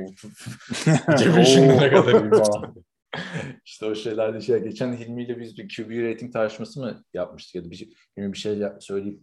Cebin 1.18 1.42
şimdi 1.42 1.76
ne 1.76 1.90
kadar 1.90 2.24
iyi 2.24 2.30
falan. 2.30 2.74
işte 3.64 3.86
o 3.86 3.94
şeylerde 3.94 4.40
şey 4.40 4.58
geçen 4.58 4.96
Hilmi 4.96 5.24
ile 5.24 5.40
biz 5.40 5.58
bir 5.58 5.76
QB 5.76 5.90
rating 5.90 6.32
tartışması 6.32 6.80
mı 6.80 7.04
yapmıştık 7.14 7.54
ya 7.54 7.64
da 7.64 7.70
bir 7.70 7.76
şey, 7.76 7.88
Hilmi 8.16 8.32
bir 8.32 8.38
şey 8.38 8.62
söyleyip 8.80 9.20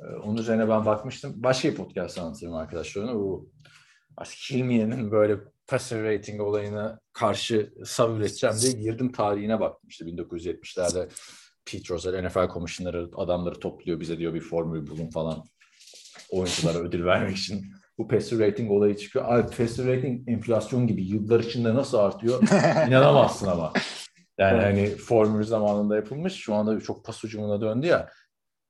e, 0.00 0.04
onun 0.04 0.36
üzerine 0.36 0.68
ben 0.68 0.86
bakmıştım. 0.86 1.32
Başka 1.36 1.68
bir 1.68 1.74
podcast 1.74 2.18
anlatırım 2.18 2.54
arkadaşlarına. 2.54 3.14
Bu 3.14 3.50
Hilmi'nin 4.50 5.10
böyle 5.10 5.38
passer 5.70 6.02
rating 6.02 6.40
olayına 6.40 7.00
karşı 7.12 7.72
sav 7.84 8.16
üreteceğim 8.16 8.56
diye 8.62 8.72
girdim 8.72 9.12
tarihine 9.12 9.60
baktım. 9.60 9.88
İşte 9.88 10.04
1970'lerde 10.04 11.08
Pete 11.64 11.94
Rozelle 11.94 12.28
NFL 12.28 12.48
komisyonları 12.48 13.10
adamları 13.16 13.60
topluyor 13.60 14.00
bize 14.00 14.18
diyor 14.18 14.34
bir 14.34 14.40
formül 14.40 14.86
bulun 14.86 15.10
falan 15.10 15.44
oyunculara 16.30 16.78
ödül 16.78 17.04
vermek 17.04 17.36
için 17.36 17.64
bu 17.98 18.08
passer 18.08 18.38
rating 18.38 18.70
olayı 18.70 18.96
çıkıyor. 18.96 19.24
Abi 19.28 19.56
passer 19.56 19.86
rating 19.86 20.28
enflasyon 20.28 20.86
gibi 20.86 21.04
yıllar 21.04 21.40
içinde 21.40 21.74
nasıl 21.74 21.98
artıyor 21.98 22.42
inanamazsın 22.88 23.46
ama. 23.46 23.72
Yani 24.38 24.62
hani 24.62 24.88
formül 24.96 25.44
zamanında 25.44 25.96
yapılmış 25.96 26.34
şu 26.34 26.54
anda 26.54 26.80
çok 26.80 27.04
pas 27.04 27.24
ucumuna 27.24 27.60
döndü 27.60 27.86
ya. 27.86 28.10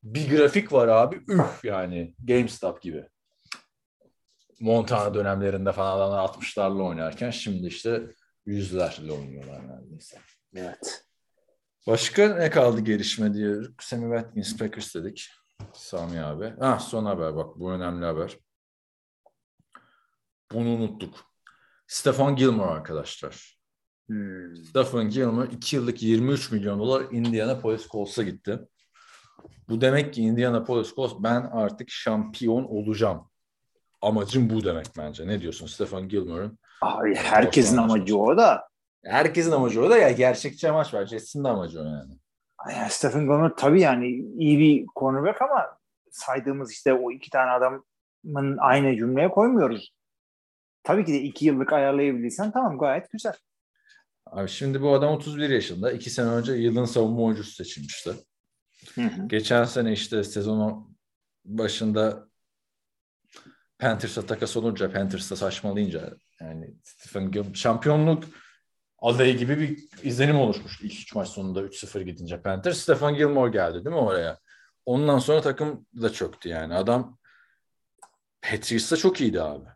Bir 0.02 0.36
grafik 0.36 0.72
var 0.72 0.89
abi 0.89 1.16
üf 1.28 1.64
yani 1.64 2.14
GameStop 2.24 2.82
gibi. 2.82 3.05
Montana 4.61 5.15
dönemlerinde 5.15 5.73
falan 5.73 5.97
adamlar 5.97 6.24
60'larla 6.24 6.82
oynarken 6.82 7.31
şimdi 7.31 7.66
işte 7.66 8.03
yüzlerle 8.47 9.12
oynuyorlar 9.12 9.69
neredeyse. 9.69 10.19
Evet. 10.55 11.05
Başka 11.87 12.35
ne 12.35 12.51
kaldı 12.51 12.81
gelişme 12.81 13.35
diye 13.35 13.57
Sammy 13.81 14.16
Watkins 14.16 14.57
Packers 14.57 14.95
dedik. 14.95 15.28
Sami 15.73 16.20
abi. 16.20 16.55
Ah 16.61 16.78
son 16.78 17.05
haber 17.05 17.37
bak 17.37 17.59
bu 17.59 17.73
önemli 17.73 18.05
haber. 18.05 18.39
Bunu 20.53 20.69
unuttuk. 20.69 21.15
Stefan 21.87 22.37
Gilmore 22.37 22.70
arkadaşlar. 22.70 23.61
Hmm. 24.07 24.57
Stephen 24.57 25.11
Gilmore 25.11 25.51
2 25.51 25.77
yıllık 25.77 26.03
23 26.03 26.53
milyon 26.53 26.78
dolar 26.78 27.07
Indianapolis 27.11 27.89
Colts'a 27.89 28.23
gitti. 28.23 28.59
Bu 29.69 29.81
demek 29.81 30.15
ki 30.15 30.23
Indianapolis 30.23 30.95
Colts 30.95 31.15
ben 31.19 31.43
artık 31.43 31.91
şampiyon 31.91 32.65
olacağım. 32.65 33.30
Amacım 34.02 34.51
bu 34.51 34.64
demek 34.64 34.86
bence. 34.98 35.27
Ne 35.27 35.40
diyorsun 35.40 35.66
Stephen 35.66 36.09
Gilmore'un? 36.09 36.59
Abi 36.82 37.14
herkesin 37.14 37.77
Osman 37.77 37.89
amacı 37.89 38.18
o 38.18 38.36
da. 38.36 38.68
Herkesin 39.05 39.52
amacı 39.52 39.85
o 39.85 39.90
da 39.90 39.98
ya 39.98 40.10
gerçekçi 40.10 40.70
amaç 40.70 40.94
var. 40.94 41.06
Jets'in 41.06 41.44
de 41.44 41.48
amacı 41.48 41.81
o 41.81 41.85
yani. 41.85 42.12
Yani 42.68 42.90
Stephen 42.90 43.20
Gilmore 43.20 43.52
tabii 43.56 43.81
yani 43.81 44.06
iyi 44.39 44.59
bir 44.59 44.86
cornerback 44.97 45.43
ama 45.43 45.78
saydığımız 46.10 46.72
işte 46.72 46.94
o 46.94 47.12
iki 47.12 47.31
tane 47.31 47.51
adamın 47.51 48.56
aynı 48.59 48.97
cümleye 48.97 49.28
koymuyoruz. 49.28 49.93
Tabii 50.82 51.05
ki 51.05 51.12
de 51.12 51.20
iki 51.20 51.47
yıllık 51.47 51.72
ayarlayabilirsen 51.72 52.51
tamam 52.51 52.78
gayet 52.78 53.10
güzel. 53.12 53.35
Abi 54.27 54.48
şimdi 54.48 54.82
bu 54.82 54.94
adam 54.94 55.12
31 55.12 55.51
yaşında. 55.51 55.93
İki 55.93 56.10
sene 56.10 56.28
önce 56.28 56.52
yılın 56.52 56.85
savunma 56.85 57.22
oyuncusu 57.22 57.52
seçilmişti. 57.52 58.14
Hı 58.94 59.01
hı. 59.02 59.28
Geçen 59.28 59.64
sene 59.64 59.93
işte 59.93 60.24
sezonun 60.24 60.97
başında 61.44 62.30
Panthers'a 63.81 64.27
takas 64.27 64.57
olunca, 64.57 64.93
Panthers'ta 64.93 65.36
saçmalayınca 65.36 66.15
yani 66.40 66.74
Stephen 66.85 67.31
Gil 67.31 67.55
şampiyonluk 67.55 68.24
adayı 68.98 69.36
gibi 69.39 69.61
bir 69.61 69.89
izlenim 70.02 70.36
oluşmuştu. 70.36 70.86
İlk 70.86 71.01
üç 71.01 71.15
maç 71.15 71.28
sonunda 71.28 71.61
3-0 71.62 72.02
gidince 72.02 72.43
Panthers. 72.43 72.78
Stephen 72.78 73.15
Gilmore 73.15 73.51
geldi 73.51 73.74
değil 73.74 73.97
mi 73.97 74.02
oraya? 74.02 74.39
Ondan 74.86 75.19
sonra 75.19 75.40
takım 75.40 75.86
da 76.02 76.12
çöktü 76.12 76.48
yani. 76.48 76.74
Adam 76.74 77.19
Patriots'ta 78.43 78.97
çok 78.97 79.20
iyiydi 79.20 79.43
abi. 79.43 79.69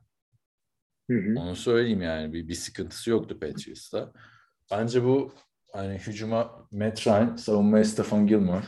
Hı 1.10 1.16
hı. 1.16 1.40
Onu 1.40 1.56
söyleyeyim 1.56 2.02
yani. 2.02 2.32
Bir, 2.32 2.48
bir 2.48 2.55
sıkıntısı 2.55 3.10
yoktu 3.10 3.39
Patriots'ta. 3.40 4.12
Bence 4.70 5.05
bu 5.05 5.35
hani 5.72 5.94
hücuma 5.98 6.68
Matt 6.72 7.06
Ryan, 7.06 7.36
savunmaya 7.36 7.85
Stephen 7.85 8.26
Gilmore. 8.26 8.64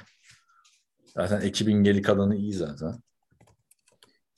Zaten 1.06 1.40
ekibin 1.40 1.84
geri 1.84 2.02
kalanı 2.02 2.36
iyi 2.36 2.52
zaten. 2.52 3.02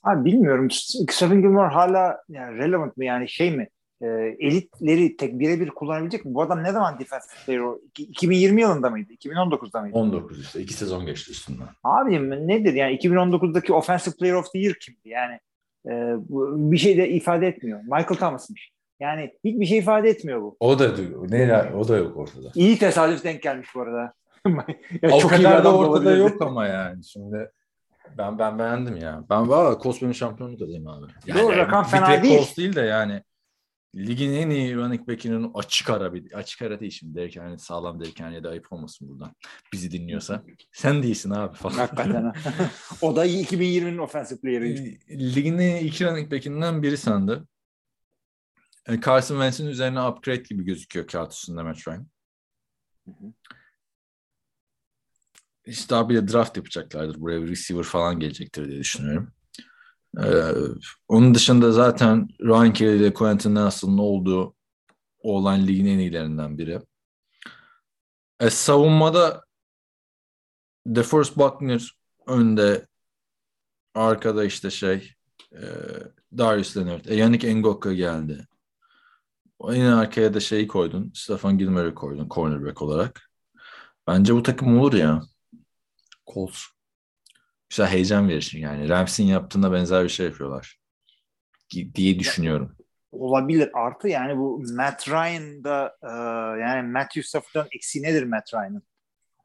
Abi 0.09 0.25
bilmiyorum. 0.25 0.71
Stephen 1.09 1.41
Gilmore 1.41 1.67
hala 1.67 2.21
yani 2.29 2.57
relevant 2.57 2.97
mı 2.97 3.05
yani 3.05 3.29
şey 3.29 3.51
mi? 3.51 3.69
E, 4.01 4.07
elitleri 4.39 5.17
tek 5.17 5.39
birebir 5.39 5.69
kullanabilecek 5.69 6.25
mi? 6.25 6.33
Bu 6.33 6.41
adam 6.41 6.63
ne 6.63 6.71
zaman 6.71 6.99
defensive 6.99 7.33
player 7.45 7.59
o? 7.59 7.79
İki- 7.89 8.03
2020 8.03 8.61
yılında 8.61 8.89
mıydı? 8.89 9.13
2019'da 9.13 9.81
mıydı? 9.81 9.97
19 9.97 10.41
işte. 10.41 10.61
iki 10.61 10.73
sezon 10.73 11.05
geçti 11.05 11.31
üstünden. 11.31 11.67
Abim 11.83 12.29
nedir 12.47 12.73
yani 12.73 12.95
2019'daki 12.95 13.73
offensive 13.73 14.15
player 14.19 14.33
of 14.33 14.51
the 14.51 14.59
year 14.59 14.75
kimdi? 14.81 15.09
Yani 15.09 15.39
e, 15.85 15.91
bir 16.71 16.77
şey 16.77 16.97
de 16.97 17.09
ifade 17.09 17.47
etmiyor. 17.47 17.79
Michael 17.81 18.19
Thomas'mış. 18.19 18.71
Yani 18.99 19.31
hiçbir 19.45 19.65
şey 19.65 19.77
ifade 19.77 20.09
etmiyor 20.09 20.41
bu. 20.41 20.57
O 20.59 20.79
da 20.79 20.91
ne 21.29 21.71
o 21.77 21.87
da 21.87 21.97
yok 21.97 22.17
ortada. 22.17 22.51
İyi 22.55 22.77
tesadüf 22.77 23.23
denk 23.23 23.41
gelmiş 23.41 23.67
bu 23.75 23.81
arada. 23.81 24.13
ya 25.01 25.09
o 25.11 25.19
çok 25.19 25.31
kadar 25.31 25.63
da 25.63 25.77
ortada 25.77 26.15
yok 26.15 26.41
ama 26.41 26.67
yani 26.67 27.03
şimdi 27.05 27.51
ben 28.17 28.39
ben 28.39 28.59
beğendim 28.59 28.97
ya. 28.97 29.25
Ben 29.29 29.49
valla 29.49 29.79
Colts 29.83 30.01
benim 30.01 30.13
şampiyonluk 30.13 30.61
adayım 30.61 30.87
abi. 30.87 31.05
Doğru, 31.33 31.57
rakam 31.57 31.83
bir 31.83 31.89
fena 31.89 32.23
değil. 32.23 32.37
Colts 32.37 32.57
değil 32.57 32.75
de 32.75 32.81
yani 32.81 33.23
ligin 33.95 34.33
en 34.33 34.49
iyi 34.49 34.75
running 34.75 35.07
back'inin 35.07 35.51
açık 35.53 35.89
ara 35.89 36.13
bir 36.13 36.33
açık 36.33 36.61
ara 36.61 36.79
değil 36.79 36.91
şimdi 36.91 37.15
Derek 37.15 37.35
Henry 37.35 37.59
sağlam 37.59 37.99
Derek 37.99 38.19
Henry'e 38.19 38.43
de 38.43 38.47
ayıp 38.49 38.73
olmasın 38.73 39.09
buradan. 39.09 39.35
Bizi 39.73 39.91
dinliyorsa. 39.91 40.43
Sen 40.71 41.03
değilsin 41.03 41.29
abi 41.29 41.55
falan. 41.57 41.75
Hakikaten. 41.75 42.23
ha. 42.23 42.33
o 43.01 43.15
da 43.15 43.25
2020'nin 43.27 43.97
offensive 43.97 44.39
player'ıydı. 44.39 44.81
Ligin 45.09 45.57
en 45.57 45.75
iyi 45.75 45.87
iki 45.87 46.05
running 46.05 46.31
back'inden 46.31 46.83
biri 46.83 46.97
sandı. 46.97 47.47
E, 48.87 49.01
Carson 49.01 49.35
Wentz'in 49.35 49.67
üzerine 49.67 50.01
upgrade 50.01 50.43
gibi 50.49 50.65
gözüküyor 50.65 51.07
kağıt 51.07 51.33
üstünde 51.33 51.63
Matt 51.63 51.87
Ryan. 51.87 52.07
İşte 55.69 55.89
daha 55.89 56.09
bir 56.09 56.15
de 56.15 56.33
draft 56.33 56.57
yapacaklardır. 56.57 57.21
Buraya 57.21 57.41
bir 57.41 57.47
receiver 57.47 57.83
falan 57.83 58.19
gelecektir 58.19 58.67
diye 58.67 58.79
düşünüyorum. 58.79 59.31
Ee, 60.23 60.53
onun 61.07 61.35
dışında 61.35 61.71
zaten 61.71 62.27
Ryan 62.41 62.73
Kelly 62.73 62.97
ile 62.97 63.13
Quentin 63.13 63.55
Nelson'ın 63.55 63.97
olduğu 63.97 64.55
olan 65.19 65.67
ligin 65.67 65.85
en 65.85 65.99
iyilerinden 65.99 66.57
biri. 66.57 66.79
E, 68.39 68.49
savunmada 68.49 69.43
DeForest 70.85 71.37
Buckner 71.37 71.97
önde 72.27 72.87
arkada 73.95 74.45
işte 74.45 74.69
şey 74.69 75.13
e, 75.53 75.61
Darius 76.37 76.77
Leonard. 76.77 77.05
E, 77.05 77.15
Yannick 77.15 77.55
Ngokka 77.55 77.93
geldi. 77.93 78.47
En 79.63 79.85
arkaya 79.85 80.33
da 80.33 80.39
şeyi 80.39 80.67
koydun. 80.67 81.11
Stefan 81.15 81.57
Gilmer'i 81.57 81.95
koydun 81.95 82.29
cornerback 82.29 82.81
olarak. 82.81 83.31
Bence 84.07 84.35
bu 84.35 84.43
takım 84.43 84.79
olur 84.79 84.93
ya. 84.93 85.21
Colts. 86.33 86.59
Güzel 87.69 87.87
heyecan 87.87 88.29
verir 88.29 88.53
yani. 88.55 88.89
Rams'in 88.89 89.23
yaptığına 89.23 89.71
benzer 89.71 90.03
bir 90.03 90.09
şey 90.09 90.25
yapıyorlar. 90.25 90.79
Diye 91.95 92.19
düşünüyorum. 92.19 92.75
Olabilir. 93.11 93.69
Artı 93.73 94.07
yani 94.07 94.37
bu 94.37 94.63
Matt 94.75 95.09
Ryan'da 95.09 95.97
e, 96.03 96.11
yani 96.61 96.91
Matthew 96.91 97.23
Stafford'dan 97.23 97.67
eksiği 97.71 98.03
nedir 98.05 98.23
Matt 98.23 98.53
Ryan'ın? 98.53 98.83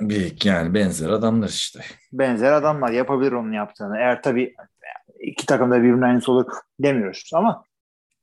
Bir, 0.01 0.44
yani 0.44 0.74
benzer 0.74 1.09
adamlar 1.09 1.48
işte. 1.48 1.81
Benzer 2.12 2.52
adamlar 2.52 2.90
yapabilir 2.90 3.32
onun 3.32 3.52
yaptığını. 3.52 3.97
Eğer 3.97 4.23
tabii 4.23 4.55
iki 5.20 5.47
takım 5.47 5.70
da 5.70 5.82
birbirine 5.82 6.06
aynısı 6.06 6.32
olur 6.32 6.47
demiyoruz 6.81 7.31
ama 7.35 7.65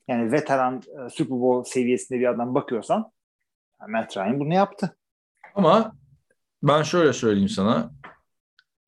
yani 0.07 0.31
veteran 0.31 0.75
e, 0.75 1.09
Super 1.09 1.41
Bowl 1.41 1.71
seviyesinde 1.71 2.19
bir 2.19 2.27
adam 2.27 2.55
bakıyorsan 2.55 3.11
Matt 3.87 4.17
Ryan 4.17 4.39
bunu 4.39 4.53
yaptı. 4.53 4.97
Ama 5.55 5.95
ben 6.63 6.83
şöyle 6.83 7.13
söyleyeyim 7.13 7.49
sana. 7.49 7.91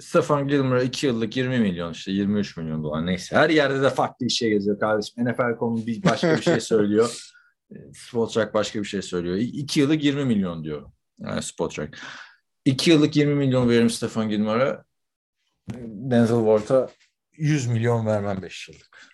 Stefan 0.03 0.47
Gilmore'a 0.47 0.84
2 0.84 1.07
yıllık 1.07 1.38
20 1.38 1.59
milyon 1.59 1.91
işte 1.91 2.11
23 2.11 2.57
milyon 2.57 2.84
dolar 2.84 3.05
neyse. 3.05 3.35
Her 3.35 3.49
yerde 3.49 3.81
de 3.81 3.89
farklı 3.89 4.25
bir 4.25 4.31
şey 4.31 4.51
yazıyor 4.53 4.80
kardeşim. 4.80 5.25
NFL.com 5.25 5.85
bir 5.85 6.03
başka 6.03 6.38
bir 6.38 6.41
şey 6.41 6.59
söylüyor. 6.59 7.31
Spotrac 7.93 8.53
başka 8.53 8.80
bir 8.80 8.85
şey 8.85 9.01
söylüyor. 9.01 9.38
2 9.38 9.80
yıllık 9.80 10.03
20 10.03 10.25
milyon 10.25 10.63
diyor. 10.63 10.91
Yani 11.19 11.43
Spotrac. 11.43 11.97
2 12.65 12.91
yıllık 12.91 13.15
20 13.15 13.35
milyon 13.35 13.69
veririm 13.69 13.89
Stefan 13.89 14.30
Gilmore'a. 14.30 14.84
Denzel 15.85 16.38
Ward'a 16.38 16.89
100 17.38 17.67
milyon 17.67 18.05
vermem 18.05 18.41
5 18.41 18.69
yıllık. 18.69 19.13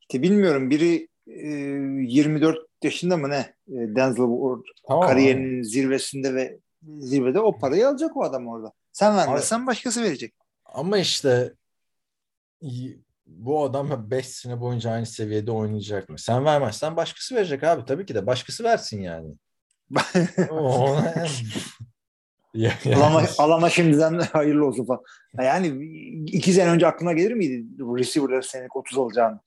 İşte 0.00 0.22
bilmiyorum 0.22 0.70
biri 0.70 1.08
e, 1.26 1.48
24 2.12 2.58
yaşında 2.82 3.16
mı 3.16 3.30
ne 3.30 3.54
E, 3.68 3.74
Denzel 3.96 4.26
Ward 4.26 4.64
Tamam. 4.88 5.08
kariyerinin 5.08 5.62
zirvesinde 5.62 6.34
ve 6.34 6.58
zirvede 6.98 7.40
o 7.40 7.58
parayı 7.58 7.88
alacak 7.88 8.16
o 8.16 8.22
adam 8.24 8.48
orada. 8.48 8.72
Sen 8.96 9.16
vermezsen 9.16 9.66
başkası 9.66 10.02
verecek. 10.02 10.34
Ama 10.64 10.98
işte 10.98 11.54
bu 13.26 13.64
adam 13.64 14.10
5 14.10 14.26
sene 14.26 14.60
boyunca 14.60 14.90
aynı 14.90 15.06
seviyede 15.06 15.50
oynayacak 15.50 16.08
mı? 16.08 16.18
Sen 16.18 16.44
vermezsen 16.44 16.96
başkası 16.96 17.34
verecek 17.34 17.64
abi. 17.64 17.84
Tabii 17.84 18.06
ki 18.06 18.14
de 18.14 18.26
başkası 18.26 18.64
versin 18.64 19.00
yani. 19.00 19.34
Ona... 20.50 21.14
Ya- 22.54 22.72
yani- 22.84 23.04
alana, 23.04 23.28
alana 23.38 23.70
şimdiden 23.70 24.18
hayırlı 24.18 24.66
olsun 24.66 24.86
falan. 24.86 25.02
Yani 25.38 25.66
iki 26.26 26.52
sene 26.52 26.70
önce 26.70 26.86
aklına 26.86 27.12
gelir 27.12 27.32
miydi 27.32 27.64
bu 27.78 27.98
receiver'ları 27.98 28.42
senelik 28.42 28.76
30 28.76 28.98
alacağını? 28.98 29.40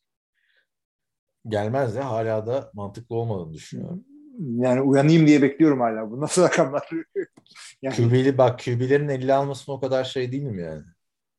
gelmez 1.47 1.95
de 1.95 2.01
hala 2.01 2.47
da 2.47 2.71
mantıklı 2.73 3.15
olmadığını 3.15 3.53
düşünüyorum. 3.53 4.05
Yani 4.39 4.81
uyanayım 4.81 5.27
diye 5.27 5.41
bekliyorum 5.41 5.79
hala. 5.79 6.11
Bu 6.11 6.21
nasıl 6.21 6.41
rakamlar? 6.41 6.89
yani, 7.81 7.95
QB'li 7.95 8.37
bak 8.37 8.59
QB'lerin 8.59 9.09
50 9.09 9.33
almasının 9.33 9.75
o 9.77 9.79
kadar 9.79 10.03
şey 10.03 10.31
değil 10.31 10.43
mi 10.43 10.61
yani? 10.61 10.83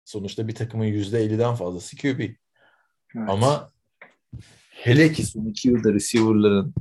Sonuçta 0.05 0.48
bir 0.48 0.55
takımın 0.55 0.86
%50'den 0.86 1.55
fazlası 1.55 1.97
QB. 1.97 2.20
evet. 2.20 2.36
Ama 3.28 3.70
hele 4.70 5.12
ki 5.12 5.27
son 5.27 5.44
iki 5.44 5.68
yılda 5.68 5.93
receiver'ların 5.93 6.74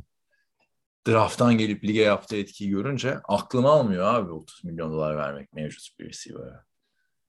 drafttan 1.07 1.57
gelip 1.57 1.83
lige 1.83 2.01
yaptığı 2.01 2.37
etkiyi 2.37 2.69
görünce 2.69 3.17
aklım 3.23 3.65
almıyor 3.65 4.13
abi 4.13 4.31
30 4.31 4.63
milyon 4.63 4.91
dolar 4.91 5.17
vermek 5.17 5.53
mevcut 5.53 5.99
bir 5.99 6.05
receiver'a. 6.05 6.68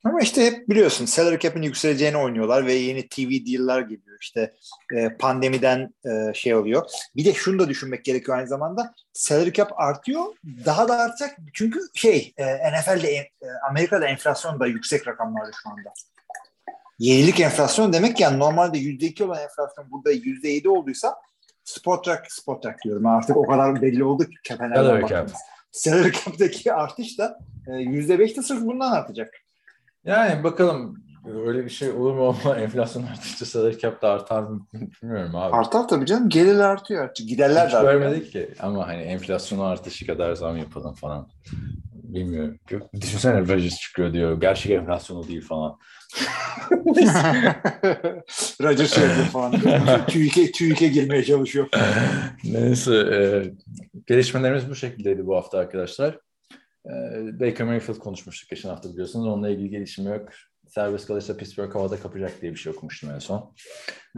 Ama 0.05 0.21
işte 0.21 0.47
hep 0.47 0.69
biliyorsun 0.69 1.05
salary 1.05 1.39
cap'in 1.39 1.63
yükseleceğini 1.63 2.17
oynuyorlar 2.17 2.67
ve 2.67 2.73
yeni 2.73 3.09
TV 3.09 3.31
deal'lar 3.47 3.81
geliyor. 3.81 4.19
İşte 4.21 4.55
e, 4.97 5.17
pandemiden 5.17 5.95
e, 6.05 6.35
şey 6.35 6.55
oluyor. 6.55 6.87
Bir 7.17 7.25
de 7.25 7.35
şunu 7.35 7.59
da 7.59 7.69
düşünmek 7.69 8.05
gerekiyor 8.05 8.39
aynı 8.39 8.49
zamanda. 8.49 8.95
Salary 9.13 9.53
cap 9.53 9.73
artıyor. 9.77 10.25
Daha 10.65 10.89
da 10.89 10.97
artacak. 10.97 11.37
Çünkü 11.53 11.81
şey 11.95 12.35
e, 12.37 12.73
NFL'de 12.73 13.09
e, 13.09 13.31
Amerika'da 13.71 14.07
enflasyon 14.07 14.61
da 14.61 14.67
yüksek 14.67 15.09
rakamlarda 15.09 15.51
şu 15.63 15.71
anda. 15.71 15.93
Yenilik 16.99 17.41
enflasyon 17.41 17.93
demek 17.93 18.21
yani 18.21 18.39
normalde 18.39 18.79
%2 18.79 19.25
olan 19.25 19.43
enflasyon 19.43 19.91
burada 19.91 20.13
%7 20.13 20.69
olduysa 20.69 21.17
Spotrac, 21.65 22.21
Spotrac 22.29 22.77
diyorum 22.85 23.07
artık 23.07 23.37
o 23.37 23.47
kadar 23.47 23.83
belli 23.83 24.05
oldu 24.05 24.25
ki 24.25 24.37
kepelerden 24.45 24.83
Salary 24.83 25.07
cap. 25.07 25.31
Salary 25.73 26.13
cap'teki 26.13 26.73
artış 26.73 27.19
da 27.19 27.39
e, 27.67 27.71
%5 27.71 28.37
de 28.37 28.43
sırf 28.43 28.61
bundan 28.61 28.93
artacak. 28.93 29.35
Yani 30.05 30.45
bakalım 30.45 31.05
öyle 31.47 31.65
bir 31.65 31.71
şey 31.71 31.91
olur 31.91 32.15
mu 32.15 32.37
ama 32.45 32.57
enflasyon 32.61 33.03
arttıkça 33.03 33.47
salary 33.47 33.79
cap 33.79 34.03
da 34.03 34.11
artar 34.11 34.43
mı 34.43 34.67
bilmiyorum 35.03 35.37
abi. 35.37 35.57
Artar 35.57 35.89
tabii 35.89 36.07
canım. 36.07 36.29
Gelirler 36.29 36.69
artıyor 36.69 37.05
artık. 37.05 37.29
Giderler 37.29 37.67
Hiç 37.67 37.73
de 37.73 37.77
artıyor. 37.79 37.93
görmedik 38.01 38.33
ki 38.33 38.49
ama 38.61 38.89
hani 38.89 39.03
enflasyon 39.03 39.59
artışı 39.59 40.07
kadar 40.07 40.35
zam 40.35 40.57
yapalım 40.57 40.95
falan. 40.95 41.29
Bilmiyorum. 41.95 42.59
Düşünsene 43.01 43.41
Rodgers 43.41 43.79
çıkıyor 43.81 44.13
diyor. 44.13 44.41
Gerçek 44.41 44.73
enflasyon 44.73 45.17
o 45.17 45.29
değil 45.29 45.43
falan. 45.43 45.79
Roger 48.63 48.87
şey 48.87 49.05
yapıyor 49.05 49.27
falan. 49.27 49.53
TÜİK'e, 50.07 50.53
TÜİK'e 50.53 50.89
girmeye 50.89 51.25
çalışıyor. 51.25 51.69
Neyse. 52.45 52.95
E, 52.95 53.19
gelişmelerimiz 54.07 54.71
bu 54.71 54.75
şekildeydi 54.75 55.27
bu 55.27 55.37
hafta 55.37 55.59
arkadaşlar. 55.59 56.19
E, 56.87 56.91
Baker 57.41 57.67
Mayfield 57.67 57.99
konuşmuştuk 57.99 58.51
geçen 58.51 58.69
hafta 58.69 58.93
biliyorsunuz. 58.93 59.27
Onunla 59.27 59.49
ilgili 59.49 59.71
gelişme 59.71 60.11
yok. 60.11 60.29
Serbest 60.69 61.07
kalırsa 61.07 61.37
Pittsburgh 61.37 61.75
havada 61.75 62.01
kapacak 62.01 62.43
diye 62.43 62.53
bir 62.53 62.57
şey 62.57 62.73
okumuştum 62.73 63.11
en 63.11 63.19
son. 63.19 63.55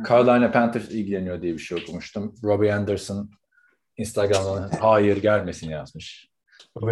Carolina 0.08 0.52
Panthers 0.52 0.90
ilgileniyor 0.90 1.42
diye 1.42 1.52
bir 1.52 1.58
şey 1.58 1.78
okumuştum. 1.82 2.34
Robbie 2.44 2.72
Anderson 2.72 3.30
Instagram'dan 3.96 4.70
hayır 4.80 5.16
gelmesin 5.16 5.70
yazmış. 5.70 6.32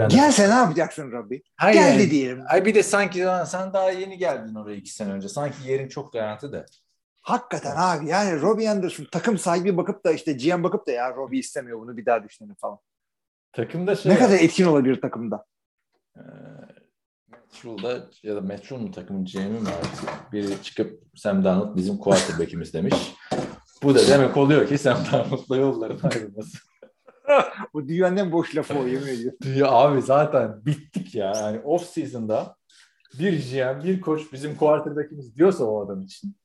Gelse 0.08 0.48
ne 0.48 0.54
yapacaksın 0.54 1.12
Rabbi? 1.12 1.42
Hayır, 1.56 1.78
Geldi 1.80 2.00
yani- 2.00 2.10
diyelim. 2.10 2.42
Ay 2.48 2.64
bir 2.64 2.74
de 2.74 2.82
sanki 2.82 3.24
lan 3.24 3.44
sen 3.44 3.72
daha 3.72 3.90
yeni 3.90 4.18
geldin 4.18 4.54
oraya 4.54 4.76
iki 4.76 4.90
sene 4.90 5.12
önce. 5.12 5.28
Sanki 5.28 5.56
yerin 5.68 5.88
çok 5.88 6.12
garanti 6.12 6.52
de. 6.52 6.66
Hakikaten 7.22 7.74
abi 7.76 8.08
yani 8.08 8.40
Robbie 8.40 8.68
Anderson 8.68 9.06
takım 9.12 9.38
sahibi 9.38 9.76
bakıp 9.76 10.04
da 10.04 10.12
işte 10.12 10.32
GM 10.32 10.62
bakıp 10.62 10.86
da 10.86 10.92
ya 10.92 11.14
Robbie 11.14 11.38
istemiyor 11.38 11.80
bunu 11.80 11.96
bir 11.96 12.06
daha 12.06 12.24
düşünelim 12.24 12.54
falan. 12.54 12.78
Takımda 13.52 13.96
şey 13.96 14.12
Ne 14.12 14.18
kadar 14.18 14.38
etkin 14.38 14.64
olabilir 14.64 15.00
takımda? 15.00 15.44
Ee, 16.16 16.20
Metrul'da 17.32 18.06
ya 18.22 18.36
da 18.36 18.40
Metrul 18.40 18.78
mu 18.78 18.90
takımın 18.90 19.24
GM'i 19.24 19.60
mi 19.60 19.68
artık? 19.68 20.32
Biri 20.32 20.62
çıkıp 20.62 21.02
Sam 21.14 21.44
Darnold 21.44 21.76
bizim 21.76 21.98
quarterback'imiz 21.98 22.74
demiş. 22.74 23.14
Bu 23.82 23.94
da 23.94 24.08
demek 24.08 24.36
oluyor 24.36 24.68
ki 24.68 24.78
Sam 24.78 24.98
Darnold'la 25.12 25.56
yolların 25.56 26.00
ayrılması. 26.02 26.58
Bu 27.74 27.88
dünyanın 27.88 28.16
en 28.16 28.32
boş 28.32 28.56
lafı 28.56 28.78
o 28.78 28.86
yemin 28.86 29.06
ediyorum. 29.06 29.38
Ya 29.56 29.70
abi 29.70 30.02
zaten 30.02 30.66
bittik 30.66 31.14
ya. 31.14 31.32
Yani 31.36 31.60
off 31.64 31.86
season'da 31.86 32.56
bir 33.18 33.32
GM, 33.32 33.84
bir 33.84 34.00
koç 34.00 34.32
bizim 34.32 34.56
quarterback'imiz 34.56 35.36
diyorsa 35.36 35.64
o 35.64 35.84
adam 35.86 36.00
için 36.00 36.36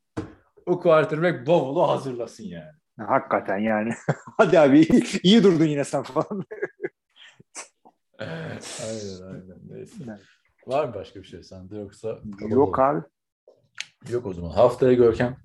o 0.65 0.79
quarterback 0.79 1.47
bavulu 1.47 1.89
hazırlasın 1.89 2.43
yani. 2.43 2.71
Hakikaten 3.07 3.57
yani. 3.57 3.93
Hadi 4.37 4.59
abi 4.59 4.79
iyi, 4.79 5.03
iyi 5.23 5.43
durdun 5.43 5.65
yine 5.65 5.83
sen 5.83 6.03
falan. 6.03 6.43
Aynen 8.19 9.27
aynen. 9.27 9.59
Neyse. 9.69 9.95
Evet. 10.09 10.19
Var 10.67 10.85
mı 10.85 10.93
başka 10.93 11.19
bir 11.19 11.25
şey 11.25 11.43
sende 11.43 11.77
yoksa? 11.77 12.19
Yok 12.49 12.79
abi. 12.79 13.01
Yok 14.09 14.25
o 14.25 14.33
zaman. 14.33 14.49
Haftaya 14.49 14.93
Görkem 14.93 15.37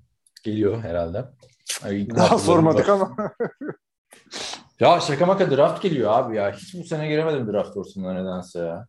geliyor 0.43 0.81
herhalde. 0.83 1.25
Ay, 1.83 2.09
Daha 2.09 2.37
sormadık 2.37 2.89
ama. 2.89 3.15
Ya 4.79 4.99
şaka 4.99 5.25
maka 5.25 5.51
draft 5.51 5.81
geliyor 5.81 6.11
abi 6.11 6.35
ya. 6.35 6.51
Hiç 6.51 6.73
bu 6.75 6.83
sene 6.83 7.07
giremedim 7.07 7.53
draft 7.53 7.73
kursuna 7.73 8.13
nedense 8.13 8.59
ya. 8.59 8.87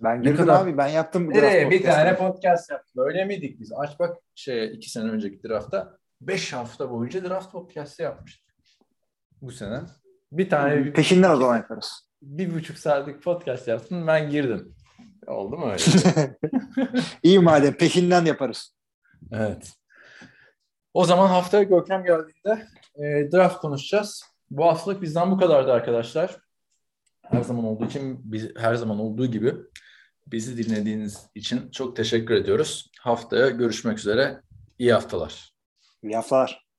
Ben 0.00 0.22
girdim 0.22 0.36
kadar- 0.36 0.62
abi 0.62 0.78
ben 0.78 0.88
yaptım. 0.88 1.26
bu 1.26 1.30
Nereye 1.30 1.60
draft 1.62 1.72
bir 1.72 1.82
tane 1.82 2.16
podcast 2.16 2.70
yaptık. 2.70 2.96
Öyle 2.98 3.24
miydik 3.24 3.60
biz? 3.60 3.72
Aç 3.72 3.98
bak 3.98 4.16
şeye 4.34 4.70
iki 4.70 4.90
sene 4.90 5.10
önceki 5.10 5.42
draftta. 5.42 5.96
Beş 6.20 6.52
hafta 6.52 6.90
boyunca 6.90 7.24
draft 7.24 7.52
podcast'ı 7.52 8.02
yapmıştık. 8.02 8.54
bu 9.42 9.50
sene. 9.52 9.80
Bir 10.32 10.50
tane 10.50 10.92
Peşinden 10.92 11.30
o 11.30 11.36
zaman 11.36 11.56
yaparız. 11.56 12.09
Bir 12.22 12.54
buçuk 12.54 12.78
saatlik 12.78 13.22
podcast 13.22 13.68
yaptın 13.68 14.06
ben 14.06 14.30
girdim. 14.30 14.74
Oldu 15.26 15.56
mu 15.56 15.72
öyle? 15.72 16.36
İyi 17.22 17.38
madem 17.38 17.74
peşinden 17.74 18.24
yaparız. 18.24 18.74
evet. 19.32 19.72
O 20.94 21.04
zaman 21.04 21.28
haftaya 21.28 21.62
Görkem 21.62 22.04
geldiğinde 22.04 22.66
e, 22.96 23.32
draft 23.32 23.56
konuşacağız. 23.56 24.24
Bu 24.50 24.64
haftalık 24.64 25.02
bizden 25.02 25.30
bu 25.30 25.38
kadardı 25.38 25.72
arkadaşlar. 25.72 26.36
Her 27.22 27.42
zaman 27.42 27.64
olduğu 27.64 27.86
için 27.86 28.20
biz, 28.24 28.56
her 28.56 28.74
zaman 28.74 28.98
olduğu 28.98 29.26
gibi 29.26 29.54
bizi 30.26 30.56
dinlediğiniz 30.64 31.26
için 31.34 31.70
çok 31.70 31.96
teşekkür 31.96 32.34
ediyoruz. 32.34 32.90
Haftaya 33.00 33.50
görüşmek 33.50 33.98
üzere. 33.98 34.40
İyi 34.78 34.92
haftalar. 34.92 35.54
İyi 36.02 36.14
haftalar. 36.14 36.69